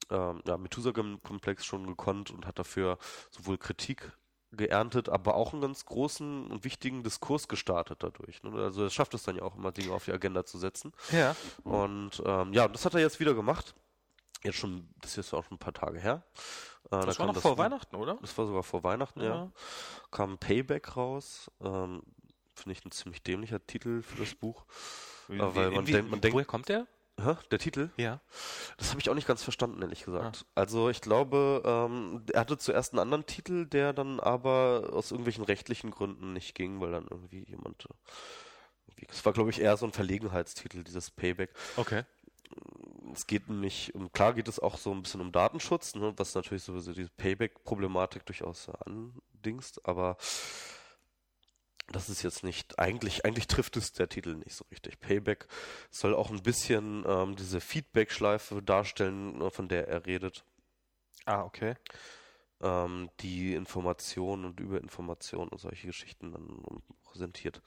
ähm, 0.10 0.42
ja, 0.48 0.58
Methusalem-Komplex 0.58 1.66
schon 1.66 1.88
gekonnt 1.88 2.32
und 2.32 2.46
hat 2.46 2.60
dafür 2.60 2.98
sowohl 3.32 3.58
Kritik 3.58 4.12
geerntet, 4.52 5.10
aber 5.10 5.34
auch 5.36 5.52
einen 5.54 5.62
ganz 5.62 5.86
großen 5.86 6.48
und 6.52 6.64
wichtigen 6.64 7.02
Diskurs 7.04 7.48
gestartet 7.48 8.04
dadurch. 8.04 8.44
Ne? 8.44 8.52
Also 8.62 8.84
er 8.84 8.90
schafft 8.92 9.14
es 9.16 9.24
dann 9.24 9.36
ja 9.36 9.42
auch 9.42 9.56
immer, 9.56 9.72
Dinge 9.72 9.92
auf 9.94 10.06
die 10.06 10.12
Agenda 10.12 10.46
zu 10.46 10.60
setzen. 10.60 10.92
Ja. 11.12 11.36
Und 11.64 12.22
ähm, 12.26 12.54
ja, 12.54 12.68
das 12.68 12.86
hat 12.86 12.94
er 12.94 13.00
jetzt 13.02 13.20
wieder 13.20 13.34
gemacht. 13.34 13.74
Jetzt 14.44 14.58
schon, 14.58 14.90
das 15.02 15.12
ist 15.12 15.18
jetzt 15.18 15.34
auch 15.34 15.44
schon 15.46 15.56
ein 15.56 15.60
paar 15.60 15.74
Tage 15.74 16.00
her. 16.00 16.24
Äh, 16.86 16.90
da 16.92 17.00
Das 17.06 17.18
war 17.18 17.26
kam 17.28 17.36
noch 17.36 17.42
vor 17.42 17.54
Vi- 17.54 17.58
Weihnachten, 17.60 17.96
oder? 17.96 18.18
Das 18.22 18.38
war 18.38 18.46
sogar 18.46 18.62
vor 18.62 18.84
Weihnachten, 18.84 19.22
ja. 19.22 19.36
Ja. 19.36 19.52
Kam 20.12 20.38
Payback 20.38 20.96
raus. 20.98 21.50
Ähm, 21.62 22.04
Finde 22.56 22.74
ich 22.78 22.86
ein 22.86 22.92
ziemlich 22.92 23.24
dämlicher 23.24 23.66
Titel 23.66 24.04
für 24.04 24.18
das 24.18 24.36
Buch. 24.36 24.66
Wie- 25.30 25.38
Äh, 25.40 25.56
weil 25.56 25.72
wie- 25.72 25.76
man 25.76 25.88
wie- 25.88 25.92
denkt- 25.94 26.12
man 26.12 26.22
denkt- 26.22 26.36
woher 26.36 26.46
kommt 26.46 26.70
der? 26.70 26.86
Hä? 27.22 27.36
Der 27.52 27.60
Titel? 27.60 27.90
Ja. 27.98 28.22
Das 28.78 28.90
habe 28.90 29.00
ich 29.00 29.10
auch 29.10 29.14
nicht 29.14 29.28
ganz 29.28 29.44
verstanden, 29.44 29.82
ehrlich 29.82 30.04
gesagt. 30.04 30.46
Also 30.56 30.90
ich 30.90 31.00
glaube, 31.00 31.62
ähm, 31.66 32.24
er 32.34 32.42
hatte 32.42 32.58
zuerst 32.58 32.94
einen 32.94 33.00
anderen 33.00 33.26
Titel, 33.26 33.66
der 33.66 33.94
dann 33.94 34.20
aber 34.20 34.90
aus 34.92 35.12
irgendwelchen 35.12 35.44
rechtlichen 35.44 35.92
Gründen 35.92 36.34
nicht 36.34 36.56
ging, 36.56 36.82
weil 36.82 36.92
dann 36.92 37.08
irgendwie 37.10 37.46
jemand. 37.48 37.88
Es 39.10 39.24
war, 39.26 39.34
glaube 39.34 39.52
ich, 39.52 39.62
eher 39.62 39.78
so 39.78 39.86
ein 39.86 39.92
Verlegenheitstitel, 39.92 40.84
dieses 40.84 41.12
Payback. 41.12 41.52
Okay. 41.78 42.04
Es 43.14 43.28
geht 43.28 43.48
nämlich, 43.48 43.94
um, 43.94 44.12
klar 44.12 44.34
geht 44.34 44.48
es 44.48 44.60
auch 44.60 44.78
so 44.78 44.92
ein 44.92 45.04
bisschen 45.04 45.22
um 45.22 45.32
Datenschutz, 45.32 45.96
ne, 45.96 46.14
was 46.18 46.34
natürlich 46.36 46.64
sowieso 46.64 46.94
diese 46.94 47.10
Payback-Problematik 47.10 48.26
durchaus 48.26 48.70
andingst, 48.70 49.86
aber 49.86 50.18
das 51.94 52.10
ist 52.10 52.24
jetzt 52.24 52.44
nicht, 52.44 52.80
eigentlich, 52.80 53.26
eigentlich 53.26 53.48
trifft 53.48 53.78
es 53.78 53.94
der 53.94 54.10
Titel 54.10 54.36
nicht 54.36 54.54
so 54.54 54.66
richtig. 54.72 55.00
Payback 55.00 55.48
soll 55.90 56.14
auch 56.16 56.30
ein 56.30 56.44
bisschen 56.44 57.04
ähm, 57.08 57.36
diese 57.36 57.62
Feedback-Schleife 57.62 58.62
darstellen, 58.62 59.42
äh, 59.42 59.50
von 59.50 59.68
der 59.70 59.88
er 59.88 60.06
redet, 60.06 60.44
Ah, 61.26 61.44
okay. 61.44 61.76
ähm, 62.62 63.10
die 63.22 63.54
Information 63.54 64.46
und 64.46 64.60
Überinformation 64.60 65.48
und 65.48 65.60
solche 65.60 65.88
Geschichten 65.88 66.32
dann 66.34 66.64
präsentiert. 67.04 67.62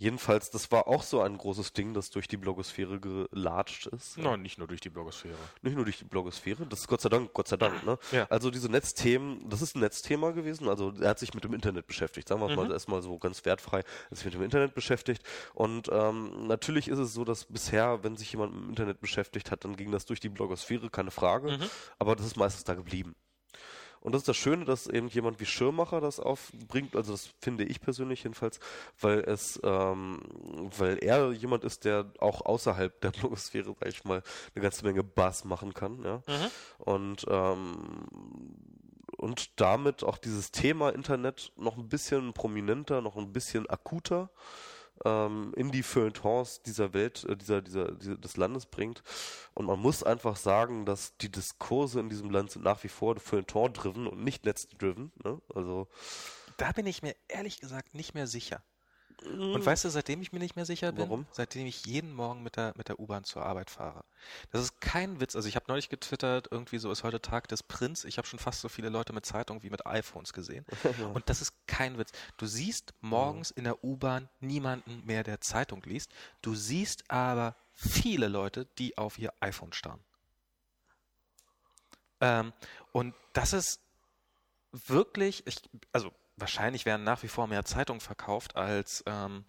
Jedenfalls, 0.00 0.50
das 0.50 0.72
war 0.72 0.88
auch 0.88 1.02
so 1.02 1.20
ein 1.20 1.36
großes 1.36 1.74
Ding, 1.74 1.92
das 1.92 2.08
durch 2.08 2.26
die 2.26 2.38
Blogosphäre 2.38 2.98
gelatscht 3.00 3.86
ist. 3.88 4.16
Nein, 4.16 4.40
nicht 4.40 4.56
nur 4.56 4.66
durch 4.66 4.80
die 4.80 4.88
Blogosphäre. 4.88 5.36
Nicht 5.60 5.76
nur 5.76 5.84
durch 5.84 5.98
die 5.98 6.04
Blogosphäre, 6.06 6.64
das 6.66 6.80
ist 6.80 6.88
Gott 6.88 7.02
sei 7.02 7.10
Dank, 7.10 7.34
Gott 7.34 7.48
sei 7.48 7.58
Dank, 7.58 7.84
ne? 7.84 7.98
Ja. 8.10 8.26
Also 8.30 8.50
diese 8.50 8.70
Netzthemen, 8.70 9.46
das 9.50 9.60
ist 9.60 9.76
ein 9.76 9.80
Netzthema 9.80 10.30
gewesen, 10.30 10.70
also 10.70 10.94
er 10.98 11.10
hat 11.10 11.18
sich 11.18 11.34
mit 11.34 11.44
dem 11.44 11.52
Internet 11.52 11.86
beschäftigt, 11.86 12.28
sagen 12.28 12.40
wir 12.40 12.48
Mhm. 12.48 12.56
mal 12.56 12.72
erstmal 12.72 13.02
so 13.02 13.18
ganz 13.18 13.44
wertfrei, 13.44 13.80
er 13.80 14.10
hat 14.10 14.16
sich 14.16 14.24
mit 14.24 14.32
dem 14.32 14.42
Internet 14.42 14.74
beschäftigt 14.74 15.22
und 15.52 15.90
ähm, 15.92 16.46
natürlich 16.46 16.88
ist 16.88 16.98
es 16.98 17.12
so, 17.12 17.24
dass 17.26 17.44
bisher, 17.44 18.02
wenn 18.02 18.16
sich 18.16 18.32
jemand 18.32 18.54
mit 18.54 18.62
dem 18.62 18.70
Internet 18.70 19.00
beschäftigt 19.02 19.50
hat, 19.50 19.66
dann 19.66 19.76
ging 19.76 19.90
das 19.92 20.06
durch 20.06 20.20
die 20.20 20.30
Blogosphäre, 20.30 20.88
keine 20.88 21.10
Frage, 21.10 21.58
Mhm. 21.58 21.70
aber 21.98 22.16
das 22.16 22.24
ist 22.24 22.38
meistens 22.38 22.64
da 22.64 22.72
geblieben. 22.74 23.14
Und 24.00 24.12
das 24.12 24.22
ist 24.22 24.28
das 24.28 24.36
Schöne, 24.36 24.64
dass 24.64 24.86
eben 24.86 25.08
jemand 25.08 25.40
wie 25.40 25.46
Schirmacher 25.46 26.00
das 26.00 26.20
aufbringt, 26.20 26.96
also 26.96 27.12
das 27.12 27.30
finde 27.40 27.64
ich 27.64 27.80
persönlich 27.80 28.24
jedenfalls, 28.24 28.58
weil 28.98 29.20
es, 29.20 29.60
ähm, 29.62 30.20
weil 30.78 30.98
er 31.02 31.32
jemand 31.32 31.64
ist, 31.64 31.84
der 31.84 32.10
auch 32.18 32.44
außerhalb 32.44 32.98
der 33.00 33.10
Blogosphäre, 33.10 33.74
sag 33.78 33.88
ich 33.88 34.04
mal, 34.04 34.22
eine 34.54 34.62
ganze 34.62 34.84
Menge 34.84 35.04
Bass 35.04 35.44
machen 35.44 35.74
kann, 35.74 36.02
ja. 36.02 36.16
Mhm. 36.26 36.50
Und 36.78 37.26
ähm, 37.28 37.96
und 39.16 39.60
damit 39.60 40.02
auch 40.02 40.16
dieses 40.16 40.50
Thema 40.50 40.90
Internet 40.90 41.52
noch 41.56 41.76
ein 41.76 41.90
bisschen 41.90 42.32
prominenter, 42.32 43.02
noch 43.02 43.16
ein 43.16 43.34
bisschen 43.34 43.68
akuter 43.68 44.30
ähm, 45.04 45.52
in 45.56 45.70
die 45.70 45.82
Feuilletons 45.82 46.62
dieser 46.62 46.92
Welt, 46.92 47.24
äh, 47.24 47.36
dieser, 47.36 47.62
dieser, 47.62 47.92
dieser, 47.92 48.16
des 48.16 48.36
Landes 48.36 48.66
bringt. 48.66 49.02
Und 49.54 49.66
man 49.66 49.78
muss 49.78 50.02
einfach 50.02 50.36
sagen, 50.36 50.84
dass 50.84 51.16
die 51.18 51.30
Diskurse 51.30 52.00
in 52.00 52.08
diesem 52.08 52.30
Land 52.30 52.50
sind 52.50 52.62
nach 52.62 52.82
wie 52.84 52.88
vor 52.88 53.18
Feuilleton-driven 53.18 54.06
und 54.06 54.22
nicht 54.22 54.44
netz-driven. 54.44 55.12
Ne? 55.24 55.40
Also 55.54 55.88
Da 56.56 56.72
bin 56.72 56.86
ich 56.86 57.02
mir 57.02 57.14
ehrlich 57.28 57.60
gesagt 57.60 57.94
nicht 57.94 58.14
mehr 58.14 58.26
sicher. 58.26 58.62
Und 59.26 59.64
weißt 59.64 59.84
du, 59.84 59.90
seitdem 59.90 60.22
ich 60.22 60.32
mir 60.32 60.38
nicht 60.38 60.56
mehr 60.56 60.64
sicher 60.64 60.92
bin, 60.92 61.08
Warum? 61.08 61.26
seitdem 61.30 61.66
ich 61.66 61.84
jeden 61.84 62.12
Morgen 62.14 62.42
mit 62.42 62.56
der, 62.56 62.72
mit 62.76 62.88
der 62.88 62.98
U-Bahn 62.98 63.24
zur 63.24 63.44
Arbeit 63.44 63.70
fahre. 63.70 64.04
Das 64.50 64.62
ist 64.62 64.80
kein 64.80 65.20
Witz. 65.20 65.36
Also 65.36 65.48
ich 65.48 65.56
habe 65.56 65.66
neulich 65.68 65.88
getwittert, 65.88 66.48
irgendwie 66.50 66.78
so 66.78 66.90
ist 66.90 67.04
heute 67.04 67.20
Tag 67.20 67.48
des 67.48 67.62
Prinz. 67.62 68.04
Ich 68.04 68.18
habe 68.18 68.26
schon 68.26 68.38
fast 68.38 68.60
so 68.60 68.68
viele 68.68 68.88
Leute 68.88 69.12
mit 69.12 69.26
Zeitungen 69.26 69.62
wie 69.62 69.70
mit 69.70 69.86
iPhones 69.86 70.32
gesehen. 70.32 70.64
Und 71.14 71.28
das 71.28 71.42
ist 71.42 71.52
kein 71.66 71.98
Witz. 71.98 72.12
Du 72.38 72.46
siehst 72.46 72.94
morgens 73.00 73.50
in 73.50 73.64
der 73.64 73.84
U-Bahn 73.84 74.28
niemanden 74.40 75.02
mehr, 75.04 75.22
der 75.22 75.40
Zeitung 75.40 75.82
liest. 75.84 76.10
Du 76.40 76.54
siehst 76.54 77.10
aber 77.10 77.56
viele 77.72 78.28
Leute, 78.28 78.66
die 78.78 78.96
auf 78.96 79.18
ihr 79.18 79.32
iPhone 79.40 79.72
starren. 79.72 80.00
Ähm, 82.20 82.52
und 82.92 83.14
das 83.32 83.52
ist 83.52 83.80
wirklich, 84.72 85.46
ich, 85.46 85.62
also 85.92 86.12
wahrscheinlich 86.40 86.86
werden 86.86 87.04
nach 87.04 87.22
wie 87.22 87.28
vor 87.28 87.46
mehr 87.46 87.64
Zeitungen 87.64 88.00
verkauft 88.00 88.56
als 88.56 89.02
ähm, 89.06 89.44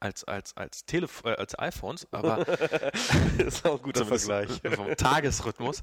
als 0.00 0.24
als 0.24 0.56
als 0.56 0.84
Telef 0.86 1.22
äh, 1.24 1.34
als 1.34 1.58
iPhones, 1.58 2.08
aber 2.12 2.46
ist 3.38 3.66
auch 3.66 3.76
ein 3.76 3.82
guter 3.82 4.06
Vergleich. 4.06 4.48
vom 4.74 4.96
Tagesrhythmus. 4.96 5.82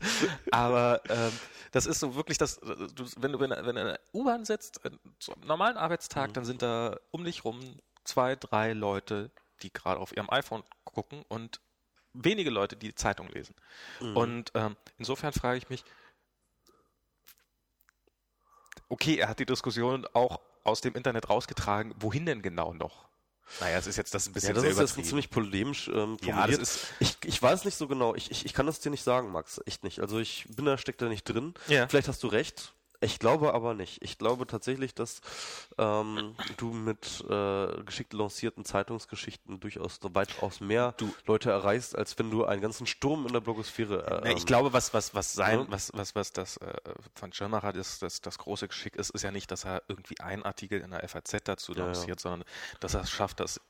Aber 0.52 1.02
ähm, 1.10 1.32
das 1.72 1.86
ist 1.86 2.00
so 2.00 2.16
wirklich 2.16 2.38
das, 2.38 2.58
äh, 2.58 2.88
du, 2.94 3.06
wenn 3.18 3.32
du 3.32 3.40
wenn, 3.40 3.52
wenn 3.52 3.76
du 3.76 3.82
in 3.82 3.88
der 3.88 4.00
U-Bahn 4.14 4.44
sitzt, 4.44 4.84
äh, 4.86 4.92
zu 5.20 5.34
einem 5.34 5.48
normalen 5.48 5.78
Arbeitstag, 5.78 6.34
dann 6.34 6.46
sind 6.46 6.62
da 6.62 6.98
um 7.12 7.24
dich 7.24 7.46
rum 7.46 7.60
zwei, 8.04 8.36
drei 8.36 8.74
Leute, 8.74 9.32
die 9.62 9.72
gerade 9.72 10.00
auf 10.00 10.16
ihrem 10.16 10.30
iPhone 10.30 10.64
gucken 10.84 11.24
und 11.28 11.62
wenige 12.14 12.50
Leute, 12.50 12.76
die 12.76 12.96
Zeitung 12.96 13.28
lesen. 13.30 13.54
Und 14.00 14.52
ähm, 14.56 14.76
insofern 14.98 15.34
frage 15.34 15.58
ich 15.58 15.70
mich, 15.70 15.84
okay, 18.90 19.18
er 19.18 19.30
hat 19.30 19.40
die 19.40 19.46
Diskussion 19.46 20.06
auch 20.14 20.40
aus 20.64 20.82
dem 20.82 20.96
Internet 20.96 21.30
rausgetragen, 21.30 21.94
wohin 22.00 22.26
denn 22.26 22.42
genau 22.42 22.74
noch? 22.74 23.08
Naja, 23.62 23.78
es 23.78 23.88
ist 23.88 23.96
jetzt 23.96 24.14
das 24.14 24.28
ein 24.28 24.34
bisschen 24.34 24.50
Ja, 24.50 24.54
das 24.56 24.64
sehr 24.64 24.72
ist 24.72 24.80
jetzt 24.80 24.98
ein 24.98 25.06
ziemlich 25.06 25.30
polemisch 25.30 25.88
ähm, 25.88 26.18
Ja, 26.22 26.34
formuliert. 26.36 26.62
das 26.62 26.76
ist- 26.76 26.86
ich, 27.00 27.18
ich 27.24 27.42
weiß 27.42 27.64
nicht 27.64 27.76
so 27.76 27.88
genau. 27.88 28.14
Ich, 28.16 28.30
ich, 28.30 28.46
ich 28.46 28.54
kann 28.54 28.66
das 28.66 28.82
dir 28.82 28.90
nicht 28.90 29.04
sagen, 29.04 29.32
Max. 29.32 29.62
Echt 29.66 29.86
nicht. 29.86 30.02
Also 30.02 30.20
ich 30.20 30.46
bin 30.50 30.66
da, 30.66 30.78
steck 30.78 30.98
da 30.98 31.08
nicht 31.08 31.24
drin. 31.24 31.54
Ja. 31.68 31.88
Vielleicht 31.88 32.10
hast 32.10 32.22
du 32.24 32.28
recht. 32.28 32.74
Ich 33.00 33.20
glaube 33.20 33.54
aber 33.54 33.74
nicht. 33.76 34.02
Ich 34.02 34.18
glaube 34.18 34.48
tatsächlich, 34.48 34.96
dass 34.96 35.22
ähm, 35.78 36.36
du 36.58 36.72
mit 36.74 37.24
äh, 37.30 37.84
geschickt 37.84 38.14
lancierten 38.14 38.66
Zeitungsgeschichten 38.66 39.60
durchaus 39.60 40.00
so 40.02 40.14
weitaus 40.16 40.62
mehr 40.62 40.96
Leute 41.28 41.52
erreichst, 41.52 41.96
als 41.96 42.18
wenn 42.18 42.32
du 42.32 42.46
einen 42.46 42.62
ganzen 42.62 42.88
Sturm 42.88 43.28
in 43.28 43.34
der 43.34 43.42
Blogosphäre. 43.42 44.24
Äh, 44.24 44.30
Ja, 44.32 44.38
ich 44.38 44.46
glaube, 44.48 44.74
was, 44.74 44.94
was, 44.94 45.14
was 45.14 45.34
sein, 45.34 45.60
Ja. 45.60 45.66
was, 45.70 45.92
was, 45.94 46.16
was 46.16 46.34
das 46.34 46.58
äh, 46.58 46.74
von 47.14 47.32
Schirmacher 47.34 47.72
das, 47.74 48.00
das, 48.00 48.22
das 48.22 48.38
große 48.40 48.68
Geschick 48.68 48.96
ist, 48.96 49.12
ist 49.12 49.22
ja 49.24 49.32
nicht, 49.32 49.52
dass 49.52 49.64
er 49.66 49.84
irgendwie 49.88 50.20
einen 50.20 50.44
Artikel 50.44 50.82
in 50.82 50.90
der 50.92 51.08
FAZ 51.08 51.38
dazu 51.44 51.74
Ja, 51.74 51.80
ja. 51.80 51.86
lanciert, 51.86 52.20
sondern 52.20 52.44
dass 52.80 52.96
er 52.96 53.02
es 53.02 53.12
schafft, 53.12 53.40
dass 53.40 53.62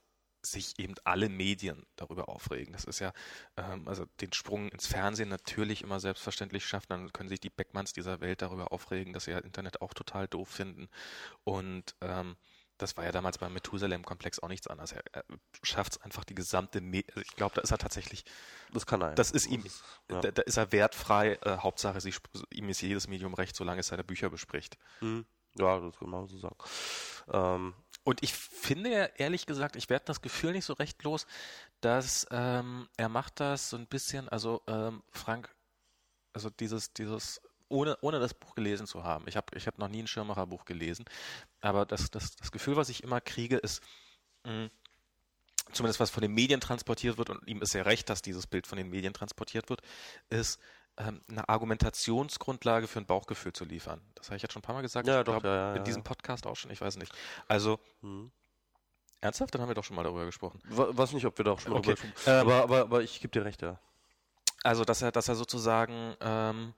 sich 0.41 0.79
eben 0.79 0.95
alle 1.03 1.29
Medien 1.29 1.85
darüber 1.95 2.29
aufregen. 2.29 2.73
Das 2.73 2.85
ist 2.85 2.99
ja, 2.99 3.13
ähm, 3.57 3.87
also 3.87 4.05
den 4.21 4.33
Sprung 4.33 4.69
ins 4.69 4.87
Fernsehen 4.87 5.29
natürlich 5.29 5.81
immer 5.81 5.99
selbstverständlich 5.99 6.65
schafft, 6.65 6.91
dann 6.91 7.11
können 7.11 7.29
sich 7.29 7.39
die 7.39 7.49
Beckmanns 7.49 7.93
dieser 7.93 8.21
Welt 8.21 8.41
darüber 8.41 8.71
aufregen, 8.71 9.13
dass 9.13 9.25
sie 9.25 9.31
ja 9.31 9.39
Internet 9.39 9.81
auch 9.81 9.93
total 9.93 10.27
doof 10.27 10.49
finden. 10.49 10.89
Und 11.43 11.95
ähm, 12.01 12.37
das 12.77 12.95
war 12.95 13.03
ja 13.03 13.11
damals 13.11 13.39
beim 13.39 13.53
Methusalem-Komplex 13.53 14.39
auch 14.39 14.49
nichts 14.49 14.67
anderes. 14.67 14.91
Er, 14.91 15.03
er 15.11 15.23
schafft 15.63 15.93
es 15.93 16.01
einfach 16.01 16.23
die 16.23 16.35
gesamte, 16.35 16.79
Me 16.81 17.03
also 17.09 17.21
ich 17.21 17.35
glaube, 17.35 17.55
da 17.55 17.61
ist 17.61 17.71
er 17.71 17.77
tatsächlich, 17.77 18.23
Das 18.71 18.85
kann 18.85 19.01
er. 19.01 19.09
ja. 19.09 19.15
das 19.15 19.31
ist 19.31 19.47
ihm, 19.47 19.63
ja. 20.11 20.21
da, 20.21 20.31
da 20.31 20.41
ist 20.43 20.57
er 20.57 20.71
wertfrei, 20.71 21.33
äh, 21.41 21.57
Hauptsache, 21.57 21.99
sie, 22.01 22.13
ihm 22.51 22.69
ist 22.69 22.81
jedes 22.81 23.07
Medium 23.07 23.33
recht, 23.33 23.55
solange 23.55 23.79
es 23.79 23.87
seine 23.87 24.03
Bücher 24.03 24.29
bespricht. 24.29 24.77
Mhm. 25.01 25.25
Ja, 25.55 25.79
das 25.79 25.97
kann 25.97 26.09
man 26.09 26.27
so 26.27 26.37
sagen. 26.37 26.55
Ähm, 27.31 27.73
Und 28.07 28.23
ich 28.23 28.33
finde 28.33 29.11
ehrlich 29.17 29.45
gesagt, 29.45 29.75
ich 29.75 29.89
werde 29.89 30.05
das 30.05 30.21
Gefühl 30.21 30.53
nicht 30.53 30.63
so 30.63 30.71
recht 30.71 31.03
los, 31.03 31.27
dass 31.81 32.25
ähm, 32.31 32.87
er 32.95 33.09
macht 33.09 33.41
das 33.41 33.69
so 33.69 33.75
ein 33.75 33.85
bisschen, 33.85 34.29
also 34.29 34.61
ähm, 34.65 35.03
Frank, 35.11 35.53
also 36.31 36.49
dieses, 36.49 36.93
dieses, 36.93 37.41
ohne, 37.67 37.97
ohne 37.99 38.21
das 38.21 38.33
Buch 38.33 38.55
gelesen 38.55 38.87
zu 38.87 39.03
haben. 39.03 39.27
Ich 39.27 39.35
habe 39.35 39.57
ich 39.57 39.67
hab 39.67 39.77
noch 39.77 39.89
nie 39.89 40.01
ein 40.01 40.07
Schirmacher-Buch 40.07 40.63
gelesen, 40.63 41.03
aber 41.59 41.85
das, 41.85 42.09
das, 42.09 42.37
das 42.37 42.53
Gefühl, 42.53 42.77
was 42.77 42.87
ich 42.87 43.03
immer 43.03 43.19
kriege, 43.19 43.57
ist, 43.57 43.83
mh, 44.45 44.69
zumindest 45.73 45.99
was 45.99 46.09
von 46.09 46.21
den 46.21 46.31
Medien 46.31 46.61
transportiert 46.61 47.17
wird, 47.17 47.29
und 47.29 47.45
ihm 47.45 47.61
ist 47.61 47.73
ja 47.73 47.81
recht, 47.81 48.09
dass 48.09 48.21
dieses 48.21 48.47
Bild 48.47 48.67
von 48.67 48.77
den 48.77 48.89
Medien 48.89 49.11
transportiert 49.11 49.69
wird, 49.69 49.81
ist 50.29 50.61
ähm, 50.97 51.21
eine 51.29 51.47
Argumentationsgrundlage 51.49 52.87
für 52.87 52.99
ein 52.99 53.05
Bauchgefühl 53.05 53.53
zu 53.53 53.65
liefern. 53.65 54.01
Das 54.15 54.27
habe 54.27 54.37
ich 54.37 54.41
jetzt 54.41 54.53
schon 54.53 54.59
ein 54.61 54.63
paar 54.63 54.75
Mal 54.75 54.81
gesagt. 54.81 55.07
Ja, 55.07 55.19
ich 55.19 55.25
doch, 55.25 55.33
glaub, 55.33 55.43
ja, 55.43 55.55
ja, 55.55 55.71
in 55.71 55.77
ja, 55.77 55.83
diesem. 55.83 56.03
Podcast 56.03 56.47
auch 56.47 56.55
schon, 56.55 56.71
ich 56.71 56.81
weiß 56.81 56.97
nicht. 56.97 57.13
Also, 57.47 57.79
mhm. 58.01 58.31
ernsthaft? 59.21 59.53
Dann 59.53 59.61
haben 59.61 59.69
wir 59.69 59.75
doch 59.75 59.83
schon 59.83 59.95
mal 59.95 60.03
darüber 60.03 60.25
gesprochen. 60.25 60.59
We- 60.65 60.97
Weiß 60.97 61.11
nicht, 61.13 61.25
ob 61.25 61.37
wir 61.37 61.45
da 61.45 61.51
auch 61.51 61.59
schon 61.59 61.71
mal 61.73 61.79
Okay. 61.79 61.93
drüber 61.95 62.11
gesprochen 62.13 62.31
Ähm, 62.33 62.39
aber, 62.41 62.63
aber, 62.63 62.81
aber 62.81 63.01
ich 63.03 63.19
gebe 63.21 63.31
dir 63.31 63.45
recht, 63.45 63.61
ja. 63.61 63.79
Also, 64.63 64.83
dass 64.85 65.01
er, 65.01 65.11
dass 65.11 65.27
er 65.27 65.35
sozusagen, 65.35 66.15
ähm, 66.19 66.73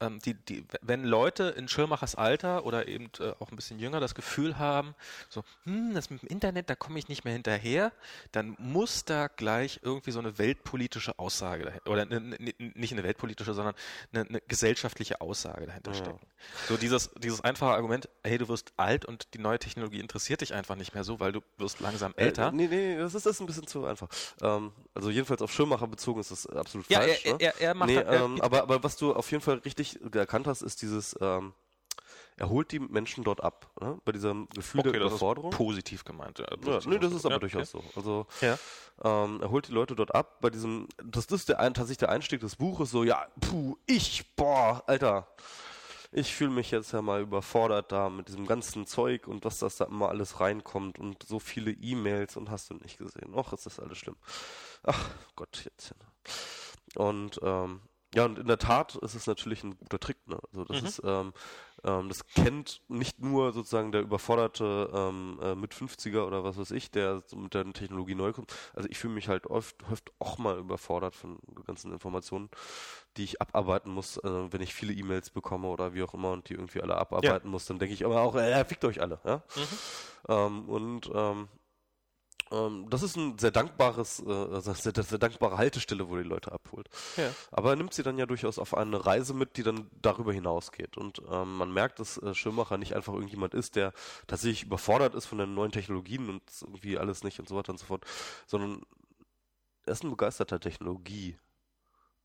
ähm, 0.00 0.18
die, 0.20 0.34
die, 0.34 0.64
wenn 0.82 1.04
Leute 1.04 1.44
in 1.56 1.68
Schirmachers 1.68 2.14
Alter 2.14 2.64
oder 2.66 2.88
eben 2.88 3.10
äh, 3.20 3.32
auch 3.38 3.50
ein 3.50 3.56
bisschen 3.56 3.78
jünger 3.78 4.00
das 4.00 4.14
Gefühl 4.14 4.58
haben, 4.58 4.94
so, 5.28 5.44
hm, 5.64 5.94
das 5.94 6.10
mit 6.10 6.22
dem 6.22 6.28
Internet, 6.28 6.68
da 6.70 6.74
komme 6.74 6.98
ich 6.98 7.08
nicht 7.08 7.24
mehr 7.24 7.32
hinterher, 7.32 7.92
dann 8.32 8.56
muss 8.58 9.04
da 9.04 9.28
gleich 9.28 9.80
irgendwie 9.82 10.10
so 10.10 10.18
eine 10.18 10.38
weltpolitische 10.38 11.18
Aussage 11.18 11.64
dahinter, 11.64 11.90
oder 11.90 12.04
ne, 12.06 12.20
ne, 12.20 12.54
nicht 12.58 12.92
eine 12.92 13.02
weltpolitische, 13.02 13.54
sondern 13.54 13.74
eine, 14.12 14.28
eine 14.28 14.40
gesellschaftliche 14.48 15.20
Aussage 15.20 15.66
dahinter 15.66 15.92
Ja. 15.92 15.98
stecken. 15.98 16.26
So 16.68 16.76
dieses, 16.76 17.10
dieses 17.18 17.40
einfache 17.42 17.72
Argument, 17.72 18.08
hey, 18.22 18.38
du 18.38 18.48
wirst 18.48 18.72
alt 18.76 19.04
und 19.04 19.32
die 19.34 19.38
neue 19.38 19.58
Technologie 19.58 20.00
interessiert 20.00 20.40
dich 20.40 20.54
einfach 20.54 20.76
nicht 20.76 20.94
mehr 20.94 21.04
so, 21.04 21.20
weil 21.20 21.32
du 21.32 21.40
wirst 21.58 21.80
langsam 21.80 22.12
älter. 22.16 22.48
Äh, 22.48 22.52
nee, 22.52 22.66
nee, 22.66 22.96
das 22.96 23.14
ist, 23.14 23.26
das 23.26 23.36
ist 23.36 23.40
ein 23.40 23.46
bisschen 23.46 23.66
zu 23.66 23.84
einfach. 23.84 24.08
Ähm, 24.42 24.72
also 24.94 25.10
jedenfalls 25.10 25.42
auf 25.42 25.52
Schirmmacher 25.52 25.86
bezogen 25.86 26.20
ist 26.20 26.30
das 26.30 26.46
absolut 26.46 26.88
ja, 26.88 27.00
falsch. 27.00 27.24
er, 27.24 27.32
ne? 27.32 27.38
er, 27.40 27.60
er 27.60 27.74
macht 27.74 27.88
nee, 27.88 27.96
ähm, 27.96 28.40
aber, 28.40 28.62
aber 28.62 28.82
was 28.82 28.96
du 28.96 29.14
auf 29.14 29.30
jeden 29.30 29.42
Fall 29.42 29.58
richtig 29.58 29.83
erkannt 30.12 30.46
hast, 30.46 30.62
ist 30.62 30.82
dieses, 30.82 31.16
ähm, 31.20 31.52
er 32.36 32.48
holt 32.48 32.72
die 32.72 32.80
Menschen 32.80 33.22
dort 33.24 33.42
ab, 33.42 33.70
ne? 33.80 33.98
bei 34.04 34.12
diesem 34.12 34.48
Gefühl 34.48 34.82
der 34.82 34.92
das 34.92 35.00
ist 35.00 35.06
Überforderung. 35.08 35.50
positiv 35.50 36.04
gemeint. 36.04 36.38
Ja, 36.38 36.46
Ja, 36.50 36.56
positiv 36.56 36.86
nee, 36.86 36.98
das 36.98 37.12
ist 37.12 37.24
aber 37.24 37.34
Ja, 37.36 37.38
durchaus 37.38 37.70
so. 37.70 37.84
Also 37.94 38.26
Ja. 38.40 38.58
ähm, 39.02 39.40
er 39.40 39.50
holt 39.50 39.68
die 39.68 39.72
Leute 39.72 39.94
dort 39.94 40.14
ab 40.14 40.40
bei 40.40 40.50
diesem, 40.50 40.88
das 41.02 41.26
ist 41.26 41.48
der 41.48 41.58
tatsächlich 41.58 41.98
der 41.98 42.08
Einstieg 42.10 42.40
des 42.40 42.56
Buches, 42.56 42.90
so, 42.90 43.04
ja, 43.04 43.26
puh, 43.40 43.76
ich, 43.86 44.34
boah, 44.36 44.82
Alter, 44.86 45.28
ich 46.16 46.32
fühle 46.34 46.50
mich 46.50 46.70
jetzt 46.70 46.92
ja 46.92 47.02
mal 47.02 47.22
überfordert 47.22 47.90
da 47.90 48.08
mit 48.08 48.28
diesem 48.28 48.46
ganzen 48.46 48.86
Zeug 48.86 49.26
und 49.26 49.44
was 49.44 49.58
das 49.58 49.76
da 49.76 49.84
immer 49.86 50.08
alles 50.10 50.38
reinkommt 50.40 50.98
und 50.98 51.22
so 51.24 51.38
viele 51.40 51.72
E-Mails 51.72 52.36
und 52.36 52.50
hast 52.50 52.70
du 52.70 52.74
nicht 52.74 52.98
gesehen. 52.98 53.34
Och, 53.34 53.52
ist 53.52 53.66
das 53.66 53.80
alles 53.80 53.98
schlimm. 53.98 54.16
Ach 54.84 55.10
Gott, 55.34 55.62
jetzt. 55.64 55.94
Und 56.94 57.40
ähm, 57.42 57.80
ja, 58.14 58.24
und 58.24 58.38
in 58.38 58.46
der 58.46 58.58
Tat 58.58 58.94
ist 58.96 59.14
es 59.14 59.26
natürlich 59.26 59.64
ein 59.64 59.76
guter 59.78 59.98
Trick. 59.98 60.16
Ne? 60.26 60.38
Also 60.52 60.64
das 60.64 60.80
Mhm. 60.80 60.86
ist, 60.88 61.02
ähm, 61.04 61.32
ähm, 61.84 62.08
das 62.08 62.26
kennt 62.26 62.80
nicht 62.88 63.20
nur 63.20 63.52
sozusagen 63.52 63.92
der 63.92 64.02
überforderte 64.02 64.90
ähm, 64.94 65.38
äh, 65.42 65.54
mit 65.54 65.74
50er 65.74 66.24
oder 66.26 66.44
was 66.44 66.56
weiß 66.56 66.70
ich, 66.70 66.90
der 66.90 67.22
so 67.26 67.36
mit 67.36 67.54
der 67.54 67.70
Technologie 67.72 68.14
neu 68.14 68.32
kommt. 68.32 68.54
Also 68.74 68.88
ich 68.88 68.98
fühle 68.98 69.14
mich 69.14 69.28
halt 69.28 69.46
oft, 69.48 69.76
oft 69.90 70.12
auch 70.18 70.38
mal 70.38 70.58
überfordert 70.58 71.14
von 71.14 71.38
ganzen 71.66 71.92
Informationen, 71.92 72.48
die 73.16 73.24
ich 73.24 73.40
abarbeiten 73.40 73.92
muss, 73.92 74.16
äh, 74.18 74.52
wenn 74.52 74.62
ich 74.62 74.74
viele 74.74 74.92
E-Mails 74.92 75.30
bekomme 75.30 75.68
oder 75.68 75.94
wie 75.94 76.02
auch 76.02 76.14
immer 76.14 76.30
und 76.32 76.48
die 76.48 76.54
irgendwie 76.54 76.80
alle 76.80 76.96
abarbeiten 76.96 77.50
muss, 77.50 77.66
dann 77.66 77.78
denke 77.78 77.94
ich 77.94 78.04
aber 78.04 78.22
auch, 78.22 78.34
äh, 78.36 78.64
fickt 78.64 78.84
euch 78.84 79.00
alle. 79.00 79.20
Ja? 79.24 79.42
Ähm, 80.28 80.68
und 80.68 81.10
ähm, 81.14 81.48
das 82.90 83.02
ist 83.02 83.16
ein 83.16 83.38
sehr 83.38 83.50
dankbares, 83.50 84.22
äh, 84.24 84.30
also 84.30 84.72
sehr, 84.72 84.92
sehr 84.92 85.18
dankbare 85.18 85.56
Haltestelle, 85.56 86.08
wo 86.08 86.16
die 86.16 86.22
Leute 86.22 86.52
abholt. 86.52 86.88
Ja. 87.16 87.30
Aber 87.50 87.70
er 87.70 87.76
nimmt 87.76 87.94
sie 87.94 88.02
dann 88.02 88.18
ja 88.18 88.26
durchaus 88.26 88.58
auf 88.58 88.74
eine 88.74 89.04
Reise 89.04 89.34
mit, 89.34 89.56
die 89.56 89.62
dann 89.62 89.90
darüber 90.02 90.32
hinausgeht. 90.32 90.96
Und 90.96 91.22
ähm, 91.30 91.56
man 91.56 91.72
merkt, 91.72 92.00
dass 92.00 92.18
äh, 92.18 92.34
Schirmacher 92.34 92.78
nicht 92.78 92.94
einfach 92.94 93.14
irgendjemand 93.14 93.54
ist, 93.54 93.76
der 93.76 93.92
tatsächlich 94.26 94.64
überfordert 94.64 95.14
ist 95.14 95.26
von 95.26 95.38
den 95.38 95.54
neuen 95.54 95.72
Technologien 95.72 96.28
und 96.28 96.42
irgendwie 96.60 96.98
alles 96.98 97.24
nicht 97.24 97.40
und 97.40 97.48
so 97.48 97.56
weiter 97.56 97.72
und 97.72 97.78
so 97.78 97.86
fort, 97.86 98.04
sondern 98.46 98.82
er 99.86 99.92
ist 99.92 100.04
ein 100.04 100.10
begeisterter 100.10 100.60
Technologie. 100.60 101.38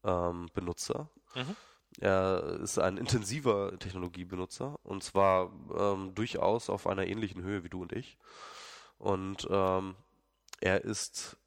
Ähm. 0.04 0.50
Mhm. 0.56 1.56
Er 2.00 2.60
ist 2.62 2.78
ein 2.78 2.98
intensiver 2.98 3.78
Technologiebenutzer 3.80 4.80
und 4.84 5.04
zwar 5.04 5.52
ähm, 5.78 6.14
durchaus 6.14 6.70
auf 6.70 6.88
einer 6.88 7.08
ähnlichen 7.08 7.42
Höhe 7.42 7.64
wie 7.64 7.70
du 7.70 7.82
und 7.82 7.94
ich. 7.94 8.18
Und 8.98 9.48
ähm, 9.50 9.96
er 10.62 10.84
ist 10.84 11.38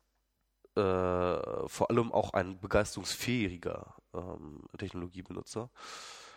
äh, 0.76 1.68
vor 1.68 1.90
allem 1.90 2.12
auch 2.12 2.32
ein 2.32 2.58
begeisterungsfähiger 2.60 3.94
ähm, 4.14 4.62
Technologiebenutzer. 4.78 5.70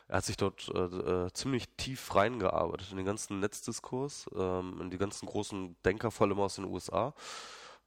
Er 0.07 0.17
hat 0.17 0.25
sich 0.25 0.37
dort 0.37 0.69
äh, 0.69 0.79
äh, 0.79 1.33
ziemlich 1.33 1.67
tief 1.77 2.13
reingearbeitet 2.13 2.91
in 2.91 2.97
den 2.97 3.05
ganzen 3.05 3.39
Netzdiskurs, 3.39 4.29
ähm, 4.35 4.79
in 4.81 4.91
die 4.91 4.97
ganzen 4.97 5.25
großen 5.25 5.75
Denker, 5.83 6.11
vor 6.11 6.27
allem 6.27 6.39
aus 6.39 6.55
den 6.55 6.65
USA. 6.65 7.13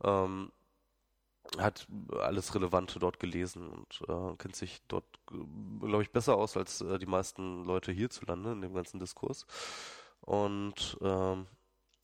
Ähm, 0.03 0.51
hat 1.57 1.86
alles 2.18 2.55
Relevante 2.55 2.99
dort 2.99 3.20
gelesen 3.20 3.68
und 3.68 4.03
äh, 4.07 4.36
kennt 4.36 4.57
sich 4.57 4.82
dort, 4.89 5.07
glaube 5.26 6.03
ich, 6.03 6.11
besser 6.11 6.36
aus 6.36 6.57
als 6.57 6.82
äh, 6.82 6.99
die 6.99 7.07
meisten 7.07 7.64
Leute 7.64 7.93
hierzulande 7.93 8.53
in 8.53 8.61
dem 8.61 8.74
ganzen 8.74 8.99
Diskurs. 9.01 9.47
Und 10.20 10.99
ähm, 11.01 11.47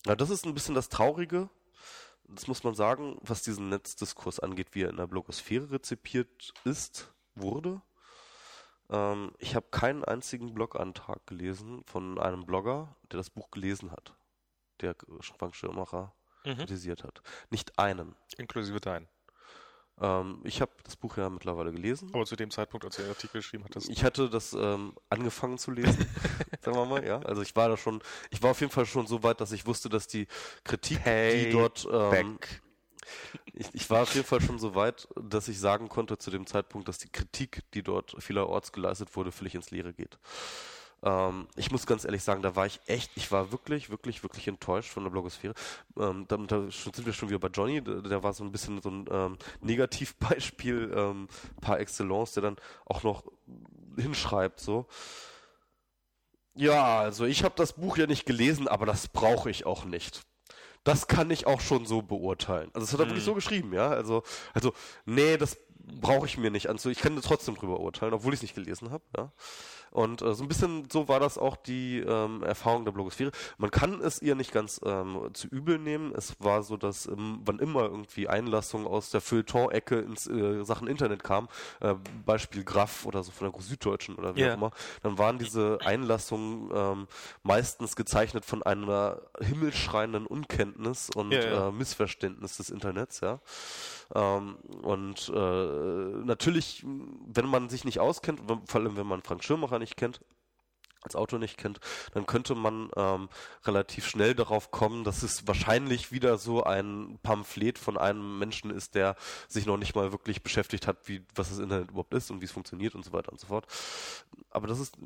ja, 0.06 0.16
das 0.16 0.30
ist 0.30 0.46
ein 0.46 0.54
bisschen 0.54 0.74
das 0.74 0.88
Traurige, 0.88 1.50
das 2.28 2.46
muss 2.46 2.64
man 2.64 2.74
sagen, 2.74 3.18
was 3.22 3.42
diesen 3.42 3.68
Netzdiskurs 3.68 4.40
angeht, 4.40 4.68
wie 4.72 4.82
er 4.82 4.90
in 4.90 4.96
der 4.96 5.06
Blogosphäre 5.06 5.70
rezipiert 5.70 6.52
ist, 6.64 7.12
wurde. 7.34 7.80
Ähm, 8.90 9.32
ich 9.38 9.54
habe 9.54 9.66
keinen 9.70 10.04
einzigen 10.04 10.54
Blogantrag 10.54 11.26
gelesen 11.26 11.84
von 11.84 12.18
einem 12.18 12.44
Blogger, 12.46 12.96
der 13.10 13.18
das 13.18 13.30
Buch 13.30 13.50
gelesen 13.50 13.90
hat, 13.92 14.14
der 14.80 14.96
Frank 15.38 15.54
Schirmacher 15.54 16.12
Mhm. 16.44 16.56
kritisiert 16.58 17.04
hat. 17.04 17.22
Nicht 17.50 17.78
einen. 17.78 18.14
Inklusive 18.36 18.80
deinen. 18.80 19.08
Ähm, 20.00 20.40
ich 20.44 20.60
habe 20.60 20.72
das 20.82 20.96
Buch 20.96 21.16
ja 21.16 21.28
mittlerweile 21.30 21.72
gelesen. 21.72 22.10
Aber 22.12 22.26
zu 22.26 22.36
dem 22.36 22.50
Zeitpunkt, 22.50 22.84
als 22.84 22.96
du 22.96 23.02
den 23.02 23.10
Artikel 23.10 23.38
geschrieben 23.38 23.64
hattest. 23.64 23.88
Ich 23.88 24.02
hatte 24.02 24.28
das 24.28 24.52
ähm, 24.52 24.94
angefangen 25.08 25.58
zu 25.58 25.70
lesen, 25.70 26.06
sagen 26.62 26.76
wir 26.76 26.84
mal, 26.84 27.04
ja. 27.04 27.20
Also 27.20 27.42
ich 27.42 27.54
war 27.54 27.68
da 27.68 27.76
schon, 27.76 28.02
ich 28.30 28.42
war 28.42 28.50
auf 28.50 28.60
jeden 28.60 28.72
Fall 28.72 28.86
schon 28.86 29.06
so 29.06 29.22
weit, 29.22 29.40
dass 29.40 29.52
ich 29.52 29.66
wusste, 29.66 29.88
dass 29.88 30.06
die 30.06 30.26
Kritik, 30.64 31.02
die 31.04 31.50
dort, 31.50 31.86
ähm, 31.90 32.38
ich, 33.52 33.68
ich 33.72 33.90
war 33.90 34.02
auf 34.02 34.14
jeden 34.14 34.26
Fall 34.26 34.40
schon 34.40 34.58
so 34.58 34.74
weit, 34.74 35.08
dass 35.14 35.48
ich 35.48 35.60
sagen 35.60 35.88
konnte 35.88 36.18
zu 36.18 36.30
dem 36.30 36.46
Zeitpunkt, 36.46 36.88
dass 36.88 36.98
die 36.98 37.10
Kritik, 37.10 37.62
die 37.74 37.82
dort 37.82 38.16
vielerorts 38.18 38.72
geleistet 38.72 39.14
wurde, 39.14 39.30
völlig 39.30 39.54
ins 39.54 39.70
Leere 39.70 39.92
geht. 39.92 40.18
Ähm, 41.04 41.46
ich 41.54 41.70
muss 41.70 41.86
ganz 41.86 42.04
ehrlich 42.04 42.22
sagen, 42.22 42.40
da 42.42 42.56
war 42.56 42.64
ich 42.64 42.80
echt, 42.86 43.10
ich 43.14 43.30
war 43.30 43.52
wirklich, 43.52 43.90
wirklich, 43.90 44.22
wirklich 44.22 44.48
enttäuscht 44.48 44.90
von 44.90 45.04
der 45.04 45.10
Blogosphäre. 45.10 45.54
Ähm, 45.98 46.24
da, 46.28 46.38
da 46.38 46.70
sind 46.70 47.04
wir 47.04 47.12
schon 47.12 47.28
wieder 47.28 47.38
bei 47.38 47.48
Johnny, 47.48 47.82
der, 47.82 48.00
der 48.00 48.22
war 48.22 48.32
so 48.32 48.42
ein 48.42 48.50
bisschen 48.50 48.80
so 48.80 48.90
ein 48.90 49.04
ähm, 49.10 49.38
Negativbeispiel 49.60 50.92
ähm, 50.96 51.28
par 51.60 51.78
excellence, 51.78 52.32
der 52.32 52.42
dann 52.42 52.56
auch 52.86 53.02
noch 53.02 53.24
hinschreibt, 53.96 54.60
so. 54.60 54.86
Ja, 56.54 57.00
also 57.00 57.26
ich 57.26 57.44
habe 57.44 57.54
das 57.56 57.74
Buch 57.74 57.98
ja 57.98 58.06
nicht 58.06 58.26
gelesen, 58.26 58.66
aber 58.66 58.86
das 58.86 59.08
brauche 59.08 59.50
ich 59.50 59.66
auch 59.66 59.84
nicht. 59.84 60.22
Das 60.84 61.06
kann 61.06 61.30
ich 61.30 61.46
auch 61.46 61.60
schon 61.60 61.84
so 61.84 62.02
beurteilen. 62.02 62.70
Also 62.74 62.86
das 62.86 62.92
hat 62.92 63.00
er 63.00 63.06
wirklich 63.06 63.24
so 63.24 63.34
geschrieben, 63.34 63.72
ja. 63.72 63.88
Also, 63.88 64.22
also, 64.52 64.72
nee, 65.04 65.36
das 65.36 65.58
brauche 65.78 66.26
ich 66.26 66.38
mir 66.38 66.50
nicht 66.50 66.68
an. 66.68 66.78
Ich 66.84 66.98
kann 66.98 67.20
trotzdem 67.20 67.56
drüber 67.56 67.80
urteilen, 67.80 68.14
obwohl 68.14 68.32
ich 68.32 68.38
es 68.38 68.42
nicht 68.42 68.54
gelesen 68.54 68.90
habe, 68.90 69.04
ja. 69.16 69.32
Und 69.94 70.22
äh, 70.22 70.34
so 70.34 70.42
ein 70.42 70.48
bisschen 70.48 70.88
so 70.90 71.06
war 71.06 71.20
das 71.20 71.38
auch 71.38 71.54
die 71.56 72.00
ähm, 72.00 72.42
Erfahrung 72.42 72.84
der 72.84 72.90
Blogosphäre. 72.90 73.30
Man 73.58 73.70
kann 73.70 74.00
es 74.00 74.20
ihr 74.20 74.34
nicht 74.34 74.50
ganz 74.50 74.80
ähm, 74.84 75.30
zu 75.34 75.46
übel 75.46 75.78
nehmen. 75.78 76.12
Es 76.16 76.34
war 76.40 76.64
so, 76.64 76.76
dass 76.76 77.06
ähm, 77.06 77.40
wann 77.44 77.60
immer 77.60 77.82
irgendwie 77.84 78.28
Einlassungen 78.28 78.88
aus 78.88 79.10
der 79.10 79.20
Feuilleton-Ecke 79.20 80.00
ins 80.00 80.26
äh, 80.26 80.64
Sachen 80.64 80.88
Internet 80.88 81.22
kam, 81.22 81.48
äh, 81.80 81.94
Beispiel 82.26 82.64
Graf 82.64 83.06
oder 83.06 83.22
so 83.22 83.30
von 83.30 83.52
der 83.52 83.62
Süddeutschen 83.62 84.16
oder 84.16 84.34
wie 84.34 84.40
Ja. 84.40 84.50
auch 84.50 84.56
immer, 84.56 84.70
dann 85.04 85.16
waren 85.16 85.38
diese 85.38 85.78
Einlassungen 85.84 86.70
ähm, 86.74 87.06
meistens 87.44 87.94
gezeichnet 87.94 88.44
von 88.44 88.64
einer 88.64 89.20
himmelschreienden 89.40 90.26
Unkenntnis 90.26 91.08
und 91.08 91.30
Ja, 91.30 91.40
ja. 91.44 91.68
Äh, 91.68 91.72
Missverständnis 91.72 92.56
des 92.56 92.70
Internets, 92.70 93.20
ja. 93.20 93.38
Ähm, 94.14 94.56
und 94.82 95.28
äh, 95.34 96.24
natürlich, 96.24 96.84
wenn 96.84 97.46
man 97.46 97.68
sich 97.68 97.84
nicht 97.84 98.00
auskennt, 98.00 98.40
vor 98.66 98.80
allem 98.80 98.96
wenn 98.96 99.06
man 99.06 99.22
Frank 99.22 99.44
Schirmacher 99.44 99.78
nicht 99.78 99.96
kennt, 99.96 100.20
als 101.04 101.16
Autor 101.16 101.38
nicht 101.38 101.58
kennt, 101.58 101.80
dann 102.14 102.26
könnte 102.26 102.54
man 102.54 102.90
ähm, 102.96 103.28
relativ 103.64 104.08
schnell 104.08 104.34
darauf 104.34 104.70
kommen, 104.70 105.04
dass 105.04 105.22
es 105.22 105.46
wahrscheinlich 105.46 106.12
wieder 106.12 106.38
so 106.38 106.64
ein 106.64 107.18
Pamphlet 107.22 107.78
von 107.78 107.98
einem 107.98 108.38
Menschen 108.38 108.70
ist, 108.70 108.94
der 108.94 109.16
sich 109.46 109.66
noch 109.66 109.76
nicht 109.76 109.94
mal 109.94 110.12
wirklich 110.12 110.42
beschäftigt 110.42 110.86
hat, 110.86 111.06
wie 111.06 111.22
was 111.34 111.50
das 111.50 111.58
Internet 111.58 111.90
überhaupt 111.90 112.14
ist 112.14 112.30
und 112.30 112.40
wie 112.40 112.46
es 112.46 112.52
funktioniert 112.52 112.94
und 112.94 113.04
so 113.04 113.12
weiter 113.12 113.30
und 113.30 113.38
so 113.38 113.48
fort. 113.48 113.66
Aber 114.50 114.66
das 114.66 114.80
ist, 114.80 114.96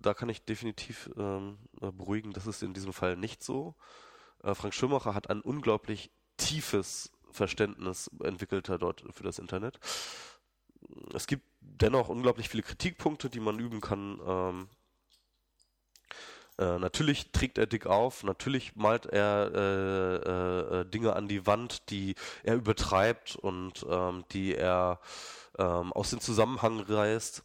da 0.00 0.14
kann 0.14 0.28
ich 0.28 0.44
definitiv 0.44 1.10
ähm, 1.18 1.58
beruhigen, 1.80 2.32
das 2.32 2.46
ist 2.46 2.62
in 2.62 2.72
diesem 2.72 2.92
Fall 2.92 3.16
nicht 3.16 3.42
so. 3.42 3.74
Äh, 4.44 4.54
Frank 4.54 4.74
Schumacher 4.74 5.14
hat 5.14 5.28
ein 5.28 5.40
unglaublich 5.40 6.12
tiefes 6.36 7.10
Verständnis 7.38 8.10
entwickelt 8.22 8.68
dort 8.68 9.04
für 9.10 9.22
das 9.22 9.38
Internet. 9.38 9.78
Es 11.14 11.26
gibt 11.26 11.44
dennoch 11.60 12.08
unglaublich 12.08 12.48
viele 12.48 12.62
Kritikpunkte, 12.62 13.30
die 13.30 13.40
man 13.40 13.58
üben 13.58 13.80
kann. 13.80 14.20
Ähm, 14.26 14.68
äh, 16.58 16.78
natürlich 16.78 17.30
trägt 17.30 17.56
er 17.56 17.66
dick 17.66 17.86
auf, 17.86 18.24
natürlich 18.24 18.74
malt 18.74 19.06
er 19.06 19.50
äh, 19.54 20.16
äh, 20.16 20.80
äh, 20.80 20.84
Dinge 20.86 21.14
an 21.14 21.28
die 21.28 21.46
Wand, 21.46 21.88
die 21.90 22.16
er 22.42 22.56
übertreibt 22.56 23.36
und 23.36 23.86
ähm, 23.88 24.24
die 24.32 24.56
er 24.56 24.98
ähm, 25.56 25.92
aus 25.92 26.10
dem 26.10 26.20
Zusammenhang 26.20 26.80
reißt. 26.80 27.44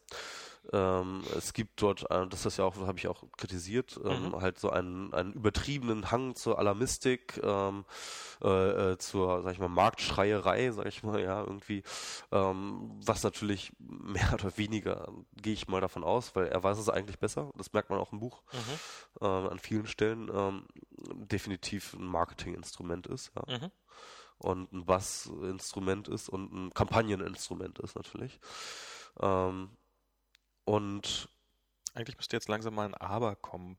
Ähm, 0.71 1.23
es 1.37 1.53
gibt 1.53 1.81
dort, 1.81 2.09
äh, 2.09 2.25
das 2.27 2.45
ist 2.45 2.57
ja 2.57 2.63
auch, 2.63 2.75
habe 2.77 2.97
ich 2.97 3.07
auch 3.07 3.23
kritisiert, 3.37 3.99
ähm, 4.03 4.29
mhm. 4.29 4.41
halt 4.41 4.57
so 4.57 4.69
einen, 4.69 5.13
einen 5.13 5.33
übertriebenen 5.33 6.09
Hang 6.09 6.35
zur 6.35 6.57
Alarmistik, 6.57 7.39
ähm, 7.43 7.83
äh, 8.41 8.93
äh, 8.93 8.97
zur, 8.97 9.41
sag 9.43 9.53
ich 9.53 9.59
mal, 9.59 9.67
Marktschreierei, 9.67 10.71
sag 10.71 10.85
ich 10.85 11.03
mal, 11.03 11.21
ja, 11.21 11.41
irgendwie, 11.41 11.83
ähm, 12.31 12.91
was 13.05 13.23
natürlich 13.23 13.73
mehr 13.79 14.33
oder 14.33 14.57
weniger, 14.57 15.11
gehe 15.35 15.53
ich 15.53 15.67
mal 15.67 15.81
davon 15.81 16.03
aus, 16.03 16.35
weil 16.35 16.47
er 16.47 16.63
weiß 16.63 16.77
es 16.77 16.89
eigentlich 16.89 17.19
besser, 17.19 17.51
das 17.57 17.73
merkt 17.73 17.89
man 17.89 17.99
auch 17.99 18.13
im 18.13 18.19
Buch, 18.19 18.41
mhm. 18.53 19.25
äh, 19.25 19.25
an 19.27 19.59
vielen 19.59 19.87
Stellen, 19.87 20.31
ähm, 20.33 20.65
definitiv 20.97 21.93
ein 21.93 22.05
Marketinginstrument 22.05 23.07
ist, 23.07 23.31
ja. 23.35 23.57
Mhm 23.57 23.71
und 24.39 24.73
ein 24.73 24.85
Bassinstrument 24.85 26.09
ist 26.09 26.27
und 26.27 26.51
ein 26.51 26.73
Kampagneninstrument 26.73 27.79
ist 27.79 27.95
natürlich. 27.95 28.39
Ähm, 29.21 29.69
und 30.65 31.29
eigentlich 31.93 32.17
müsste 32.17 32.35
jetzt 32.35 32.47
langsam 32.47 32.75
mal 32.75 32.85
ein 32.85 32.95
Aber 32.95 33.35
kommen. 33.35 33.77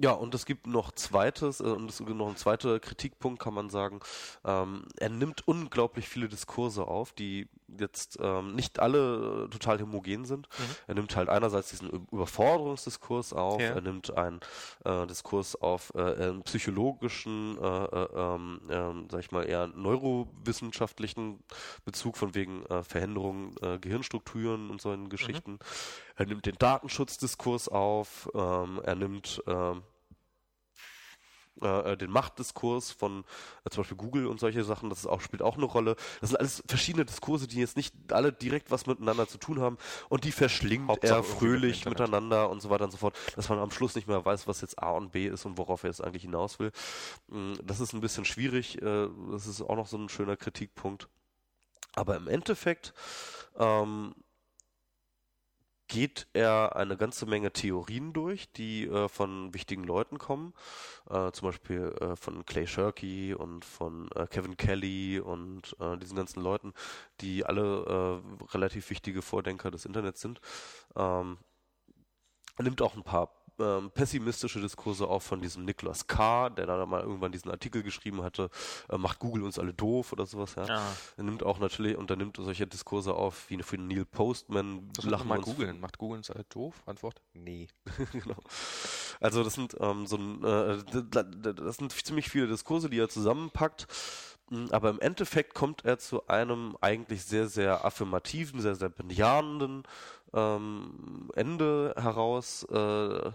Ja, 0.00 0.12
und 0.12 0.34
es 0.34 0.46
gibt 0.46 0.66
noch 0.66 0.92
zweites, 0.92 1.60
äh, 1.60 1.64
und 1.64 1.90
es 1.90 1.98
gibt 1.98 2.10
noch 2.10 2.28
ein 2.28 2.36
zweiter 2.36 2.78
Kritikpunkt, 2.78 3.42
kann 3.42 3.54
man 3.54 3.68
sagen. 3.68 4.00
Ähm, 4.44 4.86
er 4.96 5.08
nimmt 5.08 5.46
unglaublich 5.46 6.08
viele 6.08 6.28
Diskurse 6.28 6.86
auf, 6.86 7.12
die 7.12 7.48
jetzt 7.76 8.18
ähm, 8.20 8.54
nicht 8.54 8.78
alle 8.78 9.44
äh, 9.44 9.48
total 9.50 9.80
homogen 9.80 10.24
sind. 10.24 10.48
Mhm. 10.58 10.64
Er 10.86 10.94
nimmt 10.94 11.16
halt 11.16 11.28
einerseits 11.28 11.70
diesen 11.70 11.90
Überforderungsdiskurs 12.10 13.32
auf, 13.32 13.60
ja. 13.60 13.74
er 13.74 13.80
nimmt 13.80 14.16
einen 14.16 14.40
äh, 14.84 15.06
Diskurs 15.06 15.54
auf 15.56 15.92
äh, 15.94 16.00
einen 16.00 16.42
psychologischen, 16.42 17.58
äh, 17.60 17.84
äh, 17.84 18.08
ähm, 18.14 18.60
äh, 18.68 19.10
sag 19.10 19.20
ich 19.20 19.32
mal, 19.32 19.44
eher 19.44 19.66
neurowissenschaftlichen 19.66 21.40
Bezug 21.84 22.16
von 22.16 22.34
wegen 22.34 22.64
äh, 22.66 22.82
Veränderungen 22.82 23.54
äh, 23.62 23.78
Gehirnstrukturen 23.78 24.70
und 24.70 24.80
solchen 24.80 25.08
Geschichten. 25.08 25.52
Mhm. 25.52 25.58
Er 26.16 26.26
nimmt 26.26 26.46
den 26.46 26.56
Datenschutzdiskurs 26.58 27.68
auf, 27.68 28.30
ähm, 28.34 28.80
er 28.82 28.94
nimmt 28.94 29.42
ähm, 29.46 29.82
äh, 31.62 31.96
den 31.96 32.10
Machtdiskurs 32.10 32.90
von 32.90 33.24
äh, 33.64 33.70
zum 33.70 33.82
Beispiel 33.82 33.96
Google 33.96 34.26
und 34.26 34.40
solche 34.40 34.64
Sachen, 34.64 34.88
das 34.90 35.06
auch, 35.06 35.20
spielt 35.20 35.42
auch 35.42 35.56
eine 35.56 35.66
Rolle. 35.66 35.96
Das 36.20 36.30
sind 36.30 36.38
alles 36.38 36.62
verschiedene 36.66 37.04
Diskurse, 37.04 37.46
die 37.46 37.58
jetzt 37.58 37.76
nicht 37.76 37.94
alle 38.12 38.32
direkt 38.32 38.70
was 38.70 38.86
miteinander 38.86 39.28
zu 39.28 39.38
tun 39.38 39.60
haben 39.60 39.78
und 40.08 40.24
die 40.24 40.32
verschlingt 40.32 40.88
Hauptsache 40.88 41.20
er 41.20 41.22
fröhlich 41.22 41.84
mit 41.84 41.98
miteinander 41.98 42.50
und 42.50 42.60
so 42.60 42.70
weiter 42.70 42.84
und 42.84 42.90
so 42.90 42.96
fort, 42.96 43.16
dass 43.36 43.48
man 43.48 43.58
am 43.58 43.70
Schluss 43.70 43.94
nicht 43.94 44.08
mehr 44.08 44.24
weiß, 44.24 44.46
was 44.46 44.60
jetzt 44.60 44.82
A 44.82 44.90
und 44.92 45.12
B 45.12 45.26
ist 45.26 45.44
und 45.44 45.58
worauf 45.58 45.82
er 45.84 45.90
jetzt 45.90 46.02
eigentlich 46.02 46.22
hinaus 46.22 46.58
will. 46.58 46.72
Mm, 47.28 47.54
das 47.64 47.80
ist 47.80 47.92
ein 47.92 48.00
bisschen 48.00 48.24
schwierig, 48.24 48.80
äh, 48.80 49.08
das 49.32 49.46
ist 49.46 49.60
auch 49.62 49.76
noch 49.76 49.86
so 49.86 49.96
ein 49.96 50.08
schöner 50.08 50.36
Kritikpunkt. 50.36 51.08
Aber 51.94 52.16
im 52.16 52.28
Endeffekt 52.28 52.94
ähm, 53.58 54.14
geht 55.88 56.28
er 56.34 56.76
eine 56.76 56.96
ganze 56.96 57.26
Menge 57.26 57.52
Theorien 57.52 58.12
durch, 58.12 58.52
die 58.52 58.84
äh, 58.86 59.08
von 59.08 59.52
wichtigen 59.54 59.84
Leuten 59.84 60.18
kommen, 60.18 60.52
äh, 61.10 61.32
zum 61.32 61.48
Beispiel 61.48 61.96
äh, 62.00 62.14
von 62.14 62.44
Clay 62.44 62.66
Shirky 62.66 63.34
und 63.34 63.64
von 63.64 64.10
äh, 64.14 64.26
Kevin 64.26 64.56
Kelly 64.56 65.18
und 65.18 65.74
äh, 65.80 65.96
diesen 65.96 66.16
ganzen 66.16 66.42
Leuten, 66.42 66.74
die 67.20 67.44
alle 67.44 68.22
äh, 68.22 68.46
relativ 68.54 68.90
wichtige 68.90 69.22
Vordenker 69.22 69.70
des 69.70 69.86
Internets 69.86 70.20
sind. 70.20 70.40
Ähm, 70.94 71.38
nimmt 72.58 72.82
auch 72.82 72.94
ein 72.94 73.04
paar 73.04 73.37
ähm, 73.58 73.90
pessimistische 73.90 74.60
Diskurse 74.60 75.08
auch 75.08 75.22
von 75.22 75.40
diesem 75.40 75.64
Niklas 75.64 76.06
K., 76.06 76.50
der 76.50 76.66
da 76.66 76.86
mal 76.86 77.02
irgendwann 77.02 77.32
diesen 77.32 77.50
Artikel 77.50 77.82
geschrieben 77.82 78.22
hatte, 78.22 78.50
äh, 78.88 78.98
macht 78.98 79.18
Google 79.18 79.42
uns 79.42 79.58
alle 79.58 79.74
doof 79.74 80.12
oder 80.12 80.26
sowas, 80.26 80.54
ja. 80.56 80.66
ja. 80.66 80.82
Er 81.16 81.24
nimmt 81.24 81.42
auch 81.42 81.58
natürlich, 81.58 81.96
und 81.96 82.10
er 82.10 82.16
nimmt 82.16 82.36
solche 82.36 82.66
Diskurse 82.66 83.14
auf, 83.14 83.48
wie 83.50 83.62
für 83.62 83.78
Neil 83.78 84.04
Postman. 84.04 84.88
Das 84.94 85.04
lachen 85.04 85.28
mal 85.28 85.40
googeln. 85.40 85.80
Macht 85.80 85.98
Google 85.98 86.18
uns 86.18 86.30
alle 86.30 86.44
doof? 86.44 86.82
Antwort? 86.86 87.20
Nee. 87.34 87.68
genau. 88.12 88.36
Also 89.20 89.42
das 89.42 89.54
sind 89.54 89.76
ähm, 89.80 90.06
so 90.06 90.16
ein, 90.16 90.44
äh, 90.44 90.78
das 91.54 91.76
sind 91.76 91.92
ziemlich 91.92 92.28
viele 92.28 92.46
Diskurse, 92.46 92.88
die 92.88 92.98
er 92.98 93.08
zusammenpackt. 93.08 93.86
Hm, 94.50 94.68
aber 94.70 94.90
im 94.90 95.00
Endeffekt 95.00 95.54
kommt 95.54 95.84
er 95.84 95.98
zu 95.98 96.26
einem 96.26 96.76
eigentlich 96.80 97.24
sehr, 97.24 97.48
sehr 97.48 97.84
affirmativen, 97.84 98.60
sehr, 98.60 98.74
sehr 98.74 98.88
bejahenden 98.88 99.84
ähm, 100.34 101.30
Ende 101.34 101.94
heraus, 101.96 102.64
äh, 102.64 103.30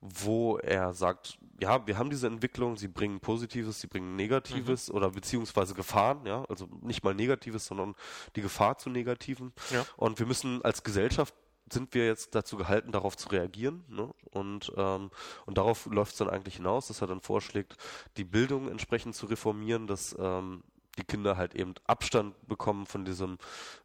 wo 0.00 0.56
er 0.58 0.94
sagt, 0.94 1.38
ja, 1.60 1.86
wir 1.86 1.98
haben 1.98 2.08
diese 2.08 2.26
Entwicklung, 2.26 2.76
sie 2.76 2.88
bringen 2.88 3.20
Positives, 3.20 3.80
sie 3.80 3.86
bringen 3.86 4.16
Negatives 4.16 4.88
mhm. 4.88 4.94
oder 4.94 5.10
beziehungsweise 5.10 5.74
Gefahren, 5.74 6.24
ja, 6.24 6.44
also 6.48 6.68
nicht 6.80 7.04
mal 7.04 7.14
Negatives, 7.14 7.66
sondern 7.66 7.94
die 8.34 8.40
Gefahr 8.40 8.78
zu 8.78 8.88
Negativen. 8.88 9.52
Ja. 9.70 9.84
Und 9.96 10.18
wir 10.18 10.26
müssen 10.26 10.64
als 10.64 10.82
Gesellschaft 10.82 11.34
sind 11.72 11.94
wir 11.94 12.06
jetzt 12.06 12.34
dazu 12.34 12.56
gehalten, 12.56 12.92
darauf 12.92 13.16
zu 13.16 13.28
reagieren. 13.28 13.84
Ne? 13.88 14.10
Und, 14.30 14.72
ähm, 14.76 15.10
und 15.46 15.58
darauf 15.58 15.86
läuft 15.86 16.12
es 16.12 16.18
dann 16.18 16.30
eigentlich 16.30 16.56
hinaus, 16.56 16.88
dass 16.88 17.00
er 17.00 17.06
dann 17.06 17.20
vorschlägt, 17.20 17.76
die 18.16 18.24
Bildung 18.24 18.68
entsprechend 18.68 19.14
zu 19.14 19.26
reformieren, 19.26 19.86
dass 19.86 20.16
ähm, 20.18 20.62
die 20.98 21.04
Kinder 21.04 21.36
halt 21.36 21.54
eben 21.54 21.74
Abstand 21.86 22.34
bekommen 22.46 22.86
von 22.86 23.04
diesem 23.04 23.38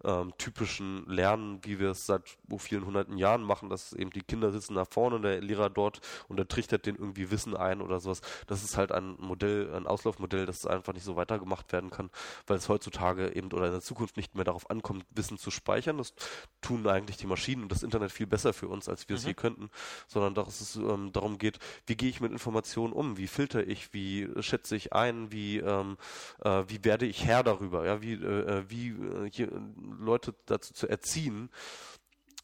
ähm, 0.03 0.33
typischen 0.37 1.05
Lernen, 1.07 1.59
wie 1.63 1.79
wir 1.79 1.91
es 1.91 2.05
seit 2.05 2.23
oh, 2.49 2.57
vielen 2.57 2.85
hunderten 2.85 3.17
Jahren 3.17 3.43
machen, 3.43 3.69
dass 3.69 3.93
eben 3.93 4.09
die 4.09 4.21
Kinder 4.21 4.51
sitzen 4.51 4.73
nach 4.73 4.87
vorne, 4.89 5.19
der 5.21 5.41
Lehrer 5.41 5.69
dort 5.69 6.01
und 6.27 6.39
er 6.39 6.47
trichtert 6.47 6.85
denen 6.85 6.97
irgendwie 6.97 7.31
Wissen 7.31 7.55
ein 7.55 7.81
oder 7.81 7.99
sowas. 7.99 8.21
Das 8.47 8.63
ist 8.63 8.77
halt 8.77 8.91
ein 8.91 9.15
Modell, 9.19 9.73
ein 9.73 9.87
Auslaufmodell, 9.87 10.45
das 10.45 10.65
einfach 10.65 10.93
nicht 10.93 11.03
so 11.03 11.15
weitergemacht 11.15 11.71
werden 11.71 11.89
kann, 11.89 12.09
weil 12.47 12.57
es 12.57 12.69
heutzutage 12.69 13.35
eben 13.35 13.51
oder 13.51 13.67
in 13.67 13.71
der 13.71 13.81
Zukunft 13.81 14.17
nicht 14.17 14.35
mehr 14.35 14.43
darauf 14.43 14.69
ankommt, 14.69 15.05
Wissen 15.11 15.37
zu 15.37 15.51
speichern. 15.51 15.97
Das 15.97 16.13
tun 16.61 16.87
eigentlich 16.87 17.17
die 17.17 17.27
Maschinen 17.27 17.63
und 17.63 17.71
das 17.71 17.83
Internet 17.83 18.11
viel 18.11 18.27
besser 18.27 18.53
für 18.53 18.67
uns, 18.67 18.89
als 18.89 19.07
wir 19.09 19.15
es 19.15 19.23
mhm. 19.23 19.27
je 19.29 19.33
könnten, 19.33 19.69
sondern 20.07 20.33
dass 20.33 20.61
es 20.61 20.75
ähm, 20.75 21.11
darum 21.11 21.37
geht, 21.37 21.59
wie 21.85 21.95
gehe 21.95 22.09
ich 22.09 22.21
mit 22.21 22.31
Informationen 22.31 22.93
um, 22.93 23.17
wie 23.17 23.27
filter 23.27 23.65
ich, 23.67 23.93
wie 23.93 24.29
schätze 24.39 24.75
ich 24.75 24.93
ein, 24.93 25.31
wie, 25.31 25.57
ähm, 25.57 25.97
äh, 26.43 26.63
wie 26.67 26.83
werde 26.83 27.04
werde 27.05 27.11
ich 27.11 27.25
Herr 27.25 27.43
darüber, 27.43 27.85
ja, 27.85 28.01
wie, 28.01 28.13
äh, 28.13 28.59
äh 28.59 28.69
wie 28.69 28.89
äh, 28.89 29.29
hier, 29.31 29.51
Leute 29.99 30.33
dazu 30.45 30.73
zu 30.73 30.87
erziehen, 30.87 31.49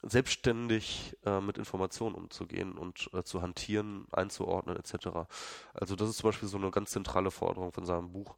selbstständig 0.03 1.17
äh, 1.25 1.41
mit 1.41 1.57
Informationen 1.57 2.15
umzugehen 2.15 2.77
und 2.77 3.09
äh, 3.13 3.23
zu 3.23 3.41
hantieren, 3.41 4.07
einzuordnen 4.11 4.77
etc. 4.77 5.27
Also 5.73 5.95
das 5.95 6.09
ist 6.09 6.17
zum 6.17 6.29
Beispiel 6.29 6.49
so 6.49 6.57
eine 6.57 6.71
ganz 6.71 6.91
zentrale 6.91 7.31
Forderung 7.31 7.71
von 7.71 7.85
seinem 7.85 8.11
Buch. 8.11 8.35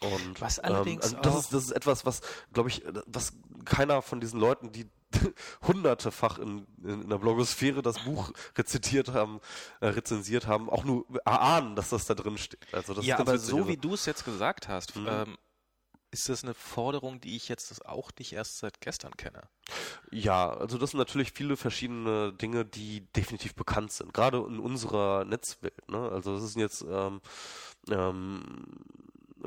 Und 0.00 0.40
was 0.40 0.58
allerdings 0.58 1.12
ähm, 1.12 1.18
also 1.18 1.30
das 1.30 1.44
ist 1.44 1.52
das 1.54 1.64
ist 1.64 1.72
etwas, 1.72 2.06
was 2.06 2.20
glaube 2.52 2.68
ich, 2.68 2.82
was 3.06 3.32
keiner 3.64 4.00
von 4.00 4.20
diesen 4.20 4.38
Leuten, 4.38 4.72
die 4.72 4.90
hundertefach 5.66 6.38
in, 6.38 6.66
in 6.84 7.08
der 7.08 7.18
Blogosphäre 7.18 7.82
das 7.82 8.04
Buch 8.04 8.32
rezitiert 8.56 9.08
haben, 9.08 9.40
äh, 9.80 9.88
rezensiert 9.88 10.46
haben, 10.46 10.68
auch 10.68 10.84
nur 10.84 11.06
erahnen, 11.24 11.76
dass 11.76 11.90
das 11.90 12.06
da 12.06 12.14
drin 12.14 12.38
steht. 12.38 12.60
Also 12.72 12.94
das 12.94 13.06
ja, 13.06 13.18
aber 13.18 13.38
so 13.38 13.58
also. 13.58 13.68
wie 13.68 13.76
du 13.76 13.94
es 13.94 14.06
jetzt 14.06 14.24
gesagt 14.24 14.68
hast, 14.68 14.96
mhm. 14.96 15.06
ähm, 15.08 15.38
ist 16.10 16.28
das 16.28 16.42
eine 16.42 16.54
Forderung, 16.54 17.20
die 17.20 17.36
ich 17.36 17.48
jetzt 17.48 17.84
auch 17.84 18.10
nicht 18.18 18.32
erst 18.32 18.58
seit 18.58 18.80
gestern 18.80 19.16
kenne? 19.16 19.42
Ja, 20.10 20.50
also 20.50 20.78
das 20.78 20.90
sind 20.92 20.98
natürlich 20.98 21.32
viele 21.32 21.56
verschiedene 21.56 22.32
Dinge, 22.32 22.64
die 22.64 23.00
definitiv 23.12 23.54
bekannt 23.54 23.92
sind, 23.92 24.14
gerade 24.14 24.38
in 24.38 24.58
unserer 24.58 25.24
Netzwelt. 25.24 25.88
Ne? 25.88 25.98
Also 26.10 26.34
das 26.34 26.44
ist 26.44 26.56
jetzt 26.56 26.82
ähm, 26.88 27.20
ähm, 27.90 28.42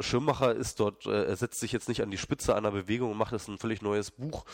Schirmmacher 0.04 0.54
ist 0.56 0.80
dort, 0.80 1.06
äh, 1.06 1.26
er 1.26 1.36
setzt 1.36 1.60
sich 1.60 1.72
jetzt 1.72 1.88
nicht 1.90 2.02
an 2.02 2.12
die 2.12 2.18
Spitze 2.18 2.56
einer 2.56 2.72
Bewegung 2.72 3.12
und 3.12 3.18
macht 3.18 3.32
jetzt 3.32 3.48
ein 3.48 3.58
völlig 3.58 3.82
neues 3.82 4.12
Buch, 4.12 4.46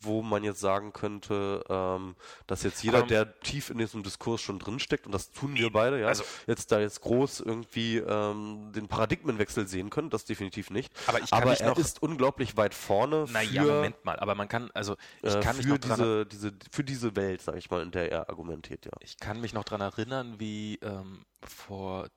wo 0.00 0.22
man 0.22 0.42
jetzt 0.44 0.60
sagen 0.60 0.92
könnte, 0.92 1.64
ähm, 1.68 2.16
dass 2.46 2.62
jetzt 2.62 2.82
jeder, 2.82 2.98
Aber- 2.98 3.06
der 3.06 3.38
tief 3.40 3.70
in 3.70 3.78
diesem 3.78 4.02
Diskurs 4.02 4.40
schon 4.40 4.58
drinsteckt, 4.58 5.06
und 5.06 5.12
das 5.12 5.30
tun 5.30 5.54
wir 5.54 5.70
beide, 5.70 6.00
ja, 6.00 6.08
Also- 6.08 6.24
jetzt 6.46 6.72
da 6.72 6.80
jetzt 6.80 7.00
groß 7.02 7.40
irgendwie 7.40 7.98
ähm, 7.98 8.72
den 8.74 8.88
Paradigmenwechsel 8.88 9.68
sehen 9.68 9.90
können, 9.90 10.10
das 10.10 10.24
definitiv 10.24 10.70
nicht. 10.70 10.92
Aber 11.06 11.20
ich 11.20 11.30
kann 11.30 11.42
Aber 11.42 11.50
mich 11.50 11.60
er 11.60 11.70
noch- 11.70 11.78
ist 11.78 12.02
unglaublich 12.02 12.56
weit 12.56 12.74
vorne 12.74 13.26
Naja, 13.30 13.62
Moment 13.64 14.04
mal, 14.04 14.18
aber 14.18 14.34
man 14.34 14.48
kann, 14.48 14.70
also 14.74 14.96
ich 15.22 15.34
äh, 15.34 15.40
kann 15.40 15.56
mich 15.56 15.66
für 15.66 15.72
noch 15.72 15.78
dran 15.78 15.98
diese, 15.98 16.26
diese, 16.26 16.52
für 16.70 16.84
diese 16.84 17.14
Welt, 17.16 17.42
sag 17.42 17.56
ich 17.56 17.70
mal, 17.70 17.82
in 17.82 17.90
der 17.92 18.10
er 18.10 18.28
argumentiert, 18.28 18.84
ja. 18.86 18.92
Ich 19.00 19.18
kann 19.18 19.40
mich 19.40 19.52
noch 19.52 19.64
daran 19.64 19.80
erinnern, 19.82 20.34
wie 20.38 20.78
ähm, 20.82 21.24
vor, 21.44 22.08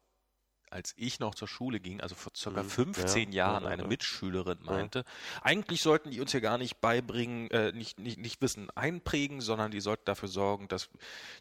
als 0.76 0.94
ich 0.98 1.20
noch 1.20 1.36
zur 1.36 1.48
Schule 1.48 1.80
ging, 1.80 2.02
also 2.02 2.16
vor 2.16 2.34
circa 2.36 2.62
Mhm, 2.62 2.70
15 2.70 3.32
ja, 3.32 3.48
Jahren, 3.48 3.64
ja, 3.64 3.70
eine 3.70 3.84
ja. 3.84 3.88
Mitschülerin 3.88 4.60
meinte, 4.62 5.06
eigentlich 5.42 5.82
sollten 5.82 6.12
die 6.12 6.20
uns 6.20 6.32
hier 6.32 6.42
gar 6.42 6.58
nicht 6.58 6.82
beibringen, 6.82 7.50
äh, 7.52 7.72
nicht, 7.72 7.98
nicht, 7.98 8.20
nicht 8.20 8.42
Wissen 8.42 8.70
einprägen, 8.72 9.40
sondern 9.40 9.72
die 9.72 9.80
sollten 9.80 10.04
dafür 10.06 10.28
sorgen, 10.28 10.68
dass, 10.68 10.90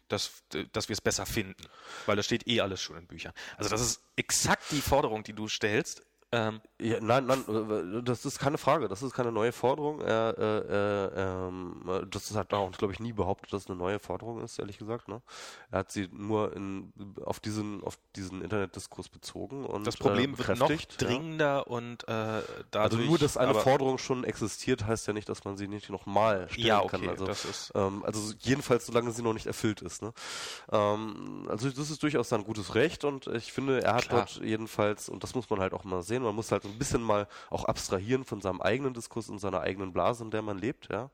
dass, 0.07 0.43
dass 0.71 0.87
wir 0.87 0.93
es 0.93 1.01
besser 1.01 1.25
finden. 1.25 1.63
Weil 2.05 2.15
das 2.15 2.25
steht 2.25 2.47
eh 2.47 2.61
alles 2.61 2.81
schon 2.81 2.97
in 2.97 3.07
Büchern. 3.07 3.33
Also 3.57 3.69
das 3.69 3.81
ist 3.81 4.01
exakt 4.15 4.63
die 4.71 4.81
Forderung, 4.81 5.23
die 5.23 5.33
du 5.33 5.49
stellst. 5.49 6.05
Ähm, 6.31 6.61
Ja, 6.81 6.99
nein, 6.99 7.25
nein, 7.25 7.45
äh, 7.47 8.03
das 8.03 8.25
ist 8.25 8.39
keine 8.39 8.57
Frage, 8.57 8.89
das 8.89 9.01
ist 9.01 9.13
keine 9.13 9.31
neue 9.31 9.53
Forderung. 9.53 10.01
Er, 10.01 10.35
äh, 10.37 11.47
äh, 11.47 11.99
äh, 12.01 12.05
das 12.09 12.35
hat 12.35 12.51
er 12.51 12.59
auch, 12.59 12.71
glaube 12.73 12.93
ich, 12.93 12.99
nie 12.99 13.13
behauptet, 13.13 13.53
dass 13.53 13.63
es 13.63 13.69
eine 13.69 13.77
neue 13.77 13.99
Forderung 13.99 14.41
ist, 14.41 14.59
ehrlich 14.59 14.77
gesagt. 14.77 15.07
Ne? 15.07 15.21
Er 15.71 15.79
hat 15.79 15.91
sie 15.91 16.09
nur 16.11 16.53
in, 16.53 16.91
auf 17.23 17.39
diesen, 17.39 17.81
auf 17.83 17.97
diesen 18.15 18.41
Internetdiskurs 18.41 19.07
bezogen 19.07 19.65
und 19.65 19.87
das 19.87 19.95
Problem 19.95 20.33
äh, 20.33 20.37
wird 20.39 20.57
noch 20.57 20.67
bekräftigt, 20.67 21.01
ja. 21.01 21.07
dringender 21.07 21.67
und 21.67 22.05
äh, 22.09 22.11
Also 22.11 22.43
dadurch... 22.71 23.05
nur, 23.07 23.17
dass 23.17 23.37
eine 23.37 23.55
Forderung 23.55 23.97
schon 23.97 24.25
existiert, 24.25 24.85
heißt 24.85 25.07
ja 25.07 25.13
nicht, 25.13 25.29
dass 25.29 25.45
man 25.45 25.55
sie 25.55 25.69
nicht 25.69 25.89
nochmal 25.89 26.49
stellen 26.49 26.67
Ja, 26.67 26.81
okay, 26.83 26.97
kann. 26.97 27.09
Also, 27.09 27.25
das 27.25 27.45
ist... 27.45 27.71
ähm, 27.75 28.03
also 28.03 28.33
jedenfalls, 28.39 28.85
solange 28.85 29.11
sie 29.11 29.21
noch 29.21 29.33
nicht 29.33 29.45
erfüllt 29.45 29.81
ist. 29.81 30.01
Ne? 30.01 30.11
Ähm, 30.71 31.47
also 31.49 31.69
das 31.69 31.89
ist 31.89 32.03
durchaus 32.03 32.27
sein 32.29 32.43
gutes 32.43 32.75
Recht 32.75 33.05
und 33.05 33.27
ich 33.27 33.53
finde, 33.53 33.81
er 33.81 33.93
hat 33.95 34.09
Klar. 34.09 34.25
dort 34.25 34.43
jedenfalls, 34.43 35.07
und 35.07 35.23
das 35.23 35.35
muss 35.35 35.49
man 35.49 35.61
halt 35.61 35.73
auch 35.73 35.85
mal 35.85 36.03
sehen, 36.03 36.24
man 36.25 36.35
muss 36.35 36.51
halt 36.51 36.63
so 36.63 36.69
ein 36.69 36.77
bisschen 36.77 37.01
mal 37.01 37.27
auch 37.49 37.63
abstrahieren 37.65 38.25
von 38.25 38.41
seinem 38.41 38.61
eigenen 38.61 38.93
Diskurs 38.93 39.29
und 39.29 39.39
seiner 39.39 39.61
eigenen 39.61 39.93
Blase, 39.93 40.23
in 40.23 40.31
der 40.31 40.41
man 40.41 40.57
lebt, 40.57 40.89
ja. 40.91 41.09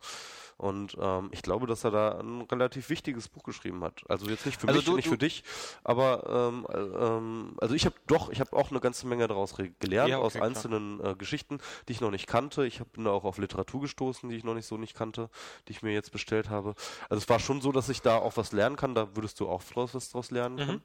Und 0.58 0.96
ähm, 1.02 1.30
ich 1.32 1.42
glaube, 1.42 1.66
dass 1.66 1.84
er 1.84 1.90
da 1.90 2.20
ein 2.20 2.42
relativ 2.42 2.90
wichtiges 2.90 3.28
Buch 3.28 3.42
geschrieben 3.42 3.84
hat. 3.84 4.04
Also 4.08 4.28
jetzt 4.30 4.46
nicht 4.46 4.62
für 4.62 4.68
Also 4.68 4.78
mich, 4.78 4.86
du- 4.86 4.96
nicht 4.96 5.08
du- 5.08 5.12
für 5.12 5.18
dich, 5.18 5.44
aber 5.84 6.52
ähm, 6.54 6.68
äh, 6.70 6.78
ähm, 6.78 7.56
also 7.60 7.74
ich 7.74 7.86
habe 7.88 7.96
doch, 8.06 8.30
ich 8.30 8.40
habe 8.40 8.56
auch 8.56 8.70
eine 8.70 8.80
ganze 8.80 9.08
Menge 9.08 9.28
daraus 9.28 9.56
gelernt 9.56 10.10
Ja, 10.12 10.18
okay, 10.20 10.26
aus 10.26 10.36
einzelnen 10.36 11.04
äh, 11.04 11.16
Geschichten, 11.16 11.58
die 11.88 11.94
ich 11.94 12.02
noch 12.02 12.12
nicht 12.12 12.28
kannte. 12.28 12.64
Ich 12.68 12.80
bin 12.94 13.06
da 13.06 13.12
auch 13.12 13.24
auf 13.24 13.40
Literatur 13.40 13.82
gestoßen, 13.82 14.30
die 14.30 14.36
ich 14.36 14.44
noch 14.44 14.54
nicht 14.54 14.68
so 14.68 14.78
nicht 14.78 14.94
kannte, 14.96 15.32
die 15.68 15.72
ich 15.72 15.82
mir 15.82 15.94
jetzt 15.94 16.12
bestellt 16.12 16.52
habe. 16.52 16.76
Also 17.10 17.24
es 17.24 17.28
war 17.30 17.40
schon 17.40 17.60
so, 17.62 17.72
dass 17.72 17.90
ich 17.90 18.04
da 18.04 18.18
auch 18.18 18.38
was 18.38 18.52
lernen 18.52 18.76
kann. 18.76 18.94
Da 18.94 19.16
würdest 19.16 19.40
du 19.40 19.50
auch 19.50 19.64
draus, 19.64 19.96
was 19.96 20.12
draus 20.12 20.30
lernen 20.30 20.58
Mhm. 20.58 20.60
können. 20.68 20.82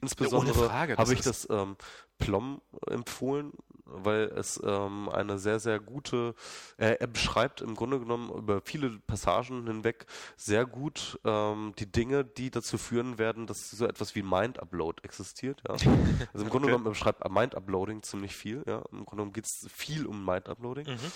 Insbesondere 0.00 0.68
das 0.68 0.98
habe 0.98 1.12
ich 1.14 1.20
das 1.20 1.46
ähm, 1.50 1.76
Plom 2.18 2.60
empfohlen, 2.88 3.52
weil 3.86 4.24
es 4.36 4.60
ähm, 4.64 5.08
eine 5.08 5.38
sehr, 5.38 5.58
sehr 5.60 5.80
gute, 5.80 6.34
er, 6.76 7.00
er 7.00 7.06
beschreibt 7.06 7.60
im 7.60 7.74
Grunde 7.74 7.98
genommen 7.98 8.30
über 8.30 8.60
viele 8.64 8.98
Passagen 9.06 9.66
hinweg 9.66 10.06
sehr 10.36 10.66
gut 10.66 11.18
ähm, 11.24 11.72
die 11.78 11.90
Dinge, 11.90 12.24
die 12.24 12.50
dazu 12.50 12.78
führen 12.78 13.18
werden, 13.18 13.46
dass 13.46 13.70
so 13.70 13.86
etwas 13.86 14.14
wie 14.14 14.22
Mind-Upload 14.22 15.02
existiert. 15.02 15.62
Ja. 15.68 15.76
Also 16.32 16.44
im 16.44 16.50
Grunde 16.50 16.66
Okay. 16.66 16.66
genommen 16.66 16.84
beschreibt 16.84 17.28
Mind-Uploading 17.28 18.02
ziemlich 18.02 18.34
viel. 18.34 18.62
Ja. 18.66 18.78
Im 18.90 19.04
Grunde 19.04 19.10
genommen 19.10 19.32
geht 19.32 19.46
es 19.46 19.66
viel 19.72 20.06
um 20.06 20.24
Mind-Uploading. 20.24 20.86
Mhm. 20.86 21.12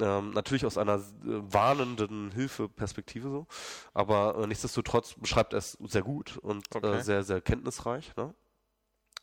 Ähm, 0.00 0.30
natürlich 0.30 0.66
aus 0.66 0.76
einer 0.78 0.94
äh, 0.96 1.00
warnenden 1.24 2.32
Hilfeperspektive 2.32 3.28
so, 3.30 3.46
aber 3.92 4.36
äh, 4.38 4.46
nichtsdestotrotz 4.46 5.14
beschreibt 5.14 5.52
er 5.52 5.58
es 5.58 5.72
sehr 5.84 6.02
gut 6.02 6.36
und 6.38 6.64
Okay. 6.74 6.96
äh, 6.96 7.00
sehr, 7.00 7.22
sehr 7.22 7.40
kenntnisreich. 7.40 8.12
Ne? 8.16 8.34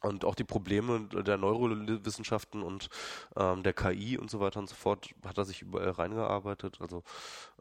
Und 0.02 0.26
auch 0.26 0.36
die 0.36 0.44
Probleme 0.44 1.02
der 1.02 1.38
Neurowissenschaften 1.38 2.64
und 2.64 2.90
ähm, 3.36 3.62
der 3.62 3.74
KI 3.74 4.18
und 4.18 4.32
so 4.32 4.40
weiter 4.40 4.60
und 4.60 4.68
so 4.68 4.76
fort 4.76 5.10
hat 5.26 5.38
er 5.38 5.46
sich 5.46 5.62
überall 5.62 5.92
reingearbeitet. 5.92 6.78
Also 6.82 7.04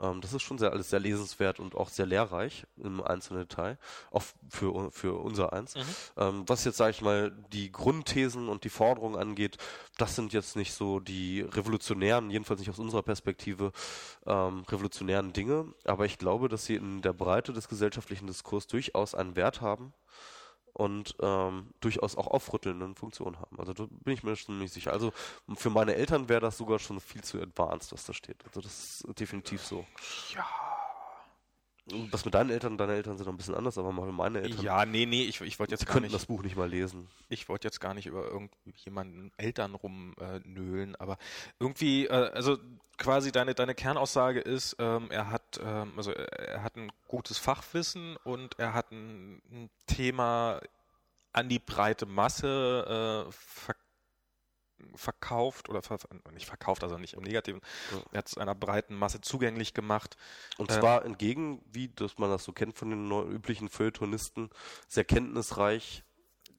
ähm, 0.00 0.20
das 0.22 0.32
ist 0.32 0.42
schon 0.42 0.56
sehr 0.56 0.72
alles 0.72 0.88
sehr 0.88 1.00
lesenswert 1.00 1.60
und 1.60 1.74
auch 1.74 1.90
sehr 1.90 2.06
lehrreich 2.06 2.66
im 2.78 3.02
einzelnen 3.02 3.42
Detail, 3.42 3.78
auch 4.10 4.22
für, 4.48 4.90
für 4.90 5.20
unser 5.20 5.52
eins. 5.52 5.74
Mhm. 5.74 5.80
Ähm, 6.16 6.44
was 6.46 6.64
jetzt, 6.64 6.78
sage 6.78 6.92
ich 6.92 7.02
mal, 7.02 7.30
die 7.52 7.70
Grundthesen 7.70 8.48
und 8.48 8.64
die 8.64 8.70
Forderungen 8.70 9.16
angeht, 9.16 9.58
das 9.98 10.16
sind 10.16 10.32
jetzt 10.32 10.56
nicht 10.56 10.72
so 10.72 10.98
die 10.98 11.42
revolutionären, 11.42 12.30
jedenfalls 12.30 12.60
nicht 12.60 12.70
aus 12.70 12.78
unserer 12.78 13.02
Perspektive, 13.02 13.72
ähm, 14.26 14.64
revolutionären 14.66 15.34
Dinge. 15.34 15.74
Aber 15.84 16.06
ich 16.06 16.16
glaube, 16.16 16.48
dass 16.48 16.64
sie 16.64 16.76
in 16.76 17.02
der 17.02 17.12
Breite 17.12 17.52
des 17.52 17.68
gesellschaftlichen 17.68 18.26
Diskurs 18.26 18.66
durchaus 18.66 19.14
einen 19.14 19.36
Wert 19.36 19.60
haben 19.60 19.92
und 20.72 21.16
ähm, 21.20 21.68
durchaus 21.80 22.16
auch 22.16 22.26
aufrüttelnden 22.26 22.94
Funktionen 22.94 23.38
haben. 23.38 23.58
Also 23.58 23.72
da 23.72 23.86
bin 23.88 24.14
ich 24.14 24.22
mir 24.22 24.36
schon 24.36 24.58
nicht 24.58 24.72
sicher. 24.72 24.92
Also 24.92 25.12
für 25.54 25.70
meine 25.70 25.94
Eltern 25.94 26.28
wäre 26.28 26.40
das 26.40 26.56
sogar 26.56 26.78
schon 26.78 27.00
viel 27.00 27.22
zu 27.22 27.40
advanced, 27.40 27.92
was 27.92 28.04
da 28.04 28.12
steht. 28.12 28.44
Also 28.46 28.60
das 28.60 29.02
ist 29.04 29.20
definitiv 29.20 29.64
so. 29.64 29.84
Ja. 30.34 30.46
Was 32.10 32.24
mit 32.24 32.34
deinen 32.34 32.50
Eltern, 32.50 32.78
deine 32.78 32.94
Eltern 32.94 33.16
sind 33.16 33.26
noch 33.26 33.32
ein 33.32 33.36
bisschen 33.36 33.54
anders, 33.54 33.78
aber 33.78 33.92
meine 33.92 34.40
Eltern, 34.40 34.62
Ja, 34.64 34.84
nee, 34.84 35.06
nee, 35.06 35.24
ich, 35.24 35.40
ich 35.40 35.58
wollte 35.58 35.74
jetzt 35.74 35.86
gar 35.86 36.00
nicht, 36.00 36.14
das 36.14 36.26
Buch 36.26 36.42
nicht 36.42 36.56
mal 36.56 36.68
lesen. 36.68 37.08
ich 37.28 37.48
wollte 37.48 37.68
jetzt 37.68 37.80
gar 37.80 37.94
nicht 37.94 38.06
über 38.06 38.24
irgendjemanden 38.24 39.32
Eltern 39.36 39.74
rumnölen, 39.74 40.94
äh, 40.94 40.96
aber 40.98 41.18
irgendwie, 41.58 42.06
äh, 42.06 42.30
also 42.32 42.58
quasi 42.98 43.32
deine, 43.32 43.54
deine 43.54 43.74
Kernaussage 43.74 44.40
ist, 44.40 44.76
ähm, 44.78 45.10
er 45.10 45.30
hat, 45.30 45.60
ähm, 45.62 45.92
also 45.96 46.12
er 46.12 46.30
er 46.38 46.62
hat 46.62 46.76
ein 46.76 46.92
gutes 47.08 47.38
Fachwissen 47.38 48.16
und 48.24 48.58
er 48.58 48.74
hat 48.74 48.92
ein, 48.92 49.40
ein 49.50 49.70
Thema 49.86 50.60
an 51.32 51.48
die 51.48 51.58
breite 51.58 52.06
Masse 52.06 53.26
äh, 53.28 53.32
ver 53.32 53.74
verkauft 54.94 55.68
oder 55.68 55.82
ver 55.82 55.98
nicht 56.32 56.46
verkauft, 56.46 56.82
also 56.82 56.98
nicht 56.98 57.14
im 57.14 57.22
Negativen, 57.22 57.60
Ja. 57.92 57.98
er 58.12 58.18
hat 58.18 58.28
es 58.28 58.38
einer 58.38 58.54
breiten 58.54 58.94
Masse 58.94 59.20
zugänglich 59.20 59.74
gemacht. 59.74 60.16
Und 60.58 60.70
Ähm, 60.70 60.78
zwar 60.80 61.04
entgegen, 61.04 61.62
wie 61.72 61.88
das 61.88 62.18
man 62.18 62.30
das 62.30 62.44
so 62.44 62.52
kennt 62.52 62.76
von 62.76 62.90
den 62.90 63.10
üblichen 63.30 63.68
Feuilletonisten, 63.68 64.50
sehr 64.88 65.04
kenntnisreich 65.04 66.04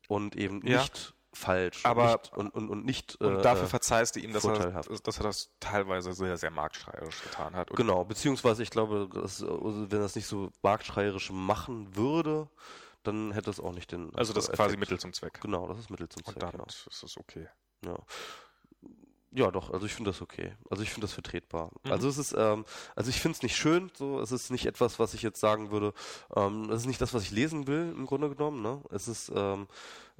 und 0.07 0.35
eben 0.35 0.65
Ja. 0.65 0.81
nicht 0.81 1.13
falsch 1.33 1.85
Aber- 1.85 2.11
nicht, 2.11 2.33
und, 2.33 2.49
und, 2.53 2.69
und 2.69 2.85
nicht 2.85 3.15
Und 3.21 3.37
äh, 3.37 3.41
dafür 3.41 3.67
verzeihst 3.67 4.15
du 4.17 4.19
ihm, 4.19 4.33
dass 4.33 4.43
er, 4.43 4.81
dass 4.81 5.17
er 5.17 5.23
das 5.23 5.49
teilweise 5.61 6.11
sehr, 6.11 6.37
sehr 6.37 6.51
marktschreierisch 6.51 7.23
getan 7.23 7.55
hat. 7.55 7.71
Und 7.71 7.77
Genau, 7.77 8.03
beziehungsweise 8.03 8.63
ich 8.63 8.69
glaube, 8.69 9.07
dass, 9.13 9.41
äh, 9.41 9.47
wenn 9.47 9.99
er 9.99 10.05
es 10.05 10.15
nicht 10.15 10.27
so 10.27 10.51
marktschreierisch 10.61 11.31
machen 11.31 11.95
würde, 11.95 12.49
dann 13.03 13.31
hätte 13.31 13.49
es 13.49 13.59
auch 13.61 13.71
nicht 13.71 13.93
den 13.93 14.13
Also 14.15 14.33
das 14.33 14.49
ist 14.49 14.55
quasi. 14.55 14.75
Mittel 14.77 14.99
zum 14.99 15.13
Zweck. 15.13 15.39
Genau, 15.41 15.67
das 15.67 15.79
ist 15.79 15.89
Mittel 15.89 16.09
zum 16.09 16.21
Und 16.25 16.33
Zweck. 16.33 16.51
dann 16.51 16.59
Ja. 16.59 16.65
ist 16.67 17.01
es 17.03 17.17
okay. 17.17 17.47
Ja. 17.85 17.97
Ja, 19.33 19.49
doch, 19.49 19.71
also 19.71 19.85
ich 19.85 19.93
finde 19.93 20.11
das 20.11 20.21
okay. 20.21 20.57
Also 20.69 20.83
ich 20.83 20.89
finde 20.89 21.05
das 21.05 21.13
vertretbar. 21.13 21.71
Mhm. 21.83 21.91
Also 21.91 22.09
es 22.09 22.17
ist, 22.17 22.35
ähm, 22.37 22.65
also 22.97 23.09
ich 23.09 23.21
finde 23.21 23.37
es 23.37 23.43
nicht 23.43 23.55
schön, 23.55 23.89
so, 23.93 24.19
es 24.19 24.33
ist 24.33 24.51
nicht 24.51 24.65
etwas, 24.65 24.99
was 24.99 25.13
ich 25.13 25.21
jetzt 25.21 25.39
sagen 25.39 25.71
würde, 25.71 25.93
ähm, 26.35 26.67
das 26.67 26.81
ist 26.81 26.87
nicht 26.87 26.99
das, 26.99 27.13
was 27.13 27.23
ich 27.23 27.31
lesen 27.31 27.65
will, 27.65 27.93
im 27.95 28.05
Grunde 28.07 28.29
genommen, 28.29 28.61
ne? 28.61 28.81
Es 28.89 29.07
ist, 29.07 29.31
ähm, 29.33 29.69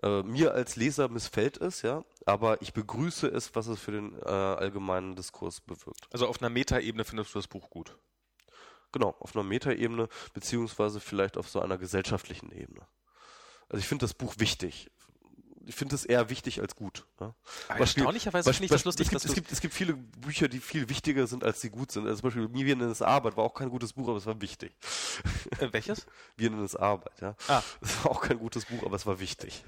äh, 0.01 0.23
mir 0.23 0.53
als 0.53 0.77
Leser 0.77 1.09
missfällt 1.09 1.57
es, 1.57 1.81
ja, 1.81 2.05
aber 2.25 2.61
ich 2.61 2.71
begrüße 2.71 3.27
es, 3.27 3.53
was 3.53 3.67
es 3.67 3.81
für 3.81 3.91
den 3.91 4.17
äh, 4.17 4.29
allgemeinen 4.29 5.17
Diskurs 5.17 5.59
bewirkt. 5.59 6.07
Also 6.13 6.27
auf 6.27 6.41
einer 6.41 6.49
Metaebene 6.49 7.03
findest 7.03 7.35
du 7.35 7.39
das 7.39 7.47
Buch 7.49 7.69
gut. 7.69 7.97
Genau, 8.93 9.15
auf 9.19 9.35
einer 9.35 9.43
Metaebene, 9.43 10.07
beziehungsweise 10.33 11.01
vielleicht 11.01 11.35
auf 11.35 11.49
so 11.49 11.59
einer 11.59 11.77
gesellschaftlichen 11.77 12.51
Ebene. 12.53 12.87
Also 13.67 13.79
ich 13.79 13.87
finde 13.87 14.03
das 14.03 14.13
Buch 14.13 14.35
wichtig. 14.37 14.89
Ich 15.65 15.75
finde 15.75 15.95
es 15.95 16.05
eher 16.05 16.29
wichtig 16.29 16.59
als 16.61 16.75
gut. 16.75 17.05
Aber 17.17 17.35
Beispiel- 17.67 17.81
erstaunlicherweise 18.03 18.49
Beispiel- 18.49 18.67
finde 18.67 18.75
ich 18.75 18.81
das 18.81 18.85
lustig, 18.85 19.05
es 19.07 19.09
gibt, 19.11 19.23
dass 19.23 19.29
es, 19.29 19.35
gibt, 19.35 19.51
es 19.51 19.61
gibt 19.61 19.73
viele 19.73 19.93
Bücher, 19.93 20.47
die 20.47 20.59
viel 20.59 20.89
wichtiger 20.89 21.27
sind, 21.27 21.43
als 21.43 21.61
sie 21.61 21.69
gut 21.69 21.91
sind. 21.91 22.07
Also 22.07 22.21
zum 22.21 22.29
Beispiel 22.29 22.47
Mir 22.47 22.75
nennen 22.75 22.91
es 22.91 23.01
Arbeit 23.01 23.37
war 23.37 23.43
auch 23.43 23.53
kein 23.53 23.69
gutes 23.69 23.93
Buch, 23.93 24.07
aber 24.07 24.17
es 24.17 24.25
war 24.25 24.39
wichtig. 24.41 24.71
äh, 25.59 25.67
welches? 25.71 26.05
Wir 26.37 26.49
nennen 26.49 26.63
es 26.63 26.75
Arbeit, 26.75 27.21
ja. 27.21 27.35
Ah. 27.47 27.61
Es 27.81 28.03
war 28.03 28.11
auch 28.11 28.21
kein 28.21 28.39
gutes 28.39 28.65
Buch, 28.65 28.83
aber 28.85 28.95
es 28.95 29.05
war 29.05 29.19
wichtig. 29.19 29.63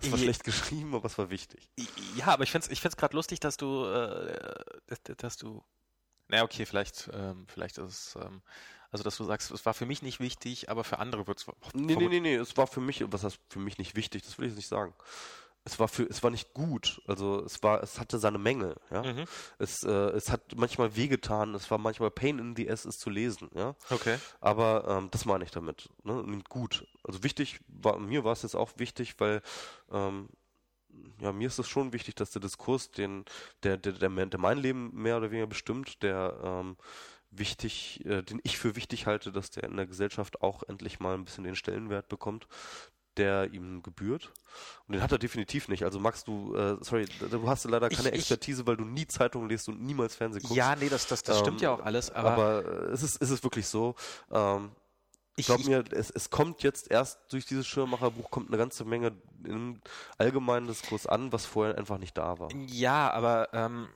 Es 0.00 0.10
war 0.10 0.18
Je- 0.18 0.24
schlecht 0.24 0.44
geschrieben, 0.44 0.94
aber 0.94 1.06
es 1.06 1.16
war 1.18 1.30
wichtig. 1.30 1.68
Ja, 2.16 2.26
aber 2.28 2.42
ich 2.44 2.50
finde 2.50 2.66
es 2.66 2.72
ich 2.72 2.80
find's 2.80 2.96
gerade 2.96 3.14
lustig, 3.16 3.40
dass 3.40 3.56
du, 3.56 3.84
äh, 3.86 4.54
dass, 4.86 4.98
dass 5.16 5.36
du, 5.36 5.62
na 6.28 6.42
okay, 6.42 6.66
vielleicht, 6.66 7.10
ähm, 7.12 7.46
vielleicht 7.48 7.78
ist 7.78 8.16
es, 8.16 8.16
ähm, 8.16 8.42
also 8.90 9.04
dass 9.04 9.16
du 9.16 9.24
sagst, 9.24 9.50
es 9.50 9.64
war 9.66 9.74
für 9.74 9.86
mich 9.86 10.02
nicht 10.02 10.20
wichtig, 10.20 10.68
aber 10.68 10.84
für 10.84 10.98
andere 10.98 11.26
wird 11.26 11.38
es. 11.38 11.46
Nee, 11.74 11.96
nee, 11.96 12.08
nee, 12.08 12.20
nee, 12.20 12.34
es 12.34 12.56
war 12.56 12.66
für 12.66 12.80
mich, 12.80 13.04
was 13.10 13.24
heißt 13.24 13.38
für 13.48 13.60
mich 13.60 13.78
nicht 13.78 13.96
wichtig, 13.96 14.22
das 14.22 14.38
will 14.38 14.46
ich 14.46 14.50
jetzt 14.50 14.58
nicht 14.58 14.68
sagen. 14.68 14.94
Es 15.62 15.78
war 15.78 15.88
für, 15.88 16.04
es 16.04 16.22
war 16.22 16.30
nicht 16.30 16.54
gut. 16.54 17.02
Also 17.06 17.44
es 17.44 17.62
war, 17.62 17.82
es 17.82 18.00
hatte 18.00 18.18
seine 18.18 18.38
Mängel, 18.38 18.76
ja. 18.90 19.02
Mhm. 19.02 19.24
Es, 19.58 19.82
äh, 19.82 19.90
es 19.90 20.30
hat 20.30 20.56
manchmal 20.56 20.96
wehgetan, 20.96 21.54
es 21.54 21.70
war 21.70 21.76
manchmal 21.76 22.10
Pain 22.10 22.38
in 22.38 22.56
the 22.56 22.70
ass, 22.70 22.86
es 22.86 22.98
zu 22.98 23.10
lesen, 23.10 23.50
ja. 23.54 23.76
Okay. 23.90 24.18
Aber 24.40 24.86
ähm, 24.88 25.08
das 25.10 25.26
meine 25.26 25.44
ich 25.44 25.50
damit. 25.50 25.90
Ne? 26.02 26.22
Nicht 26.24 26.48
gut. 26.48 26.86
Also 27.04 27.22
wichtig 27.22 27.60
war 27.68 27.98
mir 27.98 28.24
war 28.24 28.32
es 28.32 28.42
jetzt 28.42 28.56
auch 28.56 28.70
wichtig, 28.76 29.16
weil 29.18 29.42
ähm, 29.92 30.30
ja, 31.20 31.32
mir 31.32 31.46
ist 31.46 31.58
es 31.58 31.68
schon 31.68 31.92
wichtig, 31.92 32.14
dass 32.14 32.30
der 32.30 32.40
Diskurs, 32.40 32.90
den, 32.90 33.24
der, 33.62 33.76
der, 33.76 33.92
der, 33.92 34.26
der 34.26 34.40
mein 34.40 34.58
Leben 34.58 34.90
mehr 34.94 35.18
oder 35.18 35.30
weniger 35.30 35.46
bestimmt, 35.46 36.02
der 36.02 36.40
ähm, 36.42 36.76
wichtig, 37.30 38.04
äh, 38.06 38.22
den 38.22 38.40
ich 38.42 38.58
für 38.58 38.76
wichtig 38.76 39.06
halte, 39.06 39.32
dass 39.32 39.50
der 39.50 39.64
in 39.64 39.76
der 39.76 39.86
Gesellschaft 39.86 40.42
auch 40.42 40.62
endlich 40.64 41.00
mal 41.00 41.14
ein 41.14 41.24
bisschen 41.24 41.44
den 41.44 41.56
Stellenwert 41.56 42.08
bekommt, 42.08 42.46
der 43.16 43.52
ihm 43.52 43.82
gebührt. 43.82 44.32
Und 44.86 44.94
den 44.94 45.02
hat 45.02 45.12
er 45.12 45.18
definitiv 45.18 45.68
nicht. 45.68 45.84
Also 45.84 45.98
Max, 46.00 46.24
du, 46.24 46.54
äh, 46.54 46.76
sorry, 46.80 47.06
du 47.30 47.48
hast 47.48 47.64
leider 47.64 47.88
keine 47.88 48.08
Ich- 48.08 48.14
ich- 48.14 48.20
Expertise, 48.20 48.66
weil 48.66 48.76
du 48.76 48.84
nie 48.84 49.06
Zeitungen 49.06 49.48
liest 49.48 49.68
und 49.68 49.80
niemals 49.82 50.14
Fernsehen 50.14 50.42
guckst. 50.42 50.56
Ja, 50.56 50.74
nee, 50.76 50.88
das, 50.88 51.06
das, 51.06 51.22
das 51.22 51.38
stimmt 51.40 51.60
Ähm, 51.60 51.64
ja 51.64 51.74
auch 51.74 51.80
alles, 51.84 52.10
aber, 52.10 52.32
aber 52.32 52.64
äh, 52.64 52.92
es 52.92 53.02
ist, 53.02 53.20
es 53.20 53.30
ist 53.30 53.42
wirklich 53.42 53.66
so. 53.66 53.94
Ähm, 54.30 54.70
ich, 55.36 55.46
Glaub 55.46 55.60
ich, 55.60 55.66
mir, 55.68 55.84
es, 55.92 56.10
es 56.10 56.30
kommt 56.30 56.62
jetzt 56.62 56.90
erst 56.90 57.18
durch 57.32 57.46
dieses 57.46 57.66
Schirmmacherbuch 57.66 58.30
kommt 58.30 58.48
eine 58.48 58.58
ganze 58.58 58.84
Menge 58.84 59.12
im 59.44 59.80
allgemeinen 60.18 60.66
Diskurs 60.66 61.06
an, 61.06 61.32
was 61.32 61.46
vorher 61.46 61.78
einfach 61.78 61.98
nicht 61.98 62.16
da 62.18 62.38
war. 62.38 62.48
Ja, 62.68 63.10
aber 63.10 63.48
ähm, 63.52 63.88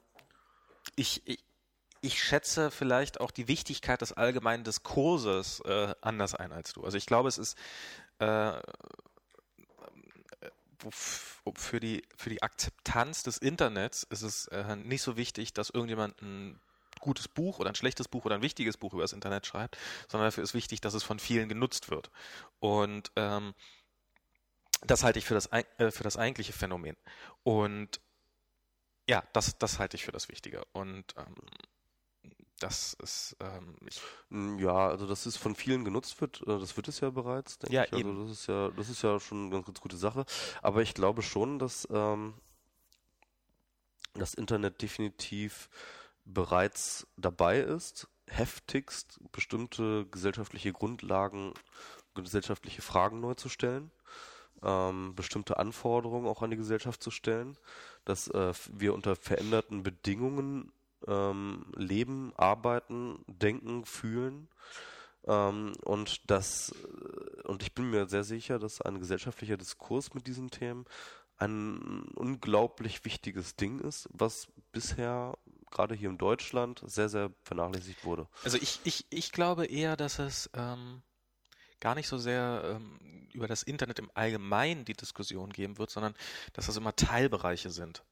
ich, 0.97 1.23
ich, 1.27 1.44
ich 2.05 2.23
schätze 2.23 2.71
vielleicht 2.71 3.21
auch 3.21 3.31
die 3.31 3.49
Wichtigkeit 3.49 4.03
des 4.03 4.13
allgemeinen 4.13 4.63
Diskurses 4.63 5.61
äh, 5.61 5.95
anders 6.03 6.35
ein 6.35 6.53
als 6.53 6.75
du. 6.75 6.85
Also 6.85 6.99
ich 6.99 7.07
glaube, 7.07 7.31
es 7.31 7.39
ist 7.39 7.57
äh, 8.19 8.53
für 11.55 11.81
die, 11.81 12.03
für 12.15 12.29
die 12.29 12.43
Akzeptanz 12.43 13.23
des 13.23 13.39
Internets 13.39 14.03
ist 14.03 14.21
es 14.21 14.49
äh, 14.49 14.77
nicht 14.77 15.01
so 15.01 15.17
wichtig, 15.17 15.55
dass 15.55 15.71
irgendjemand 15.71 16.21
ein 16.21 16.61
gutes 17.01 17.27
Buch 17.27 17.59
oder 17.59 17.71
ein 17.71 17.75
schlechtes 17.75 18.07
Buch 18.07 18.27
oder 18.27 18.35
ein 18.35 18.43
wichtiges 18.43 18.77
Buch 18.77 18.93
über 18.93 19.03
das 19.03 19.15
Internet 19.15 19.47
schreibt, 19.47 19.79
sondern 20.09 20.27
dafür 20.27 20.45
ist 20.45 20.53
wichtig, 20.53 20.83
dass 20.83 20.93
es 20.93 21.03
von 21.03 21.19
vielen 21.19 21.49
genutzt 21.49 21.91
wird. 21.91 22.11
Und 22.61 23.13
ähm, 23.17 23.55
das 24.83 25.05
halte 25.05 25.19
ich 25.19 25.25
für 25.25 25.35
das, 25.35 25.47
äh, 25.53 25.91
für 25.91 26.05
das 26.05 26.19
eigentliche 26.19 26.53
Phänomen. 26.53 26.97
Und 27.45 27.99
ja, 29.09 29.23
das, 29.33 29.59
das 29.59 29.79
halte 29.79 29.97
ich 29.97 30.05
für 30.05 30.13
das 30.13 30.29
Wichtige. 30.29 30.65
Und 30.73 31.15
ähm, 31.17 31.35
das 32.65 32.95
ist, 33.03 33.37
ähm, 33.41 33.77
Mm, 34.31 34.59
Ja, 34.59 34.89
also 34.89 35.07
dass 35.07 35.27
es 35.27 35.37
von 35.37 35.55
vielen 35.55 35.85
genutzt 35.85 36.21
wird, 36.21 36.43
äh, 36.43 36.59
das 36.59 36.77
wird 36.77 36.89
es 36.89 37.01
ja 37.01 37.11
bereits, 37.11 37.59
denke 37.59 37.75
Ja, 37.75 37.85
ich. 37.85 37.93
Also 37.93 38.11
eben. 38.11 38.23
das 38.23 38.31
ist 38.31 38.47
ja, 38.47 38.71
das 38.71 38.89
ist 38.89 39.03
ja 39.03 39.19
schon 39.21 39.43
eine 39.43 39.51
ganz, 39.51 39.67
ganz 39.67 39.81
gute 39.81 39.97
Sache. 39.97 40.25
Aber 40.63 40.83
ich 40.83 40.95
glaube 40.95 41.23
schon, 41.23 41.59
dass 41.59 41.89
ähm, 41.91 42.35
das 44.15 44.35
Internet 44.35 44.81
definitiv 44.83 45.69
bereits 46.25 47.07
dabei 47.17 47.61
ist, 47.61 48.09
heftigst 48.29 49.21
bestimmte 49.33 50.07
gesellschaftliche 50.11 50.73
Grundlagen, 50.73 51.53
gesellschaftliche 52.15 52.83
Fragen 52.83 53.21
neu 53.21 53.35
zu 53.35 53.49
stellen, 53.49 53.91
ähm, 54.63 55.15
bestimmte 55.15 55.59
Anforderungen 55.59 56.27
auch 56.29 56.43
an 56.43 56.51
die 56.51 56.57
Gesellschaft 56.57 57.03
zu 57.03 57.11
stellen, 57.11 57.59
dass 58.05 58.29
äh, 58.29 58.53
wir 58.73 58.95
unter 58.95 59.17
veränderten 59.17 59.83
Bedingungen 59.83 60.73
ähm, 61.07 61.67
leben, 61.77 62.33
arbeiten, 62.37 63.25
denken, 63.27 63.85
fühlen. 63.85 64.49
Ähm, 65.27 65.73
und 65.83 66.31
das, 66.31 66.73
äh, 66.73 67.43
und 67.49 67.63
ich 67.63 67.75
bin 67.75 67.91
mir 67.91 68.07
sehr 68.07 68.25
sicher, 68.25 68.59
dass 68.59 68.81
ein 68.81 68.99
gesellschaftlicher 68.99 69.57
Diskurs 69.57 70.15
mit 70.15 70.27
diesen 70.27 70.51
Themen 70.51 70.85
ein 71.37 72.05
unglaublich 72.15 73.05
wichtiges 73.05 73.57
Ding 73.57 73.81
ist, 73.81 74.09
was 74.13 74.47
bisher 74.73 75.37
gerade 75.71 75.95
hier 75.95 76.09
in 76.09 76.19
Deutschland 76.19 76.83
sehr, 76.87 77.09
sehr 77.09 77.33
vernachlässigt 77.43 78.05
wurde. 78.05 78.29
also 78.45 78.57
ich, 78.59 78.81
ich, 78.85 79.07
ich 79.11 79.33
glaube 79.33 79.67
eher, 79.67 79.97
dass 79.97 80.21
es 80.21 80.49
ähm, 80.55 81.03
gar 81.81 81.97
nicht 81.97 82.07
so 82.07 82.19
sehr 82.19 82.63
ähm, 82.77 83.29
über 83.33 83.49
das 83.49 83.65
Internet 83.65 83.99
im 83.99 84.11
Allgemeinen 84.15 84.85
die 84.85 84.95
Diskussion 84.95 85.51
geben 85.51 85.79
wird, 85.79 85.91
sondern 85.91 86.15
dass 86.53 86.67
das 86.67 86.77
immer 86.77 86.95
Teilbereiche 86.95 87.71
sind. 87.71 88.05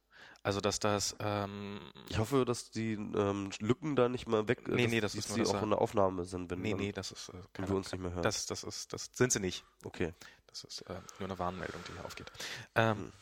Also 0.45 0.61
dass 0.61 0.81
das 0.81 1.15
ähm, 1.21 1.81
Ich 2.09 2.19
hoffe, 2.19 2.45
dass 2.45 2.71
die 2.71 2.95
ähm, 2.95 3.51
Lücken 3.61 3.95
da 3.95 4.09
nicht 4.09 4.27
mal 4.27 4.49
weg, 4.49 4.67
äh, 4.69 4.73
Nee, 4.73 4.83
dass, 4.85 4.91
nee, 4.91 5.01
das 5.01 5.13
dass 5.13 5.19
ist 5.25 5.29
nur 5.29 5.39
die 5.39 5.45
das, 5.45 5.55
auch 5.55 5.63
in 5.63 5.71
der 5.71 5.81
Aufnahme 5.81 6.25
sind, 6.25 6.51
wenn, 6.51 6.61
nee, 6.61 6.75
nee, 6.75 6.91
das 6.93 7.13
ist 7.13 7.29
äh, 7.29 7.33
keine- 7.53 7.69
wir 7.69 7.77
uns 7.77 7.93
nicht 7.93 8.01
mehr 8.01 8.13
hören. 8.13 8.23
Das, 8.23 8.47
das 8.47 8.65
ist, 8.65 8.93
das 8.93 9.11
sind 9.13 9.33
sie 9.33 9.41
nicht. 9.41 9.65
okay. 9.85 10.13
Das 10.49 10.65
ist 10.65 10.83
äh, 10.83 10.95
nur 11.19 11.29
eine 11.31 11.39
Warnmeldung, 11.39 11.81
die 11.89 11.93
hier 11.93 12.05
aufgeht. 12.05 12.31
Ähm, 12.75 12.97
Hm. 12.99 13.13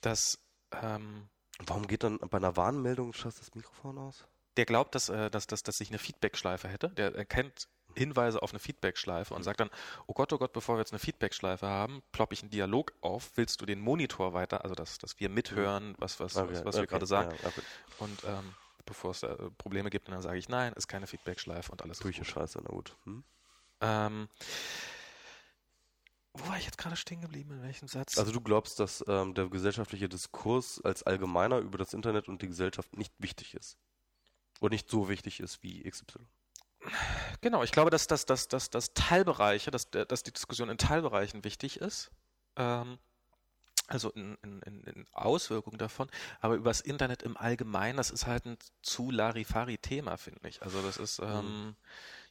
das, 0.00 0.38
ähm, 0.82 1.28
Warum 1.64 1.86
geht 1.86 2.02
dann 2.02 2.18
bei 2.18 2.36
einer 2.38 2.56
Warnmeldung 2.56 3.12
das 3.12 3.54
Mikrofon 3.54 3.98
aus? 3.98 4.24
der 4.56 4.64
glaubt, 4.66 4.94
dass, 4.94 5.08
äh, 5.10 5.30
dass, 5.30 5.46
dass, 5.46 5.62
dass 5.62 5.80
ich 5.80 5.90
eine 5.90 5.98
Feedbackschleife 5.98 6.68
hätte. 6.68 6.88
Der 6.90 7.14
erkennt 7.14 7.68
Hinweise 7.96 8.42
auf 8.42 8.50
eine 8.50 8.58
Feedbackschleife 8.58 9.34
und 9.34 9.42
sagt 9.42 9.60
dann, 9.60 9.70
oh 10.06 10.12
Gott, 10.12 10.32
oh 10.32 10.38
Gott, 10.38 10.52
bevor 10.52 10.76
wir 10.76 10.80
jetzt 10.80 10.92
eine 10.92 10.98
Feedbackschleife 10.98 11.66
haben, 11.66 12.02
ploppe 12.12 12.34
ich 12.34 12.42
einen 12.42 12.50
Dialog 12.50 12.92
auf, 13.00 13.32
willst 13.36 13.60
du 13.60 13.66
den 13.66 13.80
Monitor 13.80 14.32
weiter, 14.34 14.62
also 14.62 14.74
dass, 14.74 14.98
dass 14.98 15.18
wir 15.20 15.28
mithören, 15.28 15.94
was, 15.98 16.20
was, 16.20 16.34
was, 16.34 16.64
was 16.64 16.76
wir 16.76 16.82
okay, 16.82 16.86
gerade 16.86 17.06
sagen. 17.06 17.36
Ja, 17.42 17.48
okay. 17.48 17.62
Und 17.98 18.24
ähm, 18.24 18.54
bevor 18.84 19.10
es 19.10 19.20
da 19.20 19.32
äh, 19.32 19.50
Probleme 19.58 19.90
gibt, 19.90 20.08
dann 20.08 20.22
sage 20.22 20.38
ich, 20.38 20.48
nein, 20.48 20.72
ist 20.74 20.88
keine 20.88 21.06
Feedbackschleife 21.06 21.72
und 21.72 21.82
alles 21.82 21.98
ist 21.98 22.02
Brüche 22.02 22.20
gut. 22.20 22.28
scheiße, 22.28 22.60
na 22.62 22.70
gut. 22.70 22.96
Hm? 23.04 23.24
Ähm, 23.80 24.28
wo 26.32 26.48
war 26.48 26.58
ich 26.58 26.64
jetzt 26.64 26.78
gerade 26.78 26.96
stehen 26.96 27.20
geblieben? 27.20 27.52
In 27.52 27.62
welchem 27.62 27.88
Satz? 27.88 28.18
Also 28.18 28.32
du 28.32 28.40
glaubst, 28.40 28.78
dass 28.78 29.04
ähm, 29.08 29.34
der 29.34 29.48
gesellschaftliche 29.48 30.08
Diskurs 30.08 30.80
als 30.82 31.02
allgemeiner 31.02 31.58
über 31.58 31.78
das 31.78 31.94
Internet 31.94 32.28
und 32.28 32.42
die 32.42 32.48
Gesellschaft 32.48 32.96
nicht 32.96 33.12
wichtig 33.18 33.54
ist? 33.54 33.78
Oder 34.60 34.72
nicht 34.72 34.88
so 34.88 35.08
wichtig 35.08 35.40
ist 35.40 35.62
wie 35.62 35.82
XY? 35.88 36.20
Genau, 37.40 37.62
ich 37.62 37.72
glaube, 37.72 37.90
dass, 37.90 38.06
dass, 38.06 38.26
dass, 38.26 38.48
dass, 38.48 38.70
dass 38.70 38.94
Teilbereiche, 38.94 39.70
dass, 39.70 39.90
dass 39.90 40.22
die 40.22 40.32
Diskussion 40.32 40.68
in 40.68 40.78
Teilbereichen 40.78 41.44
wichtig 41.44 41.80
ist. 41.80 42.10
Ähm, 42.56 42.98
also 43.88 44.10
in, 44.10 44.36
in, 44.42 44.60
in 44.62 45.06
Auswirkungen 45.12 45.78
davon. 45.78 46.08
Aber 46.40 46.56
über 46.56 46.70
das 46.70 46.80
Internet 46.80 47.22
im 47.22 47.36
Allgemeinen, 47.36 47.96
das 47.96 48.10
ist 48.10 48.26
halt 48.26 48.44
ein 48.44 48.58
zu 48.82 49.10
Larifari-Thema, 49.12 50.16
finde 50.16 50.48
ich. 50.48 50.62
Also 50.62 50.82
das 50.82 50.96
ist 50.96 51.20
ähm, 51.20 51.76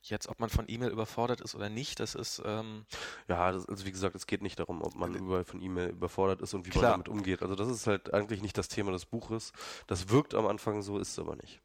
jetzt, 0.02 0.28
ob 0.28 0.40
man 0.42 0.50
von 0.50 0.66
E-Mail 0.68 0.90
überfordert 0.90 1.40
ist 1.40 1.56
oder 1.56 1.70
nicht, 1.70 2.02
das 2.02 2.14
ist 2.14 2.42
ähm, 2.46 2.86
Ja, 3.30 3.54
das, 3.54 3.70
also 3.70 3.86
wie 3.86 3.92
gesagt, 3.92 4.16
es 4.16 4.28
geht 4.28 4.42
nicht 4.42 4.60
darum, 4.60 4.82
ob 4.82 4.96
man 4.96 5.16
Äh, 5.16 5.18
über, 5.18 5.46
von 5.46 5.62
E-Mail 5.62 5.90
überfordert 5.92 6.42
ist 6.42 6.54
und 6.54 6.66
wie 6.66 6.72
Klar. 6.72 6.84
man 6.84 6.92
damit 6.92 7.10
umgeht. 7.10 7.42
Also 7.42 7.56
das 7.56 7.70
ist 7.70 7.88
halt 7.88 8.14
eigentlich 8.14 8.42
nicht 8.42 8.58
das 8.58 8.68
Thema 8.68 8.92
des 8.92 9.06
Buches. 9.06 9.54
Das 9.88 10.10
wirkt 10.10 10.34
am 10.34 10.48
Anfang 10.48 10.82
so, 10.82 11.00
ist 11.00 11.12
es 11.12 11.20
aber 11.20 11.38
nicht. 11.38 11.62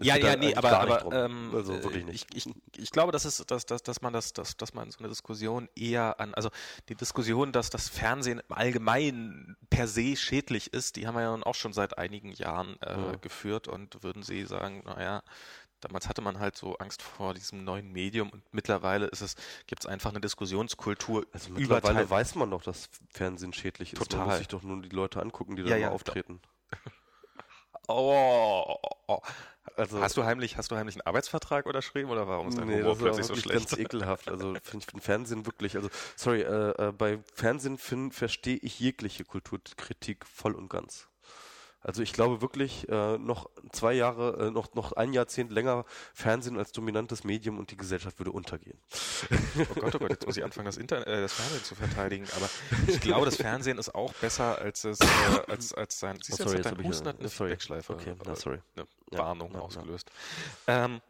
Ja, 0.00 0.16
ja, 0.16 0.32
da 0.32 0.36
nee, 0.36 0.54
aber, 0.54 0.78
aber 0.80 1.12
ähm, 1.24 1.50
also 1.54 1.72
äh, 1.74 1.82
wirklich 1.84 2.04
nicht. 2.04 2.34
Ich, 2.34 2.46
ich, 2.46 2.54
ich 2.76 2.90
glaube, 2.90 3.12
dass 3.12 3.24
es, 3.24 3.38
dass, 3.46 3.66
dass, 3.66 3.82
dass 3.82 4.02
man 4.02 4.12
das, 4.12 4.32
dass, 4.32 4.56
dass 4.56 4.74
man 4.74 4.90
so 4.90 4.98
eine 4.98 5.08
Diskussion 5.08 5.68
eher 5.74 6.18
an, 6.20 6.34
also 6.34 6.50
die 6.88 6.94
Diskussion, 6.94 7.52
dass 7.52 7.70
das 7.70 7.88
Fernsehen 7.88 8.40
im 8.40 8.54
Allgemeinen 8.56 9.56
per 9.70 9.88
se 9.88 10.16
schädlich 10.16 10.72
ist, 10.72 10.96
die 10.96 11.06
haben 11.06 11.14
wir 11.14 11.22
ja 11.22 11.30
nun 11.30 11.42
auch 11.42 11.54
schon 11.54 11.72
seit 11.72 11.98
einigen 11.98 12.32
Jahren 12.32 12.80
äh, 12.82 12.90
Ja. 12.92 13.12
geführt 13.16 13.68
und 13.68 14.02
würden 14.02 14.22
Sie 14.22 14.44
sagen, 14.44 14.82
naja, 14.84 15.22
damals 15.80 16.08
hatte 16.08 16.22
man 16.22 16.38
halt 16.38 16.56
so 16.56 16.76
Angst 16.76 17.02
vor 17.02 17.34
diesem 17.34 17.64
neuen 17.64 17.90
Medium 17.90 18.30
und 18.30 18.42
mittlerweile 18.52 19.06
ist 19.06 19.20
es, 19.20 19.34
gibt 19.66 19.82
es 19.82 19.86
einfach 19.86 20.10
eine 20.10 20.20
Diskussionskultur 20.20 21.26
Also 21.32 21.50
mittlerweile 21.50 21.94
Teil- 21.96 22.10
weiß 22.10 22.34
man 22.36 22.50
doch, 22.50 22.62
dass 22.62 22.88
Fernsehen 23.10 23.52
schädlich 23.52 23.92
ist. 23.92 23.98
Man 23.98 24.08
Total. 24.08 24.26
muss 24.26 24.38
sich 24.38 24.48
doch 24.48 24.62
nur 24.62 24.80
die 24.80 24.90
Leute 24.90 25.20
angucken, 25.20 25.56
die 25.56 25.62
da 25.64 25.70
Ja, 25.70 25.76
ja, 25.76 25.90
auftreten. 25.90 26.40
Oh, 27.88 28.76
oh, 28.82 28.90
oh. 29.08 29.18
Also 29.76 30.00
Hast 30.00 30.16
du 30.16 30.24
heimlich, 30.24 30.56
hast 30.56 30.70
du 30.70 30.76
heimlich 30.76 30.96
einen 30.96 31.06
Arbeitsvertrag 31.06 31.66
unterschrieben 31.66 32.10
oder 32.10 32.26
warum 32.28 32.48
ist 32.48 32.58
dein 32.58 32.66
Nee, 32.66 32.82
Humor 32.82 32.96
das 32.96 32.98
ist 32.98 33.02
auch 33.02 33.04
plötzlich 33.04 33.26
so 33.26 33.36
schlecht? 33.36 33.68
ganz 33.70 33.78
ekelhaft. 33.78 34.28
Also 34.30 34.54
finde 34.62 34.86
ich 34.94 35.02
Fernsehen 35.02 35.46
wirklich, 35.46 35.76
also 35.76 35.88
sorry, 36.16 36.42
äh, 36.42 36.88
äh, 36.88 36.92
bei 36.92 37.20
Fernsehen 37.34 37.78
verstehe 38.10 38.56
ich 38.56 38.80
jegliche 38.80 39.24
Kulturkritik 39.24 40.26
voll 40.26 40.54
und 40.54 40.68
ganz. 40.68 41.08
Also 41.82 42.02
ich 42.02 42.12
glaube 42.12 42.40
wirklich, 42.40 42.88
äh, 42.88 43.18
noch 43.18 43.50
zwei 43.72 43.92
Jahre, 43.92 44.46
äh, 44.46 44.50
noch, 44.50 44.74
noch 44.74 44.92
ein 44.92 45.12
Jahrzehnt 45.12 45.50
länger 45.50 45.84
Fernsehen 46.14 46.56
als 46.56 46.72
dominantes 46.72 47.24
Medium 47.24 47.58
und 47.58 47.70
die 47.70 47.76
Gesellschaft 47.76 48.18
würde 48.18 48.30
untergehen. 48.30 48.78
Oh 49.58 49.80
Gott, 49.80 49.94
oh 49.96 49.98
Gott, 49.98 50.10
jetzt 50.10 50.26
muss 50.26 50.36
ich 50.36 50.44
anfangen, 50.44 50.66
das, 50.66 50.76
Internet, 50.76 51.06
äh, 51.06 51.20
das 51.20 51.32
Fernsehen 51.32 51.64
zu 51.64 51.74
verteidigen. 51.74 52.26
Aber 52.36 52.48
ich 52.86 53.00
glaube, 53.00 53.24
das 53.26 53.36
Fernsehen 53.36 53.78
ist 53.78 53.94
auch 53.94 54.12
besser 54.14 54.58
als 54.58 54.84
es, 54.84 55.00
äh, 55.00 55.04
als, 55.48 55.72
als 55.74 55.98
sein. 55.98 56.18
Siehst 56.22 56.38
du, 56.38 56.44
Oh, 56.44 56.46
sorry, 56.46 56.56
jetzt 56.58 56.66
hat 56.66 56.74
dein 56.74 56.80
ich, 56.80 56.88
Husten 56.88 57.06
äh, 57.06 57.10
eine 57.10 57.28
sorry. 57.28 57.50
Feedbackschleife, 57.50 57.92
Okay, 57.94 58.14
na 58.24 58.36
sorry. 58.36 58.60
eine 58.76 58.86
Warnung 59.10 59.50
ja, 59.52 59.58
ja. 59.58 59.64
ausgelöst. 59.64 60.10
Ähm, 60.66 61.00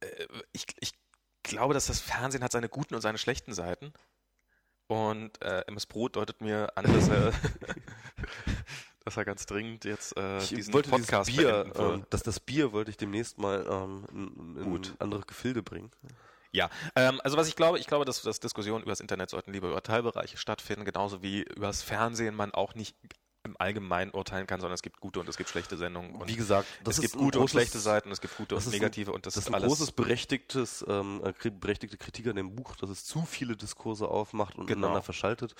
äh, 0.00 0.26
ich, 0.52 0.66
ich 0.80 0.92
glaube, 1.42 1.74
dass 1.74 1.86
das 1.86 2.00
Fernsehen 2.00 2.44
hat 2.44 2.52
seine 2.52 2.68
guten 2.68 2.94
und 2.94 3.00
seine 3.00 3.18
schlechten 3.18 3.54
Seiten. 3.54 3.92
Und 4.88 5.40
äh, 5.42 5.64
MS 5.66 5.86
Brot 5.86 6.16
deutet 6.16 6.40
mir 6.40 6.72
an, 6.74 6.84
dass 6.92 7.08
er, 7.08 7.32
dass 9.04 9.16
er 9.16 9.24
ganz 9.26 9.44
dringend 9.44 9.84
jetzt 9.84 10.16
äh, 10.16 10.38
Ich 10.38 10.48
diesen 10.48 10.72
wollte 10.72 10.90
Podcast 10.90 11.30
Bier, 11.30 11.70
ähm, 11.76 12.06
dass 12.10 12.22
das 12.22 12.40
Bier 12.40 12.72
wollte 12.72 12.90
ich 12.90 12.96
demnächst 12.96 13.38
mal 13.38 13.66
ähm, 13.68 14.06
in, 14.10 14.56
in 14.56 14.64
Gut. 14.64 14.94
andere 14.98 15.20
Gefilde 15.22 15.62
bringen. 15.62 15.90
Ja, 16.52 16.70
ähm, 16.96 17.20
also 17.22 17.36
was 17.36 17.48
ich 17.48 17.56
glaube, 17.56 17.78
ich 17.78 17.86
glaube, 17.86 18.06
dass, 18.06 18.22
dass 18.22 18.40
Diskussionen 18.40 18.82
über 18.82 18.92
das 18.92 19.00
Internet 19.00 19.28
sollten 19.28 19.52
lieber 19.52 19.68
über 19.68 19.82
Teilbereiche 19.82 20.38
stattfinden, 20.38 20.86
genauso 20.86 21.22
wie 21.22 21.42
über 21.42 21.66
das 21.66 21.82
Fernsehen 21.82 22.34
man 22.34 22.52
auch 22.52 22.74
nicht 22.74 22.96
im 23.48 23.56
Allgemeinen 23.58 24.10
urteilen 24.12 24.46
kann, 24.46 24.60
sondern 24.60 24.74
es 24.74 24.82
gibt 24.82 25.00
gute 25.00 25.20
und 25.20 25.28
es 25.28 25.36
gibt 25.36 25.50
schlechte 25.50 25.76
Sendungen. 25.76 26.14
Und 26.14 26.28
Wie 26.28 26.36
gesagt, 26.36 26.68
es 26.80 26.84
das 26.84 27.00
gibt 27.00 27.14
gute 27.14 27.38
und 27.38 27.46
großes- 27.46 27.50
schlechte 27.50 27.78
Seiten, 27.78 28.10
es 28.10 28.20
gibt 28.20 28.36
gute 28.36 28.54
das 28.54 28.64
und 28.66 28.70
ist 28.72 28.74
ein- 28.76 28.80
negative 28.82 29.12
und 29.12 29.26
das, 29.26 29.34
Das 29.34 29.44
ist 29.44 29.48
ist 29.48 29.54
ein 29.54 29.54
alles. 29.56 29.68
großes 29.68 29.92
berechtigtes, 29.92 30.84
ähm, 30.88 31.22
äh, 31.24 31.50
berechtigte 31.50 31.96
Kritik 31.96 32.26
an 32.28 32.36
dem 32.36 32.54
Buch, 32.54 32.76
dass 32.76 32.90
es 32.90 33.04
zu 33.04 33.24
viele 33.24 33.56
Diskurse 33.56 34.08
aufmacht 34.08 34.56
und 34.56 34.66
Genau. 34.66 34.78
ineinander 34.78 35.02
verschaltet, 35.02 35.54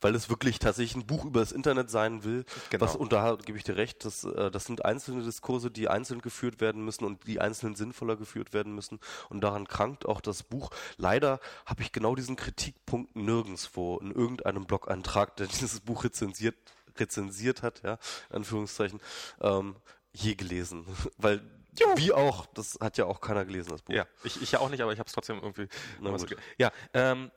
weil 0.00 0.14
es 0.14 0.28
wirklich 0.28 0.58
tatsächlich 0.58 0.96
ein 0.96 1.06
Buch 1.06 1.24
über 1.24 1.40
das 1.40 1.52
Internet 1.52 1.90
sein 1.90 2.24
will. 2.24 2.44
Genau. 2.70 2.84
Was, 2.84 2.96
und 2.96 3.12
da 3.12 3.36
gebe 3.36 3.58
ich 3.58 3.64
dir 3.64 3.76
recht, 3.76 4.04
das, 4.04 4.24
äh, 4.24 4.50
das 4.50 4.64
sind 4.64 4.84
einzelne 4.84 5.22
Diskurse, 5.22 5.70
die 5.70 5.88
einzeln 5.88 6.20
geführt 6.20 6.60
werden 6.60 6.84
müssen 6.84 7.04
und 7.04 7.26
die 7.26 7.40
einzeln 7.40 7.74
sinnvoller 7.76 8.16
geführt 8.16 8.52
werden 8.52 8.74
müssen. 8.74 9.00
Und 9.28 9.40
daran 9.42 9.66
krankt 9.68 10.06
auch 10.06 10.20
das 10.20 10.42
Buch. 10.42 10.70
Leider 10.96 11.40
habe 11.66 11.82
ich 11.82 11.92
genau 11.92 12.14
diesen 12.14 12.36
Kritikpunkt 12.36 13.16
nirgendswo 13.16 13.98
in 13.98 14.10
irgendeinem 14.10 14.64
Blog-Eintrag, 14.66 15.36
der 15.36 15.46
dieses 15.70 15.80
Buch 15.80 16.04
rezensiert, 16.04 16.54
rezensiert 16.98 17.62
hat, 17.62 17.82
ja, 17.82 17.98
in 18.30 18.36
Anführungszeichen, 18.36 19.00
ähm, 19.40 19.76
je 20.12 20.34
gelesen. 20.34 20.86
Weil 21.16 21.42
wie 21.96 22.12
auch, 22.12 22.46
das 22.46 22.78
hat 22.80 22.98
ja 22.98 23.06
auch 23.06 23.20
keiner 23.20 23.44
gelesen, 23.44 23.70
das 23.70 23.82
Buch. 23.82 23.94
Ja, 23.94 24.06
ich, 24.22 24.40
ich 24.40 24.52
ja 24.52 24.60
auch 24.60 24.70
nicht, 24.70 24.80
aber 24.80 24.92
ich 24.92 24.98
habe 24.98 25.08
es 25.08 25.12
trotzdem 25.12 25.40
irgendwie. 25.42 25.68
Ja, 26.56 26.70
ähm, 26.92 27.32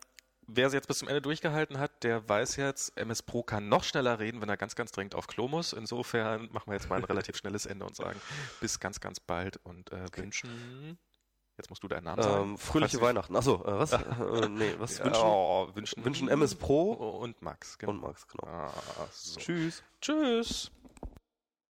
wer 0.48 0.68
es 0.68 0.74
jetzt 0.74 0.88
bis 0.88 1.00
zum 1.00 1.08
Ende 1.08 1.22
durchgehalten 1.22 1.78
hat, 1.78 2.04
der 2.04 2.28
weiß 2.28 2.56
jetzt, 2.56 2.98
MS 2.98 3.24
Pro 3.24 3.44
kann 3.44 3.70
noch 3.70 3.84
schneller 3.84 4.20
reden, 4.20 4.42
wenn 4.42 4.50
er 4.50 4.58
ganz, 4.58 4.76
ganz 4.76 4.92
dringend 4.92 5.16
auf 5.16 5.28
Klo 5.28 5.48
muss. 5.48 5.74
Insofern 5.74 6.50
machen 6.52 6.68
wir 6.68 6.74
jetzt 6.74 6.90
mal 6.90 6.98
ein 6.98 7.04
relativ 7.04 7.36
schnelles 7.38 7.66
Ende 7.66 7.86
und 7.86 7.96
sagen 7.96 8.20
bis 8.62 8.80
ganz, 8.80 9.00
ganz 9.00 9.20
bald 9.20 9.58
und 9.64 9.92
äh, 9.92 10.06
wünschen. 10.16 10.98
Jetzt 11.58 11.70
musst 11.70 11.82
du 11.82 11.88
deinen 11.88 12.04
Namen 12.04 12.22
sagen. 12.22 12.50
Ähm, 12.52 12.58
fröhliche 12.58 13.02
Weihnachten. 13.02 13.36
Achso, 13.36 13.56
äh, 13.66 13.80
was? 13.80 13.92
äh, 13.94 14.00
nee, 14.50 14.76
was 14.78 15.00
Ja, 15.00 15.06
wünschen? 15.06 15.24
oh, 15.24 15.68
wünschen? 15.74 16.06
Wünschen 16.06 16.28
MS 16.30 16.54
Pro 16.56 16.92
und 16.94 17.42
Max. 17.42 17.78
Genau. 17.80 17.94
und 17.94 18.02
Max, 18.02 18.28
genau. 18.28 18.48
Ah, 18.48 18.72
so. 19.12 19.40
Tschüss. 19.40 19.84
Tschüss. 20.00 20.72